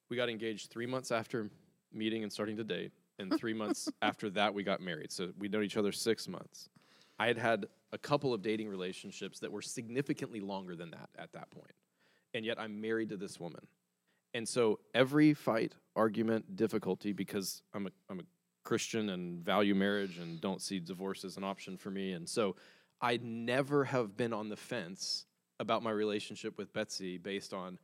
We 0.09 0.17
got 0.17 0.29
engaged 0.29 0.71
three 0.71 0.85
months 0.85 1.11
after 1.11 1.49
meeting 1.93 2.23
and 2.23 2.31
starting 2.31 2.57
to 2.57 2.63
date, 2.63 2.91
and 3.19 3.35
three 3.37 3.53
months 3.53 3.89
after 4.01 4.29
that, 4.31 4.53
we 4.53 4.63
got 4.63 4.81
married. 4.81 5.11
So 5.11 5.29
we 5.37 5.47
known 5.47 5.63
each 5.63 5.77
other 5.77 5.91
six 5.91 6.27
months. 6.27 6.69
I 7.19 7.27
had 7.27 7.37
had 7.37 7.67
a 7.91 7.97
couple 7.97 8.33
of 8.33 8.41
dating 8.41 8.67
relationships 8.67 9.39
that 9.39 9.51
were 9.51 9.61
significantly 9.61 10.39
longer 10.39 10.75
than 10.75 10.91
that 10.91 11.09
at 11.17 11.31
that 11.33 11.49
point, 11.51 11.73
and 12.33 12.45
yet 12.45 12.59
I'm 12.59 12.79
married 12.79 13.09
to 13.09 13.17
this 13.17 13.39
woman. 13.39 13.65
And 14.33 14.47
so 14.47 14.79
every 14.93 15.33
fight, 15.33 15.73
argument, 15.95 16.55
difficulty, 16.55 17.13
because 17.13 17.63
I'm 17.73 17.87
a 17.87 17.91
I'm 18.09 18.19
a 18.19 18.23
Christian 18.63 19.09
and 19.09 19.43
value 19.43 19.73
marriage 19.73 20.17
and 20.17 20.41
don't 20.41 20.61
see 20.61 20.79
divorce 20.79 21.23
as 21.23 21.37
an 21.37 21.43
option 21.43 21.77
for 21.77 21.89
me, 21.89 22.11
and 22.11 22.27
so 22.27 22.55
I'd 23.01 23.23
never 23.23 23.85
have 23.85 24.17
been 24.17 24.33
on 24.33 24.49
the 24.49 24.55
fence 24.55 25.25
about 25.59 25.83
my 25.83 25.91
relationship 25.91 26.57
with 26.57 26.73
Betsy 26.73 27.17
based 27.17 27.53
on 27.53 27.79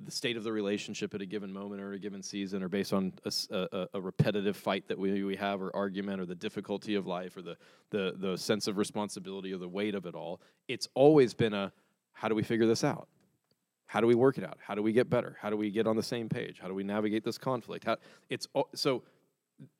the 0.00 0.10
state 0.10 0.36
of 0.36 0.44
the 0.44 0.52
relationship 0.52 1.14
at 1.14 1.22
a 1.22 1.26
given 1.26 1.52
moment 1.52 1.80
or 1.80 1.92
a 1.92 1.98
given 1.98 2.22
season, 2.22 2.62
or 2.62 2.68
based 2.68 2.92
on 2.92 3.12
a 3.24 4.00
repetitive 4.00 4.56
fight 4.56 4.86
that 4.88 4.98
we, 4.98 5.22
we 5.24 5.36
have, 5.36 5.62
or 5.62 5.74
argument, 5.74 6.20
or 6.20 6.26
the 6.26 6.34
difficulty 6.34 6.94
of 6.94 7.06
life, 7.06 7.36
or 7.36 7.42
the, 7.42 7.56
the 7.90 8.14
the 8.18 8.36
sense 8.36 8.66
of 8.66 8.76
responsibility, 8.76 9.52
or 9.52 9.58
the 9.58 9.68
weight 9.68 9.94
of 9.94 10.04
it 10.06 10.14
all. 10.14 10.40
It's 10.68 10.88
always 10.94 11.32
been 11.34 11.54
a 11.54 11.72
how 12.12 12.28
do 12.28 12.34
we 12.34 12.42
figure 12.42 12.66
this 12.66 12.84
out? 12.84 13.08
How 13.86 14.00
do 14.00 14.06
we 14.06 14.14
work 14.14 14.36
it 14.36 14.44
out? 14.44 14.58
How 14.60 14.74
do 14.74 14.82
we 14.82 14.92
get 14.92 15.08
better? 15.08 15.36
How 15.40 15.48
do 15.48 15.56
we 15.56 15.70
get 15.70 15.86
on 15.86 15.96
the 15.96 16.02
same 16.02 16.28
page? 16.28 16.58
How 16.60 16.68
do 16.68 16.74
we 16.74 16.82
navigate 16.82 17.24
this 17.24 17.38
conflict? 17.38 17.84
How, 17.84 17.96
it's 18.28 18.48
so 18.74 19.02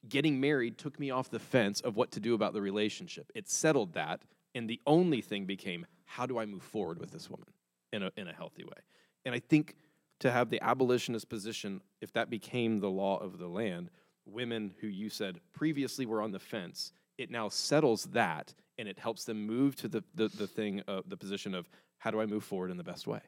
getting 0.09 0.41
married 0.41 0.79
took 0.79 0.99
me 0.99 1.11
off 1.11 1.29
the 1.29 1.39
fence 1.39 1.81
of 1.81 1.97
what 1.97 2.13
to 2.13 2.21
do 2.21 2.35
about 2.35 2.53
the 2.53 2.63
relationship. 2.63 3.31
It 3.35 3.49
settled 3.49 3.95
that, 3.95 4.23
and 4.55 4.71
the 4.71 4.81
only 4.87 5.21
thing 5.21 5.45
became 5.45 5.87
how 6.05 6.25
do 6.25 6.39
I 6.39 6.47
move 6.47 6.63
forward 6.63 6.99
with 6.99 7.11
this 7.11 7.29
woman 7.29 7.49
in 7.93 8.03
a 8.03 8.13
in 8.17 8.29
a 8.29 8.33
healthy 8.33 8.65
way. 8.65 8.81
And 9.25 9.35
I 9.35 9.41
think 9.41 9.75
to 10.21 10.31
have 10.31 10.51
the 10.51 10.63
abolitionist 10.63 11.29
position, 11.29 11.83
if 12.01 12.13
that 12.13 12.31
became 12.31 12.81
the 12.81 12.91
law 12.91 13.19
of 13.19 13.39
the 13.39 13.49
land, 13.49 13.91
women 14.25 14.75
who 14.81 14.87
you 14.87 15.09
said 15.09 15.41
previously 15.53 16.07
were 16.07 16.23
on 16.23 16.33
the 16.33 16.39
fence 16.39 16.93
it 17.19 17.31
now 17.31 17.49
settles 17.49 18.05
that 18.07 18.55
and 18.79 18.89
it 18.89 18.99
helps 18.99 19.25
them 19.25 19.47
move 19.47 19.77
to 19.77 19.89
the 19.89 20.05
the, 20.15 20.29
the 20.29 20.47
thing 20.47 20.81
of 20.87 21.09
the 21.09 21.17
position 21.17 21.55
of 21.55 21.69
how 21.99 22.11
do 22.11 22.21
I 22.21 22.27
move 22.27 22.45
forward 22.45 22.71
in 22.71 22.77
the 22.77 22.85
best 22.85 23.07
way. 23.07 23.21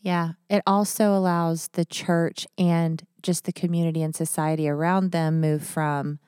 Yeah. 0.00 0.32
It 0.48 0.62
also 0.66 1.14
allows 1.14 1.68
the 1.68 1.84
church 1.84 2.46
and 2.56 3.04
just 3.22 3.44
the 3.44 3.52
community 3.52 4.02
and 4.02 4.14
society 4.14 4.68
around 4.68 5.12
them 5.12 5.40
move 5.40 5.62
from 5.62 6.18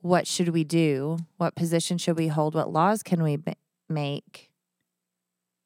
what 0.00 0.28
should 0.28 0.50
we 0.50 0.62
do? 0.62 1.18
What 1.38 1.56
position 1.56 1.98
should 1.98 2.16
we 2.16 2.28
hold? 2.28 2.54
What 2.54 2.72
laws 2.72 3.02
can 3.02 3.22
we 3.24 3.38
ma- 3.38 3.54
make? 3.88 4.52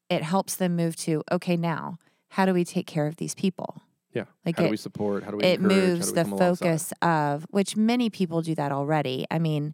It 0.09 0.23
helps 0.23 0.55
them 0.55 0.75
move 0.75 0.95
to, 0.97 1.21
okay, 1.31 1.55
now, 1.55 1.99
how 2.33 2.47
do 2.47 2.53
we 2.53 2.65
take 2.65 2.87
care 2.87 3.05
of 3.05 3.17
these 3.17 3.35
people? 3.35 3.83
Yeah. 4.11 4.25
Like 4.43 4.57
how 4.57 4.63
it- 4.63 4.67
do 4.67 4.71
we 4.71 4.77
support? 4.77 5.23
How 5.23 5.29
do 5.29 5.37
we 5.37 5.43
it 5.43 5.61
moves 5.61 6.07
we 6.07 6.15
the 6.15 6.23
come 6.23 6.33
alongside? 6.33 6.65
focus 6.65 6.93
of 7.03 7.45
which 7.51 7.77
many 7.77 8.09
people 8.09 8.41
do 8.41 8.55
that 8.55 8.71
already 8.71 9.25
i 9.29 9.37
mean 9.39 9.73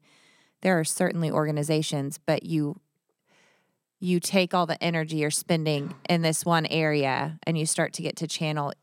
there 0.62 0.78
are 0.80 0.84
certainly 0.84 1.32
organizations 1.32 2.20
but 2.26 2.44
you 2.44 2.80
you 4.02 4.20
take 4.20 4.54
all 4.54 4.66
the 4.66 4.82
energy 4.84 5.18
you're 5.18 5.32
spending 5.32 5.94
in 6.10 6.22
this 6.22 6.46
one 6.46 6.66
area 6.66 7.38
and 7.44 7.58
you 7.58 7.66
start 7.66 7.94
to 7.94 8.02
get 8.02 8.16
to 8.18 8.28
channel 8.28 8.74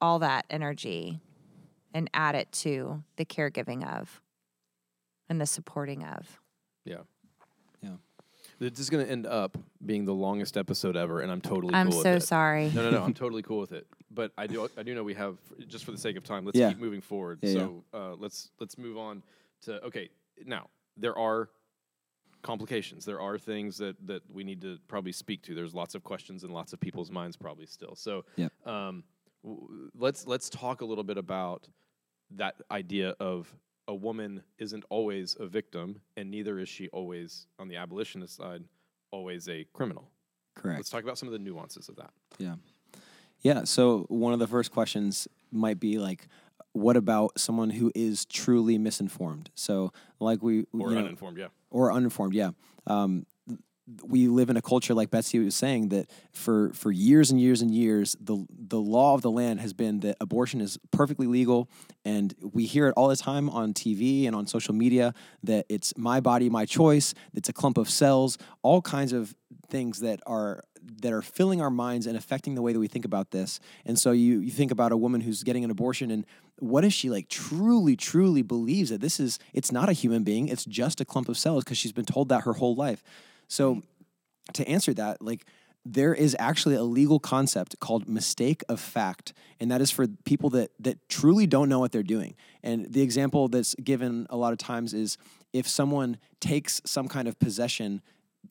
all 0.00 0.18
that 0.20 0.44
energy 0.50 1.20
and 1.94 2.08
add 2.14 2.34
it 2.34 2.50
to 2.52 3.02
the 3.16 3.24
caregiving 3.24 3.84
of 3.84 4.20
and 5.28 5.40
the 5.40 5.46
supporting 5.46 6.04
of 6.04 6.40
This 8.60 8.78
is 8.80 8.90
going 8.90 9.04
to 9.06 9.10
end 9.10 9.26
up 9.26 9.56
being 9.84 10.04
the 10.04 10.14
longest 10.14 10.56
episode 10.56 10.96
ever, 10.96 11.20
and 11.20 11.30
I'm 11.30 11.40
totally 11.40 11.74
i'm 11.74 11.90
cool 11.90 12.02
so 12.02 12.14
with 12.14 12.22
it. 12.24 12.26
sorry 12.26 12.70
No, 12.74 12.82
no, 12.82 12.90
no. 12.90 13.04
I'm 13.04 13.14
totally 13.24 13.42
cool 13.42 13.60
with 13.60 13.72
it. 13.72 13.86
But 14.10 14.32
I 14.36 14.46
do, 14.48 14.68
I 14.76 14.82
do 14.82 14.94
know 14.94 15.04
we 15.04 15.14
have 15.14 15.36
just 15.68 15.84
for 15.84 15.92
the 15.92 15.98
sake 15.98 16.16
of 16.16 16.24
time. 16.24 16.44
Let's 16.44 16.58
Yeah. 16.58 16.70
keep 16.70 16.78
moving 16.80 17.00
forward. 17.00 17.38
Yeah, 17.42 17.50
yeah. 17.50 17.58
so 17.60 17.84
Uh, 17.94 18.14
let's 18.16 18.50
let's 18.58 18.76
move 18.76 18.96
on 18.98 19.22
to 19.62 19.82
okay. 19.84 20.08
Now 20.44 20.68
there 20.96 21.16
are 21.16 21.50
complications. 22.42 23.04
There 23.04 23.20
are 23.20 23.38
things 23.38 23.78
that 23.78 23.94
that 24.06 24.22
we 24.30 24.42
need 24.44 24.60
to 24.62 24.78
probably 24.88 25.12
speak 25.12 25.42
to. 25.44 25.54
There's 25.54 25.74
lots 25.74 25.94
of 25.94 26.02
questions 26.02 26.42
in 26.44 26.50
lots 26.50 26.72
of 26.72 26.80
people's 26.80 27.10
minds 27.10 27.36
probably 27.36 27.66
still. 27.66 27.94
So 27.94 28.24
Yeah. 28.36 28.48
um, 28.66 29.04
w- 29.44 29.90
let's 29.94 30.26
let's 30.26 30.48
talk 30.48 30.80
a 30.80 30.84
little 30.84 31.04
bit 31.04 31.16
about 31.18 31.68
that 32.32 32.56
idea 32.70 33.10
of 33.20 33.54
a 33.88 33.94
woman 33.94 34.42
isn't 34.58 34.84
always 34.90 35.36
a 35.40 35.46
victim, 35.46 36.00
and 36.16 36.30
neither 36.30 36.58
is 36.60 36.68
she 36.68 36.88
always 36.90 37.46
on 37.58 37.66
the 37.68 37.76
abolitionist 37.76 38.36
side 38.36 38.62
always 39.10 39.48
a 39.48 39.64
criminal. 39.72 40.10
Correct. 40.54 40.78
Let's 40.78 40.90
talk 40.90 41.02
about 41.02 41.18
some 41.18 41.28
of 41.28 41.32
the 41.32 41.38
nuances 41.38 41.88
of 41.88 41.96
that. 41.96 42.10
Yeah. 42.38 42.56
Yeah. 43.40 43.64
So 43.64 44.04
one 44.08 44.32
of 44.32 44.38
the 44.38 44.46
first 44.46 44.70
questions 44.70 45.26
might 45.50 45.80
be 45.80 45.98
like, 45.98 46.28
what 46.72 46.96
about 46.96 47.38
someone 47.40 47.70
who 47.70 47.90
is 47.94 48.26
truly 48.26 48.76
misinformed? 48.78 49.50
So, 49.54 49.92
like 50.20 50.42
we, 50.42 50.66
Or 50.72 50.90
you 50.90 50.94
know, 50.94 50.98
uninformed, 50.98 51.38
yeah. 51.38 51.48
or 51.70 51.90
uninformed, 51.92 52.34
yeah. 52.34 52.50
Um, 52.86 53.24
we 54.04 54.28
live 54.28 54.50
in 54.50 54.56
a 54.56 54.62
culture, 54.62 54.94
like 54.94 55.10
Betsy 55.10 55.38
was 55.38 55.56
saying, 55.56 55.88
that 55.88 56.10
for 56.32 56.72
for 56.74 56.90
years 56.90 57.30
and 57.30 57.40
years 57.40 57.62
and 57.62 57.74
years, 57.74 58.16
the 58.20 58.46
the 58.50 58.80
law 58.80 59.14
of 59.14 59.22
the 59.22 59.30
land 59.30 59.60
has 59.60 59.72
been 59.72 60.00
that 60.00 60.16
abortion 60.20 60.60
is 60.60 60.78
perfectly 60.90 61.26
legal, 61.26 61.68
and 62.04 62.34
we 62.40 62.66
hear 62.66 62.88
it 62.88 62.94
all 62.96 63.08
the 63.08 63.16
time 63.16 63.48
on 63.48 63.72
TV 63.72 64.26
and 64.26 64.36
on 64.36 64.46
social 64.46 64.74
media 64.74 65.14
that 65.42 65.66
it's 65.68 65.96
my 65.96 66.20
body, 66.20 66.50
my 66.50 66.66
choice. 66.66 67.14
It's 67.34 67.48
a 67.48 67.52
clump 67.52 67.78
of 67.78 67.88
cells, 67.88 68.36
all 68.62 68.82
kinds 68.82 69.12
of 69.12 69.34
things 69.68 70.00
that 70.00 70.20
are 70.26 70.64
that 71.00 71.12
are 71.12 71.22
filling 71.22 71.60
our 71.60 71.70
minds 71.70 72.06
and 72.06 72.16
affecting 72.16 72.54
the 72.54 72.62
way 72.62 72.72
that 72.72 72.78
we 72.78 72.88
think 72.88 73.04
about 73.04 73.30
this. 73.30 73.60
And 73.84 73.98
so 73.98 74.12
you 74.12 74.40
you 74.40 74.50
think 74.50 74.70
about 74.70 74.92
a 74.92 74.96
woman 74.96 75.22
who's 75.22 75.42
getting 75.42 75.64
an 75.64 75.70
abortion 75.70 76.10
and 76.10 76.26
what 76.58 76.84
if 76.84 76.92
she 76.92 77.08
like 77.08 77.28
truly 77.28 77.96
truly 77.96 78.42
believes 78.42 78.90
that 78.90 79.00
this 79.00 79.20
is 79.20 79.38
it's 79.52 79.72
not 79.72 79.88
a 79.88 79.92
human 79.92 80.24
being, 80.24 80.48
it's 80.48 80.64
just 80.64 81.00
a 81.00 81.04
clump 81.04 81.28
of 81.28 81.38
cells 81.38 81.64
because 81.64 81.78
she's 81.78 81.92
been 81.92 82.04
told 82.04 82.28
that 82.28 82.42
her 82.42 82.54
whole 82.54 82.74
life. 82.74 83.02
So 83.48 83.82
to 84.54 84.66
answer 84.68 84.94
that, 84.94 85.20
like 85.22 85.44
there 85.84 86.14
is 86.14 86.36
actually 86.38 86.74
a 86.74 86.82
legal 86.82 87.18
concept 87.18 87.80
called 87.80 88.08
mistake 88.08 88.62
of 88.68 88.80
fact, 88.80 89.32
and 89.58 89.70
that 89.70 89.80
is 89.80 89.90
for 89.90 90.06
people 90.24 90.50
that 90.50 90.70
that 90.80 91.08
truly 91.08 91.46
don't 91.46 91.68
know 91.68 91.78
what 91.78 91.92
they're 91.92 92.02
doing. 92.02 92.34
And 92.62 92.92
the 92.92 93.02
example 93.02 93.48
that's 93.48 93.74
given 93.76 94.26
a 94.30 94.36
lot 94.36 94.52
of 94.52 94.58
times 94.58 94.94
is 94.94 95.16
if 95.52 95.66
someone 95.66 96.18
takes 96.40 96.80
some 96.84 97.08
kind 97.08 97.26
of 97.26 97.38
possession 97.38 98.02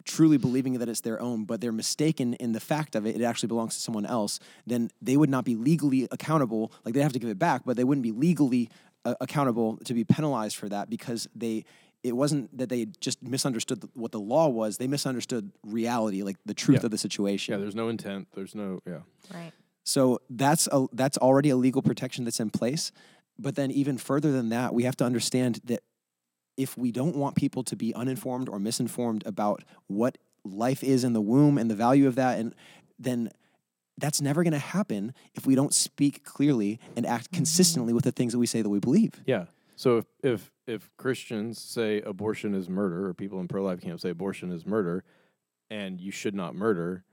truly 0.03 0.37
believing 0.37 0.79
that 0.79 0.89
it's 0.89 1.01
their 1.01 1.21
own, 1.21 1.45
but 1.45 1.61
they're 1.61 1.71
mistaken 1.71 2.33
in 2.35 2.53
the 2.53 2.59
fact 2.59 2.95
of 2.95 3.05
it, 3.05 3.19
it 3.19 3.23
actually 3.23 3.47
belongs 3.47 3.75
to 3.75 3.81
someone 3.81 4.05
else, 4.05 4.39
then 4.65 4.89
they 5.01 5.17
would 5.17 5.29
not 5.29 5.45
be 5.45 5.55
legally 5.55 6.07
accountable. 6.11 6.71
Like 6.85 6.93
they 6.93 7.01
have 7.01 7.13
to 7.13 7.19
give 7.19 7.29
it 7.29 7.39
back, 7.39 7.63
but 7.65 7.77
they 7.77 7.83
wouldn't 7.83 8.03
be 8.03 8.11
legally 8.11 8.69
uh, 9.05 9.15
accountable 9.21 9.77
to 9.85 9.93
be 9.93 10.03
penalized 10.03 10.55
for 10.55 10.69
that 10.69 10.89
because 10.89 11.27
they. 11.35 11.65
It 12.03 12.15
wasn't 12.15 12.55
that 12.57 12.69
they 12.69 12.85
just 13.01 13.21
misunderstood 13.23 13.81
th- 13.81 13.91
what 13.95 14.11
the 14.11 14.19
law 14.19 14.47
was; 14.47 14.77
they 14.77 14.87
misunderstood 14.87 15.51
reality, 15.63 16.23
like 16.23 16.37
the 16.45 16.53
truth 16.53 16.81
Yeah. 16.81 16.85
of 16.85 16.91
the 16.91 16.97
situation. 16.97 17.53
Yeah, 17.53 17.59
there's 17.59 17.75
no 17.75 17.89
intent. 17.89 18.27
There's 18.33 18.55
no 18.55 18.79
yeah. 18.85 18.99
right 19.33 19.51
So 19.83 20.21
that's 20.29 20.67
a, 20.71 20.87
that's 20.93 21.17
already 21.17 21.49
a 21.49 21.55
legal 21.55 21.81
protection 21.81 22.23
that's 22.23 22.39
in 22.39 22.49
place. 22.49 22.91
But 23.39 23.55
then 23.55 23.71
even 23.71 23.97
further 23.97 24.31
than 24.31 24.49
that, 24.49 24.73
we 24.73 24.83
have 24.83 24.95
to 24.97 25.05
understand 25.05 25.61
that 25.65 25.83
if 26.55 26.77
we 26.77 26.91
don't 26.91 27.15
want 27.15 27.35
people 27.35 27.63
to 27.63 27.75
be 27.75 27.93
uninformed 27.93 28.49
or 28.49 28.59
misinformed 28.59 29.23
about 29.25 29.63
what 29.85 30.17
life 30.43 30.83
is 30.83 31.03
in 31.03 31.13
the 31.13 31.21
womb 31.21 31.57
and 31.57 31.69
the 31.69 31.75
value 31.75 32.07
of 32.07 32.15
that, 32.15 32.39
and 32.39 32.55
then 32.97 33.29
that's 33.97 34.21
never 34.21 34.43
going 34.43 34.53
to 34.53 34.59
happen 34.59 35.13
if 35.35 35.45
we 35.45 35.55
don't 35.55 35.73
speak 35.73 36.23
clearly 36.23 36.79
and 36.95 37.05
act 37.05 37.25
mm-hmm. 37.25 37.37
consistently 37.37 37.93
with 37.93 38.03
the 38.03 38.11
things 38.11 38.33
that 38.33 38.39
we 38.39 38.45
say 38.45 38.61
that 38.61 38.69
we 38.69 38.79
believe. 38.79 39.21
Yeah. 39.25 39.45
So 39.77 39.97
if 39.99 40.05
if 40.23 40.51
if 40.65 40.89
Christians 40.97 41.61
say 41.61 42.01
abortion 42.01 42.53
is 42.55 42.67
murder, 42.67 43.07
or 43.07 43.13
people 43.13 43.39
in 43.39 43.47
pro 43.47 43.63
life 43.63 43.79
camps 43.79 44.01
say 44.03 44.09
abortion 44.09 44.51
is 44.51 44.65
murder, 44.65 45.03
and 45.69 46.01
you 46.01 46.11
should 46.11 46.33
not 46.35 46.55
murder, 46.55 47.03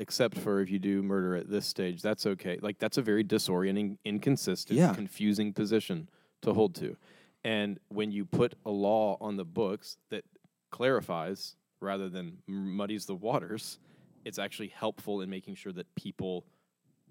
except 0.00 0.38
for 0.38 0.60
if 0.60 0.70
you 0.70 0.78
do 0.78 1.02
murder 1.02 1.36
at 1.36 1.50
this 1.50 1.66
stage, 1.66 2.00
that's 2.00 2.24
okay. 2.26 2.58
Like 2.62 2.78
that's 2.78 2.96
a 2.96 3.02
very 3.02 3.22
disorienting, 3.22 3.98
inconsistent, 4.04 4.78
Yeah. 4.78 4.94
confusing 4.94 5.52
position 5.52 6.08
to 6.42 6.54
hold 6.54 6.74
to. 6.76 6.96
And 7.44 7.78
when 7.88 8.12
you 8.12 8.24
put 8.24 8.54
a 8.64 8.70
law 8.70 9.18
on 9.20 9.36
the 9.36 9.44
books 9.44 9.98
that 10.10 10.24
clarifies 10.70 11.54
rather 11.80 12.08
than 12.08 12.38
muddies 12.48 13.06
the 13.06 13.14
waters, 13.14 13.78
it's 14.24 14.38
actually 14.38 14.68
helpful 14.68 15.20
in 15.20 15.28
making 15.30 15.54
sure 15.54 15.72
that 15.72 15.94
people 15.94 16.44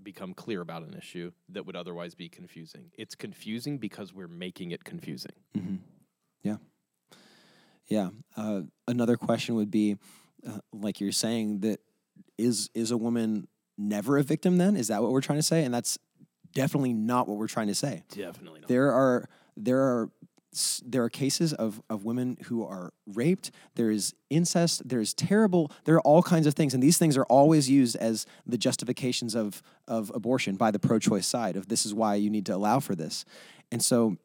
become 0.07 0.33
clear 0.33 0.61
about 0.61 0.83
an 0.83 0.93
issue 0.93 1.33
that 1.49 1.65
would 1.65 1.75
otherwise 1.75 2.15
be 2.15 2.29
confusing. 2.29 2.91
It's 2.97 3.13
confusing 3.13 3.77
because 3.77 4.13
we're 4.13 4.29
making 4.29 4.71
it 4.71 4.85
confusing. 4.85 5.33
Mm-hmm. 5.53 5.75
Yeah. 6.43 6.55
Yeah. 7.87 8.09
Uh, 8.37 8.61
another 8.87 9.17
question 9.17 9.55
would 9.55 9.69
be, 9.69 9.97
uh, 10.47 10.59
like 10.71 11.01
you're 11.01 11.11
saying, 11.11 11.59
that 11.59 11.81
is 12.37 12.69
is 12.73 12.91
a 12.91 12.95
woman 12.95 13.49
never 13.77 14.17
a 14.17 14.23
victim? 14.23 14.57
Then 14.57 14.77
is 14.77 14.87
that 14.87 15.01
what 15.03 15.11
we're 15.11 15.19
trying 15.19 15.39
to 15.39 15.43
say? 15.43 15.65
And 15.65 15.73
that's 15.73 15.97
definitely 16.53 16.93
not 16.93 17.27
what 17.27 17.37
we're 17.37 17.49
trying 17.49 17.67
to 17.67 17.75
say. 17.75 18.03
Definitely 18.07 18.61
not. 18.61 18.69
There 18.69 18.93
are 18.93 19.27
there 19.57 19.81
are 19.81 20.09
there 20.85 21.03
are 21.03 21.09
cases 21.09 21.53
of 21.53 21.81
of 21.89 22.03
women 22.03 22.37
who 22.45 22.65
are 22.65 22.93
raped. 23.05 23.51
There 23.75 23.91
is 23.91 24.13
incest. 24.29 24.87
There 24.87 24.99
is 24.99 25.13
terrible. 25.13 25.71
There 25.83 25.95
are 25.95 26.01
all 26.01 26.23
kinds 26.23 26.47
of 26.47 26.53
things, 26.53 26.73
and 26.73 26.81
these 26.81 26.97
things 26.97 27.17
are 27.17 27.25
always 27.25 27.69
used 27.69 27.95
as 27.97 28.25
the 28.45 28.57
justifications 28.57 29.35
of 29.35 29.61
of 29.87 30.11
abortion 30.15 30.55
by 30.55 30.71
the 30.71 30.79
pro-choice 30.79 31.27
side. 31.27 31.55
Of 31.55 31.67
this 31.67 31.85
is 31.85 31.93
why 31.93 32.15
you 32.15 32.29
need 32.29 32.45
to 32.47 32.55
allow 32.55 32.79
for 32.79 32.95
this, 32.95 33.25
and 33.71 33.83
so 33.83 34.17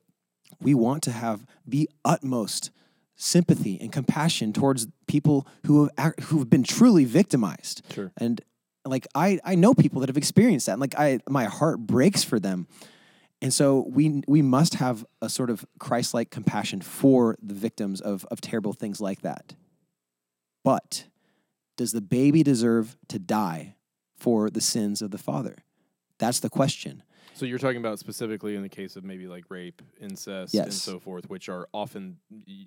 we 0.60 0.74
want 0.74 1.02
to 1.04 1.10
have 1.10 1.46
the 1.66 1.90
utmost 2.04 2.70
sympathy 3.16 3.78
and 3.80 3.92
compassion 3.92 4.52
towards 4.52 4.86
people 5.06 5.46
who 5.66 5.90
have 5.98 6.14
who 6.24 6.38
have 6.38 6.50
been 6.50 6.64
truly 6.64 7.04
victimized. 7.04 7.82
Sure. 7.92 8.12
And 8.16 8.40
like 8.84 9.06
I 9.14 9.38
I 9.44 9.54
know 9.54 9.74
people 9.74 10.00
that 10.00 10.08
have 10.08 10.16
experienced 10.16 10.66
that. 10.66 10.72
And 10.72 10.80
like 10.80 10.98
I 10.98 11.20
my 11.28 11.44
heart 11.44 11.80
breaks 11.80 12.24
for 12.24 12.40
them. 12.40 12.66
And 13.42 13.52
so 13.52 13.86
we 13.90 14.22
we 14.28 14.40
must 14.40 14.74
have 14.74 15.04
a 15.20 15.28
sort 15.28 15.50
of 15.50 15.66
Christ-like 15.80 16.30
compassion 16.30 16.80
for 16.80 17.36
the 17.42 17.54
victims 17.54 18.00
of 18.00 18.24
of 18.30 18.40
terrible 18.40 18.72
things 18.72 19.00
like 19.00 19.22
that. 19.22 19.54
But 20.64 21.08
does 21.76 21.90
the 21.90 22.00
baby 22.00 22.44
deserve 22.44 22.96
to 23.08 23.18
die 23.18 23.74
for 24.16 24.48
the 24.48 24.60
sins 24.60 25.02
of 25.02 25.10
the 25.10 25.18
father? 25.18 25.64
That's 26.18 26.38
the 26.38 26.48
question. 26.48 27.02
So 27.34 27.44
you're 27.46 27.58
talking 27.58 27.78
about 27.78 27.98
specifically 27.98 28.54
in 28.54 28.62
the 28.62 28.68
case 28.68 28.94
of 28.94 29.02
maybe 29.02 29.26
like 29.26 29.44
rape, 29.48 29.82
incest, 30.00 30.54
yes. 30.54 30.64
and 30.66 30.74
so 30.74 31.00
forth, 31.00 31.28
which 31.28 31.48
are 31.48 31.66
often 31.72 32.18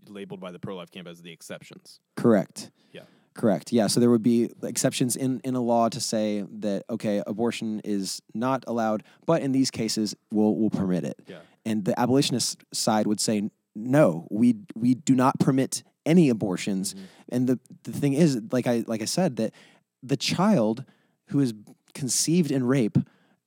labeled 0.10 0.42
by 0.42 0.52
the 0.52 0.60
pro-life 0.60 0.92
camp 0.92 1.08
as 1.08 1.22
the 1.22 1.32
exceptions. 1.32 2.02
Correct. 2.18 2.72
Yeah. 2.92 3.04
Correct. 3.36 3.72
Yeah. 3.74 3.88
So 3.88 4.00
there 4.00 4.10
would 4.10 4.24
be 4.24 4.50
exceptions 4.64 5.16
in, 5.16 5.42
in 5.44 5.56
a 5.56 5.62
law 5.62 5.90
to 5.90 6.00
say 6.00 6.46
that 6.60 6.84
okay, 6.90 7.22
abortion 7.28 7.82
is 7.84 8.22
not 8.34 8.64
allowed, 8.66 9.04
but 9.26 9.42
in 9.42 9.52
these 9.52 9.70
cases 9.70 10.16
we'll 10.32 10.56
we'll 10.56 10.70
permit 10.70 11.04
it. 11.04 11.20
Yeah. 11.28 11.40
And 11.66 11.84
the 11.84 12.00
abolitionist 12.00 12.64
side 12.74 13.08
would 13.08 13.20
say 13.20 13.50
no, 13.76 14.26
we 14.32 14.56
we 14.76 14.96
do 14.96 15.16
not 15.16 15.38
permit 15.40 15.84
any 16.06 16.30
abortions. 16.30 16.94
Mhm. 16.94 17.00
And 17.30 17.48
the 17.48 17.60
the 17.84 17.92
thing 17.92 18.14
is, 18.14 18.40
like 18.52 18.68
I 18.68 18.86
like 18.88 19.02
I 19.02 19.06
said, 19.06 19.36
that 19.36 19.54
the 20.02 20.18
child 20.18 20.86
who 21.30 21.40
is 21.42 21.54
conceived 21.94 22.52
in 22.52 22.64
rape, 22.64 22.98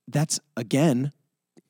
that's 0.07 0.39
again, 0.55 1.11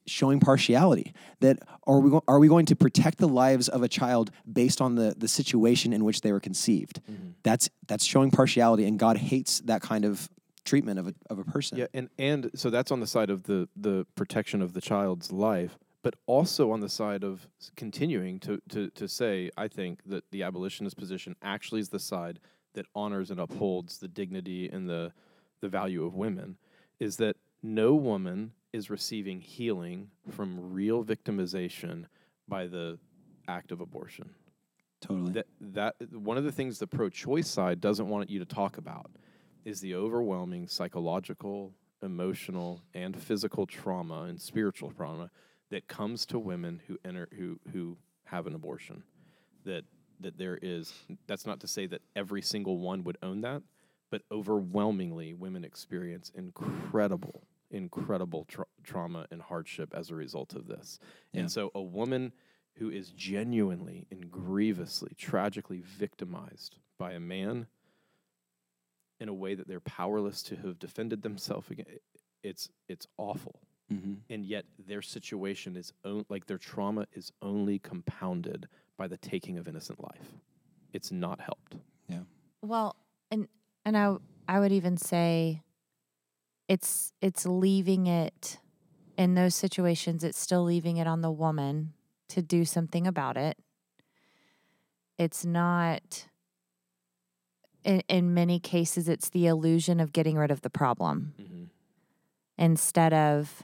showing 0.10 0.40
partiality. 0.40 1.14
That 1.40 1.60
are 1.86 1.99
we 1.99 2.10
go- 2.10 2.23
are 2.27 2.40
we 2.40 2.48
going 2.48 2.65
to 2.68 2.76
protect 2.76 3.18
the 3.18 3.27
lives 3.27 3.69
of 3.69 3.84
a 3.84 3.88
child 3.88 4.31
based 4.52 4.81
on 4.81 4.95
the 4.95 5.15
the 5.18 5.27
situation 5.27 5.94
in 5.94 6.03
which 6.03 6.22
they 6.22 6.31
were 6.31 6.40
conceived? 6.40 7.02
Mm-hmm. 7.10 7.30
That's 7.44 7.69
that's 7.88 8.06
showing 8.06 8.31
partiality, 8.31 8.86
and 8.86 8.99
God 8.99 9.18
hates 9.18 9.60
that 9.61 9.81
kind 9.81 10.06
of 10.06 10.30
treatment 10.65 10.99
of 10.99 11.07
a 11.07 11.14
of 11.30 11.40
a 11.40 11.44
person. 11.44 11.77
Yeah, 11.77 11.88
and 11.94 12.10
and 12.18 12.52
so 12.56 12.69
that's 12.69 12.91
on 12.91 12.99
the 12.99 13.07
side 13.07 13.30
of 13.30 13.44
the 13.44 13.68
the 13.76 14.06
protection 14.15 14.61
of 14.61 14.73
the 14.73 14.81
child's 14.81 15.31
life, 15.31 15.77
but 16.03 16.15
also 16.26 16.72
on 16.72 16.80
the 16.80 16.90
side 16.90 17.23
of 17.23 17.48
continuing 17.76 18.40
to 18.41 18.61
to 18.69 18.90
to 18.91 19.07
say, 19.07 19.49
I 19.57 19.68
think 19.68 20.02
that 20.06 20.23
the 20.31 20.44
abolitionist 20.44 20.98
position 20.98 21.36
actually 21.41 21.81
is 21.81 21.90
the 21.90 21.99
side 21.99 22.40
that 22.73 22.86
honors 22.94 23.31
and 23.31 23.40
upholds 23.40 23.98
the 23.98 24.07
dignity 24.07 24.69
and 24.69 24.90
the 24.90 25.14
the 25.61 25.69
value 25.69 26.06
of 26.06 26.15
women, 26.15 26.57
is 26.99 27.18
that 27.18 27.36
no 27.61 27.94
woman 27.95 28.53
is 28.73 28.89
receiving 28.89 29.41
healing 29.41 30.09
from 30.29 30.73
real 30.73 31.03
victimization 31.03 32.05
by 32.47 32.67
the 32.67 32.97
act 33.47 33.71
of 33.71 33.81
abortion 33.81 34.29
Totally. 35.01 35.31
that 35.33 35.47
that 35.61 35.95
one 36.11 36.37
of 36.37 36.43
the 36.43 36.51
things 36.51 36.77
the 36.77 36.87
pro-choice 36.87 37.47
side 37.47 37.79
doesn't 37.79 38.07
want 38.07 38.29
you 38.29 38.39
to 38.39 38.45
talk 38.45 38.77
about 38.77 39.11
is 39.65 39.81
the 39.81 39.95
overwhelming 39.95 40.67
psychological, 40.67 41.73
emotional, 42.01 42.81
and 42.93 43.19
physical 43.21 43.65
trauma 43.65 44.23
and 44.23 44.41
spiritual 44.41 44.91
trauma 44.91 45.29
that 45.69 45.87
comes 45.87 46.25
to 46.25 46.39
women 46.39 46.81
who 46.87 46.97
enter 47.05 47.29
who 47.37 47.59
who 47.71 47.97
have 48.25 48.45
an 48.45 48.55
abortion. 48.55 49.03
That 49.65 49.85
that 50.19 50.37
there 50.37 50.59
is 50.61 50.93
that's 51.27 51.45
not 51.45 51.61
to 51.61 51.67
say 51.67 51.87
that 51.87 52.01
every 52.15 52.41
single 52.41 52.77
one 52.79 53.03
would 53.05 53.17
own 53.23 53.41
that, 53.41 53.61
but 54.11 54.23
overwhelmingly 54.31 55.33
women 55.33 55.63
experience 55.63 56.31
incredible 56.35 57.43
incredible 57.71 58.45
tra- 58.45 58.65
trauma 58.83 59.27
and 59.31 59.41
hardship 59.41 59.93
as 59.93 60.09
a 60.09 60.15
result 60.15 60.53
of 60.53 60.67
this. 60.67 60.99
Yeah. 61.33 61.41
And 61.41 61.51
so 61.51 61.71
a 61.75 61.81
woman 61.81 62.33
who 62.75 62.89
is 62.89 63.11
genuinely 63.11 64.07
and 64.11 64.31
grievously, 64.31 65.11
tragically 65.17 65.81
victimized 65.81 66.77
by 66.97 67.11
a 67.11 67.19
man 67.19 67.67
in 69.19 69.27
a 69.27 69.33
way 69.33 69.53
that 69.53 69.67
they're 69.67 69.79
powerless 69.81 70.41
to 70.43 70.55
have 70.55 70.79
defended 70.79 71.21
themselves 71.21 71.69
against, 71.69 71.91
it's 72.43 72.69
it's 72.87 73.05
awful. 73.17 73.59
hmm 73.89 74.15
And 74.29 74.45
yet 74.45 74.65
their 74.77 75.01
situation 75.01 75.75
is 75.75 75.91
on, 76.05 76.25
like 76.29 76.45
their 76.47 76.57
trauma 76.57 77.05
is 77.13 77.31
only 77.41 77.79
compounded 77.79 78.67
by 78.97 79.07
the 79.07 79.17
taking 79.17 79.57
of 79.57 79.67
innocent 79.67 80.01
life. 80.01 80.37
It's 80.93 81.11
not 81.11 81.41
helped. 81.41 81.75
Yeah. 82.07 82.21
Well, 82.61 82.95
and 83.29 83.47
and 83.85 83.97
I 83.97 84.15
I 84.47 84.59
would 84.59 84.71
even 84.71 84.95
say 84.97 85.61
it's 86.69 87.11
it's 87.19 87.45
leaving 87.45 88.07
it 88.07 88.59
in 89.17 89.33
those 89.35 89.55
situations 89.55 90.23
it's 90.23 90.39
still 90.39 90.63
leaving 90.63 90.95
it 90.95 91.07
on 91.07 91.19
the 91.21 91.31
woman 91.31 91.91
to 92.29 92.41
do 92.41 92.63
something 92.63 93.05
about 93.07 93.35
it. 93.35 93.57
It's 95.17 95.43
not 95.43 96.27
in, 97.83 98.01
in 98.07 98.33
many 98.33 98.59
cases 98.59 99.09
it's 99.09 99.29
the 99.29 99.47
illusion 99.47 99.99
of 99.99 100.13
getting 100.13 100.37
rid 100.37 100.51
of 100.51 100.61
the 100.61 100.69
problem 100.69 101.33
Mm-hmm. 101.41 101.63
instead 102.57 103.13
of 103.13 103.63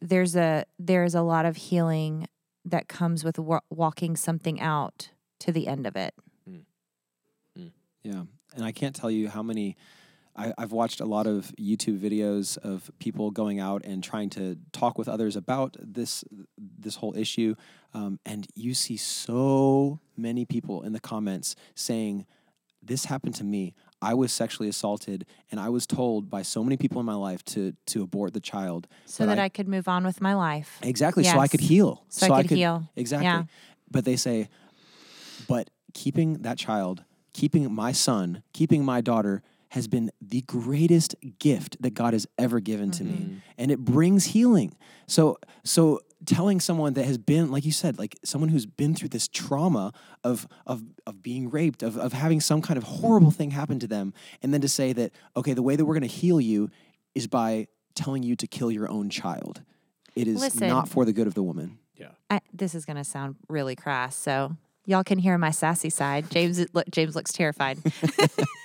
there's 0.00 0.34
a 0.36 0.64
there's 0.78 1.14
a 1.14 1.22
lot 1.22 1.44
of 1.46 1.56
healing 1.56 2.26
that 2.64 2.88
comes 2.88 3.22
with 3.22 3.38
wa- 3.38 3.60
walking 3.70 4.16
something 4.16 4.60
out 4.60 5.10
to 5.40 5.52
the 5.52 5.68
end 5.68 5.86
of 5.86 5.94
it. 5.96 6.14
Yeah, 8.02 8.24
and 8.54 8.64
I 8.64 8.72
can't 8.72 8.94
tell 8.94 9.10
you 9.10 9.28
how 9.30 9.42
many. 9.42 9.76
I, 10.36 10.52
I've 10.58 10.72
watched 10.72 11.00
a 11.00 11.04
lot 11.04 11.26
of 11.26 11.52
YouTube 11.60 11.98
videos 12.00 12.58
of 12.58 12.90
people 12.98 13.30
going 13.30 13.60
out 13.60 13.84
and 13.84 14.02
trying 14.02 14.30
to 14.30 14.56
talk 14.72 14.98
with 14.98 15.08
others 15.08 15.36
about 15.36 15.76
this 15.80 16.24
this 16.58 16.96
whole 16.96 17.16
issue, 17.16 17.54
um, 17.92 18.18
and 18.26 18.46
you 18.54 18.74
see 18.74 18.96
so 18.96 20.00
many 20.16 20.44
people 20.44 20.82
in 20.82 20.92
the 20.92 21.00
comments 21.00 21.54
saying, 21.74 22.26
"This 22.82 23.04
happened 23.06 23.34
to 23.36 23.44
me. 23.44 23.74
I 24.02 24.12
was 24.14 24.32
sexually 24.32 24.68
assaulted, 24.68 25.24
and 25.50 25.58
I 25.60 25.68
was 25.70 25.86
told 25.86 26.28
by 26.28 26.42
so 26.42 26.62
many 26.64 26.76
people 26.76 27.00
in 27.00 27.06
my 27.06 27.14
life 27.14 27.44
to 27.46 27.74
to 27.86 28.02
abort 28.02 28.34
the 28.34 28.40
child, 28.40 28.86
So 29.06 29.24
that 29.26 29.38
I- 29.38 29.44
I, 29.44 29.48
could 29.48 29.68
move 29.68 29.86
on 29.88 30.04
with 30.04 30.20
my 30.20 30.34
life. 30.34 30.78
exactly, 30.82 31.24
so 31.24 31.38
I 31.38 31.48
could 31.48 31.60
heal, 31.60 32.04
So 32.08 32.32
I 32.34 32.42
could 32.42 32.58
heal. 32.58 32.88
Exactly. 32.96 33.26
Yeah. 33.26 33.44
But 33.90 34.04
they 34.04 34.16
say, 34.16 34.48
but 35.48 35.70
keeping 35.94 36.42
that 36.42 36.58
child, 36.58 37.04
keeping 37.32 37.72
my 37.72 37.92
son, 37.92 38.42
keeping 38.52 38.84
my 38.84 39.00
daughter 39.00 39.42
has 39.74 39.88
been 39.88 40.10
the 40.20 40.40
greatest 40.42 41.14
gift 41.38 41.76
that 41.82 41.94
God 41.94 42.12
has 42.12 42.26
ever 42.38 42.60
given 42.60 42.90
to 42.92 43.04
Mm-hmm. 43.04 43.32
me. 43.34 43.42
And 43.58 43.70
it 43.70 43.80
brings 43.80 44.24
healing. 44.26 44.74
So 45.06 45.38
so 45.64 46.00
telling 46.26 46.60
someone 46.60 46.94
that 46.94 47.04
has 47.04 47.18
been, 47.18 47.50
like 47.50 47.64
you 47.66 47.72
said, 47.72 47.98
like 47.98 48.16
someone 48.24 48.48
who's 48.48 48.66
been 48.66 48.94
through 48.94 49.10
this 49.10 49.28
trauma 49.28 49.92
of 50.22 50.46
of 50.66 50.82
of 51.06 51.22
being 51.22 51.50
raped, 51.50 51.82
of, 51.82 51.98
of 51.98 52.12
having 52.12 52.40
some 52.40 52.62
kind 52.62 52.78
of 52.78 52.84
horrible 52.84 53.30
thing 53.30 53.50
happen 53.50 53.78
to 53.80 53.86
them, 53.86 54.14
and 54.42 54.52
then 54.54 54.60
to 54.60 54.68
say 54.68 54.92
that, 54.92 55.12
okay, 55.36 55.52
the 55.54 55.62
way 55.62 55.76
that 55.76 55.84
we're 55.84 55.94
gonna 55.94 56.06
heal 56.06 56.40
you 56.40 56.70
is 57.14 57.26
by 57.26 57.66
telling 57.94 58.22
you 58.22 58.36
to 58.36 58.46
kill 58.46 58.70
your 58.70 58.88
own 58.90 59.10
child. 59.10 59.62
It 60.16 60.28
is 60.28 60.40
Listen. 60.40 60.68
not 60.68 60.88
for 60.88 61.04
the 61.04 61.12
good 61.12 61.26
of 61.26 61.34
the 61.34 61.42
woman. 61.42 61.78
Yeah. 61.96 62.10
I, 62.30 62.40
this 62.52 62.74
is 62.74 62.84
going 62.84 62.96
to 62.96 63.04
sound 63.04 63.36
really 63.48 63.76
crass, 63.76 64.16
so 64.16 64.56
y'all 64.84 65.04
can 65.04 65.18
hear 65.18 65.36
my 65.38 65.50
sassy 65.52 65.90
side. 65.90 66.28
James, 66.30 66.58
is- 66.58 66.68
James 66.90 67.14
looks 67.14 67.32
terrified. 67.32 67.78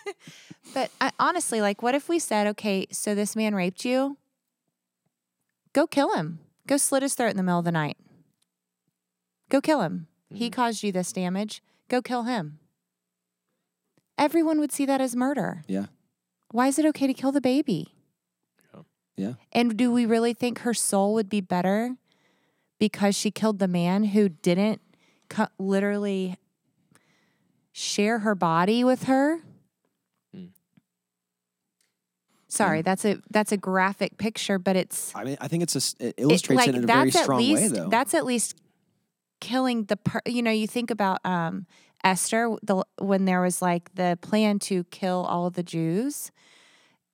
but 0.74 0.91
I, 1.00 1.12
honestly, 1.20 1.62
like, 1.62 1.82
what 1.82 1.96
if 1.96 2.10
we 2.10 2.20
said, 2.20 2.48
okay, 2.48 2.88
so 2.91 3.16
this 3.16 3.36
man 3.36 3.56
raped 3.56 3.86
you? 3.86 4.18
Go 5.74 5.88
kill 5.88 6.14
him. 6.16 6.40
Go 6.68 6.78
slit 6.78 7.04
his 7.04 7.16
throat 7.16 7.32
in 7.32 7.38
the 7.38 7.44
middle 7.44 7.60
of 7.60 7.66
the 7.66 7.72
night. 7.72 7.98
Go 9.50 9.62
kill 9.62 9.82
him. 9.82 10.08
He 10.32 10.46
mm-hmm. 10.46 10.54
caused 10.54 10.84
you 10.84 10.91
this 10.91 11.12
damage. 11.12 11.64
Go 11.88 12.02
kill 12.02 12.24
him. 12.24 12.60
Everyone 14.18 14.60
would 14.60 14.72
see 14.72 14.86
that 14.86 15.02
as 15.02 15.16
murder. 15.16 15.64
Yeah. 15.68 15.86
Why 16.52 16.68
is 16.68 16.78
it 16.78 16.86
okay 16.88 17.08
to 17.08 17.14
kill 17.14 17.32
the 17.32 17.41
baby? 17.41 17.96
Yeah. 18.74 18.82
Yeah. 19.16 19.34
And 19.52 19.78
do 19.78 19.91
we 19.91 20.06
really 20.06 20.34
think 20.34 20.60
her 20.60 20.74
soul 20.74 21.14
would 21.14 21.30
be 21.30 21.41
better 21.41 21.96
because 22.80 23.16
she 23.16 23.32
killed 23.32 23.60
the 23.60 23.68
man 23.68 24.06
who 24.06 24.30
didn't 24.30 24.82
literally 25.58 26.38
share 27.72 28.20
her 28.20 28.36
body 28.36 28.84
with 28.84 29.04
her? 29.04 29.40
Mm. 30.36 30.50
Sorry, 32.50 32.80
Yeah. 32.80 32.82
that's 32.82 33.06
a 33.06 33.22
that's 33.30 33.52
a 33.52 33.58
graphic 33.58 34.18
picture, 34.18 34.58
but 34.60 34.76
it's 34.76 35.14
I 35.16 35.24
mean, 35.24 35.38
I 35.40 35.48
think 35.48 35.64
it's 35.64 35.76
a, 35.76 36.04
it 36.04 36.16
it- 36.18 36.22
illustrates 36.24 36.68
it 36.68 36.76
in 36.76 36.84
a 36.84 36.88
very 36.88 37.12
strong 37.12 37.40
at 37.42 37.46
least 37.48 37.62
way, 37.62 37.68
though. 37.80 37.90
that's 37.90 38.14
at 38.14 38.26
least 38.26 38.56
killing 39.40 39.86
the 39.86 39.96
per, 39.98 40.20
you 40.26 40.42
know 40.42 40.52
you 40.52 40.68
think 40.68 40.92
about 40.92 41.24
um 41.26 41.66
Esther 42.04 42.56
the 42.64 42.84
when 43.00 43.26
there 43.26 43.42
was 43.42 43.62
like 43.62 43.94
the 43.96 44.18
plan 44.22 44.58
to 44.60 44.84
kill 44.86 45.26
all 45.30 45.46
of 45.46 45.54
the 45.54 45.64
Jews 45.64 46.32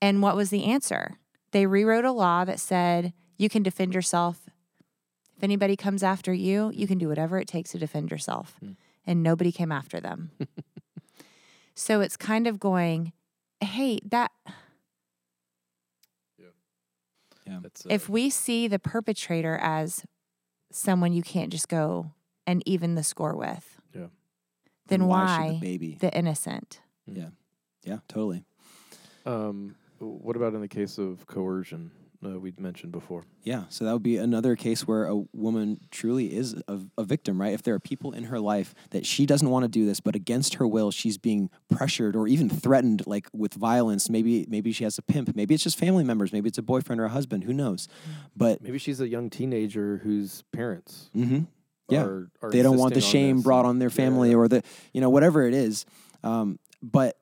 and 0.01 0.21
what 0.21 0.35
was 0.35 0.49
the 0.49 0.63
answer 0.65 1.17
they 1.51 1.65
rewrote 1.67 2.05
a 2.05 2.11
law 2.11 2.43
that 2.45 2.59
said 2.59 3.13
you 3.37 3.47
can 3.49 3.61
defend 3.63 3.93
yourself 3.93 4.49
if 5.37 5.43
anybody 5.43 5.75
comes 5.75 6.01
after 6.01 6.33
you 6.33 6.71
you 6.73 6.87
can 6.87 6.97
do 6.97 7.07
whatever 7.09 7.37
it 7.39 7.47
takes 7.47 7.71
to 7.71 7.77
defend 7.77 8.09
yourself 8.09 8.55
Hmm. 8.59 8.71
and 9.05 9.21
nobody 9.21 9.51
came 9.51 9.71
after 9.71 9.99
them 9.99 10.31
so 11.75 12.01
it's 12.01 12.17
kind 12.17 12.47
of 12.47 12.59
going 12.59 13.11
hey 13.61 13.99
that 14.05 14.31
yeah. 17.47 17.59
That's, 17.61 17.85
uh, 17.85 17.89
if 17.91 18.09
we 18.09 18.29
see 18.29 18.67
the 18.67 18.79
perpetrator 18.79 19.57
as 19.61 20.05
someone 20.71 21.13
you 21.13 21.21
can't 21.23 21.51
just 21.51 21.67
go 21.69 22.11
and 22.47 22.61
even 22.65 22.95
the 22.95 23.03
score 23.03 23.35
with, 23.35 23.79
Yeah. 23.93 24.07
then 24.87 25.05
why, 25.07 25.25
why 25.25 25.47
the 25.53 25.59
baby? 25.59 25.97
the 25.99 26.15
innocent? 26.17 26.81
Yeah. 27.05 27.29
Yeah, 27.83 27.99
totally. 28.07 28.43
um, 29.25 29.75
what 29.99 30.35
about 30.35 30.53
in 30.53 30.61
the 30.61 30.67
case 30.67 30.97
of 30.97 31.25
coercion? 31.27 31.91
Uh, 32.23 32.39
we'd 32.39 32.59
mentioned 32.59 32.91
before. 32.91 33.25
Yeah, 33.43 33.63
so 33.69 33.85
that 33.85 33.93
would 33.93 34.03
be 34.03 34.17
another 34.17 34.55
case 34.55 34.87
where 34.87 35.05
a 35.05 35.15
woman 35.33 35.79
truly 35.91 36.33
is 36.33 36.55
a, 36.67 36.79
a 36.97 37.03
victim, 37.03 37.39
right? 37.39 37.53
If 37.53 37.63
there 37.63 37.73
are 37.75 37.79
people 37.79 38.11
in 38.11 38.25
her 38.25 38.39
life 38.39 38.73
that 38.91 39.05
she 39.05 39.25
doesn't 39.25 39.49
want 39.49 39.63
to 39.63 39.69
do 39.69 39.85
this, 39.85 39.99
but 39.99 40.15
against 40.15 40.55
her 40.55 40.67
will, 40.67 40.91
she's 40.91 41.17
being 41.17 41.49
pressured 41.69 42.15
or 42.15 42.27
even 42.27 42.49
threatened, 42.49 43.05
like 43.05 43.27
with 43.33 43.53
violence. 43.53 44.09
Maybe, 44.09 44.45
maybe 44.49 44.71
she 44.71 44.83
has 44.83 44.97
a 44.97 45.01
pimp. 45.01 45.35
Maybe 45.35 45.53
it's 45.53 45.63
just 45.63 45.77
family 45.77 46.03
members. 46.03 46.33
Maybe 46.33 46.47
it's 46.47 46.57
a 46.57 46.63
boyfriend 46.63 47.01
or 47.01 47.05
a 47.05 47.09
husband. 47.09 47.43
Who 47.43 47.53
knows? 47.53 47.87
But 48.35 48.61
Maybe 48.61 48.77
she's 48.77 49.01
a 49.01 49.07
young 49.07 49.29
teenager 49.29 49.97
whose 50.03 50.43
parents 50.51 51.09
hmm 51.13 51.43
yeah, 51.89 52.03
are, 52.03 52.29
are 52.41 52.49
they 52.49 52.63
don't 52.63 52.77
want 52.77 52.93
the 52.93 53.01
shame 53.01 53.37
this 53.37 53.43
brought 53.43 53.65
on 53.65 53.79
their 53.79 53.89
family 53.89 54.31
yeah. 54.31 54.37
or 54.37 54.47
the 54.47 54.63
you 54.91 55.01
know 55.01 55.09
whatever 55.09 55.47
it 55.47 55.53
is 55.53 55.85
um, 56.23 56.57
but 56.81 57.17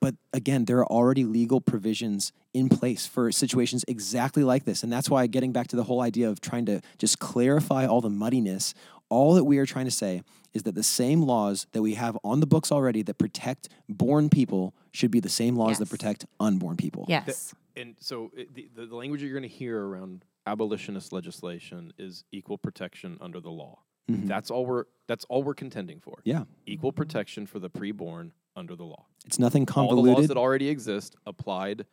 but 0.00 0.14
again 0.32 0.64
there 0.64 0.78
are 0.78 0.86
already 0.86 1.24
legal 1.24 1.60
provisions 1.60 2.32
in 2.54 2.68
place 2.68 3.06
for 3.06 3.30
situations 3.32 3.84
exactly 3.88 4.44
like 4.44 4.64
this 4.64 4.82
and 4.82 4.92
that's 4.92 5.08
why 5.10 5.26
getting 5.26 5.52
back 5.52 5.66
to 5.68 5.76
the 5.76 5.84
whole 5.84 6.00
idea 6.00 6.28
of 6.28 6.40
trying 6.40 6.64
to 6.66 6.80
just 6.98 7.18
clarify 7.18 7.86
all 7.86 8.00
the 8.00 8.10
muddiness 8.10 8.74
all 9.10 9.34
that 9.34 9.44
we 9.44 9.58
are 9.58 9.66
trying 9.66 9.84
to 9.86 9.90
say 9.90 10.22
is 10.52 10.62
that 10.64 10.74
the 10.74 10.82
same 10.82 11.22
laws 11.22 11.66
that 11.72 11.82
we 11.82 11.94
have 11.94 12.16
on 12.24 12.40
the 12.40 12.46
books 12.46 12.70
already 12.72 13.02
that 13.02 13.16
protect 13.18 13.68
born 13.88 14.28
people 14.28 14.74
should 14.92 15.10
be 15.10 15.20
the 15.20 15.28
same 15.28 15.56
laws 15.56 15.78
that 15.78 15.88
protect 15.90 16.26
unborn 16.40 16.76
people 16.76 17.04
Yes. 17.08 17.54
and 17.76 17.94
so 18.00 18.30
it, 18.36 18.54
the, 18.54 18.68
the 18.74 18.86
the 18.86 18.96
language 18.96 19.22
you're 19.22 19.32
going 19.32 19.42
to 19.42 19.48
hear 19.48 19.80
around 19.86 20.24
abolitionist 20.46 21.12
legislation 21.12 21.92
is 21.98 22.24
equal 22.32 22.56
protection 22.56 23.18
under 23.20 23.38
the 23.38 23.50
law. 23.50 23.78
Mhm. 24.10 24.26
That's 24.26 24.50
all 24.50 24.64
we're 24.64 24.84
that's 25.06 25.26
all 25.28 25.42
we're 25.42 25.52
contending 25.54 26.00
for. 26.00 26.20
yeah, 26.24 26.44
Equal 26.66 26.92
protection 26.92 27.46
for 27.46 27.58
the 27.58 27.68
preborn 27.68 28.30
under 28.58 28.74
the 28.76 28.84
law. 28.84 29.06
it's 29.24 29.38
nothing 29.38 29.62
All 29.74 29.88
the 29.88 29.94
laws 29.94 30.04
convoluted. 30.04 30.30
that 30.30 30.36
already 30.36 30.68
exist 30.68 31.16
applied 31.26 31.86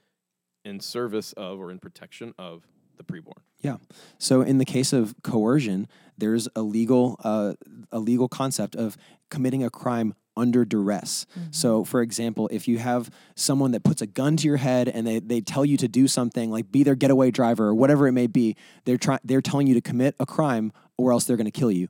in 0.64 0.80
service 0.80 1.32
of 1.34 1.60
or 1.60 1.70
in 1.72 1.80
protection 1.80 2.34
of 2.40 2.64
the 2.98 3.04
preborn. 3.04 3.42
Yeah. 3.60 3.78
So 4.18 4.42
in 4.42 4.58
the 4.58 4.66
case 4.66 4.94
of 4.94 5.14
coercion, 5.24 5.88
there's 6.18 6.48
a 6.56 6.62
legal 6.62 7.20
uh, 7.24 7.54
a 7.92 8.00
legal 8.00 8.28
concept 8.28 8.76
of 8.76 8.98
committing 9.30 9.64
a 9.64 9.70
crime 9.70 10.14
under 10.38 10.66
duress. 10.66 11.26
So 11.52 11.84
for 11.86 12.02
example, 12.02 12.50
if 12.52 12.68
you 12.68 12.78
have 12.80 13.10
someone 13.36 13.72
that 13.72 13.84
puts 13.84 14.02
a 14.02 14.06
gun 14.08 14.36
to 14.38 14.48
your 14.48 14.58
head 14.58 14.90
and 14.90 15.08
they, 15.08 15.20
they 15.20 15.40
tell 15.40 15.64
you 15.66 15.78
to 15.78 15.88
do 15.88 16.08
something 16.10 16.52
like 16.52 16.72
be 16.72 16.84
their 16.84 16.96
getaway 16.96 17.32
driver 17.32 17.68
or 17.68 17.76
whatever 17.76 18.06
it 18.08 18.12
may 18.12 18.28
be, 18.28 18.56
they're 18.86 18.98
trying 18.98 19.20
they're 19.24 19.42
telling 19.42 19.68
you 19.68 19.74
to 19.76 19.82
commit 19.82 20.16
a 20.20 20.26
crime 20.26 20.72
or 20.98 21.12
else 21.14 21.24
they're 21.26 21.38
going 21.38 21.46
to 21.46 21.60
kill 21.60 21.72
you. 21.72 21.88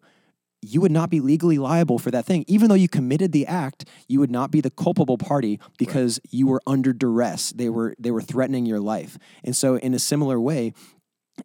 You 0.62 0.82
would 0.82 0.92
not 0.92 1.10
be 1.10 1.20
legally 1.20 1.58
liable 1.58 2.00
for 2.00 2.12
that 2.12 2.26
thing. 2.26 2.44
Even 2.48 2.70
though 2.70 2.76
you 2.76 2.90
committed 2.90 3.32
the 3.32 3.46
act, 3.46 3.86
you 4.08 4.20
would 4.20 4.32
not 4.32 4.50
be 4.50 4.62
the 4.62 4.72
culpable 4.72 5.18
party 5.18 5.60
because 5.78 6.20
you 6.32 6.48
were 6.48 6.62
under 6.66 6.92
duress. 6.92 7.52
They 7.52 7.70
were 7.70 7.96
they 8.00 8.12
were 8.12 8.22
threatening 8.22 8.66
your 8.66 8.80
life. 8.80 9.18
And 9.44 9.56
so 9.56 9.78
in 9.78 9.94
a 9.94 10.00
similar 10.00 10.40
way, 10.40 10.74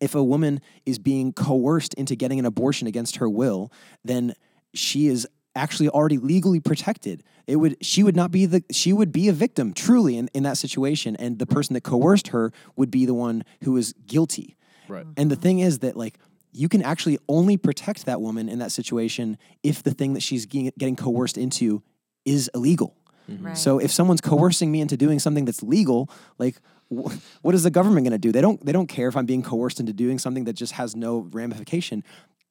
if 0.01 0.15
a 0.15 0.23
woman 0.23 0.61
is 0.87 0.99
being 0.99 1.33
coerced 1.33 1.95
into 1.95 2.15
getting 2.15 2.39
an 2.39 2.47
abortion 2.47 2.87
against 2.87 3.17
her 3.17 3.29
will, 3.29 3.73
then 4.05 4.35
she 4.73 5.09
is 5.09 5.27
actually 5.57 5.89
already 5.89 6.19
legally 6.19 6.61
protected. 6.61 7.23
It 7.47 7.57
would 7.57 7.77
she 7.85 8.03
would 8.03 8.17
not 8.17 8.31
be 8.31 8.47
the 8.47 8.63
she 8.71 8.93
would 8.93 9.13
be 9.13 9.29
a 9.29 9.33
victim 9.33 9.73
truly 9.73 10.17
in, 10.17 10.29
in 10.33 10.45
that 10.45 10.59
situation. 10.59 11.17
And 11.17 11.39
the 11.39 11.47
person 11.47 11.75
that 11.75 11.83
coerced 11.83 12.29
her 12.29 12.53
would 12.77 12.91
be 12.91 13.07
the 13.07 13.15
one 13.15 13.45
who 13.65 13.77
is 13.77 13.93
guilty. 14.07 14.57
Right. 14.89 15.07
And 15.17 15.31
the 15.31 15.37
thing 15.37 15.59
is 15.59 15.81
that 15.81 15.97
like 15.97 16.19
you 16.53 16.69
can 16.69 16.83
actually 16.83 17.19
only 17.29 17.57
protect 17.57 18.07
that 18.07 18.21
woman 18.21 18.49
in 18.49 18.59
that 18.59 18.73
situation 18.73 19.39
if 19.63 19.83
the 19.83 19.93
thing 19.93 20.15
that 20.15 20.23
she's 20.23 20.47
getting 20.47 20.73
getting 20.79 20.97
coerced 20.97 21.39
into 21.39 21.83
is 22.25 22.51
illegal. 22.55 22.97
Mm-hmm. 23.31 23.47
Right. 23.47 23.59
So 23.59 23.79
if 23.79 23.91
someone's 23.91 24.21
coercing 24.21 24.73
me 24.73 24.81
into 24.81 24.97
doing 24.97 25.19
something 25.19 25.45
that's 25.45 25.63
legal, 25.63 26.11
like 26.39 26.61
wh- 26.89 27.15
what 27.43 27.55
is 27.55 27.63
the 27.63 27.71
government 27.71 28.05
going 28.05 28.13
to 28.13 28.19
do? 28.19 28.33
They 28.33 28.41
don't 28.41 28.65
they 28.65 28.73
don't 28.73 28.89
care 28.89 29.09
if 29.09 29.17
I'm 29.17 29.27
being 29.27 29.43
coerced 29.43 29.81
into 29.81 29.93
doing 29.93 30.19
something 30.19 30.45
that 30.45 30.55
just 30.55 30.73
has 30.73 30.97
no 30.97 31.29
ramification. 31.31 32.03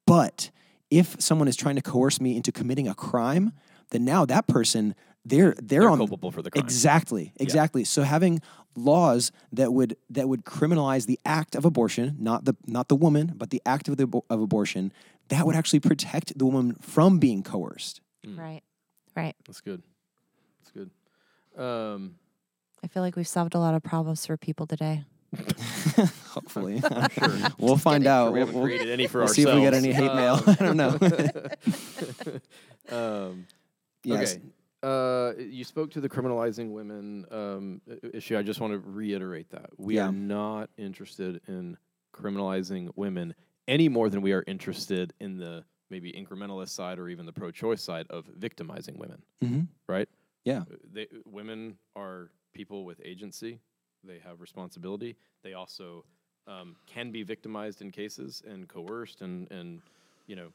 But 0.06 0.50
if 0.90 1.16
someone 1.22 1.48
is 1.48 1.56
trying 1.56 1.76
to 1.76 1.82
coerce 1.82 2.20
me 2.20 2.36
into 2.36 2.52
committing 2.52 2.88
a 2.88 2.96
crime, 2.96 3.54
then 3.92 4.06
now 4.06 4.26
that 4.26 4.48
person 4.48 4.96
they're 5.30 5.54
they're, 5.58 5.82
They're 5.82 5.90
on 5.90 5.98
culpable 5.98 6.32
for 6.32 6.42
the 6.42 6.52
crime. 6.52 6.64
Exactly. 6.64 7.34
Exactly. 7.40 7.84
So 7.84 8.04
having 8.04 8.42
laws 8.76 9.32
that 9.52 9.74
would 9.74 9.96
that 10.10 10.28
would 10.30 10.44
criminalize 10.46 11.06
the 11.06 11.20
act 11.26 11.56
of 11.56 11.66
abortion, 11.66 12.16
not 12.20 12.46
the 12.46 12.56
not 12.68 12.88
the 12.90 12.96
woman, 12.96 13.34
but 13.36 13.50
the 13.50 13.62
act 13.66 13.88
of 13.88 13.98
the 13.98 14.08
of 14.30 14.42
abortion, 14.42 14.92
that 15.30 15.46
would 15.46 15.56
actually 15.56 15.80
protect 15.80 16.38
the 16.38 16.46
woman 16.46 16.76
from 16.82 17.20
being 17.20 17.44
coerced. 17.44 18.02
Right. 18.26 18.62
Right. 19.16 19.36
That's 19.48 19.62
good. 19.62 19.82
That's 20.62 20.72
good. 20.72 20.90
Um, 21.62 22.16
I 22.84 22.88
feel 22.88 23.02
like 23.04 23.16
we've 23.16 23.28
solved 23.28 23.56
a 23.56 23.60
lot 23.60 23.74
of 23.74 23.84
problems 23.84 24.26
for 24.26 24.38
people 24.38 24.66
today. 24.68 25.04
Hopefully, 26.30 26.82
I'm 26.92 27.10
sure 27.12 27.50
we'll 27.60 27.78
find 27.78 28.08
out. 28.08 28.34
we 28.34 28.40
haven't 28.40 28.56
we'll- 28.56 28.64
created 28.64 28.90
any 28.90 29.08
for 29.08 29.20
we'll 29.20 29.28
ourselves. 29.28 29.36
see 29.36 29.50
if 29.50 29.56
we 29.56 29.62
get 29.62 29.74
any 29.76 29.92
hate 29.92 30.14
mail. 30.16 30.42
I 30.48 30.54
don't 30.56 30.78
know. 30.78 30.98
um, 32.90 33.46
yes. 34.04 34.36
Okay. 34.36 34.44
Uh, 34.82 35.34
you 35.38 35.64
spoke 35.64 35.92
to 35.92 36.00
the 36.00 36.08
criminalizing 36.08 36.72
women 36.72 37.26
um, 37.32 37.82
issue. 38.14 38.38
I 38.38 38.44
just 38.44 38.62
want 38.62 38.72
to 38.74 38.80
reiterate 38.80 39.50
that 39.50 39.70
we 39.78 39.96
Yeah. 39.96 40.08
are 40.08 40.12
not 40.12 40.70
interested 40.78 41.42
in 41.48 41.78
criminalizing 42.14 42.92
women 42.96 43.36
any 43.68 43.90
more 43.90 44.10
than 44.10 44.22
we 44.22 44.32
are 44.32 44.44
interested 44.48 45.14
in 45.20 45.38
the 45.38 45.66
maybe 45.90 46.12
incrementalist 46.14 46.70
side 46.70 46.98
or 46.98 47.10
even 47.10 47.26
the 47.26 47.34
pro-choice 47.34 47.82
side 47.82 48.08
of 48.10 48.26
victimizing 48.28 48.98
women. 48.98 49.22
hmm 49.42 49.62
Right? 49.88 50.08
Yeah. 50.46 50.60
Uh, 50.62 50.76
They, 50.94 51.08
women 51.26 51.78
are 51.96 52.32
people 52.54 52.86
with 52.86 53.02
agency. 53.04 53.60
They 54.04 54.20
have 54.20 54.40
responsibility. 54.40 55.18
They 55.44 55.54
also 55.56 56.06
um, 56.48 56.78
can 56.88 57.12
be 57.12 57.24
victimized 57.24 57.82
in 57.82 57.92
cases 57.92 58.42
and 58.48 58.68
coerced 58.68 59.22
and 59.22 59.52
and 59.52 59.82
you 60.26 60.36
know 60.38 60.52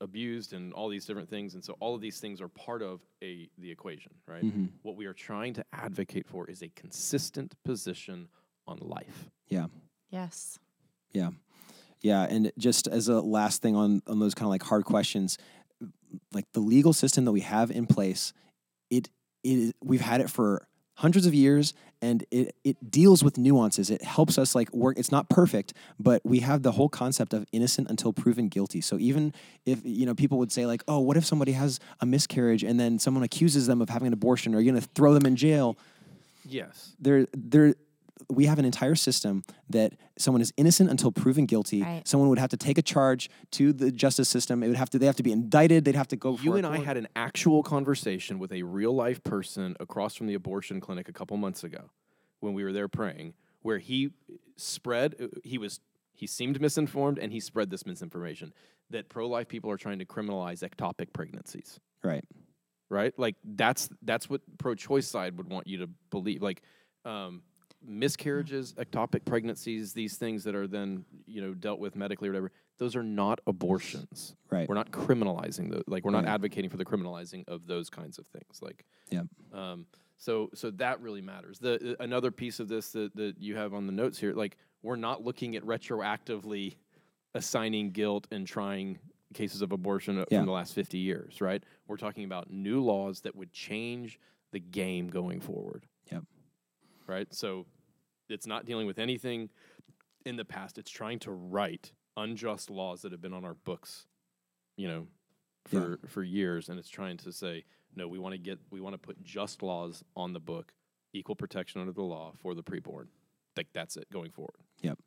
abused 0.00 0.52
and 0.52 0.72
all 0.72 0.88
these 0.88 1.04
different 1.06 1.28
things. 1.28 1.54
And 1.54 1.64
so 1.64 1.76
all 1.80 1.94
of 1.94 2.00
these 2.00 2.20
things 2.20 2.40
are 2.40 2.48
part 2.48 2.82
of 2.82 3.00
a 3.22 3.48
the 3.58 3.70
equation, 3.70 4.12
right? 4.26 4.42
hmm 4.42 4.66
What 4.82 4.96
we 4.96 5.06
are 5.06 5.14
trying 5.14 5.54
to 5.54 5.64
advocate 5.72 6.26
for 6.26 6.48
is 6.48 6.62
a 6.62 6.68
consistent 6.68 7.54
position 7.64 8.28
on 8.66 8.78
life. 8.80 9.30
Yeah. 9.48 9.66
Yes. 10.10 10.58
Yeah. 11.12 11.30
Yeah. 12.00 12.22
And 12.22 12.52
just 12.58 12.86
as 12.86 13.08
a 13.08 13.20
last 13.20 13.62
thing 13.62 13.74
on, 13.74 14.02
on 14.06 14.18
those 14.18 14.34
kind 14.34 14.46
of 14.46 14.50
like 14.50 14.62
hard 14.62 14.84
questions, 14.84 15.38
like 16.32 16.44
the 16.52 16.60
legal 16.60 16.92
system 16.92 17.24
that 17.24 17.32
we 17.32 17.40
have 17.40 17.70
in 17.70 17.86
place, 17.86 18.32
it, 18.90 19.08
it 19.42 19.58
is, 19.58 19.72
we've 19.82 20.00
had 20.00 20.20
it 20.20 20.30
for 20.30 20.66
hundreds 20.94 21.26
of 21.26 21.34
years 21.34 21.74
and 22.02 22.24
it, 22.30 22.54
it 22.64 22.90
deals 22.90 23.24
with 23.24 23.38
nuances. 23.38 23.90
It 23.90 24.02
helps 24.02 24.38
us 24.38 24.54
like 24.54 24.72
work. 24.74 24.98
It's 24.98 25.10
not 25.10 25.28
perfect, 25.28 25.72
but 25.98 26.20
we 26.24 26.40
have 26.40 26.62
the 26.62 26.72
whole 26.72 26.88
concept 26.88 27.32
of 27.32 27.46
innocent 27.52 27.88
until 27.90 28.12
proven 28.12 28.48
guilty. 28.48 28.80
So 28.80 28.98
even 28.98 29.32
if, 29.64 29.80
you 29.84 30.06
know, 30.06 30.14
people 30.14 30.38
would 30.38 30.52
say 30.52 30.66
like, 30.66 30.82
oh, 30.88 31.00
what 31.00 31.16
if 31.16 31.24
somebody 31.24 31.52
has 31.52 31.80
a 32.00 32.06
miscarriage 32.06 32.62
and 32.62 32.78
then 32.78 32.98
someone 32.98 33.22
accuses 33.22 33.66
them 33.66 33.80
of 33.80 33.88
having 33.88 34.08
an 34.08 34.12
abortion? 34.12 34.54
Are 34.54 34.60
you 34.60 34.70
going 34.70 34.82
to 34.82 34.88
throw 34.94 35.14
them 35.14 35.26
in 35.26 35.36
jail? 35.36 35.76
Yes. 36.48 36.94
there 37.00 37.26
there 37.34 37.74
we 38.30 38.46
have 38.46 38.58
an 38.58 38.64
entire 38.64 38.94
system 38.94 39.44
that 39.68 39.92
someone 40.18 40.40
is 40.40 40.52
innocent 40.56 40.90
until 40.90 41.12
proven 41.12 41.46
guilty. 41.46 41.82
Right. 41.82 42.06
Someone 42.06 42.28
would 42.28 42.38
have 42.38 42.50
to 42.50 42.56
take 42.56 42.78
a 42.78 42.82
charge 42.82 43.28
to 43.52 43.72
the 43.72 43.90
justice 43.92 44.28
system. 44.28 44.62
It 44.62 44.68
would 44.68 44.76
have 44.76 44.90
to 44.90 44.98
they 44.98 45.06
have 45.06 45.16
to 45.16 45.22
be 45.22 45.32
indicted. 45.32 45.84
They'd 45.84 45.94
have 45.94 46.08
to 46.08 46.16
go. 46.16 46.38
You 46.42 46.52
for 46.52 46.58
and 46.58 46.66
I 46.66 46.78
had 46.78 46.96
an 46.96 47.08
actual 47.14 47.62
conversation 47.62 48.38
with 48.38 48.52
a 48.52 48.62
real 48.62 48.94
life 48.94 49.22
person 49.22 49.76
across 49.80 50.14
from 50.14 50.26
the 50.26 50.34
abortion 50.34 50.80
clinic 50.80 51.08
a 51.08 51.12
couple 51.12 51.36
months 51.36 51.62
ago 51.62 51.90
when 52.40 52.54
we 52.54 52.64
were 52.64 52.72
there 52.72 52.88
praying, 52.88 53.34
where 53.62 53.78
he 53.78 54.10
spread, 54.56 55.16
uh, 55.20 55.26
he 55.44 55.58
was, 55.58 55.80
he 56.12 56.26
seemed 56.26 56.60
misinformed 56.60 57.18
and 57.18 57.32
he 57.32 57.40
spread 57.40 57.70
this 57.70 57.86
misinformation 57.86 58.52
that 58.90 59.08
pro 59.08 59.28
life 59.28 59.48
people 59.48 59.70
are 59.70 59.76
trying 59.76 59.98
to 59.98 60.04
criminalize 60.04 60.66
ectopic 60.66 61.12
pregnancies, 61.12 61.80
right. 62.02 62.24
right? 62.88 63.12
Like 63.18 63.36
that's, 63.44 63.88
that's 64.02 64.30
what 64.30 64.40
pro 64.58 64.74
choice 64.74 65.08
side 65.08 65.36
would 65.38 65.50
want 65.50 65.66
you 65.66 65.78
to 65.78 65.88
believe. 66.10 66.42
Like, 66.42 66.62
um, 67.04 67.42
miscarriages, 67.86 68.72
ectopic 68.74 69.24
pregnancies, 69.24 69.92
these 69.92 70.16
things 70.16 70.44
that 70.44 70.54
are 70.54 70.66
then, 70.66 71.04
you 71.26 71.40
know, 71.40 71.54
dealt 71.54 71.78
with 71.78 71.96
medically 71.96 72.28
or 72.28 72.32
whatever, 72.32 72.52
those 72.78 72.94
are 72.96 73.02
not 73.02 73.40
abortions. 73.46 74.34
Right. 74.50 74.68
We're 74.68 74.74
not 74.74 74.90
criminalizing 74.90 75.70
those. 75.70 75.84
Like 75.86 76.04
we're 76.04 76.10
not 76.10 76.24
Right. 76.24 76.32
advocating 76.34 76.70
for 76.70 76.76
the 76.76 76.84
criminalizing 76.84 77.46
of 77.48 77.66
those 77.66 77.88
kinds 77.90 78.18
of 78.18 78.26
things. 78.26 78.60
Like, 78.62 78.84
Yeah. 79.10 79.22
Um, 79.52 79.86
so 80.18 80.50
so 80.54 80.70
that 80.72 81.00
really 81.00 81.20
matters. 81.20 81.58
The 81.58 81.92
uh, 81.92 81.96
another 82.02 82.30
piece 82.30 82.58
of 82.60 82.68
this 82.68 82.92
that 82.92 83.14
that 83.16 83.38
you 83.38 83.56
have 83.56 83.74
on 83.74 83.86
the 83.86 83.92
notes 83.92 84.18
here, 84.18 84.32
like 84.32 84.56
we're 84.82 84.96
not 84.96 85.22
looking 85.22 85.56
at 85.56 85.62
retroactively 85.64 86.76
assigning 87.34 87.90
guilt 87.90 88.26
and 88.30 88.46
trying 88.46 88.98
cases 89.34 89.60
of 89.60 89.72
abortion 89.72 90.18
uh, 90.18 90.24
Yeah. 90.30 90.38
from 90.38 90.46
the 90.46 90.52
last 90.52 90.72
50 90.74 90.98
years, 90.98 91.40
right? 91.40 91.62
We're 91.86 91.96
talking 91.98 92.24
about 92.24 92.50
new 92.50 92.82
laws 92.82 93.20
that 93.22 93.36
would 93.36 93.52
change 93.52 94.18
the 94.52 94.60
game 94.60 95.08
going 95.08 95.40
forward. 95.40 95.86
Yep. 96.10 96.24
Right? 97.06 97.32
So 97.34 97.66
it's 98.28 98.46
not 98.46 98.64
dealing 98.64 98.86
with 98.86 98.98
anything 98.98 99.50
in 100.24 100.36
the 100.36 100.44
past. 100.44 100.78
It's 100.78 100.90
trying 100.90 101.18
to 101.20 101.32
right 101.32 101.90
unjust 102.16 102.70
laws 102.70 103.02
that 103.02 103.12
have 103.12 103.20
been 103.20 103.32
on 103.34 103.44
our 103.44 103.54
books, 103.54 104.06
you 104.76 104.88
know, 104.88 105.06
Yeah. 105.70 105.80
for 105.80 105.98
for 106.06 106.22
years 106.22 106.68
and 106.68 106.78
it's 106.78 106.88
trying 106.88 107.16
to 107.18 107.32
say 107.32 107.64
no, 107.94 108.06
we 108.08 108.18
want 108.18 108.32
to 108.34 108.38
get 108.38 108.58
we 108.70 108.80
want 108.80 108.94
to 108.94 108.98
put 108.98 109.22
just 109.22 109.62
laws 109.62 110.04
on 110.14 110.32
the 110.32 110.40
book, 110.40 110.72
equal 111.12 111.34
protection 111.36 111.80
under 111.80 111.92
the 111.92 112.02
law 112.02 112.32
for 112.42 112.54
the 112.54 112.62
preborn. 112.62 113.06
Like 113.56 113.68
that's 113.72 113.96
it 113.96 114.08
going 114.12 114.30
forward. 114.32 114.60
Yep. 114.82 114.98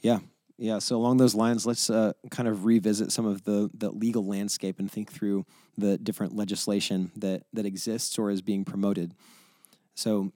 Yeah. 0.00 0.20
Yeah. 0.58 0.78
So 0.78 0.96
along 0.96 1.16
those 1.16 1.34
lines, 1.34 1.66
let's 1.66 1.88
uh, 1.90 2.12
kind 2.30 2.48
of 2.48 2.64
revisit 2.64 3.10
some 3.12 3.26
of 3.26 3.44
the 3.44 3.70
the 3.74 3.90
legal 3.90 4.24
landscape 4.26 4.78
and 4.78 4.90
think 4.90 5.10
through 5.10 5.44
the 5.76 5.98
different 5.98 6.34
legislation 6.36 7.10
that 7.16 7.44
that 7.52 7.66
exists 7.66 8.18
or 8.18 8.30
is 8.30 8.42
being 8.42 8.64
promoted. 8.64 9.14
So 9.94 10.32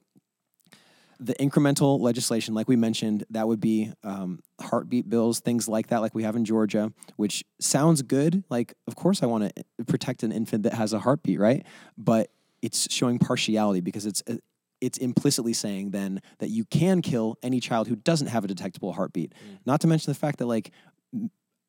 the 1.18 1.34
incremental 1.34 2.00
legislation, 2.00 2.54
like 2.54 2.68
we 2.68 2.76
mentioned, 2.76 3.24
that 3.30 3.46
would 3.48 3.60
be 3.60 3.92
um, 4.02 4.40
heartbeat 4.60 5.08
bills, 5.08 5.40
things 5.40 5.68
like 5.68 5.88
that, 5.88 6.00
like 6.00 6.14
we 6.14 6.22
have 6.22 6.36
in 6.36 6.44
Georgia, 6.44 6.92
which 7.16 7.44
sounds 7.60 8.02
good. 8.02 8.44
Like, 8.50 8.74
of 8.86 8.96
course, 8.96 9.22
I 9.22 9.26
want 9.26 9.52
to 9.54 9.84
protect 9.84 10.22
an 10.22 10.32
infant 10.32 10.64
that 10.64 10.74
has 10.74 10.92
a 10.92 10.98
heartbeat, 10.98 11.38
right? 11.38 11.64
But 11.96 12.30
it's 12.62 12.92
showing 12.92 13.18
partiality 13.18 13.80
because 13.80 14.06
it's 14.06 14.22
uh, 14.28 14.36
it's 14.80 14.98
implicitly 14.98 15.52
saying 15.52 15.90
then 15.90 16.20
that 16.38 16.50
you 16.50 16.64
can 16.66 17.00
kill 17.00 17.38
any 17.42 17.58
child 17.58 17.88
who 17.88 17.96
doesn't 17.96 18.26
have 18.26 18.44
a 18.44 18.46
detectable 18.46 18.92
heartbeat. 18.92 19.32
Not 19.64 19.80
to 19.80 19.86
mention 19.86 20.10
the 20.10 20.18
fact 20.18 20.38
that 20.38 20.46
like 20.46 20.72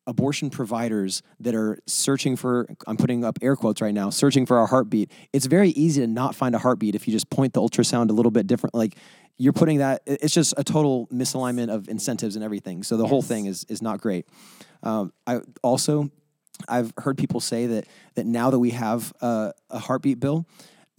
abortion 0.08 0.50
providers 0.50 1.22
that 1.40 1.56
are 1.56 1.80
searching 1.88 2.36
for 2.36 2.68
I'm 2.88 2.98
putting 2.98 3.24
up 3.24 3.40
air 3.42 3.56
quotes 3.56 3.82
right 3.82 3.94
now, 3.94 4.10
searching 4.10 4.46
for 4.46 4.60
a 4.60 4.66
heartbeat. 4.66 5.12
It's 5.34 5.46
very 5.46 5.70
easy 5.70 6.02
to 6.02 6.08
not 6.08 6.36
find 6.36 6.56
a 6.56 6.60
heartbeat 6.60 6.96
if 6.96 7.08
you 7.08 7.12
just 7.12 7.30
point 7.30 7.54
the 7.54 7.62
ultrasound 7.62 8.10
a 8.10 8.14
little 8.14 8.32
bit 8.32 8.48
different 8.48 8.76
like 8.76 8.98
you're 9.38 9.54
putting 9.54 9.80
that 9.80 10.02
it's 10.06 10.34
just 10.34 10.54
a 10.58 10.64
total 10.64 11.08
misalignment 11.08 11.70
of 11.70 11.90
incentives 11.90 12.36
and 12.36 12.46
everything. 12.46 12.84
So 12.84 12.98
the 12.98 13.08
whole 13.08 13.22
thing 13.22 13.46
is 13.46 13.66
is 13.68 13.82
not 13.82 14.00
great. 14.00 14.28
Um, 14.84 15.12
I 15.28 15.42
also 15.62 16.10
I've 16.70 16.94
heard 16.98 17.18
people 17.18 17.40
say 17.40 17.68
that 17.68 17.86
that 18.16 18.26
now 18.26 18.50
that 18.50 18.60
we 18.60 18.72
have 18.72 19.12
a, 19.22 19.54
a 19.70 19.80
heartbeat 19.80 20.20
bill, 20.20 20.46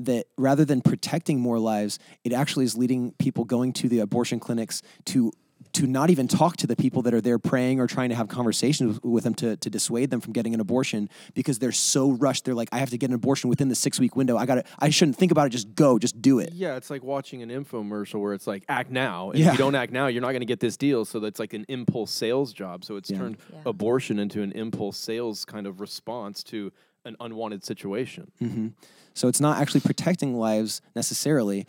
that 0.00 0.26
rather 0.36 0.64
than 0.64 0.82
protecting 0.82 1.40
more 1.40 1.58
lives, 1.58 1.98
it 2.24 2.32
actually 2.32 2.66
is 2.66 2.76
leading 2.76 3.12
people 3.12 3.44
going 3.44 3.72
to 3.74 3.88
the 3.88 4.00
abortion 4.00 4.38
clinics 4.38 4.82
to 5.06 5.32
to 5.76 5.86
not 5.86 6.10
even 6.10 6.28
talk 6.28 6.56
to 6.58 6.66
the 6.66 6.76
people 6.76 7.02
that 7.02 7.14
are 7.14 7.20
there 7.20 7.38
praying 7.38 7.80
or 7.80 7.86
trying 7.86 8.08
to 8.10 8.14
have 8.14 8.28
conversations 8.28 8.94
with, 8.94 9.04
with 9.04 9.24
them 9.24 9.34
to, 9.34 9.56
to 9.56 9.70
dissuade 9.70 10.10
them 10.10 10.20
from 10.20 10.32
getting 10.32 10.52
an 10.54 10.60
abortion 10.60 11.08
because 11.34 11.58
they're 11.58 11.72
so 11.72 12.10
rushed. 12.10 12.44
They're 12.44 12.54
like, 12.54 12.68
I 12.72 12.78
have 12.78 12.90
to 12.90 12.98
get 12.98 13.08
an 13.10 13.14
abortion 13.14 13.48
within 13.50 13.68
the 13.68 13.74
six 13.74 13.98
week 14.00 14.16
window. 14.16 14.36
I 14.36 14.46
got 14.46 14.56
to, 14.56 14.64
I 14.78 14.90
shouldn't 14.90 15.16
think 15.16 15.32
about 15.32 15.46
it. 15.46 15.50
Just 15.50 15.74
go, 15.74 15.98
just 15.98 16.20
do 16.20 16.38
it. 16.38 16.52
Yeah, 16.52 16.76
it's 16.76 16.90
like 16.90 17.02
watching 17.02 17.42
an 17.42 17.50
infomercial 17.50 18.20
where 18.20 18.32
it's 18.34 18.46
like 18.46 18.64
act 18.68 18.90
now. 18.90 19.30
And 19.30 19.38
Yeah. 19.38 19.46
if 19.48 19.52
you 19.54 19.58
don't 19.58 19.74
act 19.74 19.92
now, 19.92 20.06
you're 20.08 20.22
not 20.22 20.32
going 20.32 20.40
to 20.40 20.46
get 20.46 20.60
this 20.60 20.76
deal. 20.76 21.04
So 21.04 21.20
that's 21.20 21.38
like 21.38 21.52
an 21.52 21.64
impulse 21.68 22.10
sales 22.10 22.52
job. 22.52 22.84
So 22.84 22.96
it's 22.96 23.10
Yeah. 23.10 23.18
turned 23.18 23.36
Yeah. 23.52 23.60
abortion 23.66 24.18
into 24.18 24.42
an 24.42 24.52
impulse 24.52 24.96
sales 24.96 25.44
kind 25.44 25.66
of 25.66 25.80
response 25.80 26.42
to 26.44 26.72
an 27.04 27.16
unwanted 27.20 27.64
situation. 27.64 28.30
hmm 28.38 28.68
So 29.14 29.28
it's 29.28 29.40
not 29.40 29.58
actually 29.60 29.80
protecting 29.80 30.34
lives 30.36 30.80
necessarily. 30.94 31.66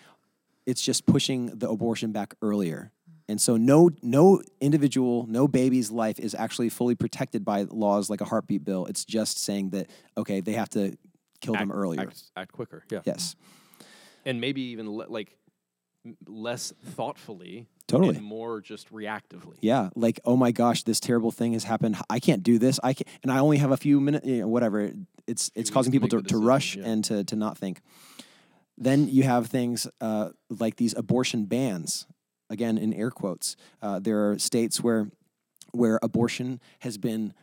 It's 0.65 0.81
just 0.81 1.05
pushing 1.05 1.47
the 1.57 1.69
abortion 1.69 2.11
back 2.11 2.33
earlier. 2.41 2.91
And 3.29 3.41
so 3.41 3.57
no 3.57 3.89
no 4.01 4.41
individual, 4.61 5.25
no 5.27 5.47
baby's 5.47 5.91
life 5.91 6.19
is 6.19 6.33
actually 6.33 6.69
fully 6.69 6.95
protected 6.95 7.43
by 7.43 7.63
laws 7.63 8.09
like 8.09 8.21
a 8.21 8.25
heartbeat 8.25 8.63
bill. 8.63 8.85
It's 8.85 9.03
just 9.03 9.39
saying 9.39 9.71
that 9.71 9.89
okay, 10.17 10.39
they 10.39 10.53
have 10.53 10.69
to 10.69 10.97
kill 11.41 11.53
them 11.53 11.71
earlier. 11.71 12.01
Act, 12.01 12.23
act 12.35 12.51
quicker. 12.51 12.83
Yeah. 12.89 13.01
Yes. 13.05 13.35
And 14.25 14.39
maybe 14.39 14.61
even 14.61 14.89
le- 14.89 15.09
like 15.09 15.37
less 16.25 16.73
thoughtfully 16.85 17.67
Totally. 17.87 18.15
and 18.15 18.23
more 18.23 18.61
just 18.61 18.91
reactively. 18.91 19.55
Yeah, 19.61 19.89
like 19.95 20.19
oh 20.25 20.35
my 20.35 20.51
gosh, 20.51 20.83
this 20.83 20.99
terrible 20.99 21.31
thing 21.31 21.53
has 21.53 21.63
happened. 21.63 21.97
I 22.09 22.19
can't 22.19 22.43
do 22.43 22.59
this. 22.59 22.79
I 22.83 22.93
can't 22.93 23.07
and 23.23 23.31
I 23.31 23.39
only 23.39 23.57
have 23.57 23.71
a 23.71 23.77
few 23.77 23.99
minutes. 23.99 24.25
You 24.25 24.41
know, 24.41 24.47
whatever. 24.47 24.91
It's 25.25 25.51
it's 25.55 25.69
causing 25.69 25.91
people 25.91 26.09
to, 26.09 26.21
the 26.21 26.29
to 26.29 26.37
rush 26.37 26.75
yeah. 26.75 26.85
and 26.85 27.03
to 27.05 27.23
to 27.25 27.35
not 27.35 27.57
think. 27.57 27.81
Then 28.77 29.07
you 29.07 29.23
have 29.23 29.47
things 29.47 29.87
uh, 30.01 30.29
like 30.49 30.75
these 30.75 30.93
abortion 30.95 31.45
bans. 31.45 32.05
Again, 32.49 32.77
in 32.77 32.93
air 32.93 33.11
quotes, 33.11 33.55
uh, 33.81 33.99
there 33.99 34.29
are 34.29 34.39
states 34.39 34.81
where 34.81 35.09
where 35.71 35.99
abortion 36.01 36.61
has 36.79 36.97
been 36.97 37.33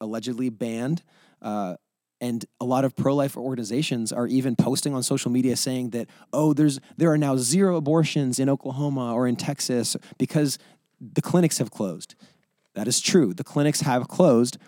allegedly 0.00 0.48
banned. 0.48 1.02
Uh, 1.42 1.76
and 2.20 2.46
a 2.58 2.64
lot 2.64 2.86
of 2.86 2.96
pro-life 2.96 3.36
organizations 3.36 4.12
are 4.12 4.26
even 4.26 4.56
posting 4.56 4.94
on 4.94 5.02
social 5.02 5.30
media 5.30 5.56
saying 5.56 5.90
that 5.90 6.08
oh 6.32 6.54
there's 6.54 6.80
there 6.96 7.12
are 7.12 7.18
now 7.18 7.36
zero 7.36 7.76
abortions 7.76 8.38
in 8.38 8.48
Oklahoma 8.48 9.12
or 9.12 9.26
in 9.26 9.36
Texas 9.36 9.96
because 10.16 10.58
the 11.00 11.20
clinics 11.20 11.58
have 11.58 11.70
closed. 11.70 12.14
That 12.74 12.88
is 12.88 13.00
true. 13.00 13.34
The 13.34 13.44
clinics 13.44 13.82
have 13.82 14.08
closed, 14.08 14.58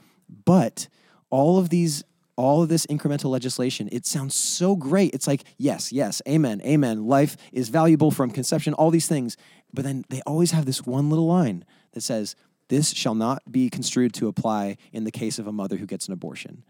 but 0.44 0.88
all 1.30 1.58
of 1.58 1.70
these 1.70 2.04
all 2.36 2.62
of 2.62 2.68
this 2.68 2.86
incremental 2.86 3.30
legislation, 3.30 3.88
it 3.92 4.06
sounds 4.06 4.34
so 4.34 4.76
great. 4.76 5.14
It's 5.14 5.26
like, 5.26 5.44
yes, 5.58 5.92
yes, 5.92 6.20
amen, 6.28 6.60
amen. 6.64 7.06
Life 7.06 7.36
is 7.52 7.68
valuable 7.70 8.10
from 8.10 8.30
conception, 8.30 8.74
all 8.74 8.90
these 8.90 9.08
things. 9.08 9.36
But 9.72 9.84
then 9.84 10.04
they 10.10 10.20
always 10.26 10.50
have 10.52 10.66
this 10.66 10.84
one 10.84 11.10
little 11.10 11.26
line 11.26 11.64
that 11.92 12.02
says, 12.02 12.36
this 12.68 12.92
shall 12.92 13.14
not 13.14 13.42
be 13.50 13.70
construed 13.70 14.12
to 14.14 14.28
apply 14.28 14.76
in 14.92 15.04
the 15.04 15.10
case 15.10 15.38
of 15.38 15.46
a 15.46 15.52
mother 15.52 15.76
who 15.76 15.86
gets 15.86 16.06
an 16.06 16.12
abortion. 16.12 16.64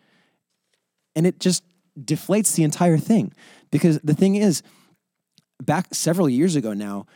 And 1.14 1.26
it 1.26 1.40
just 1.40 1.64
deflates 1.98 2.55
the 2.55 2.62
entire 2.62 2.98
thing. 2.98 3.32
Because 3.70 3.98
the 4.05 4.14
thing 4.14 4.36
is, 4.36 4.62
back 5.62 5.94
several 5.94 6.28
years 6.28 6.55
ago 6.55 6.74
now, 6.74 7.06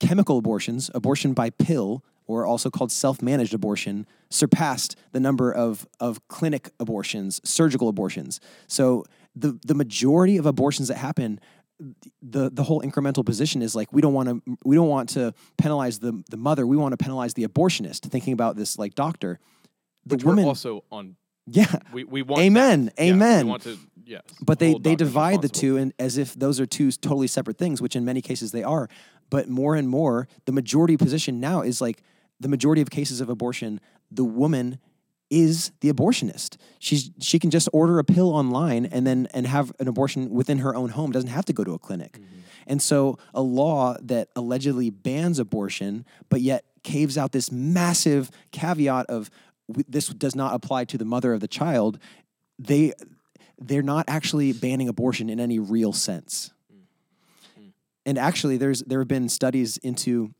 chemical 0.00 0.38
abortions, 0.38 0.90
abortion 0.94 1.34
by 1.34 1.50
pill, 1.50 2.02
or 2.26 2.44
also 2.46 2.70
called 2.70 2.90
self 2.92 3.22
managed 3.22 3.54
abortion, 3.54 4.06
surpassed 4.30 4.96
the 5.12 5.20
number 5.20 5.52
of, 5.52 5.86
of 6.00 6.26
clinic 6.28 6.70
abortions, 6.80 7.40
surgical 7.44 7.88
abortions. 7.88 8.40
So 8.66 9.04
the, 9.34 9.58
the 9.64 9.74
majority 9.74 10.36
of 10.36 10.46
abortions 10.46 10.88
that 10.88 10.96
happen, 10.96 11.40
the, 12.22 12.50
the 12.50 12.62
whole 12.64 12.80
incremental 12.82 13.24
position 13.24 13.62
is 13.62 13.74
like 13.74 13.92
we 13.92 14.00
don't 14.00 14.14
want 14.14 14.28
to 14.28 14.58
we 14.64 14.74
don't 14.76 14.88
want 14.88 15.10
to 15.10 15.34
penalize 15.58 15.98
the, 15.98 16.22
the 16.30 16.36
mother 16.38 16.66
we 16.66 16.76
want 16.76 16.92
to 16.92 16.96
penalize 16.96 17.34
the 17.34 17.46
abortionist 17.46 18.00
thinking 18.10 18.32
about 18.32 18.56
this 18.56 18.78
like 18.78 18.94
doctor 18.94 19.38
the 20.06 20.14
Which 20.14 20.24
we're 20.24 20.30
woman 20.30 20.46
also 20.46 20.84
on. 20.90 21.16
yeah 21.46 21.66
We, 21.92 22.04
we 22.04 22.22
want. 22.22 22.40
amen 22.42 22.86
that. 22.86 22.94
Yeah, 22.98 23.12
amen 23.12 23.44
we 23.44 23.50
want 23.50 23.62
to. 23.64 23.78
Yes. 24.06 24.22
but 24.40 24.58
they 24.58 24.72
they 24.78 24.94
divide 24.96 25.42
the 25.42 25.50
two 25.50 25.76
and 25.76 25.92
as 25.98 26.16
if 26.16 26.32
those 26.32 26.60
are 26.60 26.66
two 26.66 26.90
totally 26.92 27.26
separate 27.26 27.58
things 27.58 27.82
which 27.82 27.94
in 27.94 28.06
many 28.06 28.22
cases 28.22 28.52
they 28.52 28.62
are 28.62 28.88
but 29.28 29.46
more 29.50 29.74
and 29.74 29.86
more 29.88 30.28
the 30.46 30.52
majority 30.52 30.96
position 30.96 31.40
now 31.40 31.60
is 31.60 31.82
like 31.82 32.02
the 32.40 32.48
majority 32.48 32.82
of 32.82 32.90
cases 32.90 33.20
of 33.20 33.28
abortion 33.28 33.80
the 34.10 34.24
woman 34.24 34.78
is 35.28 35.72
the 35.80 35.92
abortionist 35.92 36.56
she's 36.78 37.10
she 37.20 37.38
can 37.38 37.50
just 37.50 37.68
order 37.72 37.98
a 37.98 38.04
pill 38.04 38.30
online 38.30 38.86
and 38.86 39.06
then 39.06 39.26
and 39.34 39.46
have 39.46 39.72
an 39.80 39.88
abortion 39.88 40.30
within 40.30 40.58
her 40.58 40.74
own 40.74 40.90
home 40.90 41.10
doesn't 41.10 41.30
have 41.30 41.44
to 41.44 41.52
go 41.52 41.64
to 41.64 41.72
a 41.72 41.78
clinic 41.78 42.12
Mm-hmm. 42.12 42.40
and 42.66 42.82
so 42.82 43.18
a 43.34 43.42
law 43.42 43.96
that 44.02 44.28
allegedly 44.36 44.90
bans 44.90 45.38
abortion 45.38 46.04
but 46.28 46.40
yet 46.40 46.64
caves 46.84 47.18
out 47.18 47.32
this 47.32 47.50
massive 47.50 48.30
caveat 48.52 49.06
of 49.06 49.30
this 49.88 50.06
does 50.06 50.36
not 50.36 50.54
apply 50.54 50.84
to 50.84 50.96
the 50.96 51.04
mother 51.04 51.32
of 51.32 51.40
the 51.40 51.48
child 51.48 51.98
they 52.58 52.92
they're 53.58 53.82
not 53.82 54.04
actually 54.08 54.52
banning 54.52 54.88
abortion 54.88 55.30
in 55.30 55.40
any 55.40 55.58
real 55.58 55.92
sense. 55.92 56.52
And 58.04 58.18
actually, 58.18 58.56
there's 58.56 58.82
there 58.82 59.00
have 59.00 59.08
been 59.08 59.28
studies 59.28 59.78
into 59.78 60.32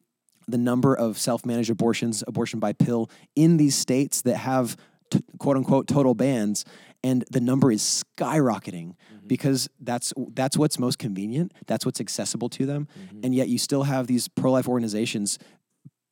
the 0.47 0.59
number 0.59 0.94
of 0.94 1.18
self-managed 1.18 1.70
abortions, 1.70 2.23
abortion 2.27 2.60
by 2.60 2.73
pill, 2.73 3.10
in 3.35 3.56
these 3.56 3.74
states 3.74 4.23
that 4.23 4.36
have 4.36 4.77
t- 5.10 5.23
quote 5.39 5.56
unquote 5.56 5.86
total 5.86 6.14
bans, 6.14 6.64
and 7.02 7.24
the 7.31 7.40
number 7.40 7.70
is 7.70 8.05
skyrocketing 8.18 8.94
mm-hmm. 8.94 9.27
because 9.27 9.68
that's 9.81 10.12
that's 10.35 10.56
what's 10.56 10.78
most 10.78 10.98
convenient, 10.98 11.52
that's 11.66 11.85
what's 11.85 12.01
accessible 12.01 12.48
to 12.51 12.66
them, 12.66 12.89
mm-hmm. 12.98 13.20
and 13.24 13.35
yet 13.35 13.48
you 13.48 13.59
still 13.59 13.85
have 13.85 14.06
these 14.06 14.28
pro-life 14.28 14.68
organizations 14.68 15.39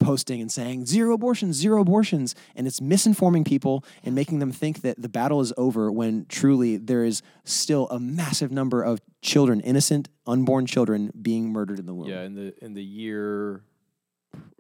posting 0.01 0.41
and 0.41 0.53
saying 0.53 0.85
zero 0.85 1.15
abortions, 1.15 1.57
zero 1.57 1.81
abortions, 1.81 2.35
and 2.55 2.67
it's 2.67 2.81
misinforming 2.81 3.47
people 3.47 3.85
and 4.03 4.15
making 4.15 4.39
them 4.39 4.53
think 4.53 4.83
that 4.83 5.01
the 5.01 5.09
battle 5.09 5.41
is 5.41 5.53
over 5.57 5.91
when 5.91 6.27
truly 6.29 6.77
there 6.77 7.05
is 7.05 7.23
still 7.45 7.89
a 7.89 7.99
massive 7.99 8.53
number 8.53 8.83
of 8.83 9.01
children, 9.23 9.61
innocent, 9.61 10.09
unborn 10.27 10.67
children, 10.67 11.11
being 11.21 11.51
murdered 11.51 11.79
in 11.79 11.87
the 11.87 11.95
womb. 11.95 12.09
Yeah, 12.09 12.23
in 12.23 12.35
the 12.35 12.55
in 12.63 12.75
the 12.75 12.85
year 12.85 13.63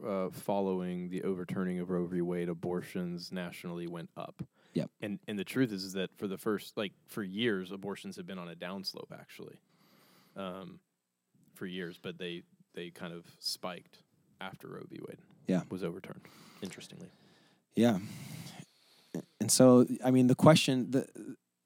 uh, 0.06 0.30
following 0.30 1.08
the 1.10 1.22
overturning 1.22 1.78
of 1.80 1.90
Roe 1.90 2.06
v. 2.06 2.20
Wade, 2.20 2.48
abortions 2.48 3.32
nationally 3.32 3.86
went 3.86 4.10
up. 4.16 4.42
Yep. 4.74 4.90
And 5.00 5.18
and 5.28 5.38
the 5.38 5.44
truth 5.44 5.72
is, 5.72 5.84
is 5.84 5.92
that 5.92 6.10
for 6.16 6.26
the 6.26 6.38
first 6.38 6.76
like 6.76 6.92
for 7.06 7.22
years, 7.22 7.70
abortions 7.70 8.16
have 8.16 8.26
been 8.26 8.38
on 8.38 8.48
a 8.48 8.56
downslope 8.56 9.12
actually, 9.12 9.58
um, 10.36 10.80
for 11.54 11.66
years, 11.66 11.98
but 12.00 12.18
they 12.18 12.42
they 12.74 12.90
kind 12.90 13.12
of 13.12 13.24
spiked 13.38 13.98
after 14.40 14.68
Roe 14.68 14.84
v. 14.90 14.98
Wade. 15.06 15.18
Yeah. 15.46 15.62
Was 15.70 15.84
overturned. 15.84 16.22
Interestingly. 16.62 17.08
Yeah. 17.76 17.98
And 19.40 19.50
so, 19.50 19.86
I 20.04 20.10
mean, 20.10 20.26
the 20.26 20.34
question, 20.34 20.90
the, 20.90 21.06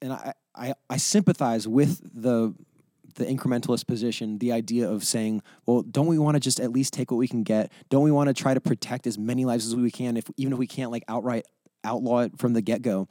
and 0.02 0.12
I, 0.12 0.34
I, 0.54 0.74
I 0.90 0.96
sympathize 0.96 1.66
with 1.68 2.00
the 2.12 2.54
the 3.18 3.26
incrementalist 3.26 3.86
position, 3.86 4.38
the 4.38 4.52
idea 4.52 4.88
of 4.88 5.04
saying, 5.04 5.42
well, 5.66 5.82
don't 5.82 6.06
we 6.06 6.18
want 6.18 6.36
to 6.36 6.40
just 6.40 6.60
at 6.60 6.70
least 6.70 6.92
take 6.92 7.10
what 7.10 7.18
we 7.18 7.28
can 7.28 7.42
get? 7.42 7.70
Don't 7.90 8.02
we 8.02 8.12
want 8.12 8.28
to 8.28 8.34
try 8.34 8.54
to 8.54 8.60
protect 8.60 9.06
as 9.06 9.18
many 9.18 9.44
lives 9.44 9.66
as 9.66 9.76
we 9.76 9.90
can, 9.90 10.16
if 10.16 10.30
even 10.36 10.52
if 10.52 10.58
we 10.58 10.66
can't 10.66 10.90
like 10.90 11.04
outright 11.08 11.44
outlaw 11.84 12.20
it 12.20 12.38
from 12.38 12.54
the 12.54 12.62
get 12.62 12.80
go? 12.80 13.08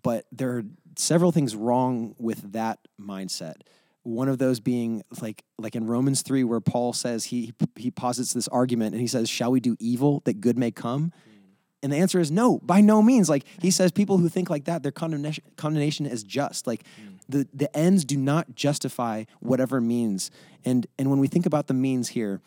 But 0.00 0.26
there 0.30 0.58
are 0.58 0.62
several 0.96 1.32
things 1.32 1.56
wrong 1.56 2.14
with 2.18 2.52
that 2.52 2.78
mindset. 3.00 3.54
One 4.02 4.28
of 4.28 4.38
those 4.38 4.60
being 4.60 5.02
like 5.20 5.42
like 5.58 5.74
in 5.74 5.86
Romans 5.86 6.22
three, 6.22 6.44
where 6.44 6.60
Paul 6.60 6.92
says 6.92 7.24
he 7.24 7.52
he 7.76 7.90
posits 7.90 8.32
this 8.32 8.48
argument 8.48 8.92
and 8.92 9.00
he 9.00 9.08
says, 9.08 9.28
"Shall 9.28 9.50
we 9.50 9.60
do 9.60 9.76
evil 9.80 10.22
that 10.24 10.40
good 10.40 10.56
may 10.56 10.70
come?" 10.70 11.12
Hmm. 11.24 11.30
And 11.82 11.92
the 11.92 11.96
answer 11.96 12.20
is 12.20 12.30
no, 12.30 12.58
by 12.62 12.80
no 12.80 13.02
means. 13.02 13.28
Like 13.28 13.44
he 13.60 13.70
says, 13.70 13.90
people 13.90 14.18
who 14.18 14.28
think 14.28 14.50
like 14.50 14.64
that, 14.64 14.82
their 14.82 14.92
condemnation, 14.92 15.44
condemnation 15.56 16.06
is 16.06 16.22
just. 16.22 16.66
Like 16.66 16.84
hmm. 16.96 17.17
The, 17.28 17.46
the 17.52 17.74
ends 17.76 18.04
do 18.04 18.16
not 18.16 18.54
justify 18.54 19.24
whatever 19.40 19.80
means. 19.80 20.30
And 20.64 20.86
and 20.98 21.10
when 21.10 21.18
we 21.18 21.28
think 21.28 21.46
about 21.46 21.66
the 21.66 21.74
means 21.74 22.08
here, 22.08 22.40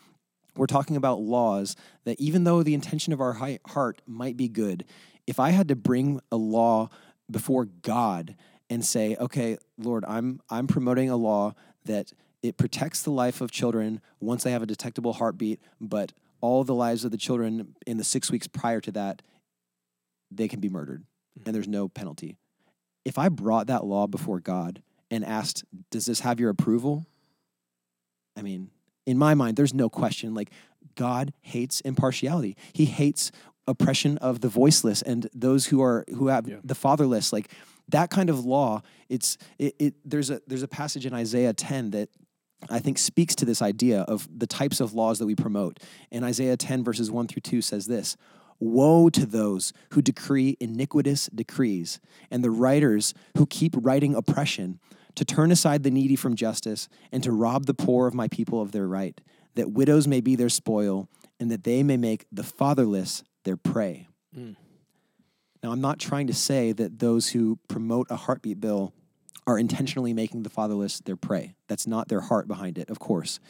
we're 0.56 0.66
talking 0.66 0.96
about 0.96 1.20
laws 1.20 1.76
that 2.04 2.20
even 2.20 2.44
though 2.44 2.62
the 2.62 2.74
intention 2.74 3.12
of 3.12 3.20
our 3.20 3.58
heart 3.66 4.02
might 4.06 4.36
be 4.36 4.48
good, 4.48 4.84
if 5.26 5.38
I 5.38 5.50
had 5.50 5.68
to 5.68 5.76
bring 5.76 6.20
a 6.30 6.36
law 6.36 6.90
before 7.30 7.66
God 7.66 8.36
and 8.68 8.84
say, 8.84 9.16
okay, 9.16 9.58
Lord, 9.78 10.04
I'm 10.06 10.40
I'm 10.50 10.66
promoting 10.66 11.10
a 11.10 11.16
law 11.16 11.54
that 11.84 12.12
it 12.42 12.56
protects 12.56 13.02
the 13.02 13.10
life 13.10 13.40
of 13.40 13.50
children 13.50 14.00
once 14.20 14.42
they 14.42 14.50
have 14.50 14.62
a 14.62 14.66
detectable 14.66 15.14
heartbeat, 15.14 15.60
but 15.80 16.12
all 16.40 16.64
the 16.64 16.74
lives 16.74 17.04
of 17.04 17.12
the 17.12 17.16
children 17.16 17.76
in 17.86 17.98
the 17.98 18.04
six 18.04 18.30
weeks 18.30 18.48
prior 18.48 18.80
to 18.80 18.90
that 18.92 19.22
they 20.30 20.48
can 20.48 20.60
be 20.60 20.68
murdered 20.68 21.04
and 21.34 21.44
mm-hmm. 21.44 21.52
there's 21.52 21.68
no 21.68 21.88
penalty. 21.88 22.36
If 23.04 23.18
I 23.18 23.28
brought 23.28 23.66
that 23.66 23.84
law 23.84 24.06
before 24.06 24.40
God 24.40 24.82
and 25.10 25.24
asked, 25.24 25.64
"Does 25.90 26.06
this 26.06 26.20
have 26.20 26.38
your 26.40 26.50
approval?" 26.50 27.06
I 28.36 28.42
mean, 28.42 28.70
in 29.06 29.18
my 29.18 29.34
mind, 29.34 29.56
there's 29.56 29.74
no 29.74 29.88
question. 29.88 30.34
Like 30.34 30.50
God 30.94 31.32
hates 31.40 31.80
impartiality. 31.80 32.56
He 32.72 32.84
hates 32.86 33.30
oppression 33.68 34.18
of 34.18 34.40
the 34.40 34.48
voiceless 34.48 35.02
and 35.02 35.28
those 35.34 35.66
who 35.66 35.80
are 35.82 36.04
who 36.16 36.28
have 36.28 36.48
Yeah. 36.48 36.56
the 36.64 36.74
fatherless. 36.74 37.32
Like 37.32 37.52
that 37.88 38.10
kind 38.10 38.30
of 38.30 38.44
law. 38.44 38.82
It's 39.08 39.36
it, 39.58 39.74
it. 39.78 39.94
There's 40.04 40.30
a 40.30 40.40
there's 40.46 40.62
a 40.62 40.68
passage 40.68 41.04
in 41.06 41.12
Isaiah 41.12 41.52
10 41.52 41.90
that 41.90 42.08
I 42.70 42.78
think 42.78 42.96
speaks 42.98 43.34
to 43.36 43.44
this 43.44 43.60
idea 43.60 44.02
of 44.02 44.28
the 44.36 44.46
types 44.46 44.80
of 44.80 44.94
laws 44.94 45.18
that 45.18 45.26
we 45.26 45.34
promote. 45.34 45.80
And 46.12 46.24
Isaiah 46.24 46.56
10 46.56 46.84
verses 46.84 47.10
1 47.10 47.26
through 47.26 47.40
2 47.42 47.60
says 47.60 47.86
this. 47.86 48.16
Woe 48.62 49.10
to 49.10 49.26
those 49.26 49.72
who 49.90 50.00
decree 50.00 50.56
iniquitous 50.60 51.26
decrees, 51.34 51.98
and 52.30 52.44
the 52.44 52.50
writers 52.50 53.12
who 53.36 53.44
keep 53.44 53.74
writing 53.76 54.14
oppression, 54.14 54.78
to 55.16 55.24
turn 55.24 55.50
aside 55.50 55.82
the 55.82 55.90
needy 55.90 56.14
from 56.14 56.36
justice, 56.36 56.88
and 57.10 57.24
to 57.24 57.32
rob 57.32 57.66
the 57.66 57.74
poor 57.74 58.06
of 58.06 58.14
my 58.14 58.28
people 58.28 58.62
of 58.62 58.70
their 58.70 58.86
right, 58.86 59.20
that 59.56 59.72
widows 59.72 60.06
may 60.06 60.20
be 60.20 60.36
their 60.36 60.48
spoil, 60.48 61.08
and 61.40 61.50
that 61.50 61.64
they 61.64 61.82
may 61.82 61.96
make 61.96 62.24
the 62.30 62.44
fatherless 62.44 63.24
their 63.42 63.56
prey. 63.56 64.06
Mm. 64.36 64.54
Now, 65.60 65.72
I'm 65.72 65.80
not 65.80 65.98
trying 65.98 66.28
to 66.28 66.34
say 66.34 66.70
that 66.70 67.00
those 67.00 67.30
who 67.30 67.58
promote 67.66 68.06
a 68.10 68.16
heartbeat 68.16 68.60
bill 68.60 68.92
are 69.44 69.58
intentionally 69.58 70.12
making 70.12 70.44
the 70.44 70.50
fatherless 70.50 71.00
their 71.00 71.16
prey. 71.16 71.56
That's 71.66 71.88
not 71.88 72.06
their 72.06 72.20
heart 72.20 72.46
behind 72.46 72.78
it, 72.78 72.88
of 72.90 73.00
course. 73.00 73.40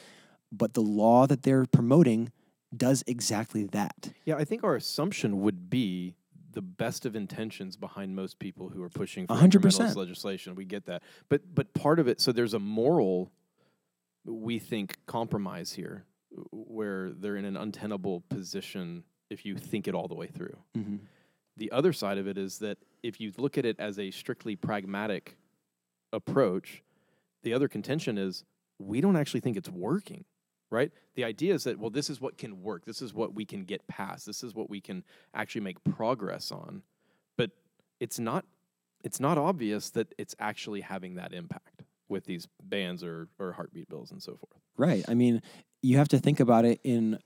But 0.51 0.72
the 0.72 0.80
law 0.80 1.26
that 1.26 1.43
they're 1.43 1.66
promoting 1.66 2.32
does 2.77 3.05
exactly 3.07 3.65
that. 3.65 4.12
Yeah, 4.24 4.36
I 4.36 4.44
think 4.44 4.65
our 4.65 4.77
assumption 4.77 5.40
would 5.40 5.69
be 5.69 6.15
the 6.53 6.62
best 6.62 7.07
of 7.07 7.16
intentions 7.16 7.77
behind 7.77 8.15
most 8.15 8.39
people 8.39 8.69
who 8.69 8.82
are 8.82 8.90
pushing 8.90 9.27
for 9.27 9.35
100% 9.35 9.97
legislation. 9.97 10.55
We 10.55 10.65
get 10.65 10.86
that, 10.86 11.03
but 11.28 11.55
but 11.55 11.73
part 11.74 11.99
of 11.99 12.09
it. 12.09 12.20
So 12.20 12.32
there's 12.32 12.55
a 12.55 12.59
moral, 12.59 13.31
we 14.24 14.59
think, 14.59 14.99
compromise 15.07 15.73
here, 15.73 16.05
where 16.51 17.12
they're 17.12 17.36
in 17.36 17.44
an 17.44 17.57
untenable 17.57 18.23
position 18.28 19.05
if 19.31 19.47
you 19.47 19.57
think 19.57 19.89
it 19.89 19.94
all 19.94 20.09
the 20.09 20.15
way 20.15 20.27
through. 20.27 20.57
Mm-hmm. 20.77 20.97
The 21.57 21.70
other 21.70 21.93
side 21.93 22.19
of 22.19 22.27
it 22.27 22.39
is 22.39 22.59
that 22.59 22.78
if 23.03 23.20
you 23.20 23.32
look 23.36 23.59
at 23.59 23.65
it 23.65 23.78
as 23.78 23.99
a 23.99 24.11
strictly 24.11 24.57
pragmatic 24.57 25.36
approach, 26.12 26.82
the 27.43 27.53
other 27.55 27.69
contention 27.69 28.19
is 28.19 28.44
we 28.78 29.01
don't 29.01 29.16
actually 29.16 29.40
think 29.40 29.57
it's 29.57 29.69
working, 29.69 30.24
right? 30.73 30.90
The 31.15 31.24
idea 31.24 31.55
is 31.55 31.65
that, 31.65 31.78
well, 31.78 31.90
this 31.90 32.09
is 32.11 32.20
what 32.20 32.39
can 32.39 32.62
work. 32.62 32.86
This 32.86 33.03
is 33.03 33.12
what 33.12 33.35
we 33.35 33.44
can 33.44 33.65
get 33.65 33.86
past. 33.86 34.27
This 34.27 34.43
is 34.43 34.55
what 34.55 34.70
we 34.70 34.81
can 34.81 35.05
actually 35.35 35.61
make 35.61 35.85
progress 35.85 36.51
on. 36.51 36.82
But 37.36 37.51
it's 38.01 38.19
not 38.19 38.44
it's 39.05 39.20
not 39.20 39.36
obvious 39.36 39.90
that 39.90 40.15
it's 40.16 40.35
actually 40.39 40.81
having 40.81 41.16
that 41.16 41.32
impact 41.32 41.82
with 42.09 42.24
these 42.24 42.47
bans 42.62 43.03
or, 43.03 43.28
or 43.39 43.53
heartbeat 43.53 43.89
bills 43.89 44.12
and 44.12 44.23
so 44.23 44.36
forth. 44.36 44.62
Right. 44.77 45.05
I 45.09 45.15
mean, 45.15 45.43
you 45.82 45.97
have 45.97 46.07
to 46.09 46.19
think 46.19 46.39
about 46.39 46.65
it 46.65 46.81
in 46.85 47.19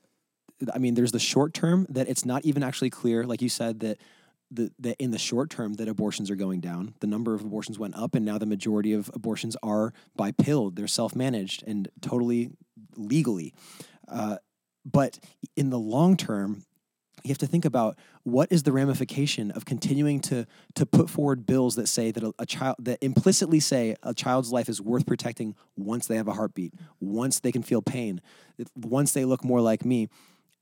I 0.73 0.79
mean, 0.79 0.95
there's 0.95 1.13
the 1.13 1.19
short 1.19 1.55
term 1.55 1.87
that 1.91 2.09
it's 2.09 2.25
not 2.25 2.45
even 2.45 2.63
actually 2.63 2.91
clear, 2.91 3.25
like 3.25 3.43
you 3.43 3.51
said, 3.51 3.81
that 3.81 3.99
the, 4.51 4.73
that 4.79 4.97
in 4.99 5.11
the 5.11 5.19
short 5.19 5.51
term 5.51 5.75
that 5.75 5.89
abortions 5.89 6.31
are 6.31 6.37
going 6.37 6.61
down. 6.61 6.95
The 7.01 7.07
number 7.07 7.35
of 7.35 7.43
abortions 7.43 7.79
went 7.79 7.97
up, 7.97 8.15
and 8.15 8.25
now 8.25 8.39
the 8.39 8.47
majority 8.47 8.93
of 8.93 9.11
abortions 9.13 9.57
are 9.63 9.93
by 10.15 10.33
pill. 10.33 10.71
They're 10.71 10.87
self 10.87 11.15
managed 11.15 11.65
and 11.67 11.89
totally 12.01 12.53
legally. 12.97 13.55
Uh, 14.09 14.37
but 14.85 15.19
in 15.57 15.71
the 15.71 15.79
long 15.79 16.17
term, 16.17 16.65
you 17.25 17.31
have 17.31 17.39
to 17.39 17.47
think 17.47 17.65
about 17.65 17.99
what 18.23 18.51
is 18.53 18.63
the 18.63 18.73
ramification 18.73 19.51
of 19.51 19.65
continuing 19.65 20.21
to 20.21 20.47
to 20.75 20.87
put 20.87 21.11
forward 21.11 21.47
bills 21.47 21.75
that 21.75 21.89
say 21.89 22.11
that 22.11 22.23
a, 22.23 22.33
a 22.39 22.47
child 22.47 22.77
that 22.79 22.99
implicitly 23.03 23.59
say 23.59 23.97
a 24.03 24.15
child's 24.15 24.53
life 24.53 24.69
is 24.69 24.81
worth 24.81 25.07
protecting 25.07 25.57
once 25.77 26.07
they 26.07 26.17
have 26.17 26.29
a 26.29 26.35
heartbeat, 26.35 26.75
once 27.01 27.41
they 27.41 27.51
can 27.51 27.63
feel 27.63 27.83
pain, 27.83 28.21
once 28.77 29.13
they 29.13 29.25
look 29.25 29.45
more 29.45 29.61
like 29.61 29.85
me. 29.85 30.09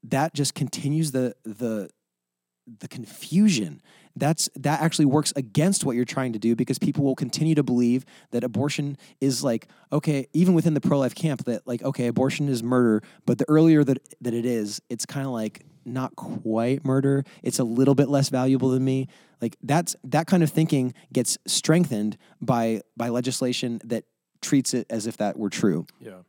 That 0.02 0.34
just 0.34 0.54
continues 0.54 1.12
the 1.12 1.34
the 1.44 1.90
the 2.80 2.88
confusion 2.88 3.82
that's 4.16 4.48
that 4.54 4.80
actually 4.80 5.04
works 5.04 5.32
against 5.36 5.84
what 5.84 5.96
you're 5.96 6.04
trying 6.04 6.32
to 6.32 6.38
do 6.38 6.54
because 6.54 6.78
people 6.78 7.04
will 7.04 7.16
continue 7.16 7.54
to 7.54 7.62
believe 7.62 8.04
that 8.30 8.44
abortion 8.44 8.96
is 9.20 9.42
like 9.42 9.68
okay 9.92 10.26
even 10.32 10.54
within 10.54 10.74
the 10.74 10.80
pro-life 10.80 11.14
camp 11.14 11.44
that 11.44 11.66
like 11.66 11.82
okay 11.82 12.06
abortion 12.06 12.48
is 12.48 12.62
murder 12.62 13.02
but 13.26 13.38
the 13.38 13.44
earlier 13.48 13.82
that 13.82 13.98
that 14.20 14.34
it 14.34 14.46
is 14.46 14.80
it's 14.88 15.04
kind 15.04 15.26
of 15.26 15.32
like 15.32 15.64
not 15.84 16.16
quite 16.16 16.84
murder. 16.84 17.24
It's 17.42 17.58
a 17.58 17.64
little 17.64 17.94
bit 17.94 18.08
less 18.08 18.28
valuable 18.28 18.70
than 18.70 18.84
me. 18.84 19.08
Like 19.40 19.56
that's 19.62 19.96
that 20.04 20.26
kind 20.26 20.42
of 20.42 20.50
thinking 20.50 20.94
gets 21.12 21.38
strengthened 21.46 22.16
by 22.40 22.82
by 22.96 23.08
legislation 23.10 23.80
that 23.84 24.04
treats 24.40 24.74
it 24.74 24.86
as 24.90 25.06
if 25.06 25.16
that 25.18 25.38
were 25.38 25.50
true. 25.50 25.86
Yeah. 26.00 26.22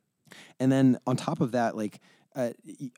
and 0.60 0.72
then 0.72 0.98
on 1.06 1.16
top 1.16 1.42
of 1.42 1.52
that, 1.52 1.78
like 1.78 2.00
uh, 2.36 2.52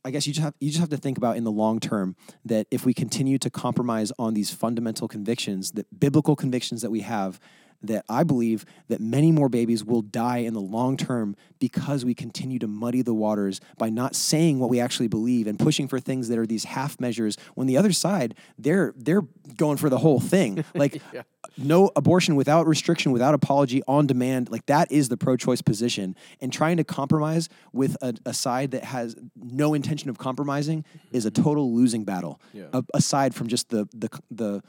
I 0.04 0.12
guess 0.12 0.26
you 0.26 0.34
just 0.34 0.44
have 0.44 0.56
you 0.60 0.70
just 0.70 0.80
have 0.80 0.90
to 0.90 0.98
think 0.98 1.18
about 1.18 1.38
in 1.38 1.44
the 1.44 1.52
long 1.52 1.80
term 1.80 2.16
that 2.46 2.68
if 2.72 2.86
we 2.86 2.94
continue 2.94 3.38
to 3.38 3.50
compromise 3.50 4.12
on 4.18 4.34
these 4.34 4.52
fundamental 4.52 5.08
convictions, 5.08 5.72
that 5.72 6.00
biblical 6.00 6.36
convictions 6.36 6.82
that 6.82 6.90
we 6.90 7.02
have, 7.02 7.40
that 7.84 8.04
I 8.10 8.24
believe 8.24 8.66
that 8.88 9.00
many 9.00 9.32
more 9.32 9.50
babies 9.50 9.84
will 9.84 10.02
die 10.02 10.38
in 10.40 10.54
the 10.54 10.62
long 10.62 10.98
term 10.98 11.36
because 11.60 12.04
we 12.04 12.14
continue 12.14 12.60
to 12.60 12.68
muddy 12.68 13.02
the 13.02 13.14
waters 13.14 13.62
by 13.78 13.90
not 13.90 14.16
saying 14.16 14.60
what 14.60 14.70
we 14.70 14.80
actually 14.80 15.08
believe 15.08 15.48
and 15.48 15.60
pushing 15.60 15.88
for 15.88 16.00
things 16.00 16.28
that 16.30 16.38
are 16.40 16.46
these 16.48 16.64
half 16.66 17.00
measures. 17.00 17.38
When 17.56 17.68
the 17.68 17.78
other 17.78 17.92
side, 17.92 18.36
they're 18.58 18.94
they're 18.98 19.22
going 19.56 19.78
for 19.78 19.90
the 19.90 20.00
whole 20.00 20.20
thing, 20.20 20.64
like 20.76 21.02
Yeah. 21.14 21.22
no 21.58 21.92
abortion 21.96 22.36
without 22.36 22.68
restriction, 22.68 23.12
without 23.12 23.34
apology, 23.34 23.82
on 23.88 24.08
demand. 24.08 24.50
Like 24.50 24.66
that 24.66 24.92
is 24.92 25.10
the 25.10 25.18
pro-choice 25.18 25.62
position. 25.62 26.16
And 26.42 26.52
trying 26.52 26.78
to 26.78 26.84
compromise 26.84 27.48
with 27.74 27.96
a, 28.02 28.16
a 28.26 28.34
side 28.34 28.72
that 28.72 28.84
has 28.86 29.16
no 29.36 29.74
intention 29.74 30.10
of 30.10 30.18
compromising 30.18 30.84
is 31.12 31.26
a 31.26 31.32
total 31.32 31.74
losing 31.76 32.04
battle. 32.06 32.42
Yeah. 32.54 32.66
A- 32.74 32.84
aside 32.96 33.36
from 33.36 33.48
just 33.48 33.70
the 33.70 33.88
the 33.94 34.10
the 34.32 34.64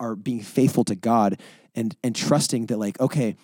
are 0.00 0.14
being 0.14 0.40
faithful 0.40 0.84
to 0.84 0.94
God 0.94 1.40
and 1.78 1.96
and 2.02 2.14
trusting 2.14 2.66
that 2.66 2.78
like 2.78 3.00
okay. 3.00 3.36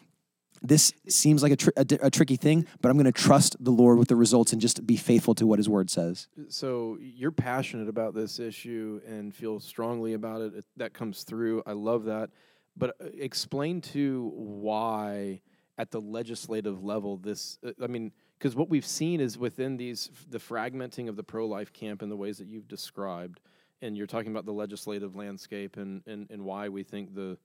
This 0.67 0.95
seems 1.09 1.43
like 1.43 1.53
a, 1.53 1.57
tr- 1.57 1.77
a, 1.77 1.87
a 2.05 2.11
tricky 2.11 2.37
thing, 2.37 2.67
but 2.81 2.89
I'm 2.89 2.97
going 2.97 3.05
to 3.05 3.13
trust 3.13 3.55
the 3.63 3.71
Lord 3.71 3.99
with 3.99 4.09
the 4.09 4.17
results 4.17 4.51
and 4.55 4.63
just 4.63 4.87
be 4.87 4.97
faithful 4.97 5.35
to 5.35 5.47
what 5.47 5.59
His 5.59 5.69
Word 5.69 5.91
says. 5.91 6.27
So 6.49 6.97
you're 7.03 7.33
passionate 7.33 7.87
about 7.87 8.15
this 8.15 8.39
issue 8.39 9.03
and 9.07 9.35
feel 9.35 9.61
strongly 9.61 10.15
about 10.15 10.41
it. 10.41 10.65
that 10.79 10.95
comes 10.95 11.23
through. 11.25 11.63
I 11.67 11.73
love 11.73 12.05
that. 12.05 12.31
But 12.79 12.97
uh, 12.99 13.09
explain 13.19 13.83
to 13.93 14.33
why 14.35 15.43
at 15.77 15.91
the 15.91 16.01
legislative 16.01 16.83
level 16.83 17.19
this. 17.19 17.59
Uh, 17.63 17.73
I 17.83 17.87
mean, 17.87 18.11
because 18.39 18.57
what 18.57 18.71
we've 18.71 18.87
seen 18.87 19.21
is 19.21 19.37
within 19.37 19.77
these 19.77 20.11
the 20.31 20.39
fragmenting 20.39 21.11
of 21.11 21.17
the 21.17 21.25
pro-life 21.25 21.75
camp 21.75 22.01
in 22.03 22.09
the 22.09 22.17
ways 22.17 22.39
that 22.39 22.47
you've 22.47 22.69
described, 22.69 23.41
and 23.83 23.99
you're 23.99 24.07
talking 24.07 24.31
about 24.31 24.47
the 24.47 24.53
legislative 24.53 25.15
landscape 25.15 25.77
and 25.77 26.03
and, 26.07 26.27
and 26.31 26.43
why 26.43 26.71
we 26.71 26.85
think 26.85 27.15
the 27.15 27.37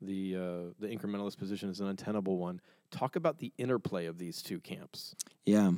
the 0.00 0.36
uh, 0.36 0.40
the 0.78 0.86
incrementalist 0.86 1.38
position 1.38 1.68
is 1.68 1.80
an 1.80 1.88
untenable 1.88 2.38
one. 2.38 2.60
Talk 2.90 3.16
about 3.16 3.38
the 3.38 3.52
interplay 3.58 4.06
of 4.06 4.18
these 4.18 4.42
two 4.42 4.60
camps. 4.60 5.14
Yeah. 5.44 5.72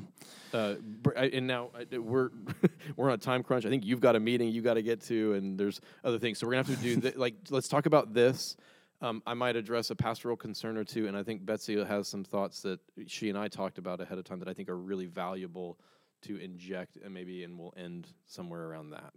Uh, 0.52 0.74
and 1.16 1.47
now 1.47 1.70
we're 1.92 2.30
we're 2.97 3.09
on 3.09 3.14
a 3.14 3.18
time 3.18 3.42
crunch. 3.42 3.64
I 3.64 3.70
think 3.70 3.84
you've 3.84 4.01
got 4.01 4.16
a 4.16 4.20
meeting 4.20 4.48
you 4.48 4.62
got 4.62 4.74
to 4.74 4.82
get 4.82 5.01
to, 5.02 5.34
and 5.34 5.59
there's 5.59 5.80
other 6.05 6.18
things. 6.18 6.38
So 6.38 6.47
we're 6.47 6.52
gonna 6.55 6.66
have 6.66 6.76
to 6.76 6.82
do 6.82 7.01
th- 7.01 7.16
like 7.16 7.34
let's 7.51 7.68
talk 7.68 7.86
about 7.86 8.12
this. 8.12 8.56
Um, 9.02 9.22
I 9.26 9.32
might 9.32 9.56
address 9.56 9.88
a 9.88 9.97
pastoral 9.97 10.36
concern 10.36 10.76
or 10.76 10.84
two, 10.84 11.06
and 11.06 11.16
I 11.16 11.22
think 11.22 11.47
Betsy 11.47 11.82
has 11.82 12.06
some 12.06 12.22
thoughts 12.22 12.60
that 12.62 12.80
she 13.06 13.30
and 13.30 13.38
I 13.38 13.48
talked 13.48 13.78
about 13.78 14.01
ahead 14.01 14.18
of 14.18 14.24
time 14.24 14.38
that 14.40 14.48
I 14.48 14.52
think 14.52 14.68
are 14.68 14.76
really 14.76 15.06
valuable 15.06 15.78
to 16.22 16.36
inject, 16.36 16.98
and 17.02 17.14
maybe 17.14 17.44
and 17.44 17.59
we'll 17.59 17.72
end 17.78 18.09
somewhere 18.26 18.66
around 18.66 18.90
that. 18.90 19.14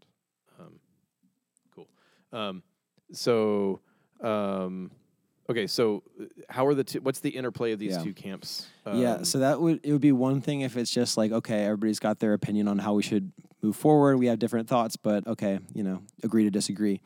Um, 0.60 0.80
cool. 1.76 1.90
Um, 2.32 2.64
so. 3.12 3.82
Um, 4.22 4.92
Okay, 5.50 5.68
so 5.68 6.04
uh, 6.22 6.24
how 6.50 6.66
are 6.66 6.74
the 6.74 6.86
two? 6.86 7.02
What's 7.02 7.20
the 7.20 7.30
interplay 7.32 7.74
of 7.74 7.80
these 7.80 7.92
Yeah. 7.92 8.04
two 8.04 8.14
camps? 8.14 8.66
yeah, 8.86 9.16
Um, 9.16 9.26
so 9.26 9.40
that 9.40 9.60
would 9.60 9.82
it 9.84 9.92
would 9.92 10.00
be 10.02 10.14
one 10.14 10.40
thing 10.40 10.62
if 10.62 10.78
it's 10.78 10.90
just 10.90 11.18
like 11.18 11.32
okay, 11.34 11.66
everybody's 11.66 12.00
got 12.00 12.20
their 12.20 12.34
opinion 12.34 12.70
on 12.70 12.80
how 12.80 12.94
we 12.94 13.04
should 13.04 13.34
move 13.62 13.76
forward. 13.76 14.18
We 14.20 14.28
have 14.28 14.40
different 14.40 14.70
thoughts, 14.70 14.96
but 14.96 15.28
okay, 15.28 15.60
you 15.74 15.84
know, 15.84 16.02
agree 16.24 16.44
to 16.46 16.50
disagree. 16.50 17.02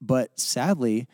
But 0.00 0.38
sadly, 0.38 1.06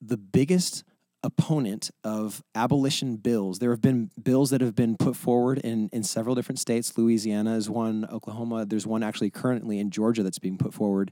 the 0.00 0.16
biggest 0.16 0.84
opponent 1.24 1.90
of 2.04 2.44
abolition 2.54 3.16
bills, 3.16 3.58
there 3.58 3.70
have 3.70 3.80
been 3.80 4.10
bills 4.22 4.50
that 4.50 4.60
have 4.60 4.76
been 4.76 4.96
put 4.96 5.16
forward 5.16 5.58
in 5.58 5.88
in 5.92 6.04
several 6.04 6.36
different 6.36 6.60
states. 6.60 6.96
Louisiana 6.96 7.56
is 7.56 7.68
one, 7.68 8.06
Oklahoma, 8.10 8.66
there's 8.66 8.86
one 8.86 9.02
actually 9.02 9.30
currently 9.30 9.80
in 9.80 9.90
Georgia 9.90 10.22
that's 10.22 10.38
being 10.38 10.58
put 10.58 10.72
forward. 10.72 11.10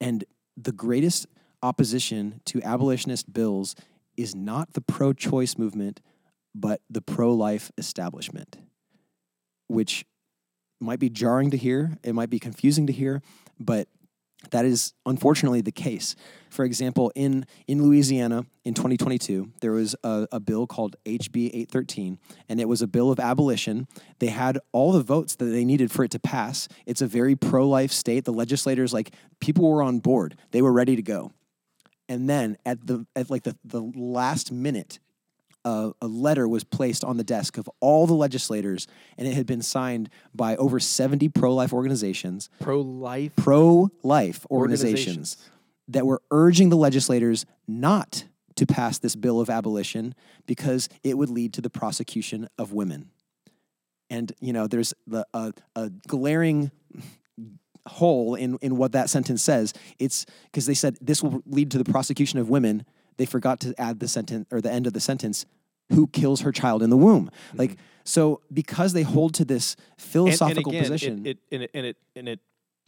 And 0.00 0.24
the 0.56 0.72
greatest 0.72 1.26
opposition 1.62 2.40
to 2.46 2.62
abolitionist 2.62 3.32
bills 3.32 3.74
is 4.16 4.34
not 4.34 4.72
the 4.72 4.80
pro 4.80 5.12
choice 5.12 5.58
movement, 5.58 6.00
but 6.54 6.80
the 6.88 7.02
pro 7.02 7.32
life 7.32 7.70
establishment, 7.76 8.58
which 9.68 10.04
might 10.80 10.98
be 10.98 11.10
jarring 11.10 11.50
to 11.50 11.56
hear. 11.56 11.98
It 12.02 12.14
might 12.14 12.30
be 12.30 12.38
confusing 12.38 12.86
to 12.86 12.92
hear, 12.92 13.22
but 13.58 13.88
that 14.50 14.64
is 14.64 14.92
unfortunately 15.04 15.60
the 15.60 15.72
case. 15.72 16.14
For 16.50 16.64
example, 16.64 17.10
in, 17.14 17.46
in 17.66 17.82
Louisiana 17.82 18.46
in 18.64 18.74
2022, 18.74 19.52
there 19.60 19.72
was 19.72 19.96
a, 20.04 20.28
a 20.30 20.40
bill 20.40 20.66
called 20.66 20.96
HB 21.04 21.48
813, 21.48 22.18
and 22.48 22.60
it 22.60 22.68
was 22.68 22.82
a 22.82 22.86
bill 22.86 23.10
of 23.10 23.18
abolition. 23.18 23.88
They 24.18 24.28
had 24.28 24.58
all 24.72 24.92
the 24.92 25.02
votes 25.02 25.36
that 25.36 25.46
they 25.46 25.64
needed 25.64 25.90
for 25.90 26.04
it 26.04 26.10
to 26.12 26.18
pass. 26.18 26.68
It's 26.84 27.02
a 27.02 27.06
very 27.06 27.34
pro 27.34 27.68
life 27.68 27.92
state. 27.92 28.24
The 28.24 28.32
legislators, 28.32 28.92
like, 28.92 29.14
people 29.40 29.68
were 29.68 29.82
on 29.82 29.98
board, 29.98 30.36
they 30.52 30.62
were 30.62 30.72
ready 30.72 30.96
to 30.96 31.02
go. 31.02 31.32
And 32.08 32.28
then 32.28 32.56
at 32.64 32.86
the 32.86 33.06
at 33.16 33.30
like 33.30 33.42
the, 33.42 33.56
the 33.64 33.80
last 33.80 34.52
minute, 34.52 34.98
a, 35.64 35.92
a 36.00 36.06
letter 36.06 36.46
was 36.46 36.62
placed 36.64 37.02
on 37.04 37.16
the 37.16 37.24
desk 37.24 37.58
of 37.58 37.68
all 37.80 38.06
the 38.06 38.14
legislators, 38.14 38.86
and 39.18 39.26
it 39.26 39.34
had 39.34 39.46
been 39.46 39.62
signed 39.62 40.08
by 40.34 40.54
over 40.56 40.78
70 40.78 41.28
pro 41.30 41.52
life 41.52 41.72
organizations 41.72 42.48
Pro 42.60 42.80
life. 42.80 43.34
pro 43.34 43.90
life 44.04 44.46
organizations, 44.50 45.36
Organizations. 45.36 45.50
that 45.88 46.06
were 46.06 46.22
urging 46.30 46.68
the 46.68 46.76
legislators 46.76 47.44
not 47.66 48.24
to 48.54 48.66
pass 48.66 48.98
this 48.98 49.16
bill 49.16 49.40
of 49.40 49.50
abolition 49.50 50.14
because 50.46 50.88
it 51.02 51.18
would 51.18 51.28
lead 51.28 51.52
to 51.54 51.60
the 51.60 51.68
prosecution 51.68 52.48
of 52.56 52.72
women. 52.72 53.10
And, 54.08 54.32
you 54.40 54.52
know, 54.52 54.66
there's 54.68 54.94
the, 55.06 55.26
a, 55.34 55.52
a 55.74 55.90
glaring 56.06 56.70
hole 57.86 58.34
in, 58.34 58.58
in 58.62 58.76
what 58.76 58.92
that 58.92 59.08
sentence 59.10 59.42
says. 59.42 59.72
It's 59.98 60.26
because 60.44 60.66
they 60.66 60.74
said 60.74 60.96
this 61.00 61.22
will 61.22 61.42
lead 61.46 61.70
to 61.72 61.78
the 61.78 61.84
prosecution 61.84 62.38
of 62.38 62.48
women. 62.50 62.84
They 63.16 63.26
forgot 63.26 63.60
to 63.60 63.74
add 63.80 64.00
the 64.00 64.08
sentence 64.08 64.46
or 64.50 64.60
the 64.60 64.70
end 64.72 64.86
of 64.86 64.92
the 64.92 65.00
sentence 65.00 65.46
who 65.90 66.06
kills 66.08 66.40
her 66.40 66.52
child 66.52 66.82
in 66.82 66.90
the 66.90 66.96
womb. 66.96 67.26
Mm-hmm. 67.48 67.58
Like, 67.58 67.76
so 68.04 68.40
because 68.52 68.92
they 68.92 69.02
hold 69.02 69.34
to 69.34 69.44
this 69.44 69.74
And- 69.74 70.00
philosophical 70.00 70.72
and, 70.72 70.80
again, 70.80 70.82
position. 70.82 71.26
It, 71.26 71.38
it, 71.50 71.54
and 71.54 71.62
it 71.62 71.70
and 71.74 71.86
it 71.86 71.96
and 72.16 72.28
it 72.28 72.40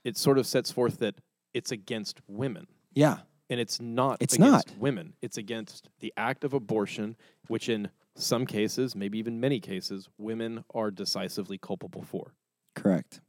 it 0.04 0.16
sort 0.16 0.38
of 0.38 0.46
sets 0.46 0.70
forth 0.70 0.98
that 0.98 1.14
it's 1.54 1.70
against 1.72 2.20
women. 2.28 2.66
yeah. 2.94 3.18
and 3.50 3.58
it's 3.58 3.80
not 3.80 4.18
It's 4.20 4.34
against 4.34 4.68
not. 4.68 4.78
women 4.78 5.14
it's 5.22 5.38
against 5.38 5.88
the 6.00 6.12
act 6.16 6.44
of 6.44 6.52
abortion 6.52 7.16
which 7.48 7.68
in 7.68 7.88
some 8.14 8.44
cases 8.46 8.94
maybe 8.94 9.18
even 9.18 9.40
many 9.40 9.58
cases 9.60 10.08
women 10.18 10.64
are 10.74 10.90
decisively 10.90 11.56
culpable 11.58 12.02
for 12.02 12.34
Correct. 12.74 13.20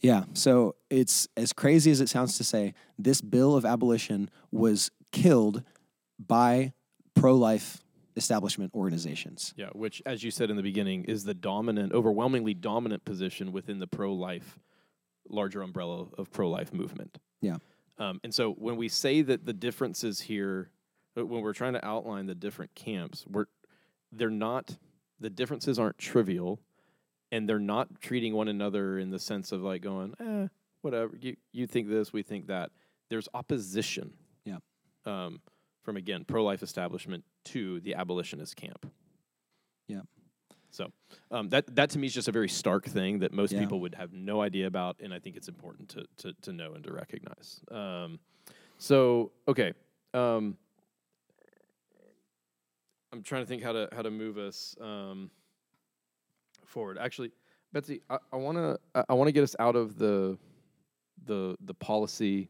Yeah. 0.00 0.24
So 0.34 0.76
it's 0.88 1.28
as 1.36 1.52
crazy 1.52 1.90
as 1.90 2.00
it 2.00 2.08
sounds 2.08 2.36
to 2.38 2.44
say, 2.44 2.74
this 2.98 3.20
bill 3.20 3.54
of 3.56 3.64
abolition 3.64 4.30
was 4.50 4.90
killed 5.12 5.62
by 6.18 6.72
pro 7.14 7.34
life 7.34 7.82
establishment 8.16 8.72
organizations. 8.74 9.54
yeah 9.56 9.68
which 9.72 10.02
as 10.04 10.22
you 10.22 10.30
said 10.32 10.50
in 10.50 10.56
the 10.56 10.62
beginning 10.62 11.04
is 11.04 11.22
the 11.24 11.32
dominant 11.32 11.92
overwhelmingly 11.92 12.52
dominant 12.54 13.04
position 13.04 13.52
within 13.52 13.78
the 13.78 13.86
pro-life 13.86 14.58
larger 15.28 15.62
umbrella 15.62 16.06
of 16.18 16.30
pro-life 16.32 16.72
movement 16.72 17.18
Yeah. 17.40 17.56
um, 17.98 18.20
and 18.24 18.34
so 18.34 18.50
when 18.52 18.76
we 18.76 18.88
say 18.88 19.22
that 19.22 19.46
the 19.46 19.52
differences 19.52 20.20
here 20.20 20.70
uh, 21.16 21.24
when 21.24 21.40
we're 21.42 21.52
trying 21.54 21.74
to 21.74 21.84
outline 21.86 22.26
the 22.26 22.34
different 22.34 22.74
camps 22.74 23.24
we're 23.28 23.46
they're 24.12 24.28
not 24.28 24.76
the 25.20 25.30
differences 25.30 25.78
aren't 25.78 25.96
trivial 25.96 26.60
and 27.32 27.48
they're 27.48 27.58
not 27.58 28.00
treating 28.00 28.34
one 28.34 28.48
another 28.48 28.98
in 28.98 29.10
the 29.10 29.18
sense 29.18 29.52
of 29.52 29.62
like 29.62 29.82
going 29.82 30.14
eh 30.20 30.48
whatever 30.82 31.16
you 31.20 31.36
you 31.52 31.66
think 31.66 31.88
this 31.88 32.12
we 32.12 32.22
think 32.22 32.46
that 32.46 32.70
there's 33.08 33.28
opposition 33.34 34.12
Yeah. 34.44 34.58
um, 35.04 35.40
from 35.82 35.96
again 35.96 36.24
pro-life 36.24 36.62
establishment 36.62 37.24
to 37.46 37.80
the 37.80 37.94
abolitionist 37.94 38.56
camp 38.56 38.86
Yeah. 39.88 40.02
so 40.70 40.90
um, 41.30 41.48
that 41.50 41.74
that 41.76 41.90
to 41.90 41.98
me 41.98 42.06
is 42.06 42.14
just 42.14 42.28
a 42.28 42.32
very 42.32 42.48
stark 42.48 42.86
thing 42.86 43.18
that 43.20 43.32
most 43.32 43.52
Yeah. 43.52 43.60
people 43.60 43.80
would 43.80 43.94
have 43.94 44.12
no 44.12 44.40
idea 44.40 44.66
about, 44.66 44.96
and 45.00 45.12
I 45.12 45.18
think 45.18 45.36
it's 45.36 45.48
important 45.48 45.88
to 45.90 46.04
to, 46.18 46.34
to 46.42 46.52
know 46.52 46.74
and 46.74 46.84
to 46.84 46.92
recognize. 46.92 47.60
Um, 47.70 48.18
so 48.78 49.32
okay, 49.48 49.72
um, 50.14 50.56
I'm 53.12 53.22
trying 53.22 53.42
to 53.42 53.46
think 53.46 53.62
how 53.62 53.72
to 53.72 53.88
how 53.92 54.02
to 54.02 54.10
move 54.10 54.38
us 54.38 54.76
um, 54.80 55.30
forward. 56.70 56.98
Actually, 56.98 57.32
Betsy, 57.72 58.00
I, 58.08 58.18
I 58.32 58.36
want 58.36 58.56
to 58.58 59.04
I 59.08 59.14
want 59.14 59.28
to 59.28 59.32
get 59.32 59.42
us 59.42 59.54
out 59.58 59.76
of 59.76 59.98
the 59.98 60.38
the 61.26 61.56
the 61.64 61.74
policy, 61.74 62.48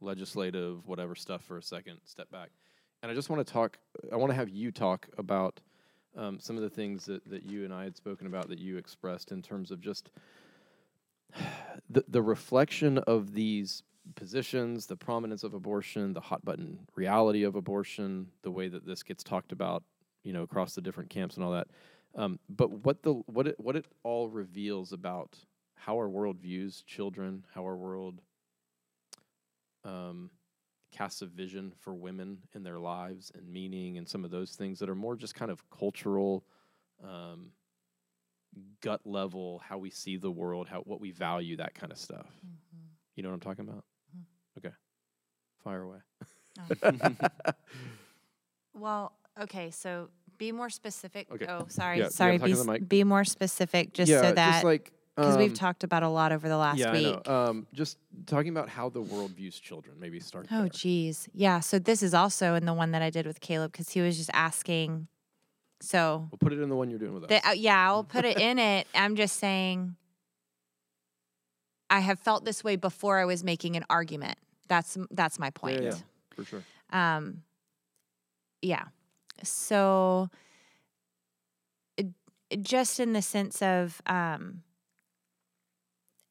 legislative, 0.00 0.86
whatever 0.86 1.14
stuff 1.14 1.42
for 1.44 1.58
a 1.58 1.62
second. 1.62 1.98
Step 2.04 2.30
back, 2.30 2.50
and 3.02 3.10
I 3.10 3.14
just 3.14 3.28
want 3.28 3.46
to 3.46 3.52
talk. 3.52 3.78
I 4.12 4.16
want 4.16 4.30
to 4.30 4.36
have 4.36 4.48
you 4.48 4.70
talk 4.70 5.08
about 5.18 5.60
um, 6.16 6.38
some 6.38 6.56
of 6.56 6.62
the 6.62 6.70
things 6.70 7.04
that, 7.06 7.28
that 7.28 7.44
you 7.44 7.64
and 7.64 7.74
I 7.74 7.84
had 7.84 7.96
spoken 7.96 8.26
about 8.26 8.48
that 8.48 8.58
you 8.58 8.76
expressed 8.76 9.32
in 9.32 9.42
terms 9.42 9.70
of 9.70 9.80
just 9.80 10.10
the 11.90 12.04
the 12.08 12.22
reflection 12.22 12.98
of 12.98 13.34
these 13.34 13.82
positions, 14.14 14.86
the 14.86 14.96
prominence 14.96 15.44
of 15.44 15.54
abortion, 15.54 16.12
the 16.12 16.20
hot 16.20 16.44
button 16.44 16.78
reality 16.94 17.42
of 17.42 17.54
abortion, 17.54 18.28
the 18.42 18.50
way 18.50 18.68
that 18.68 18.86
this 18.86 19.02
gets 19.02 19.22
talked 19.22 19.50
about, 19.50 19.82
you 20.22 20.32
know, 20.32 20.42
across 20.42 20.74
the 20.74 20.80
different 20.80 21.10
camps 21.10 21.36
and 21.36 21.44
all 21.44 21.52
that. 21.52 21.68
Um, 22.16 22.38
but 22.48 22.70
what 22.70 23.02
the 23.02 23.14
what 23.26 23.46
it 23.48 23.58
what 23.58 23.76
it 23.76 23.86
all 24.02 24.28
reveals 24.28 24.92
about 24.92 25.36
how 25.74 25.96
our 25.96 26.08
world 26.08 26.38
views 26.38 26.82
children, 26.86 27.44
how 27.54 27.62
our 27.62 27.76
world 27.76 28.20
um, 29.84 30.30
casts 30.92 31.22
a 31.22 31.26
vision 31.26 31.72
for 31.80 31.92
women 31.94 32.38
in 32.54 32.62
their 32.62 32.78
lives 32.78 33.32
and 33.34 33.48
meaning 33.48 33.98
and 33.98 34.08
some 34.08 34.24
of 34.24 34.30
those 34.30 34.52
things 34.52 34.78
that 34.78 34.88
are 34.88 34.94
more 34.94 35.16
just 35.16 35.34
kind 35.34 35.50
of 35.50 35.68
cultural, 35.70 36.44
um, 37.02 37.50
gut 38.80 39.00
level, 39.04 39.60
how 39.66 39.76
we 39.78 39.90
see 39.90 40.16
the 40.16 40.30
world, 40.30 40.68
how 40.68 40.80
what 40.80 41.00
we 41.00 41.10
value, 41.10 41.56
that 41.56 41.74
kind 41.74 41.92
of 41.92 41.98
stuff. 41.98 42.26
You 43.16 43.22
know 43.22 43.28
what 43.30 43.34
I'm 43.34 43.40
talking 43.40 43.68
about? 43.68 43.84
Okay, 44.58 44.74
fire 45.62 45.82
away. 45.82 45.98
Well, 48.74 49.12
okay, 49.40 49.70
so 49.70 50.08
be 50.44 50.52
more 50.52 50.68
specific. 50.70 51.26
Okay. 51.32 51.46
Oh, 51.48 51.66
sorry, 51.68 51.98
Yeah, 51.98 52.04
yeah, 52.04 52.08
sorry. 52.10 52.38
Be, 52.38 52.52
s- 52.52 52.66
be 52.86 53.04
more 53.04 53.24
specific, 53.24 53.94
just 53.94 54.10
yeah, 54.10 54.20
so 54.20 54.32
that 54.32 54.52
just 54.52 54.64
like 54.64 54.92
because 55.16 55.38
we've 55.38 55.50
um, 55.50 55.54
talked 55.54 55.84
about 55.84 56.02
a 56.02 56.08
lot 56.08 56.32
over 56.32 56.48
the 56.48 56.56
last 56.56 56.78
yeah, 56.78 56.92
week. 56.92 57.06
I 57.26 57.30
know. 57.32 57.48
Um, 57.48 57.66
just 57.72 57.98
talking 58.26 58.50
about 58.50 58.68
how 58.68 58.88
the 58.90 59.00
world 59.00 59.30
views 59.30 59.58
children. 59.58 59.96
Maybe 59.98 60.20
start. 60.20 60.48
Oh, 60.50 60.62
there. 60.62 60.68
geez. 60.68 61.28
Yeah. 61.32 61.60
So 61.60 61.78
this 61.78 62.02
is 62.02 62.12
also 62.14 62.54
in 62.56 62.66
the 62.66 62.74
one 62.74 62.90
that 62.90 63.00
I 63.00 63.10
did 63.10 63.26
with 63.26 63.40
Caleb 63.40 63.72
because 63.72 63.88
he 63.90 64.00
was 64.00 64.16
just 64.18 64.30
asking. 64.34 65.06
So, 65.80 66.28
We'll 66.30 66.38
put 66.38 66.52
it 66.52 66.60
in 66.60 66.68
the 66.68 66.76
one 66.76 66.88
you're 66.90 66.98
doing 66.98 67.14
with 67.14 67.24
us. 67.24 67.28
the, 67.28 67.48
uh, 67.48 67.52
yeah, 67.52 67.86
I'll 67.88 68.04
put 68.04 68.24
it 68.24 68.38
in 68.38 68.58
it. 68.58 68.86
I'm 68.94 69.16
just 69.16 69.36
saying, 69.38 69.96
I 71.90 72.00
have 72.00 72.18
felt 72.18 72.44
this 72.44 72.64
way 72.64 72.76
before 72.76 73.18
I 73.18 73.24
was 73.24 73.44
making 73.44 73.76
an 73.76 73.84
argument. 73.90 74.38
That's 74.68 74.96
that's 75.10 75.38
my 75.38 75.46
Yeah, 75.46 75.50
point. 75.50 75.82
yeah, 75.82 75.94
for 76.34 76.44
sure. 76.44 76.62
Um, 76.90 77.42
yeah. 78.62 78.84
So, 79.42 80.30
just 82.62 83.00
in 83.00 83.12
the 83.12 83.22
sense 83.22 83.62
of 83.62 84.00
um, 84.06 84.62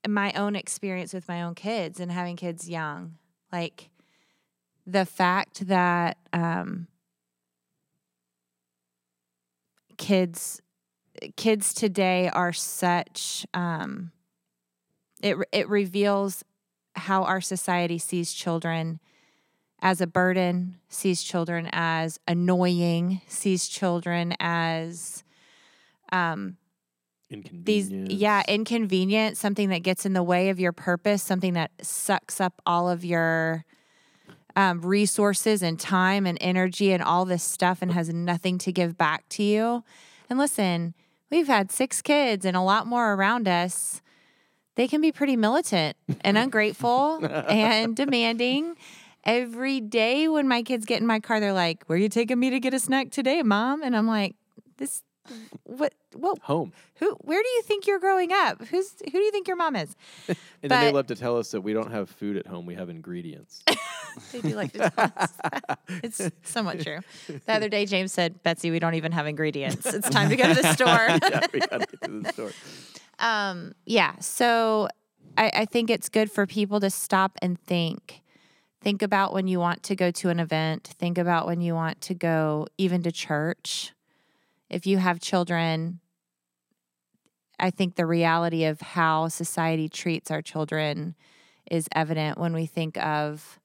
my 0.07 0.31
own 0.33 0.55
experience 0.55 1.13
with 1.13 1.27
my 1.27 1.41
own 1.41 1.55
kids 1.55 1.99
and 1.99 2.11
having 2.11 2.35
kids 2.35 2.69
young, 2.69 3.15
like 3.51 3.89
the 4.85 5.05
fact 5.05 5.67
that 5.67 6.17
um, 6.31 6.87
kids 9.97 10.61
kids 11.35 11.73
today 11.73 12.29
are 12.29 12.53
such 12.53 13.45
um, 13.53 14.11
it 15.21 15.37
it 15.51 15.69
reveals 15.69 16.43
how 16.95 17.23
our 17.23 17.41
society 17.41 17.97
sees 17.97 18.33
children 18.33 18.99
as 19.83 19.99
a 19.99 20.07
burden, 20.07 20.77
sees 20.87 21.21
children 21.21 21.69
as 21.73 22.17
annoying, 22.25 23.19
sees 23.27 23.67
children 23.67 24.33
as 24.39 25.25
um, 26.13 26.55
these 27.51 27.91
yeah 27.91 28.43
inconvenient, 28.47 29.37
something 29.37 29.69
that 29.69 29.79
gets 29.79 30.05
in 30.05 30.13
the 30.13 30.23
way 30.23 30.47
of 30.49 30.59
your 30.59 30.71
purpose, 30.71 31.21
something 31.21 31.53
that 31.53 31.71
sucks 31.81 32.39
up 32.39 32.61
all 32.65 32.89
of 32.89 33.03
your 33.03 33.65
um, 34.55 34.81
resources 34.81 35.61
and 35.61 35.77
time 35.77 36.25
and 36.25 36.37
energy 36.39 36.93
and 36.93 37.03
all 37.03 37.25
this 37.25 37.43
stuff 37.43 37.81
and 37.81 37.91
has 37.91 38.07
nothing 38.13 38.57
to 38.59 38.71
give 38.71 38.97
back 38.97 39.27
to 39.29 39.43
you. 39.43 39.83
And 40.29 40.39
listen, 40.39 40.93
we've 41.29 41.47
had 41.47 41.71
six 41.71 42.01
kids 42.01 42.45
and 42.45 42.55
a 42.55 42.61
lot 42.61 42.87
more 42.87 43.13
around 43.13 43.49
us. 43.49 44.01
They 44.75 44.87
can 44.87 45.01
be 45.01 45.11
pretty 45.11 45.35
militant 45.35 45.97
and 46.21 46.37
ungrateful 46.37 47.25
and 47.25 47.95
demanding. 47.97 48.75
Every 49.25 49.79
day 49.79 50.27
when 50.27 50.47
my 50.47 50.63
kids 50.63 50.85
get 50.85 50.99
in 51.01 51.07
my 51.07 51.19
car, 51.19 51.39
they're 51.39 51.53
like, 51.53 51.83
Where 51.85 51.95
are 51.97 52.01
you 52.01 52.09
taking 52.09 52.39
me 52.39 52.49
to 52.49 52.59
get 52.59 52.73
a 52.73 52.79
snack 52.79 53.09
today, 53.11 53.41
mom? 53.41 53.81
And 53.83 53.95
I'm 53.95 54.07
like, 54.07 54.35
This 54.77 55.01
what 55.63 55.93
what 56.13 56.37
home. 56.39 56.73
who 56.95 57.11
where 57.21 57.41
do 57.41 57.47
you 57.47 57.61
think 57.61 57.87
you're 57.87 57.99
growing 57.99 58.33
up? 58.33 58.61
Who's 58.67 58.93
who 59.05 59.11
do 59.11 59.19
you 59.19 59.31
think 59.31 59.47
your 59.47 59.55
mom 59.55 59.75
is? 59.77 59.95
And 60.61 60.71
then 60.71 60.85
they 60.85 60.91
love 60.93 61.07
to 61.07 61.15
tell 61.15 61.37
us 61.37 61.51
that 61.51 61.59
we 61.61 61.73
don't 61.73 61.91
have 61.91 62.09
food 62.09 62.37
at 62.37 62.47
home; 62.47 62.65
we 62.65 62.75
have 62.75 62.89
ingredients. 62.89 63.63
They 64.31 64.41
do 64.41 64.49
like 64.49 64.71
to 64.73 64.91
tell 64.91 65.11
us 65.17 65.31
that. 65.41 65.79
It's 66.03 66.21
somewhat 66.43 66.81
true. 66.81 66.99
The 67.27 67.51
other 67.51 67.67
day 67.67 67.87
James 67.87 68.13
said, 68.13 68.43
Betsy, 68.43 68.69
we 68.69 68.77
don't 68.77 68.93
even 68.93 69.11
have 69.11 69.25
ingredients. 69.25 69.85
It's 69.87 70.07
time 70.07 70.29
to 70.29 70.35
go 70.35 70.53
to 70.53 70.61
the 70.61 70.73
store. 70.75 70.87
yeah, 71.31 71.47
we 71.51 71.59
gotta 71.61 71.85
get 71.87 72.01
to 72.03 72.21
the 72.21 72.31
store. 72.31 72.51
um, 73.19 73.73
yeah. 73.85 74.13
So 74.19 74.87
I, 75.35 75.51
I 75.55 75.65
think 75.65 75.89
it's 75.89 76.09
good 76.09 76.29
for 76.31 76.45
people 76.45 76.79
to 76.81 76.89
stop 76.91 77.37
and 77.41 77.59
think. 77.61 78.21
Think 78.83 79.01
about 79.01 79.33
when 79.33 79.47
you 79.47 79.59
want 79.59 79.83
to 79.83 79.95
go 79.95 80.11
to 80.11 80.29
an 80.29 80.41
event. 80.41 80.83
Think 80.83 81.17
about 81.17 81.47
when 81.47 81.61
you 81.61 81.73
want 81.73 82.01
to 82.01 82.13
go 82.13 82.67
even 82.77 83.01
to 83.03 83.13
church. 83.13 83.93
If 84.69 84.85
you 84.85 84.97
have 84.97 85.21
children, 85.21 86.01
I 87.57 87.69
think 87.69 87.95
the 87.95 88.05
reality 88.05 88.65
of 88.65 88.81
how 88.81 89.29
society 89.29 89.87
treats 89.87 90.29
our 90.29 90.41
children 90.41 91.15
is 91.71 91.87
evident 91.95 92.37
when 92.37 92.53
we 92.53 92.65
think 92.65 92.97
of 92.97 93.57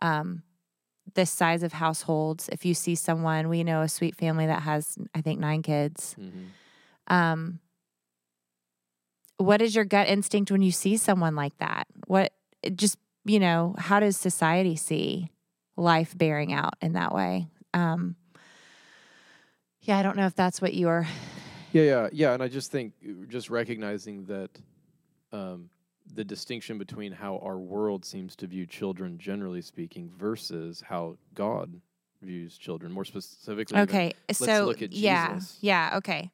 um, 0.00 0.44
the 1.14 1.26
size 1.26 1.64
of 1.64 1.72
households. 1.72 2.48
If 2.52 2.64
you 2.64 2.72
see 2.72 2.94
someone, 2.94 3.48
we 3.48 3.64
know 3.64 3.82
a 3.82 3.88
sweet 3.88 4.14
family 4.14 4.46
that 4.46 4.62
has, 4.62 4.96
I 5.12 5.22
think, 5.22 5.40
nine 5.40 5.62
kids. 5.62 6.14
Mm-hmm. 6.20 7.12
Um, 7.12 7.58
what 9.38 9.60
is 9.60 9.74
your 9.74 9.84
gut 9.84 10.06
instinct 10.06 10.52
when 10.52 10.62
you 10.62 10.70
see 10.70 10.96
someone 10.96 11.34
like 11.34 11.58
that? 11.58 11.88
What 12.06 12.32
just 12.76 12.96
you 13.26 13.40
know, 13.40 13.74
how 13.78 14.00
does 14.00 14.16
society 14.16 14.76
see 14.76 15.30
life 15.76 16.16
bearing 16.16 16.52
out 16.52 16.74
in 16.80 16.92
that 16.92 17.14
way? 17.14 17.48
Um, 17.74 18.16
yeah, 19.80 19.98
I 19.98 20.02
don't 20.02 20.16
know 20.16 20.26
if 20.26 20.34
that's 20.34 20.62
what 20.62 20.74
you're. 20.74 21.06
Yeah, 21.72 21.82
yeah, 21.82 22.08
yeah. 22.12 22.32
And 22.32 22.42
I 22.42 22.48
just 22.48 22.70
think 22.70 22.94
just 23.28 23.50
recognizing 23.50 24.24
that 24.26 24.50
um, 25.32 25.68
the 26.14 26.24
distinction 26.24 26.78
between 26.78 27.12
how 27.12 27.38
our 27.38 27.58
world 27.58 28.04
seems 28.04 28.36
to 28.36 28.46
view 28.46 28.66
children, 28.66 29.18
generally 29.18 29.62
speaking, 29.62 30.10
versus 30.16 30.82
how 30.86 31.16
God 31.34 31.80
views 32.22 32.56
children, 32.56 32.92
more 32.92 33.04
specifically. 33.04 33.78
Okay, 33.80 34.14
let's 34.28 34.38
so 34.38 34.66
look 34.66 34.82
at 34.82 34.92
yeah, 34.92 35.34
Jesus. 35.34 35.58
yeah, 35.60 35.94
okay. 35.96 36.30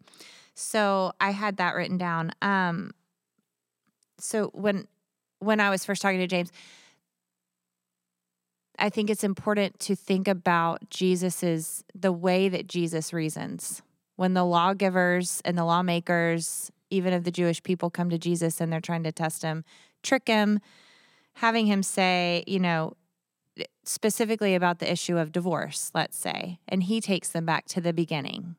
So 0.54 1.12
I 1.20 1.30
had 1.30 1.56
that 1.56 1.74
written 1.74 1.98
down. 1.98 2.32
Um, 2.42 2.92
so 4.18 4.50
when 4.54 4.86
when 5.40 5.60
I 5.60 5.70
was 5.70 5.84
first 5.84 6.02
talking 6.02 6.20
to 6.20 6.26
James, 6.26 6.52
I 8.78 8.88
think 8.88 9.10
it's 9.10 9.24
important 9.24 9.78
to 9.80 9.94
think 9.94 10.28
about 10.28 10.88
Jesus's 10.90 11.84
the 11.94 12.12
way 12.12 12.48
that 12.48 12.66
Jesus 12.66 13.12
reasons. 13.12 13.82
When 14.16 14.34
the 14.34 14.44
lawgivers 14.44 15.40
and 15.44 15.56
the 15.56 15.64
lawmakers, 15.64 16.70
even 16.90 17.12
of 17.12 17.24
the 17.24 17.30
Jewish 17.30 17.62
people, 17.62 17.90
come 17.90 18.10
to 18.10 18.18
Jesus 18.18 18.60
and 18.60 18.72
they're 18.72 18.80
trying 18.80 19.04
to 19.04 19.12
test 19.12 19.42
him, 19.42 19.64
trick 20.02 20.28
him, 20.28 20.60
having 21.34 21.66
him 21.66 21.82
say, 21.82 22.44
you 22.46 22.58
know, 22.58 22.94
specifically 23.84 24.54
about 24.54 24.78
the 24.78 24.90
issue 24.90 25.18
of 25.18 25.32
divorce, 25.32 25.90
let's 25.94 26.16
say, 26.16 26.58
and 26.68 26.84
he 26.84 27.00
takes 27.00 27.28
them 27.28 27.44
back 27.44 27.66
to 27.66 27.80
the 27.80 27.92
beginning. 27.92 28.56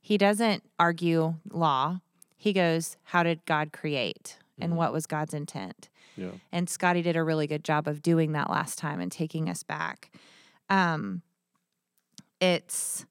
He 0.00 0.18
doesn't 0.18 0.62
argue 0.78 1.34
law. 1.50 2.00
He 2.36 2.52
goes, 2.52 2.96
How 3.04 3.22
did 3.22 3.44
God 3.46 3.72
create? 3.72 4.38
And 4.60 4.72
Mhm. 4.72 4.76
what 4.76 4.92
was 4.92 5.06
God's 5.06 5.34
intent? 5.34 5.88
Yeah. 6.18 6.32
And 6.52 6.68
Scottie 6.68 7.02
did 7.02 7.16
a 7.16 7.22
really 7.22 7.46
good 7.46 7.64
job 7.64 7.86
of 7.88 8.02
doing 8.02 8.32
that 8.32 8.50
last 8.50 8.78
time 8.78 9.00
and 9.00 9.10
taking 9.10 9.48
us 9.48 9.62
back. 9.62 10.10
Um, 10.68 11.22
it's 12.40 13.06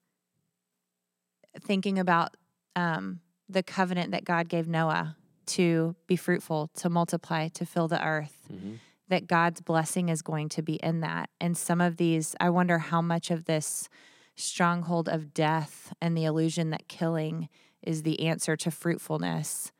thinking 1.60 1.98
about 1.98 2.36
um, 2.76 3.20
the 3.48 3.62
covenant 3.62 4.12
that 4.12 4.24
God 4.24 4.48
gave 4.48 4.68
Noah 4.68 5.16
to 5.46 5.96
be 6.06 6.16
fruitful, 6.16 6.70
to 6.76 6.88
multiply, 6.90 7.48
to 7.48 7.64
fill 7.66 7.88
the 7.88 8.04
earth 8.04 8.34
Mm-hmm. 8.52 8.74
that 9.08 9.26
God's 9.26 9.60
blessing 9.60 10.08
is 10.08 10.22
going 10.22 10.48
to 10.50 10.62
be 10.62 10.76
in 10.76 11.00
that. 11.00 11.28
And 11.38 11.54
some 11.56 11.80
of 11.82 11.98
these, 11.98 12.34
I 12.40 12.48
wonder 12.50 12.78
how 12.78 13.02
much 13.02 13.30
of 13.30 13.44
this 13.44 13.88
stronghold 14.36 15.08
of 15.08 15.34
death 15.34 15.92
and 16.00 16.16
the 16.16 16.24
illusion 16.24 16.70
that 16.70 16.88
killing 16.88 17.48
is 17.82 18.02
the 18.04 18.26
answer 18.26 18.56
to 18.56 18.70
fruitfulness. 18.70 19.70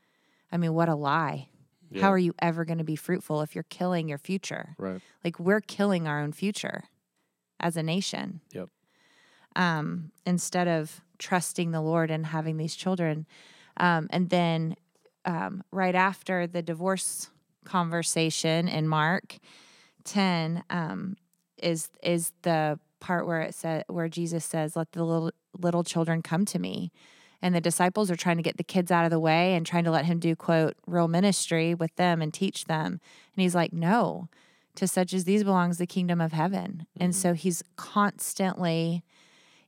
I 0.52 0.56
mean, 0.58 0.74
what 0.74 0.88
a 0.90 0.94
lie. 0.94 1.48
Yeah. 1.90 2.02
How 2.02 2.12
are 2.12 2.18
you 2.18 2.34
ever 2.40 2.64
going 2.64 2.78
to 2.78 2.84
be 2.84 2.96
fruitful 2.96 3.40
if 3.40 3.54
you're 3.54 3.64
killing 3.64 4.08
your 4.08 4.18
future? 4.18 4.74
Right. 4.78 5.00
Like 5.24 5.38
we're 5.38 5.60
killing 5.60 6.06
our 6.06 6.20
own 6.20 6.32
future 6.32 6.84
as 7.60 7.76
a 7.76 7.82
nation. 7.82 8.40
Yep. 8.52 8.68
Um, 9.56 10.12
instead 10.26 10.68
of 10.68 11.00
trusting 11.18 11.72
the 11.72 11.80
Lord 11.80 12.10
and 12.10 12.26
having 12.26 12.56
these 12.56 12.76
children. 12.76 13.26
Um, 13.76 14.08
and 14.10 14.30
then 14.30 14.76
um, 15.24 15.64
right 15.72 15.94
after 15.94 16.46
the 16.46 16.62
divorce 16.62 17.30
conversation 17.64 18.68
in 18.68 18.88
Mark 18.88 19.38
10 20.04 20.64
um, 20.70 21.16
is 21.62 21.90
is 22.02 22.32
the 22.42 22.78
part 23.00 23.26
where 23.26 23.40
it 23.40 23.54
said 23.54 23.84
where 23.88 24.08
Jesus 24.08 24.44
says, 24.44 24.76
"Let 24.76 24.92
the 24.92 25.04
little 25.04 25.32
little 25.58 25.84
children 25.84 26.22
come 26.22 26.44
to 26.46 26.58
me." 26.58 26.92
And 27.40 27.54
the 27.54 27.60
disciples 27.60 28.10
are 28.10 28.16
trying 28.16 28.36
to 28.38 28.42
get 28.42 28.56
the 28.56 28.64
kids 28.64 28.90
out 28.90 29.04
of 29.04 29.10
the 29.10 29.20
way 29.20 29.54
and 29.54 29.64
trying 29.64 29.84
to 29.84 29.90
let 29.90 30.06
him 30.06 30.18
do 30.18 30.34
quote 30.34 30.76
real 30.86 31.06
ministry 31.08 31.74
with 31.74 31.94
them 31.96 32.20
and 32.20 32.34
teach 32.34 32.64
them. 32.64 33.00
And 33.34 33.42
he's 33.42 33.54
like, 33.54 33.72
"No, 33.72 34.28
to 34.74 34.88
such 34.88 35.12
as 35.14 35.24
these 35.24 35.44
belongs 35.44 35.78
the 35.78 35.86
kingdom 35.86 36.20
of 36.20 36.32
heaven." 36.32 36.86
And 36.96 37.12
Mhm. 37.12 37.16
so 37.16 37.34
he's 37.34 37.62
constantly 37.76 39.04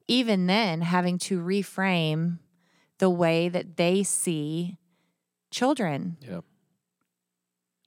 even 0.09 0.47
then 0.47 0.81
having 0.83 1.19
to 1.19 1.41
reframe 1.41 2.41
the 2.99 3.11
way 3.11 3.49
that 3.49 3.77
they 3.77 4.03
see 4.03 4.77
children. 5.53 6.17
Yeah. 6.21 6.41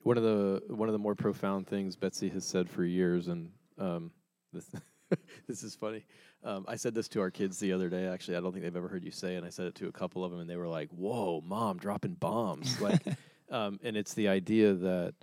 One 0.04 0.18
of 0.18 0.24
the 0.24 0.64
one 0.68 0.90
of 0.90 0.94
the 0.94 1.00
more 1.00 1.16
profound 1.16 1.68
things 1.68 1.96
Betsy 1.96 2.30
has 2.30 2.46
said 2.46 2.70
for 2.70 2.84
years, 2.84 3.28
and 3.28 3.52
um, 3.78 4.12
this 4.52 4.70
this 5.48 5.64
is 5.64 5.76
funny. 5.76 6.06
Um, 6.44 6.66
I 6.68 6.76
said 6.76 6.94
this 6.94 7.08
to 7.10 7.22
our 7.22 7.32
kids 7.32 7.60
the 7.60 7.72
other 7.72 7.90
day. 7.90 8.06
Actually, 8.06 8.38
I 8.38 8.42
don't 8.42 8.52
think 8.52 8.64
they've 8.64 8.76
ever 8.76 8.88
heard 8.88 9.04
you 9.04 9.12
say, 9.12 9.36
it, 9.36 9.38
and 9.38 9.46
I 9.46 9.50
said 9.50 9.68
it 9.68 9.76
to 9.76 9.88
a 9.88 9.92
couple 9.92 10.24
of 10.26 10.32
them, 10.32 10.40
and 10.40 10.50
they 10.50 10.58
were 10.58 10.68
like, 10.68 10.90
"Whoa, 10.92 11.42
mom, 11.42 11.78
dropping 11.78 12.16
bombs!" 12.16 12.78
Like, 12.82 13.02
um, 13.50 13.80
and 13.84 13.96
it's 13.96 14.14
the 14.14 14.28
idea 14.28 14.74
that 14.74 15.14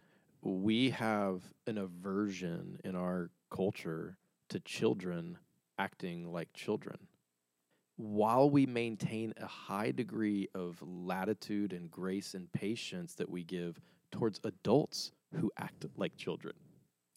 we 0.43 0.91
have 0.91 1.43
an 1.67 1.79
aversion 1.79 2.79
in 2.85 2.97
our 2.97 3.31
culture 3.51 4.17
to 4.49 4.61
children 4.61 5.39
acting 5.79 6.33
like 6.33 6.53
children 6.53 6.97
while 8.01 8.49
we 8.49 8.65
maintain 8.65 9.35
a 9.41 9.47
high 9.47 9.91
degree 9.91 10.49
of 10.55 10.83
latitude 10.83 11.73
and 11.73 11.91
grace 11.91 12.33
and 12.35 12.51
patience 12.53 13.15
that 13.15 13.29
we 13.29 13.45
give 13.45 13.79
towards 14.11 14.41
adults 14.45 15.13
who 15.39 15.53
act 15.59 15.85
like 15.97 16.17
children. 16.17 16.55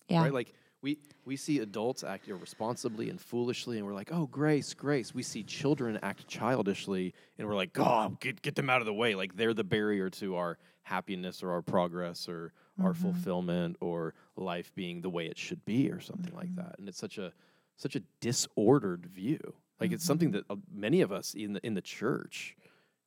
Yeah. 0.09 0.23
Right? 0.23 0.33
Like 0.33 0.53
we 0.83 0.99
we 1.25 1.35
see 1.37 1.59
adults 1.59 2.03
act 2.03 2.27
irresponsibly 2.27 3.09
and 3.09 3.19
foolishly 3.19 3.77
and 3.77 3.87
we're 3.87 3.93
like, 3.95 4.11
"Oh, 4.11 4.27
grace, 4.27 4.73
grace." 4.75 5.15
We 5.15 5.23
see 5.23 5.41
children 5.41 5.97
act 6.03 6.27
childishly 6.27 7.13
and 7.39 7.47
we're 7.47 7.55
like, 7.55 7.73
"God, 7.73 8.19
get 8.19 8.41
get 8.43 8.53
them 8.55 8.69
out 8.69 8.81
of 8.81 8.85
the 8.85 8.93
way." 8.93 9.15
Like 9.15 9.35
they're 9.35 9.53
the 9.55 9.63
barrier 9.63 10.09
to 10.11 10.35
our 10.35 10.59
happiness 10.83 11.41
or 11.41 11.51
our 11.51 11.61
progress 11.61 12.27
or 12.27 12.53
our 12.79 12.91
Mhm. 12.93 12.97
fulfillment 12.97 13.77
or 13.79 14.13
life 14.35 14.73
being 14.75 15.01
the 15.01 15.09
way 15.09 15.27
it 15.27 15.37
should 15.37 15.63
be 15.63 15.89
or 15.89 16.01
something 16.01 16.33
like 16.35 16.49
Mhm. 16.49 16.55
that. 16.57 16.75
And 16.77 16.89
it's 16.89 16.97
such 16.99 17.17
a 17.17 17.33
such 17.77 17.95
a 17.95 18.01
disordered 18.19 19.05
view. 19.05 19.39
Like 19.79 19.91
it's 19.93 20.03
something 20.05 20.31
that 20.31 20.43
uh, 20.49 20.57
many 20.71 21.01
of 21.01 21.11
us 21.11 21.33
in 21.33 21.53
the 21.53 21.65
in 21.65 21.73
the 21.75 21.81
church 21.81 22.55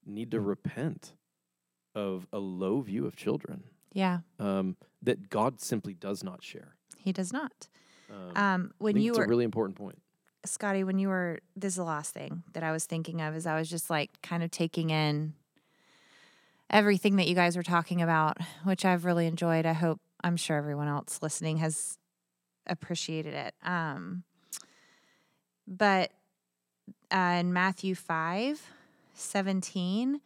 need 0.05 0.31
to 0.31 0.41
repent 0.41 1.15
of 1.95 2.27
a 2.33 2.39
low 2.39 2.81
view 2.81 3.07
of 3.07 3.17
children 3.17 3.65
Yeah. 3.93 4.21
um, 4.39 4.77
that 5.03 5.29
God 5.31 5.61
simply 5.61 5.95
does 5.95 6.23
not 6.25 6.43
share. 6.43 6.76
He 7.07 7.13
does 7.13 7.33
not. 7.33 7.69
Um, 8.11 8.37
Um, 8.37 8.71
when 8.79 8.97
you 8.97 9.13
it's 9.13 9.19
were 9.19 9.25
a 9.25 9.29
really 9.29 9.45
important 9.45 9.79
point. 9.79 10.03
Scottie, 10.45 10.83
when 10.83 10.99
you 10.99 11.07
were 11.07 11.39
this 11.55 11.75
is 11.75 11.77
the 11.77 11.85
last 11.85 12.13
thing 12.13 12.43
that 12.53 12.65
I 12.65 12.73
was 12.73 12.85
thinking 12.85 13.21
of 13.21 13.37
is 13.37 13.47
I 13.47 13.57
was 13.57 13.71
just 13.71 13.89
like 13.89 14.11
kind 14.23 14.43
of 14.43 14.51
taking 14.51 14.91
in 14.91 15.35
everything 16.69 17.15
that 17.17 17.29
you 17.29 17.37
guys 17.37 17.57
were 17.57 17.63
talking 17.63 18.03
about, 18.03 18.39
which 18.65 18.85
I've 18.85 19.05
really 19.05 19.27
enjoyed. 19.29 19.67
I 19.67 19.73
hope 19.73 20.01
I'm 20.25 20.37
sure 20.37 20.57
everyone 20.57 20.89
else 20.89 21.21
listening 21.23 21.59
has 21.59 21.97
appreciated 22.67 23.35
it. 23.35 23.55
Um, 23.63 24.25
but 25.69 26.11
uh, 27.13 27.37
in 27.39 27.53
Matthew 27.53 27.95
5 27.95 28.73
17, 29.15 30.21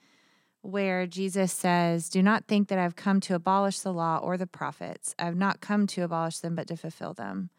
where 0.62 1.06
Jesus 1.06 1.52
says, 1.52 2.08
Do 2.08 2.22
not 2.22 2.46
think 2.46 2.68
that 2.68 2.78
I've 2.78 2.96
come 2.96 3.20
to 3.20 3.34
abolish 3.34 3.80
the 3.80 3.92
law 3.92 4.18
or 4.18 4.36
the 4.36 4.46
prophets. 4.46 5.14
I've 5.18 5.36
not 5.36 5.60
come 5.60 5.86
to 5.88 6.02
abolish 6.02 6.38
them, 6.38 6.54
but 6.54 6.66
to 6.68 6.76
fulfill 6.76 7.14
them. 7.14 7.50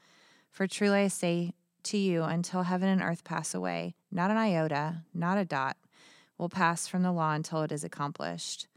For 0.52 0.68
truly 0.68 1.02
I 1.02 1.07
say 1.07 1.53
to 1.84 1.98
you, 1.98 2.23
until 2.23 2.64
heaven 2.64 2.90
and 2.90 3.02
earth 3.02 3.23
pass 3.23 3.53
away, 3.53 3.95
not 4.11 4.32
an 4.32 4.38
iota, 4.38 5.03
not 5.14 5.38
a 5.38 5.45
dot, 5.45 5.78
will 6.38 6.49
pass 6.49 6.88
from 6.88 7.03
the 7.03 7.11
law 7.11 7.34
until 7.34 7.64
it 7.64 7.72
is 7.72 7.84
accomplished. 7.84 8.68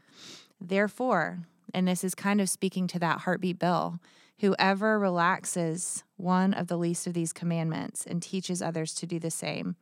Therefore, 0.59 1.39
and 1.73 1.87
this 1.87 2.03
is 2.03 2.15
kind 2.15 2.39
of 2.39 2.49
speaking 2.49 2.87
to 2.87 2.99
that 2.99 3.19
heartbeat 3.19 3.59
bill, 3.59 3.99
whoever 4.39 4.97
relaxes 4.97 6.03
one 6.17 6.53
of 6.53 6.67
the 6.67 6.77
least 6.77 7.05
of 7.07 7.13
these 7.13 7.33
commandments 7.33 8.05
and 8.05 8.21
teaches 8.21 8.61
others 8.61 8.93
to 8.95 9.05
do 9.05 9.19
the 9.19 9.31
same 9.31 9.75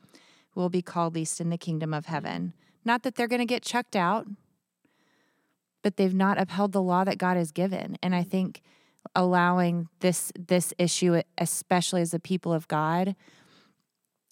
will 0.55 0.69
be 0.69 0.81
called 0.81 1.15
least 1.15 1.41
in 1.41 1.49
the 1.49 1.57
kingdom 1.57 1.93
of 1.93 2.05
heaven. 2.05 2.53
Not 2.85 3.03
that 3.03 3.15
they're 3.15 3.27
going 3.27 3.39
to 3.39 3.45
get 3.45 3.63
chucked 3.63 3.95
out, 3.95 4.27
but 5.81 5.97
they've 5.97 6.13
not 6.13 6.39
upheld 6.39 6.71
the 6.71 6.81
law 6.81 7.03
that 7.03 7.17
God 7.17 7.37
has 7.37 7.51
given. 7.51 7.97
And 8.01 8.15
I 8.15 8.23
think 8.23 8.61
allowing 9.15 9.87
this 9.99 10.31
this 10.37 10.73
issue 10.77 11.21
especially 11.37 12.01
as 12.01 12.13
a 12.13 12.19
people 12.19 12.53
of 12.53 12.67
God 12.69 13.15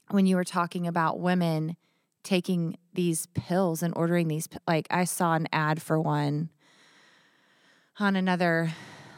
when 0.09 0.25
you 0.25 0.37
were 0.37 0.45
talking 0.45 0.87
about 0.87 1.19
women 1.19 1.75
taking 2.23 2.77
these 2.93 3.27
pills 3.27 3.83
and 3.83 3.93
ordering 3.97 4.29
these 4.29 4.47
like 4.65 4.87
I 4.89 5.03
saw 5.03 5.33
an 5.33 5.47
ad 5.51 5.81
for 5.81 5.99
one 5.99 6.49
on 7.99 8.15
another 8.15 8.71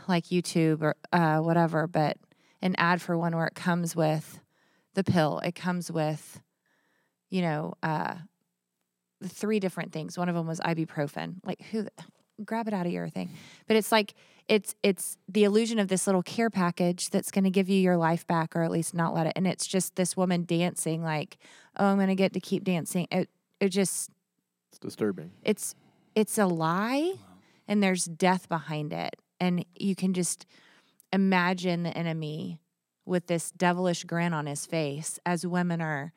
like 0.08 0.26
YouTube 0.26 0.82
or 0.82 0.96
uh, 1.12 1.40
whatever, 1.40 1.88
but 1.88 2.18
an 2.62 2.76
ad 2.78 3.02
for 3.02 3.18
one 3.18 3.36
where 3.36 3.48
it 3.48 3.56
comes 3.56 3.96
with 3.96 4.40
the 4.94 5.04
pill. 5.04 5.40
It 5.40 5.56
comes 5.56 5.92
with, 5.92 6.42
you 7.30 7.42
know, 7.42 7.74
uh, 7.82 8.16
three 9.24 9.60
different 9.60 9.92
things. 9.92 10.18
One 10.18 10.30
of 10.30 10.36
them 10.36 10.48
was 10.48 10.60
ibuprofen. 10.60 11.36
Like 11.46 11.62
who? 11.72 11.88
Grab 12.44 12.68
it 12.68 12.74
out 12.74 12.86
of 12.88 12.92
your 12.92 13.10
thing. 13.10 13.30
But 13.68 13.78
it's 13.78 13.92
like 13.92 14.16
it's 14.48 14.76
it's 14.84 15.18
the 15.30 15.44
illusion 15.44 15.78
of 15.80 15.88
this 15.88 16.08
little 16.08 16.24
care 16.24 16.50
package 16.50 17.10
that's 17.12 17.30
going 17.32 17.44
to 17.44 17.52
give 17.52 17.70
you 17.70 17.80
your 17.80 17.96
life 17.96 18.26
back, 18.28 18.56
or 18.56 18.64
at 18.64 18.72
least 18.72 18.94
not 18.94 19.14
let 19.14 19.28
it. 19.28 19.34
And 19.36 19.46
it's 19.48 19.68
just 19.68 19.96
this 19.96 20.18
woman 20.18 20.44
dancing, 20.44 21.04
like, 21.04 21.38
oh, 21.78 21.86
I'm 21.86 21.98
going 21.98 22.08
to 22.08 22.16
get 22.16 22.34
to 22.34 22.40
keep 22.40 22.64
dancing. 22.64 23.08
It 23.12 23.30
it 23.60 23.70
just 23.70 24.10
It's 24.72 24.80
disturbing. 24.80 25.32
it's 25.44 25.76
it's 26.16 26.38
a 26.38 26.46
lie 26.48 27.14
and 27.68 27.82
there's 27.82 28.06
death 28.06 28.50
behind 28.50 28.92
it 28.94 29.16
and 29.40 29.64
you 29.76 29.96
can 29.96 30.14
just 30.14 30.46
imagine 31.12 31.84
the 31.84 31.96
enemy 31.98 32.60
with 33.06 33.28
this 33.28 33.52
devilish 33.52 34.04
grin 34.04 34.34
on 34.34 34.46
his 34.48 34.66
face 34.66 35.20
as 35.26 35.46
women 35.46 35.82
are 35.82 36.12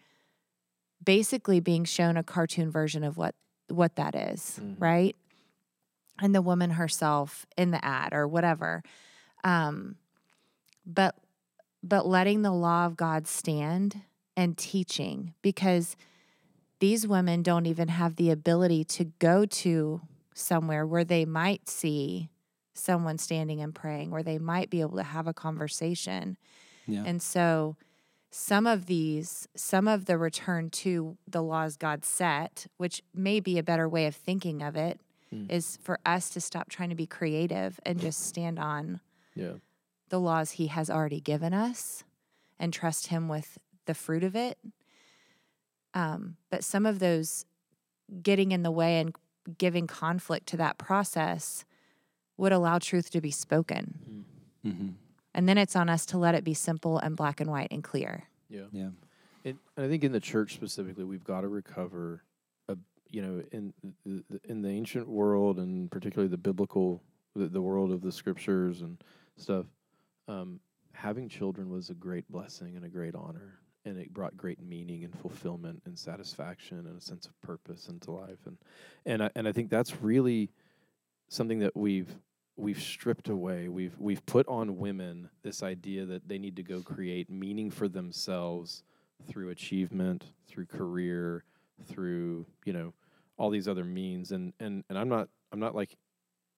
basically 1.05 1.61
being 1.61 1.85
shown 1.85 2.17
a 2.17 2.23
cartoon 2.23 2.71
version 2.71 3.05
of 3.05 3.17
what 3.17 3.35
what 3.69 3.97
that 3.97 4.15
is, 4.15 4.61
Mhm. 4.63 4.77
right 4.79 5.17
and 6.21 6.35
the 6.35 6.41
woman 6.43 6.71
herself 6.71 7.45
in 7.57 7.73
the 7.73 7.85
ad 7.85 8.15
or 8.15 8.27
whatever 8.29 8.83
um 9.45 9.97
but 10.87 11.15
but 11.83 12.07
letting 12.07 12.43
the 12.43 12.53
law 12.53 12.87
of 12.87 12.97
god 12.97 13.27
stand 13.27 14.03
and 14.37 14.57
teaching 14.57 15.35
because 15.43 15.97
these 16.79 17.07
women 17.07 17.43
don't 17.43 17.67
even 17.67 17.89
have 17.89 18.17
the 18.17 18.31
ability 18.31 18.85
to 18.85 19.05
go 19.19 19.45
to 19.47 20.01
somewhere 20.35 20.87
where 20.87 21.05
they 21.05 21.25
might 21.25 21.69
see 21.69 22.29
someone 22.75 23.17
standing 23.17 23.63
and 23.63 23.75
praying, 23.75 24.11
where 24.11 24.23
they 24.23 24.39
might 24.39 24.69
be 24.69 24.83
able 24.83 24.97
to 24.99 25.03
have 25.03 25.27
a 25.27 25.33
conversation. 25.33 26.37
Yeah. 26.87 27.03
And 27.07 27.23
so 27.23 27.77
some 28.31 28.67
of 28.67 28.87
these, 28.87 29.49
some 29.55 29.89
of 29.89 30.05
the 30.07 30.19
return 30.19 30.71
to 30.71 31.17
the 31.27 31.43
laws 31.43 31.77
God 31.77 32.05
set, 32.05 32.67
which 32.77 33.03
may 33.15 33.41
be 33.41 33.59
a 33.59 33.63
better 33.63 33.89
way 33.89 34.07
of 34.07 34.15
thinking 34.17 34.63
of 34.63 34.77
it, 34.77 35.01
is 35.49 35.77
Mm. 35.77 35.81
for 35.83 35.99
us 36.07 36.31
to 36.31 36.41
stop 36.41 36.69
trying 36.69 36.89
to 36.91 36.95
be 36.95 37.07
creative 37.07 37.79
and 37.85 38.01
just 38.01 38.21
stand 38.21 38.59
on 38.59 39.01
Yeah. 39.35 39.55
the 40.09 40.21
laws 40.21 40.53
he 40.53 40.69
has 40.69 40.89
already 40.89 41.21
given 41.21 41.53
us 41.53 42.05
and 42.59 42.73
trust 42.73 43.09
him 43.09 43.29
with 43.29 43.59
the 43.87 43.95
fruit 43.95 44.23
of 44.25 44.35
it. 44.37 44.59
Um, 45.95 46.37
but 46.51 46.63
some 46.65 46.87
of 46.87 46.99
those 47.01 47.45
getting 48.23 48.53
in 48.53 48.63
the 48.63 48.71
way 48.71 49.01
and 49.01 49.15
giving 49.59 49.87
conflict 49.87 50.47
to 50.49 50.57
that 50.59 50.79
process 50.79 51.65
would 52.37 52.53
allow 52.53 52.79
truth 52.79 53.11
to 53.11 53.21
be 53.21 53.31
spoken. 53.31 54.25
Mm-hmm. 54.65 54.89
And 55.37 55.47
then 55.47 55.59
it's 55.59 55.77
on 55.77 55.89
us 55.91 56.07
to 56.07 56.19
let 56.19 56.35
it 56.35 56.45
be 56.45 56.55
simple 56.55 56.99
and 56.99 57.15
black 57.15 57.41
and 57.41 57.51
white 57.51 57.69
and 57.71 57.85
clear. 57.85 58.25
Yeah. 58.49 58.65
Yeah. 58.73 58.89
And 59.45 59.59
I 59.77 59.87
think 59.87 60.03
in 60.03 60.11
the 60.11 60.19
church 60.19 60.55
specifically, 60.55 61.05
we've 61.05 61.23
got 61.23 61.43
to 61.43 61.49
recover, 61.49 62.23
a, 62.69 62.77
you 63.11 63.21
know, 63.21 63.45
in 63.53 63.73
the, 64.05 64.25
the- 64.31 64.41
in 64.49 64.63
the 64.63 64.71
ancient 64.71 65.07
world 65.07 65.59
and 65.59 65.91
particularly 65.91 66.29
the 66.31 66.39
biblical, 66.39 67.03
the, 67.37 67.47
the 67.49 67.61
world 67.61 67.93
of 67.93 68.01
the 68.01 68.11
scriptures 68.11 68.81
and 68.81 68.97
stuff. 69.37 69.67
Um, 70.27 70.59
having 70.93 71.29
children 71.29 71.69
was 71.71 71.91
a 71.91 71.95
great 71.95 72.27
blessing 72.31 72.75
and 72.75 72.85
a 72.85 72.89
great 72.89 73.15
honor, 73.15 73.61
and 73.85 73.99
it 73.99 74.13
brought 74.15 74.37
great 74.37 74.61
meaning 74.61 75.05
and 75.05 75.15
fulfillment 75.17 75.83
and 75.85 75.99
satisfaction 75.99 76.79
and 76.79 76.97
a 76.99 77.01
sense 77.01 77.27
of 77.27 77.41
purpose 77.43 77.89
into 77.89 78.11
life. 78.11 78.39
And 78.47 78.57
and 79.05 79.23
I, 79.23 79.31
and 79.37 79.47
I 79.47 79.53
think 79.53 79.69
that's 79.69 80.01
really 80.03 80.51
something 81.29 81.59
that 81.61 81.77
we've 81.77 82.13
we've 82.57 82.81
stripped 82.81 83.29
away. 83.29 83.69
We've 83.69 83.97
we've 83.99 84.25
put 84.27 84.47
on 84.49 84.79
women 84.79 85.29
this 85.43 85.63
idea 85.63 86.07
that 86.07 86.29
they 86.29 86.39
need 86.39 86.57
to 86.57 86.63
go 86.63 86.81
create 86.81 87.31
meaning 87.31 87.71
for 87.71 87.89
themselves 87.89 88.83
through 89.27 89.51
achievement, 89.51 90.25
through 90.49 90.67
career, 90.67 91.45
through 91.87 92.47
you 92.65 92.73
know 92.73 92.95
all 93.37 93.51
these 93.51 93.69
other 93.69 93.85
means. 93.85 94.33
And 94.33 94.53
and 94.59 94.85
and 94.89 94.99
I'm 94.99 95.09
not 95.09 95.29
I'm 95.53 95.61
not 95.61 95.75
like 95.75 95.97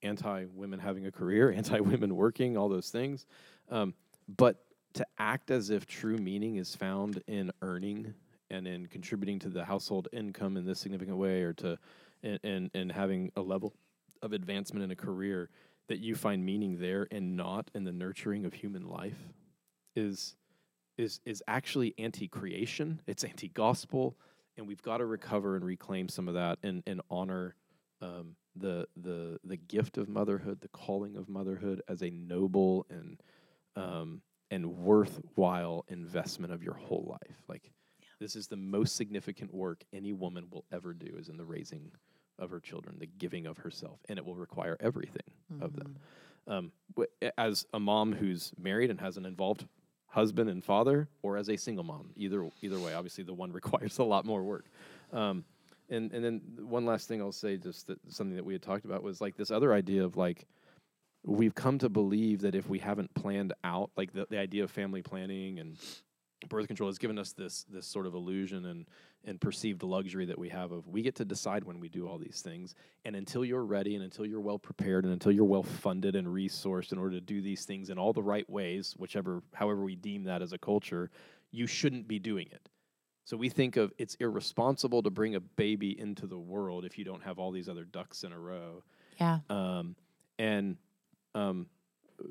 anti 0.03 0.47
women 0.55 0.79
having 0.79 1.07
a 1.07 1.13
career, 1.13 1.53
anti 1.57 1.81
women 1.81 2.15
working, 2.15 2.57
all 2.57 2.69
those 2.69 2.91
things. 2.91 3.27
Um, 3.71 3.95
but 4.37 4.65
to 4.95 5.07
act 5.19 5.51
as 5.51 5.71
if 5.71 5.87
true 5.87 6.17
meaning 6.17 6.57
is 6.57 6.75
found 6.75 7.23
in 7.27 7.53
earning 7.61 8.15
and 8.51 8.67
in 8.67 8.87
contributing 8.87 9.39
to 9.41 9.51
the 9.51 9.65
household 9.65 10.09
income 10.13 10.57
in 10.57 10.65
this 10.65 10.81
significant 10.81 11.19
way, 11.19 11.43
or 11.43 11.53
to 11.55 11.79
and 12.23 12.39
and, 12.45 12.71
and 12.75 12.93
having 12.93 13.33
a 13.37 13.41
level 13.41 13.75
of 14.23 14.33
advancement 14.33 14.85
in 14.85 14.91
a 14.91 14.97
career 14.97 15.49
that 15.89 15.99
you 16.01 16.15
find 16.15 16.45
meaning 16.45 16.79
there 16.79 17.09
and 17.11 17.37
not 17.37 17.71
in 17.75 17.85
the 17.85 17.93
nurturing 17.93 18.45
of 18.45 18.55
human 18.55 18.87
life 18.87 19.19
is 19.97 20.37
is 20.97 21.21
is 21.25 21.43
actually 21.47 21.95
anti-creation. 21.99 23.01
It's 23.07 23.25
anti-gospel. 23.25 24.17
And 24.57 24.67
we've 24.67 24.83
got 24.83 24.99
to 24.99 25.07
recover 25.07 25.55
and 25.55 25.65
reclaim 25.65 26.09
some 26.09 26.29
of 26.29 26.35
that 26.35 26.59
and 26.63 26.83
and 26.87 27.01
honor 27.11 27.55
um, 28.01 28.37
the 28.57 28.87
the 28.97 29.39
the 29.45 29.57
gift 29.57 29.99
of 29.99 30.09
motherhood 30.09 30.61
the 30.61 30.69
calling 30.69 31.17
of 31.17 31.29
motherhood 31.29 31.83
as 31.89 32.03
a 32.03 32.11
noble 32.11 32.87
and 32.91 33.21
um, 33.77 34.21
and 34.51 34.79
worthwhile 34.79 35.85
investment 35.89 36.53
of 36.53 36.63
your 36.63 36.75
whole 36.75 37.19
life. 37.23 37.37
Like 37.49 37.71
this 38.21 38.35
is 38.35 38.49
the 38.49 38.57
most 38.57 38.97
significant 38.97 39.55
work 39.55 39.85
any 39.93 40.13
woman 40.13 40.49
will 40.51 40.65
ever 40.73 40.93
do 40.93 41.17
is 41.17 41.29
in 41.29 41.37
the 41.37 41.45
raising 41.45 41.93
of 42.39 42.51
her 42.51 42.61
children 42.61 42.97
the 42.99 43.07
giving 43.07 43.47
of 43.47 43.59
herself 43.59 43.99
and 44.09 44.19
it 44.19 44.25
will 44.25 44.35
require 44.35 44.77
everything 44.81 45.23
of 45.61 45.75
them 45.77 45.97
um, 46.49 46.73
as 47.37 47.67
a 47.73 47.81
mom 47.81 48.13
who's 48.13 48.53
married 48.59 48.91
and 48.91 49.01
has 49.01 49.17
an 49.17 49.27
involved 49.27 49.67
husband 50.09 50.49
and 50.49 50.65
father, 50.65 51.09
or 51.23 51.37
as 51.37 51.49
a 51.49 51.57
single 51.57 51.85
mom. 51.85 52.11
Either 52.17 52.49
either 52.63 52.79
way, 52.79 52.95
obviously 52.95 53.25
the 53.25 53.35
one 53.35 53.53
requires 53.61 53.99
a 53.99 54.05
lot 54.05 54.25
more 54.25 54.43
work. 54.43 54.65
Um, 55.13 55.45
and 55.91 56.13
and 56.13 56.25
then 56.25 56.41
one 56.61 56.85
last 56.85 57.09
thing 57.09 57.21
I'll 57.21 57.33
say, 57.33 57.57
just 57.57 57.87
that 57.87 57.99
something 58.09 58.37
that 58.37 58.45
we 58.45 58.55
had 58.55 58.63
talked 58.63 58.85
about 58.85 59.03
was 59.03 59.21
like 59.21 59.37
this 59.37 59.51
other 59.51 59.73
idea 59.73 60.05
of 60.05 60.17
like 60.17 60.47
we've 61.25 61.55
come 61.55 61.79
to 61.79 61.89
believe 61.89 62.41
that 62.41 62.55
if 62.55 62.69
we 62.69 62.79
haven't 62.79 63.13
planned 63.15 63.53
out, 63.65 63.91
like 63.97 64.13
the, 64.13 64.27
the 64.31 64.39
idea 64.39 64.65
of 64.65 64.71
family 64.71 65.03
planning 65.03 65.59
and 65.59 65.77
birth 66.49 66.67
control 66.69 66.89
has 66.89 66.99
given 66.99 67.19
us 67.19 67.33
this 67.33 67.65
this 67.69 67.87
sort 67.87 68.07
of 68.07 68.15
illusion 68.15 68.67
and 68.67 68.87
and 69.25 69.41
perceived 69.41 69.83
luxury 69.83 70.25
that 70.27 70.39
we 70.39 70.49
have 70.49 70.71
of 70.71 70.87
we 70.87 71.03
get 71.03 71.17
to 71.17 71.25
decide 71.25 71.65
when 71.65 71.81
we 71.81 71.89
do 71.89 72.07
all 72.07 72.19
these 72.19 72.41
things. 72.43 72.75
And 73.05 73.17
until 73.17 73.45
you're 73.45 73.65
ready 73.65 73.95
and 73.95 74.05
until 74.05 74.25
you're 74.25 74.41
well 74.41 74.59
prepared 74.59 75.05
and 75.05 75.13
until 75.13 75.33
you're 75.33 75.45
well 75.45 75.65
funded 75.65 76.15
and 76.15 76.29
resourced 76.29 76.93
in 76.93 76.99
order 76.99 77.17
to 77.17 77.21
do 77.21 77.43
these 77.43 77.65
things 77.65 77.91
in 77.91 77.99
all 77.99 78.13
the 78.13 78.23
right 78.23 78.49
ways 78.49 78.95
whichever 78.97 79.43
however 79.53 79.83
we 79.83 79.97
deem 79.97 80.25
that 80.25 80.43
as 80.43 80.53
a 80.53 80.59
culture 80.59 81.11
you 81.51 81.67
shouldn't 81.67 82.07
be 82.07 82.19
doing 82.19 82.47
it. 82.53 82.69
So 83.25 83.37
we 83.37 83.49
think 83.49 83.77
of 83.77 83.93
it's 83.99 84.15
irresponsible 84.15 85.03
to 85.03 85.11
bring 85.11 85.35
a 85.35 85.41
baby 85.41 85.99
into 85.99 86.27
the 86.27 86.39
world 86.39 86.85
if 86.85 86.97
you 86.97 87.05
don't 87.05 87.23
have 87.25 87.39
all 87.39 87.51
these 87.51 87.69
other 87.69 87.85
ducks 87.85 88.23
in 88.23 88.33
a 88.33 88.39
row. 88.39 88.83
Yeah. 89.21 89.41
um, 89.51 89.97
and 90.39 90.77
um, 91.35 91.67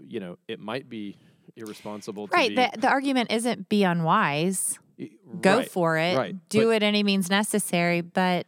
you 0.07 0.19
know 0.19 0.37
it 0.47 0.59
might 0.59 0.89
be 0.89 1.17
irresponsible 1.55 2.27
to 2.27 2.33
Right. 2.33 2.49
be, 2.49 2.55
The, 2.55 2.71
the 2.79 2.87
argument 2.89 3.31
isn't 3.31 3.69
be 3.69 3.83
unwise. 3.83 4.79
y- 4.99 5.09
Go 5.41 5.57
right, 5.57 5.69
for 5.71 5.97
it. 5.97 6.17
right, 6.17 6.35
Do 6.49 6.65
but- 6.67 6.77
it 6.77 6.83
any 6.83 7.03
means 7.03 7.29
necessary. 7.29 8.01
But 8.01 8.47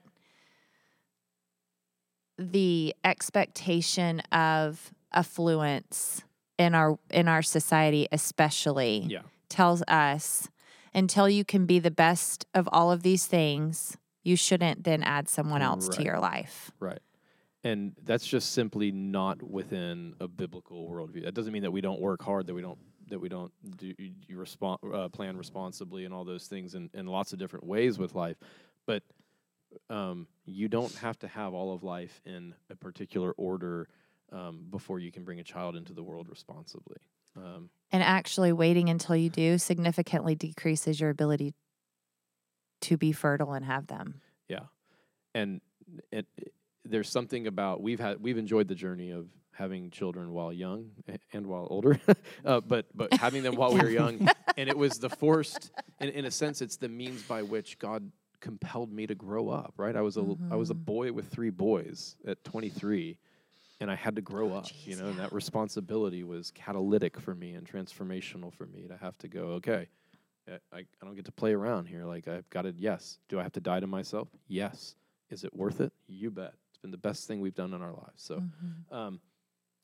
the 2.37 2.95
expectation 3.03 4.21
of 4.31 4.93
affluence 5.11 6.23
in 6.57 6.75
our 6.75 6.97
in 7.09 7.27
our 7.27 7.41
society 7.41 8.07
especially 8.11 9.05
yeah 9.09 9.21
tells 9.49 9.81
us 9.87 10.47
until 10.93 11.27
you 11.27 11.43
can 11.43 11.65
be 11.65 11.79
the 11.79 11.91
best 11.91 12.45
of 12.53 12.67
all 12.71 12.91
of 12.91 13.01
these 13.03 13.25
things, 13.25 13.97
you 14.23 14.35
shouldn't 14.35 14.83
then 14.83 15.01
add 15.03 15.27
someone 15.27 15.61
else 15.61 15.87
to 15.89 16.03
your 16.03 16.19
life. 16.19 16.71
Right. 16.79 16.99
And 17.63 17.93
that's 18.03 18.25
just 18.25 18.53
simply 18.53 18.91
not 18.91 19.41
within 19.43 20.13
a 20.19 20.27
biblical 20.27 20.87
worldview. 20.89 21.23
That 21.25 21.33
doesn't 21.33 21.51
mean 21.53 21.61
that 21.63 21.71
we 21.71 21.81
don't 21.81 21.99
work 21.99 22.23
hard, 22.23 22.47
that 22.47 22.53
we 22.53 22.61
don't 22.61 22.79
that 23.09 23.19
we 23.19 23.29
don't 23.29 23.51
do 23.77 23.93
you 23.97 24.37
respond 24.37 24.79
uh, 24.93 25.09
plan 25.09 25.37
responsibly 25.37 26.05
and 26.05 26.13
all 26.13 26.23
those 26.23 26.47
things 26.47 26.75
in, 26.75 26.89
in 26.93 27.05
lots 27.07 27.33
of 27.33 27.39
different 27.39 27.65
ways 27.65 27.97
with 27.99 28.15
life. 28.15 28.37
But 28.85 29.03
um, 29.89 30.27
you 30.45 30.67
don't 30.67 30.93
have 30.95 31.19
to 31.19 31.27
have 31.27 31.53
all 31.53 31.73
of 31.73 31.83
life 31.83 32.21
in 32.25 32.55
a 32.69 32.75
particular 32.75 33.31
order 33.33 33.87
um, 34.31 34.65
before 34.69 34.99
you 34.99 35.11
can 35.11 35.23
bring 35.23 35.39
a 35.39 35.43
child 35.43 35.75
into 35.75 35.93
the 35.93 36.03
world 36.03 36.27
responsibly. 36.29 36.97
Um, 37.35 37.69
And 37.91 38.01
actually 38.03 38.51
waiting 38.51 38.89
until 38.89 39.15
you 39.15 39.29
do 39.29 39.57
significantly 39.57 40.35
decreases 40.35 40.99
your 40.99 41.09
ability 41.11 41.53
to 42.81 42.97
be 42.97 43.11
fertile 43.11 43.53
and 43.53 43.65
have 43.65 43.87
them. 43.87 44.21
Yeah, 44.47 44.65
and 45.35 45.61
it, 46.11 46.25
it- 46.37 46.53
there's 46.85 47.09
something 47.09 47.47
about 47.47 47.81
we've 47.81 47.99
had 47.99 48.21
we've 48.21 48.37
enjoyed 48.37 48.67
the 48.67 48.75
journey 48.75 49.11
of 49.11 49.27
having 49.51 49.89
children 49.91 50.31
while 50.31 50.53
young 50.53 50.89
and 51.33 51.45
while 51.47 51.67
older, 51.69 51.99
uh, 52.45 52.61
but 52.61 52.85
but 52.95 53.13
having 53.13 53.43
them 53.43 53.55
while 53.55 53.73
we 53.73 53.81
were 53.81 53.89
young, 53.89 54.27
and 54.57 54.69
it 54.69 54.77
was 54.77 54.99
the 54.99 55.09
forced, 55.09 55.71
in, 55.99 56.09
in 56.09 56.25
a 56.25 56.31
sense, 56.31 56.61
it's 56.61 56.77
the 56.77 56.87
means 56.89 57.23
by 57.23 57.41
which 57.43 57.77
God 57.79 58.09
compelled 58.39 58.91
me 58.91 59.05
to 59.07 59.15
grow 59.15 59.49
up. 59.49 59.73
Right, 59.77 59.95
I 59.95 60.01
was 60.01 60.15
a 60.17 60.21
l- 60.21 60.39
I 60.49 60.55
was 60.55 60.69
a 60.69 60.73
Mhm. 60.75 60.85
boy 60.85 61.11
with 61.11 61.27
three 61.27 61.49
boys 61.49 62.15
at 62.25 62.41
23, 62.45 63.17
and 63.81 63.91
I 63.91 63.95
had 63.95 64.15
to 64.15 64.21
grow 64.21 64.53
up, 64.53 64.67
you 64.85 64.95
know, 64.95 65.07
and 65.09 65.19
that 65.19 65.33
responsibility 65.33 66.23
was 66.23 66.51
catalytic 66.51 67.19
for 67.19 67.35
me 67.35 67.53
and 67.53 67.67
transformational 67.69 68.53
for 68.53 68.65
me 68.65 68.87
to 68.87 68.95
have 68.97 69.17
to 69.19 69.27
go, 69.27 69.41
okay, 69.59 69.87
I, 70.47 70.53
I 70.71 70.79
I 70.79 71.05
don't 71.05 71.15
get 71.15 71.25
to 71.25 71.33
play 71.33 71.53
around 71.53 71.87
here. 71.87 72.05
Like 72.05 72.29
I've 72.29 72.49
got 72.49 72.61
to, 72.61 72.73
yes. 72.77 73.19
Do 73.27 73.39
I 73.39 73.43
have 73.43 73.51
to 73.53 73.59
die 73.61 73.81
to 73.81 73.87
myself? 73.87 74.29
Yes. 74.47 74.95
Is 75.29 75.43
it 75.43 75.53
worth 75.53 75.81
it? 75.81 75.91
You 76.07 76.31
bet. 76.31 76.53
Been 76.81 76.91
the 76.91 76.97
best 76.97 77.27
thing 77.27 77.41
we've 77.41 77.55
done 77.55 77.73
in 77.73 77.81
our 77.81 77.91
lives. 77.91 78.21
So, 78.23 78.41
Mhm. 78.41 78.95
um, 78.95 79.19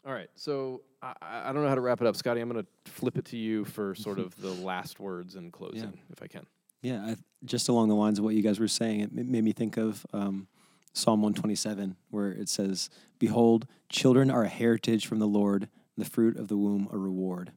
all 0.06 0.14
right. 0.14 0.30
So 0.36 0.82
I, 1.02 1.14
I 1.22 1.52
don't 1.54 1.62
know 1.64 1.68
how 1.70 1.76
to 1.76 1.82
wrap 1.82 2.00
it 2.00 2.08
up, 2.08 2.16
Scottie. 2.16 2.40
I'm 2.40 2.50
going 2.50 2.64
to 2.64 2.92
flip 2.92 3.18
it 3.18 3.26
to 3.26 3.38
you 3.38 3.66
for 3.66 3.96
sort 3.96 4.18
of 4.20 4.36
the 4.38 4.52
last 4.66 5.00
words 5.00 5.36
and 5.36 5.52
closing, 5.52 6.00
if 6.10 6.22
I 6.24 6.28
can. 6.28 6.46
Yeah, 6.82 7.04
I, 7.04 7.16
just 7.44 7.68
along 7.68 7.90
the 7.90 7.96
lines 7.96 8.20
of 8.20 8.24
what 8.26 8.36
you 8.36 8.42
guys 8.44 8.60
were 8.60 8.68
saying, 8.68 9.02
it 9.02 9.12
made 9.12 9.44
me 9.44 9.52
think 9.52 9.76
of 9.78 10.06
um, 10.14 10.48
Psalm 10.94 11.22
127, 11.22 11.98
where 12.12 12.32
it 12.32 12.48
says, 12.48 12.90
Behold, 13.20 13.68
children 13.90 14.30
are 14.32 14.44
a 14.44 14.48
heritage 14.50 15.06
from 15.08 15.20
the 15.20 15.28
Lord, 15.28 15.68
the 15.98 16.06
fruit 16.06 16.38
of 16.38 16.48
the 16.48 16.58
womb 16.58 16.88
a 16.94 16.98
reward. 16.98 17.52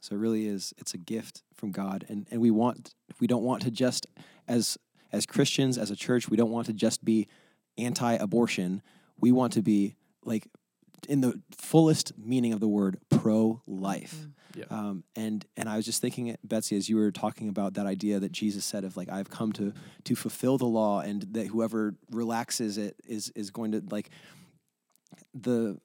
So 0.00 0.14
it 0.14 0.18
really 0.18 0.46
is, 0.46 0.74
it's 0.76 0.92
a 0.94 0.98
gift 0.98 1.42
from 1.54 1.70
God. 1.72 2.04
And, 2.08 2.28
and 2.30 2.40
we 2.40 2.50
want, 2.50 2.94
we 3.20 3.26
don't 3.26 3.42
want 3.42 3.62
to 3.62 3.70
just, 3.70 4.06
as, 4.46 4.76
as 5.10 5.24
Christians, 5.24 5.78
as 5.78 5.90
a 5.90 5.96
church, 5.96 6.28
we 6.28 6.36
don't 6.36 6.50
want 6.50 6.66
to 6.66 6.74
just 6.74 7.04
be 7.04 7.26
anti 7.78 8.12
abortion. 8.14 8.82
We 9.20 9.32
want 9.32 9.52
to 9.54 9.62
be 9.62 9.96
like, 10.24 10.48
in 11.08 11.20
the 11.20 11.40
fullest 11.56 12.16
meaning 12.18 12.52
of 12.52 12.60
the 12.60 12.68
word, 12.68 12.98
pro 13.10 13.62
life. 13.66 14.26
Yeah. 14.54 14.64
Um, 14.70 15.04
and 15.16 15.44
and 15.56 15.68
I 15.68 15.76
was 15.76 15.84
just 15.84 16.00
thinking, 16.00 16.36
Betsy, 16.44 16.76
as 16.76 16.88
you 16.88 16.96
were 16.96 17.10
talking 17.10 17.48
about 17.48 17.74
that 17.74 17.86
idea 17.86 18.20
that 18.20 18.32
Jesus 18.32 18.64
said 18.64 18.84
of 18.84 18.96
like 18.96 19.08
I've 19.08 19.30
come 19.30 19.52
to 19.54 19.72
to 20.04 20.14
fulfill 20.14 20.58
the 20.58 20.66
law, 20.66 21.00
and 21.00 21.22
that 21.32 21.48
whoever 21.48 21.94
relaxes 22.10 22.78
it 22.78 22.96
is 23.06 23.30
is 23.34 23.50
going 23.50 23.72
to 23.72 23.82
like 23.90 24.10
the 25.34 25.78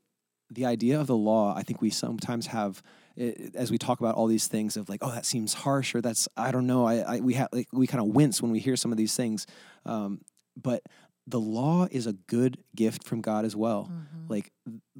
the 0.51 0.65
idea 0.65 0.99
of 0.99 1.07
the 1.07 1.17
law. 1.17 1.55
I 1.55 1.63
think 1.63 1.81
we 1.81 1.89
sometimes 1.89 2.47
have 2.47 2.83
it, 3.15 3.55
as 3.55 3.71
we 3.71 3.77
talk 3.77 3.99
about 3.99 4.15
all 4.15 4.27
these 4.27 4.47
things 4.47 4.77
of 4.77 4.87
like, 4.87 4.99
oh, 5.03 5.11
that 5.11 5.25
seems 5.25 5.53
harsh, 5.53 5.95
or 5.95 6.01
that's 6.01 6.27
I 6.37 6.51
don't 6.51 6.67
know. 6.67 6.85
I, 6.85 6.97
I 6.97 7.19
we 7.21 7.33
have 7.35 7.49
like 7.51 7.67
we 7.71 7.87
kind 7.87 8.01
of 8.01 8.13
wince 8.13 8.41
when 8.41 8.51
we 8.51 8.59
hear 8.59 8.75
some 8.75 8.91
of 8.91 8.97
these 8.97 9.15
things, 9.15 9.47
um, 9.85 10.21
but 10.55 10.83
the 11.29 11.39
law 11.39 11.87
is 11.91 12.07
a 12.07 12.13
good 12.13 12.57
gift 12.75 13.07
from 13.07 13.21
God 13.21 13.45
as 13.45 13.55
well. 13.55 13.89
Mhm. 13.91 14.29
Like 14.29 14.51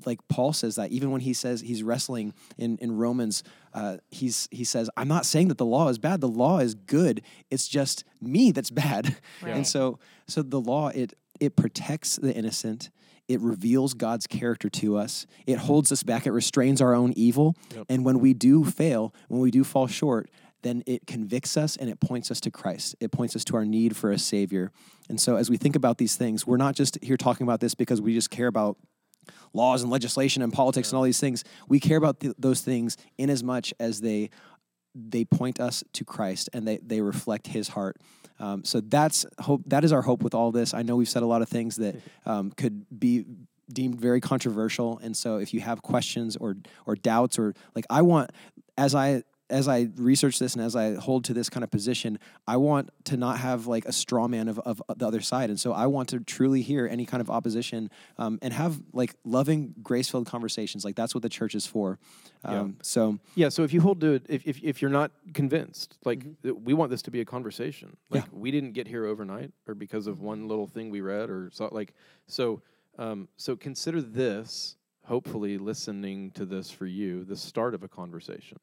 like 0.06 0.20
Paul 0.28 0.54
says 0.54 0.76
that 0.76 0.92
even 0.92 1.12
when 1.12 1.22
he 1.22 1.34
says 1.34 1.62
he's 1.62 1.84
wrestling 1.84 2.34
in 2.58 2.78
in 2.78 2.92
Romans, 2.98 3.44
uh, 3.74 3.98
he's 4.10 4.48
he 4.52 4.64
says 4.64 4.90
I'm 4.98 5.08
not 5.08 5.26
saying 5.26 5.48
that 5.50 5.58
the 5.58 5.66
law 5.66 5.90
is 5.90 5.98
bad. 5.98 6.22
The 6.22 6.28
law 6.28 6.60
is 6.60 6.76
good. 6.76 7.22
It's 7.50 7.68
just 7.68 8.04
me 8.22 8.52
that's 8.52 8.70
bad. 8.72 9.18
Right. 9.42 9.56
And 9.56 9.68
so 9.68 10.00
so 10.28 10.42
the 10.42 10.60
law 10.62 10.90
it 10.90 11.14
it 11.40 11.56
protects 11.56 12.18
the 12.18 12.34
innocent. 12.34 12.90
It 13.28 13.40
reveals 13.42 13.94
God's 13.94 14.26
character 14.26 14.70
to 14.70 14.98
us. 14.98 15.28
It 15.46 15.60
holds 15.60 15.92
us 15.92 16.02
back. 16.02 16.26
It 16.26 16.32
restrains 16.32 16.82
our 16.82 16.96
own 16.96 17.14
evil. 17.16 17.56
Yep. 17.76 17.86
And 17.88 18.04
when 18.04 18.20
we 18.20 18.34
do 18.34 18.64
fail, 18.66 19.14
when 19.28 19.40
we 19.40 19.52
do 19.52 19.64
fall 19.64 19.86
short, 19.88 20.30
then 20.62 20.84
it 20.86 21.08
convicts 21.08 21.56
us 21.58 21.78
and 21.78 21.90
it 21.90 22.00
points 22.00 22.32
us 22.32 22.42
to 22.42 22.52
Christ. 22.52 22.96
It 23.00 23.12
points 23.12 23.36
us 23.36 23.44
to 23.46 23.56
our 23.56 23.66
need 23.66 23.96
for 23.96 24.12
a 24.12 24.20
Savior. 24.20 24.72
And 25.08 25.20
so, 25.20 25.36
as 25.38 25.50
we 25.50 25.58
think 25.58 25.76
about 25.76 25.98
these 25.98 26.16
things, 26.16 26.46
we're 26.46 26.58
not 26.58 26.76
just 26.76 26.98
here 27.02 27.18
talking 27.18 27.46
about 27.46 27.60
this 27.60 27.76
because 27.76 28.02
we 28.02 28.14
just 28.14 28.30
care 28.30 28.48
about 28.48 28.78
laws 29.54 29.82
and 29.82 29.92
legislation 29.92 30.42
and 30.42 30.52
politics 30.52 30.90
and 30.90 30.98
all 30.98 31.04
these 31.04 31.20
things. 31.20 31.44
We 31.68 31.80
care 31.80 31.98
about 31.98 32.20
th- 32.20 32.36
those 32.38 32.62
things 32.62 32.98
in 33.18 33.30
as 33.30 33.44
much 33.44 33.74
as 33.80 34.02
they 34.02 34.30
they 34.96 35.24
point 35.24 35.60
us 35.60 35.84
to 35.94 36.04
Christ 36.04 36.50
and 36.54 36.68
they 36.68 36.78
they 36.78 37.02
reflect 37.02 37.48
His 37.48 37.70
heart. 37.70 37.98
Um, 38.40 38.64
so 38.64 38.82
that's 38.82 39.26
hope. 39.40 39.64
That 39.68 39.84
is 39.84 39.92
our 39.92 40.02
hope 40.02 40.24
with 40.24 40.34
all 40.34 40.52
this. 40.52 40.74
I 40.74 40.82
know 40.82 40.96
we've 40.96 41.10
said 41.10 41.24
a 41.24 41.28
lot 41.28 41.42
of 41.42 41.50
things 41.50 41.76
that 41.78 41.96
um, 42.26 42.52
could 42.52 42.86
be 42.98 43.26
deemed 43.72 44.00
very 44.00 44.20
controversial, 44.20 45.00
and 45.02 45.16
so 45.16 45.38
if 45.38 45.54
you 45.54 45.60
have 45.62 45.82
questions 45.82 46.36
or 46.38 46.56
or 46.86 46.96
doubts 46.96 47.38
or 47.38 47.54
like 47.76 47.86
I 47.90 48.02
want 48.02 48.32
as 48.78 48.96
I 48.96 49.24
as 49.50 49.68
I 49.68 49.90
research 49.96 50.40
this 50.40 50.56
and 50.56 50.64
as 50.64 50.76
I 50.76 50.96
hold 50.96 51.24
to 51.26 51.34
this 51.34 51.50
kind 51.50 51.64
of 51.64 51.72
position, 51.72 52.20
I 52.48 52.58
want 52.58 52.90
to 53.06 53.18
not 53.18 53.40
have 53.40 53.68
like 53.68 53.86
a 53.86 53.92
straw 53.92 54.28
man 54.28 54.48
of, 54.48 54.60
of 54.60 54.82
the 54.96 55.08
other 55.08 55.22
side. 55.22 55.50
And 55.50 55.60
so 55.60 55.74
I 55.74 55.88
want 55.88 56.10
to 56.10 56.20
truly 56.20 56.62
hear 56.62 56.88
any 56.88 57.06
kind 57.06 57.22
of 57.22 57.30
opposition 57.30 57.90
um, 58.18 58.40
and 58.42 58.54
have 58.54 58.80
like 58.94 59.16
loving, 59.24 59.74
grace 59.82 60.10
filled 60.10 60.28
conversations. 60.28 60.86
Like 60.86 60.96
that's 60.96 61.14
what 61.14 61.24
the 61.24 61.30
church 61.30 61.56
is 61.56 61.66
for. 61.66 61.98
Yeah. 62.44 62.60
Um, 62.60 62.78
So, 62.82 63.20
Yeah, 63.36 63.50
so 63.50 63.64
if 63.64 63.74
you 63.74 63.82
hold 63.82 64.02
to 64.02 64.14
it, 64.14 64.26
if, 64.30 64.46
if, 64.46 64.64
if 64.64 64.82
you're 64.82 64.92
not 64.92 65.12
convinced, 65.34 65.98
like 66.06 66.24
th- 66.44 66.56
we 66.56 66.74
want 66.74 66.92
this 66.92 67.02
to 67.04 67.12
be 67.12 67.22
a 67.22 67.26
conversation. 67.26 67.98
Like 68.10 68.26
we 68.32 68.52
didn't 68.52 68.74
get 68.74 68.88
here 68.88 69.06
overnight 69.06 69.52
or 69.68 69.76
because 69.76 70.08
of 70.08 70.22
one 70.22 70.48
little 70.48 70.68
thing 70.68 70.90
we 70.90 71.02
read 71.02 71.30
or 71.30 71.50
saw. 71.52 71.70
Like 71.72 71.94
so, 72.28 72.62
um, 72.98 73.28
so 73.38 73.56
consider 73.56 74.02
this. 74.02 74.76
Hopefully, 75.06 75.58
listening 75.58 76.30
to 76.32 76.46
this 76.46 76.70
for 76.70 76.86
you, 76.86 77.24
the 77.24 77.36
start 77.36 77.74
of 77.74 77.82
a 77.82 77.88
conversation. 77.88 78.60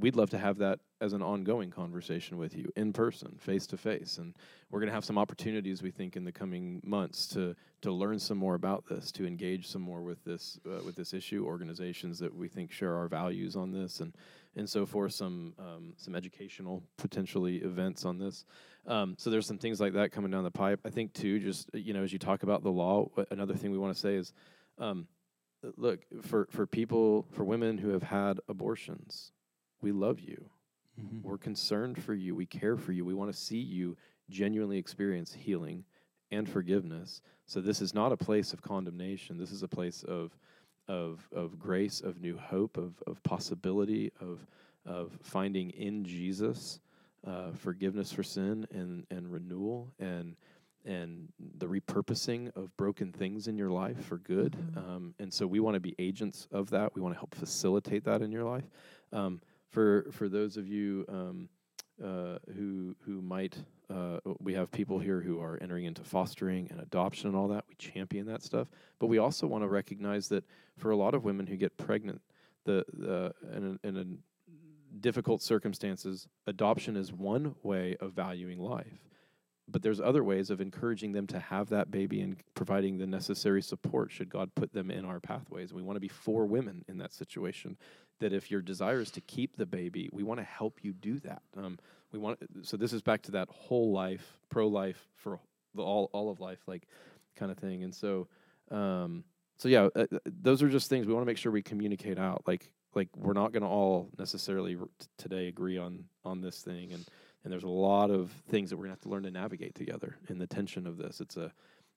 We'd 0.00 0.16
love 0.16 0.30
to 0.30 0.38
have 0.38 0.58
that 0.58 0.80
as 1.00 1.12
an 1.12 1.22
ongoing 1.22 1.70
conversation 1.70 2.38
with 2.38 2.54
you 2.54 2.72
in 2.76 2.92
person, 2.92 3.36
face 3.38 3.66
to 3.68 3.76
face, 3.76 4.18
and 4.18 4.34
we're 4.70 4.80
going 4.80 4.88
to 4.88 4.94
have 4.94 5.04
some 5.04 5.18
opportunities 5.18 5.82
we 5.82 5.90
think 5.90 6.16
in 6.16 6.24
the 6.24 6.32
coming 6.32 6.80
months 6.84 7.26
to 7.28 7.54
to 7.82 7.92
learn 7.92 8.18
some 8.18 8.36
more 8.36 8.54
about 8.54 8.86
this, 8.86 9.10
to 9.12 9.26
engage 9.26 9.66
some 9.66 9.82
more 9.82 10.02
with 10.02 10.22
this 10.24 10.58
uh, 10.66 10.82
with 10.84 10.96
this 10.96 11.12
issue, 11.12 11.44
organizations 11.46 12.18
that 12.18 12.34
we 12.34 12.48
think 12.48 12.72
share 12.72 12.96
our 12.96 13.08
values 13.08 13.56
on 13.56 13.72
this, 13.72 14.00
and 14.00 14.14
and 14.56 14.68
so 14.68 14.86
forth. 14.86 15.12
Some 15.12 15.54
um, 15.58 15.92
some 15.96 16.14
educational 16.14 16.82
potentially 16.96 17.56
events 17.56 18.04
on 18.04 18.18
this. 18.18 18.44
Um, 18.86 19.14
so 19.18 19.30
there's 19.30 19.46
some 19.46 19.58
things 19.58 19.80
like 19.80 19.92
that 19.94 20.12
coming 20.12 20.30
down 20.30 20.44
the 20.44 20.50
pipe. 20.50 20.80
I 20.84 20.90
think 20.90 21.12
too, 21.12 21.38
just 21.40 21.68
uh, 21.74 21.78
you 21.78 21.92
know, 21.92 22.02
as 22.02 22.12
you 22.12 22.18
talk 22.18 22.42
about 22.42 22.62
the 22.62 22.72
law, 22.72 23.08
another 23.30 23.54
thing 23.54 23.70
we 23.70 23.78
want 23.78 23.94
to 23.94 24.00
say 24.00 24.14
is, 24.14 24.32
um, 24.78 25.06
look 25.76 26.00
for 26.22 26.48
for 26.50 26.66
people 26.66 27.26
for 27.32 27.44
women 27.44 27.78
who 27.78 27.90
have 27.90 28.02
had 28.02 28.40
abortions, 28.48 29.32
we 29.80 29.92
love 29.92 30.20
you. 30.20 30.50
We're 31.22 31.38
concerned 31.38 32.02
for 32.02 32.12
you. 32.12 32.34
We 32.34 32.44
care 32.44 32.76
for 32.76 32.92
you. 32.92 33.06
We 33.06 33.14
want 33.14 33.32
to 33.32 33.38
see 33.38 33.56
you 33.56 33.96
genuinely 34.28 34.76
experience 34.76 35.32
healing 35.32 35.84
and 36.30 36.46
forgiveness. 36.46 37.22
So 37.46 37.62
this 37.62 37.80
is 37.80 37.94
not 37.94 38.12
a 38.12 38.16
place 38.16 38.52
of 38.52 38.60
condemnation. 38.60 39.38
This 39.38 39.50
is 39.50 39.62
a 39.62 39.68
place 39.68 40.02
of 40.02 40.36
of 40.88 41.26
of 41.34 41.58
grace, 41.58 42.00
of 42.02 42.20
new 42.20 42.36
hope, 42.36 42.76
of 42.76 43.02
of 43.06 43.22
possibility, 43.22 44.12
of 44.20 44.46
of 44.84 45.18
finding 45.22 45.70
in 45.70 46.04
Jesus 46.04 46.80
uh, 47.26 47.52
forgiveness 47.52 48.12
for 48.12 48.22
sin 48.22 48.66
and 48.70 49.06
and 49.10 49.32
renewal 49.32 49.92
and 49.98 50.36
and 50.84 51.28
the 51.58 51.66
repurposing 51.66 52.54
of 52.56 52.74
broken 52.76 53.12
things 53.12 53.48
in 53.48 53.56
your 53.56 53.70
life 53.70 54.02
for 54.04 54.18
good. 54.18 54.52
Mhm. 54.52 54.76
Um, 54.76 55.14
and 55.18 55.32
so 55.32 55.46
we 55.46 55.60
want 55.60 55.74
to 55.74 55.80
be 55.80 55.94
agents 55.98 56.46
of 56.52 56.70
that. 56.70 56.94
We 56.94 57.02
want 57.02 57.14
to 57.14 57.18
help 57.18 57.34
facilitate 57.34 58.04
that 58.04 58.22
in 58.22 58.32
your 58.32 58.44
life. 58.44 58.64
Um, 59.12 59.40
for 59.70 60.06
for 60.12 60.28
those 60.28 60.56
of 60.56 60.68
you 60.68 61.04
um, 61.08 61.48
uh, 62.02 62.38
who 62.56 62.94
who 63.04 63.22
might 63.22 63.56
uh, 63.88 64.18
we 64.38 64.54
have 64.54 64.70
people 64.70 64.98
here 64.98 65.20
who 65.20 65.40
are 65.40 65.58
entering 65.60 65.84
into 65.84 66.02
fostering 66.02 66.68
and 66.70 66.80
adoption 66.80 67.28
and 67.28 67.36
all 67.36 67.48
that. 67.48 67.64
We 67.68 67.74
champion 67.76 68.26
that 68.26 68.42
stuff, 68.42 68.68
but 68.98 69.06
we 69.06 69.18
also 69.18 69.46
want 69.46 69.64
to 69.64 69.68
recognize 69.68 70.28
that 70.28 70.44
for 70.76 70.90
a 70.90 70.96
lot 70.96 71.14
of 71.14 71.24
women 71.24 71.46
who 71.46 71.56
get 71.56 71.76
pregnant, 71.76 72.20
the 72.64 72.84
the 72.92 73.34
in 73.54 73.78
a, 73.84 73.88
in 73.88 73.96
a 73.96 74.04
difficult 75.00 75.42
circumstances, 75.42 76.28
adoption 76.46 76.96
is 76.96 77.12
one 77.12 77.54
way 77.62 77.96
of 78.00 78.12
valuing 78.12 78.58
life. 78.58 79.00
But 79.68 79.82
there's 79.82 80.00
other 80.00 80.24
ways 80.24 80.50
of 80.50 80.60
encouraging 80.60 81.12
them 81.12 81.28
to 81.28 81.38
have 81.38 81.68
that 81.68 81.92
baby 81.92 82.20
and 82.22 82.36
providing 82.54 82.98
the 82.98 83.06
necessary 83.06 83.62
support 83.62 84.10
should 84.10 84.28
God 84.28 84.52
put 84.56 84.72
them 84.72 84.90
in 84.90 85.04
our 85.04 85.20
pathways. 85.20 85.72
We 85.72 85.82
want 85.82 85.94
to 85.96 86.00
be 86.00 86.08
for 86.08 86.44
women 86.44 86.84
in 86.88 86.98
that 86.98 87.12
situation. 87.12 87.76
That 88.20 88.32
if 88.32 88.50
your 88.50 88.62
desire 88.62 89.00
is 89.00 89.10
to 89.12 89.20
keep 89.20 89.56
the 89.56 89.66
baby, 89.66 90.08
we 90.12 90.22
want 90.22 90.40
to 90.40 90.44
help 90.44 90.80
you 90.82 90.92
do 90.92 91.18
that. 91.20 91.42
Um, 91.56 91.78
we 92.12 92.18
want 92.18 92.38
so 92.62 92.76
this 92.76 92.92
is 92.92 93.02
back 93.02 93.22
to 93.22 93.32
that 93.32 93.48
whole 93.50 93.92
life, 93.92 94.38
pro 94.48 94.68
life 94.68 95.08
for 95.16 95.38
the 95.74 95.82
all 95.82 96.10
all 96.12 96.30
of 96.30 96.40
life, 96.40 96.60
like 96.66 96.86
kind 97.36 97.50
of 97.50 97.58
thing. 97.58 97.82
And 97.82 97.94
so, 97.94 98.28
um, 98.70 99.24
so 99.56 99.68
yeah, 99.68 99.88
uh, 99.94 100.06
uh, 100.12 100.18
those 100.24 100.62
are 100.62 100.68
just 100.68 100.88
things 100.88 101.06
we 101.06 101.14
want 101.14 101.22
to 101.22 101.26
make 101.26 101.38
sure 101.38 101.52
we 101.52 101.62
communicate 101.62 102.18
out. 102.18 102.42
Like 102.46 102.70
like 102.94 103.08
we're 103.16 103.32
not 103.32 103.52
going 103.52 103.62
to 103.62 103.68
all 103.68 104.10
necessarily 104.18 104.76
today 105.18 105.48
agree 105.48 105.78
on 105.78 106.04
on 106.24 106.40
this 106.40 106.62
thing, 106.62 106.92
and 106.92 107.04
and 107.44 107.52
there's 107.52 107.64
a 107.64 107.68
lot 107.68 108.10
of 108.10 108.30
things 108.48 108.70
that 108.70 108.76
we're 108.76 108.84
gonna 108.84 108.94
have 108.94 109.00
to 109.02 109.08
learn 109.08 109.22
to 109.22 109.30
navigate 109.30 109.74
together 109.74 110.16
in 110.28 110.38
the 110.38 110.46
tension 110.46 110.86
of 110.86 110.96
this. 110.96 111.20
It's 111.20 111.36
a 111.36 111.52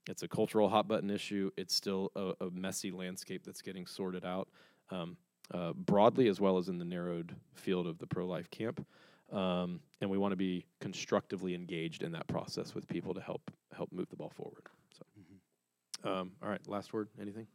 it's 0.08 0.24
a 0.24 0.28
cultural 0.28 0.70
hot 0.70 0.88
button 0.88 1.10
issue. 1.10 1.52
It's 1.58 1.74
still 1.74 2.12
a, 2.16 2.34
a 2.46 2.52
messy 2.52 2.92
landscape 2.92 3.44
that's 3.46 3.62
getting 3.62 3.86
sorted 3.86 4.26
out 4.26 4.50
um, 4.90 5.18
uh, 5.54 5.74
broadly 5.74 6.28
as 6.28 6.42
well 6.42 6.58
as 6.58 6.68
in 6.68 6.78
the 6.80 6.86
narrowed 6.86 7.36
field 7.54 7.88
of 7.88 7.98
the 8.00 8.08
pro 8.08 8.26
life 8.26 8.50
camp. 8.50 8.86
Um, 9.32 9.80
and 10.02 10.10
we 10.10 10.18
want 10.18 10.32
to 10.32 10.36
be 10.36 10.66
constructively 10.80 11.56
engaged 11.56 12.04
in 12.04 12.12
that 12.12 12.28
process 12.28 12.76
with 12.76 12.88
people 12.88 13.14
to 13.14 13.22
help 13.22 13.42
help 13.76 13.92
move 13.92 14.10
the 14.10 14.16
ball 14.16 14.30
forward. 14.30 14.64
So, 14.98 16.10
um, 16.10 16.32
all 16.44 16.50
right, 16.50 16.62
last 16.68 16.94
word. 16.94 17.08
Anything? 17.20 17.48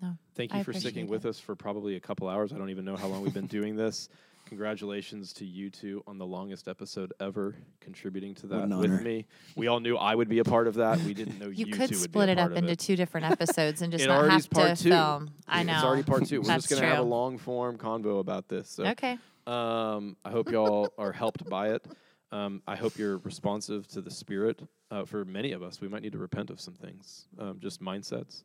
No, 0.00 0.16
Thank 0.34 0.52
you 0.52 0.60
I 0.60 0.62
for 0.62 0.72
sticking 0.72 1.04
appreciate 1.04 1.10
with 1.10 1.26
us 1.26 1.38
for 1.38 1.54
probably 1.54 1.96
a 1.96 2.00
couple 2.00 2.28
hours. 2.28 2.52
I 2.52 2.58
don't 2.58 2.70
even 2.70 2.84
know 2.84 2.96
how 2.96 3.06
long 3.06 3.22
we've 3.22 3.34
been 3.34 3.46
doing 3.46 3.76
this. 3.76 4.08
congratulations 4.50 5.32
to 5.32 5.46
you 5.46 5.70
two 5.70 6.02
on 6.08 6.18
the 6.18 6.26
longest 6.26 6.66
episode 6.66 7.12
ever, 7.20 7.54
contributing 7.80 8.34
to 8.34 8.48
that 8.48 8.68
with 8.68 9.00
me. 9.00 9.24
We 9.54 9.68
all 9.68 9.78
knew 9.78 9.96
I 9.96 10.14
would 10.14 10.28
be 10.28 10.40
a 10.40 10.44
part 10.44 10.66
of 10.66 10.74
that. 10.74 10.98
We 11.02 11.14
didn't 11.14 11.38
know 11.40 11.46
you, 11.46 11.66
You 11.66 11.72
could 11.72 11.88
two 11.88 11.94
would 11.94 12.10
split 12.10 12.26
be 12.26 12.30
a 12.30 12.32
it 12.32 12.38
up 12.38 12.42
part 12.48 12.52
of 12.52 12.58
into 12.58 12.72
it. 12.72 12.78
two 12.80 12.96
different 12.96 13.26
episodes 13.30 13.80
and 13.80 13.92
just 13.92 14.04
It 14.04 14.08
not 14.08 14.28
have 14.28 14.50
part 14.50 14.76
to 14.76 14.82
two. 14.82 14.90
film. 14.90 15.30
I 15.46 15.62
know. 15.62 15.74
It's 15.74 15.84
already 15.84 16.02
part 16.02 16.26
two. 16.26 16.40
We're 16.40 16.48
That's 16.48 16.66
just 16.66 16.80
gonna 16.80 16.92
have 16.92 16.98
a 17.04 17.08
long 17.08 17.38
form 17.38 17.78
convo 17.78 18.18
about 18.18 18.48
this. 18.48 18.68
So 18.68 18.84
Okay. 18.86 19.18
um, 19.46 20.16
I 20.24 20.30
hope 20.30 20.50
y'all 20.50 20.92
are 20.98 21.12
helped 21.12 21.48
by 21.48 21.70
it. 21.70 21.86
Um, 22.32 22.60
I 22.66 22.74
hope 22.74 22.98
you're 22.98 23.18
responsive 23.18 23.86
to 23.88 24.00
the 24.00 24.10
spirit. 24.10 24.60
Uh, 24.90 25.04
for 25.04 25.24
many 25.24 25.52
of 25.52 25.62
us, 25.62 25.80
we 25.80 25.86
might 25.86 26.02
need 26.02 26.12
to 26.12 26.18
repent 26.18 26.50
of 26.50 26.60
some 26.60 26.74
things, 26.74 27.26
um, 27.38 27.58
just 27.60 27.80
mindsets, 27.80 28.42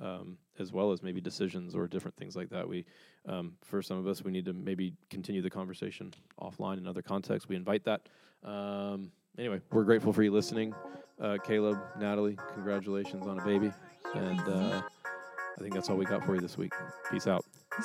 um, 0.00 0.36
as 0.58 0.72
well 0.72 0.92
as 0.92 1.02
maybe 1.02 1.20
decisions 1.20 1.74
or 1.74 1.86
different 1.86 2.16
things 2.16 2.36
like 2.36 2.48
that. 2.50 2.68
We, 2.68 2.84
um, 3.26 3.54
for 3.62 3.82
some 3.82 3.98
of 3.98 4.06
us, 4.06 4.22
we 4.22 4.30
need 4.30 4.44
to 4.46 4.52
maybe 4.52 4.94
continue 5.10 5.42
the 5.42 5.50
conversation 5.50 6.12
offline 6.40 6.78
in 6.78 6.86
other 6.86 7.02
contexts. 7.02 7.48
We 7.48 7.56
invite 7.56 7.84
that. 7.84 8.08
Um, 8.44 9.10
anyway, 9.38 9.60
we're 9.70 9.84
grateful 9.84 10.12
for 10.12 10.22
you 10.22 10.32
listening, 10.32 10.74
uh, 11.20 11.38
Caleb, 11.44 11.78
Natalie. 11.98 12.38
Congratulations 12.54 13.26
on 13.26 13.38
a 13.38 13.44
baby, 13.44 13.72
and 14.14 14.40
uh, 14.40 14.82
I 15.04 15.60
think 15.60 15.74
that's 15.74 15.90
all 15.90 15.96
we 15.96 16.04
got 16.04 16.24
for 16.24 16.34
you 16.34 16.40
this 16.40 16.56
week. 16.56 16.72
Peace 17.10 17.26
out. 17.26 17.44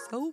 So. 0.09 0.31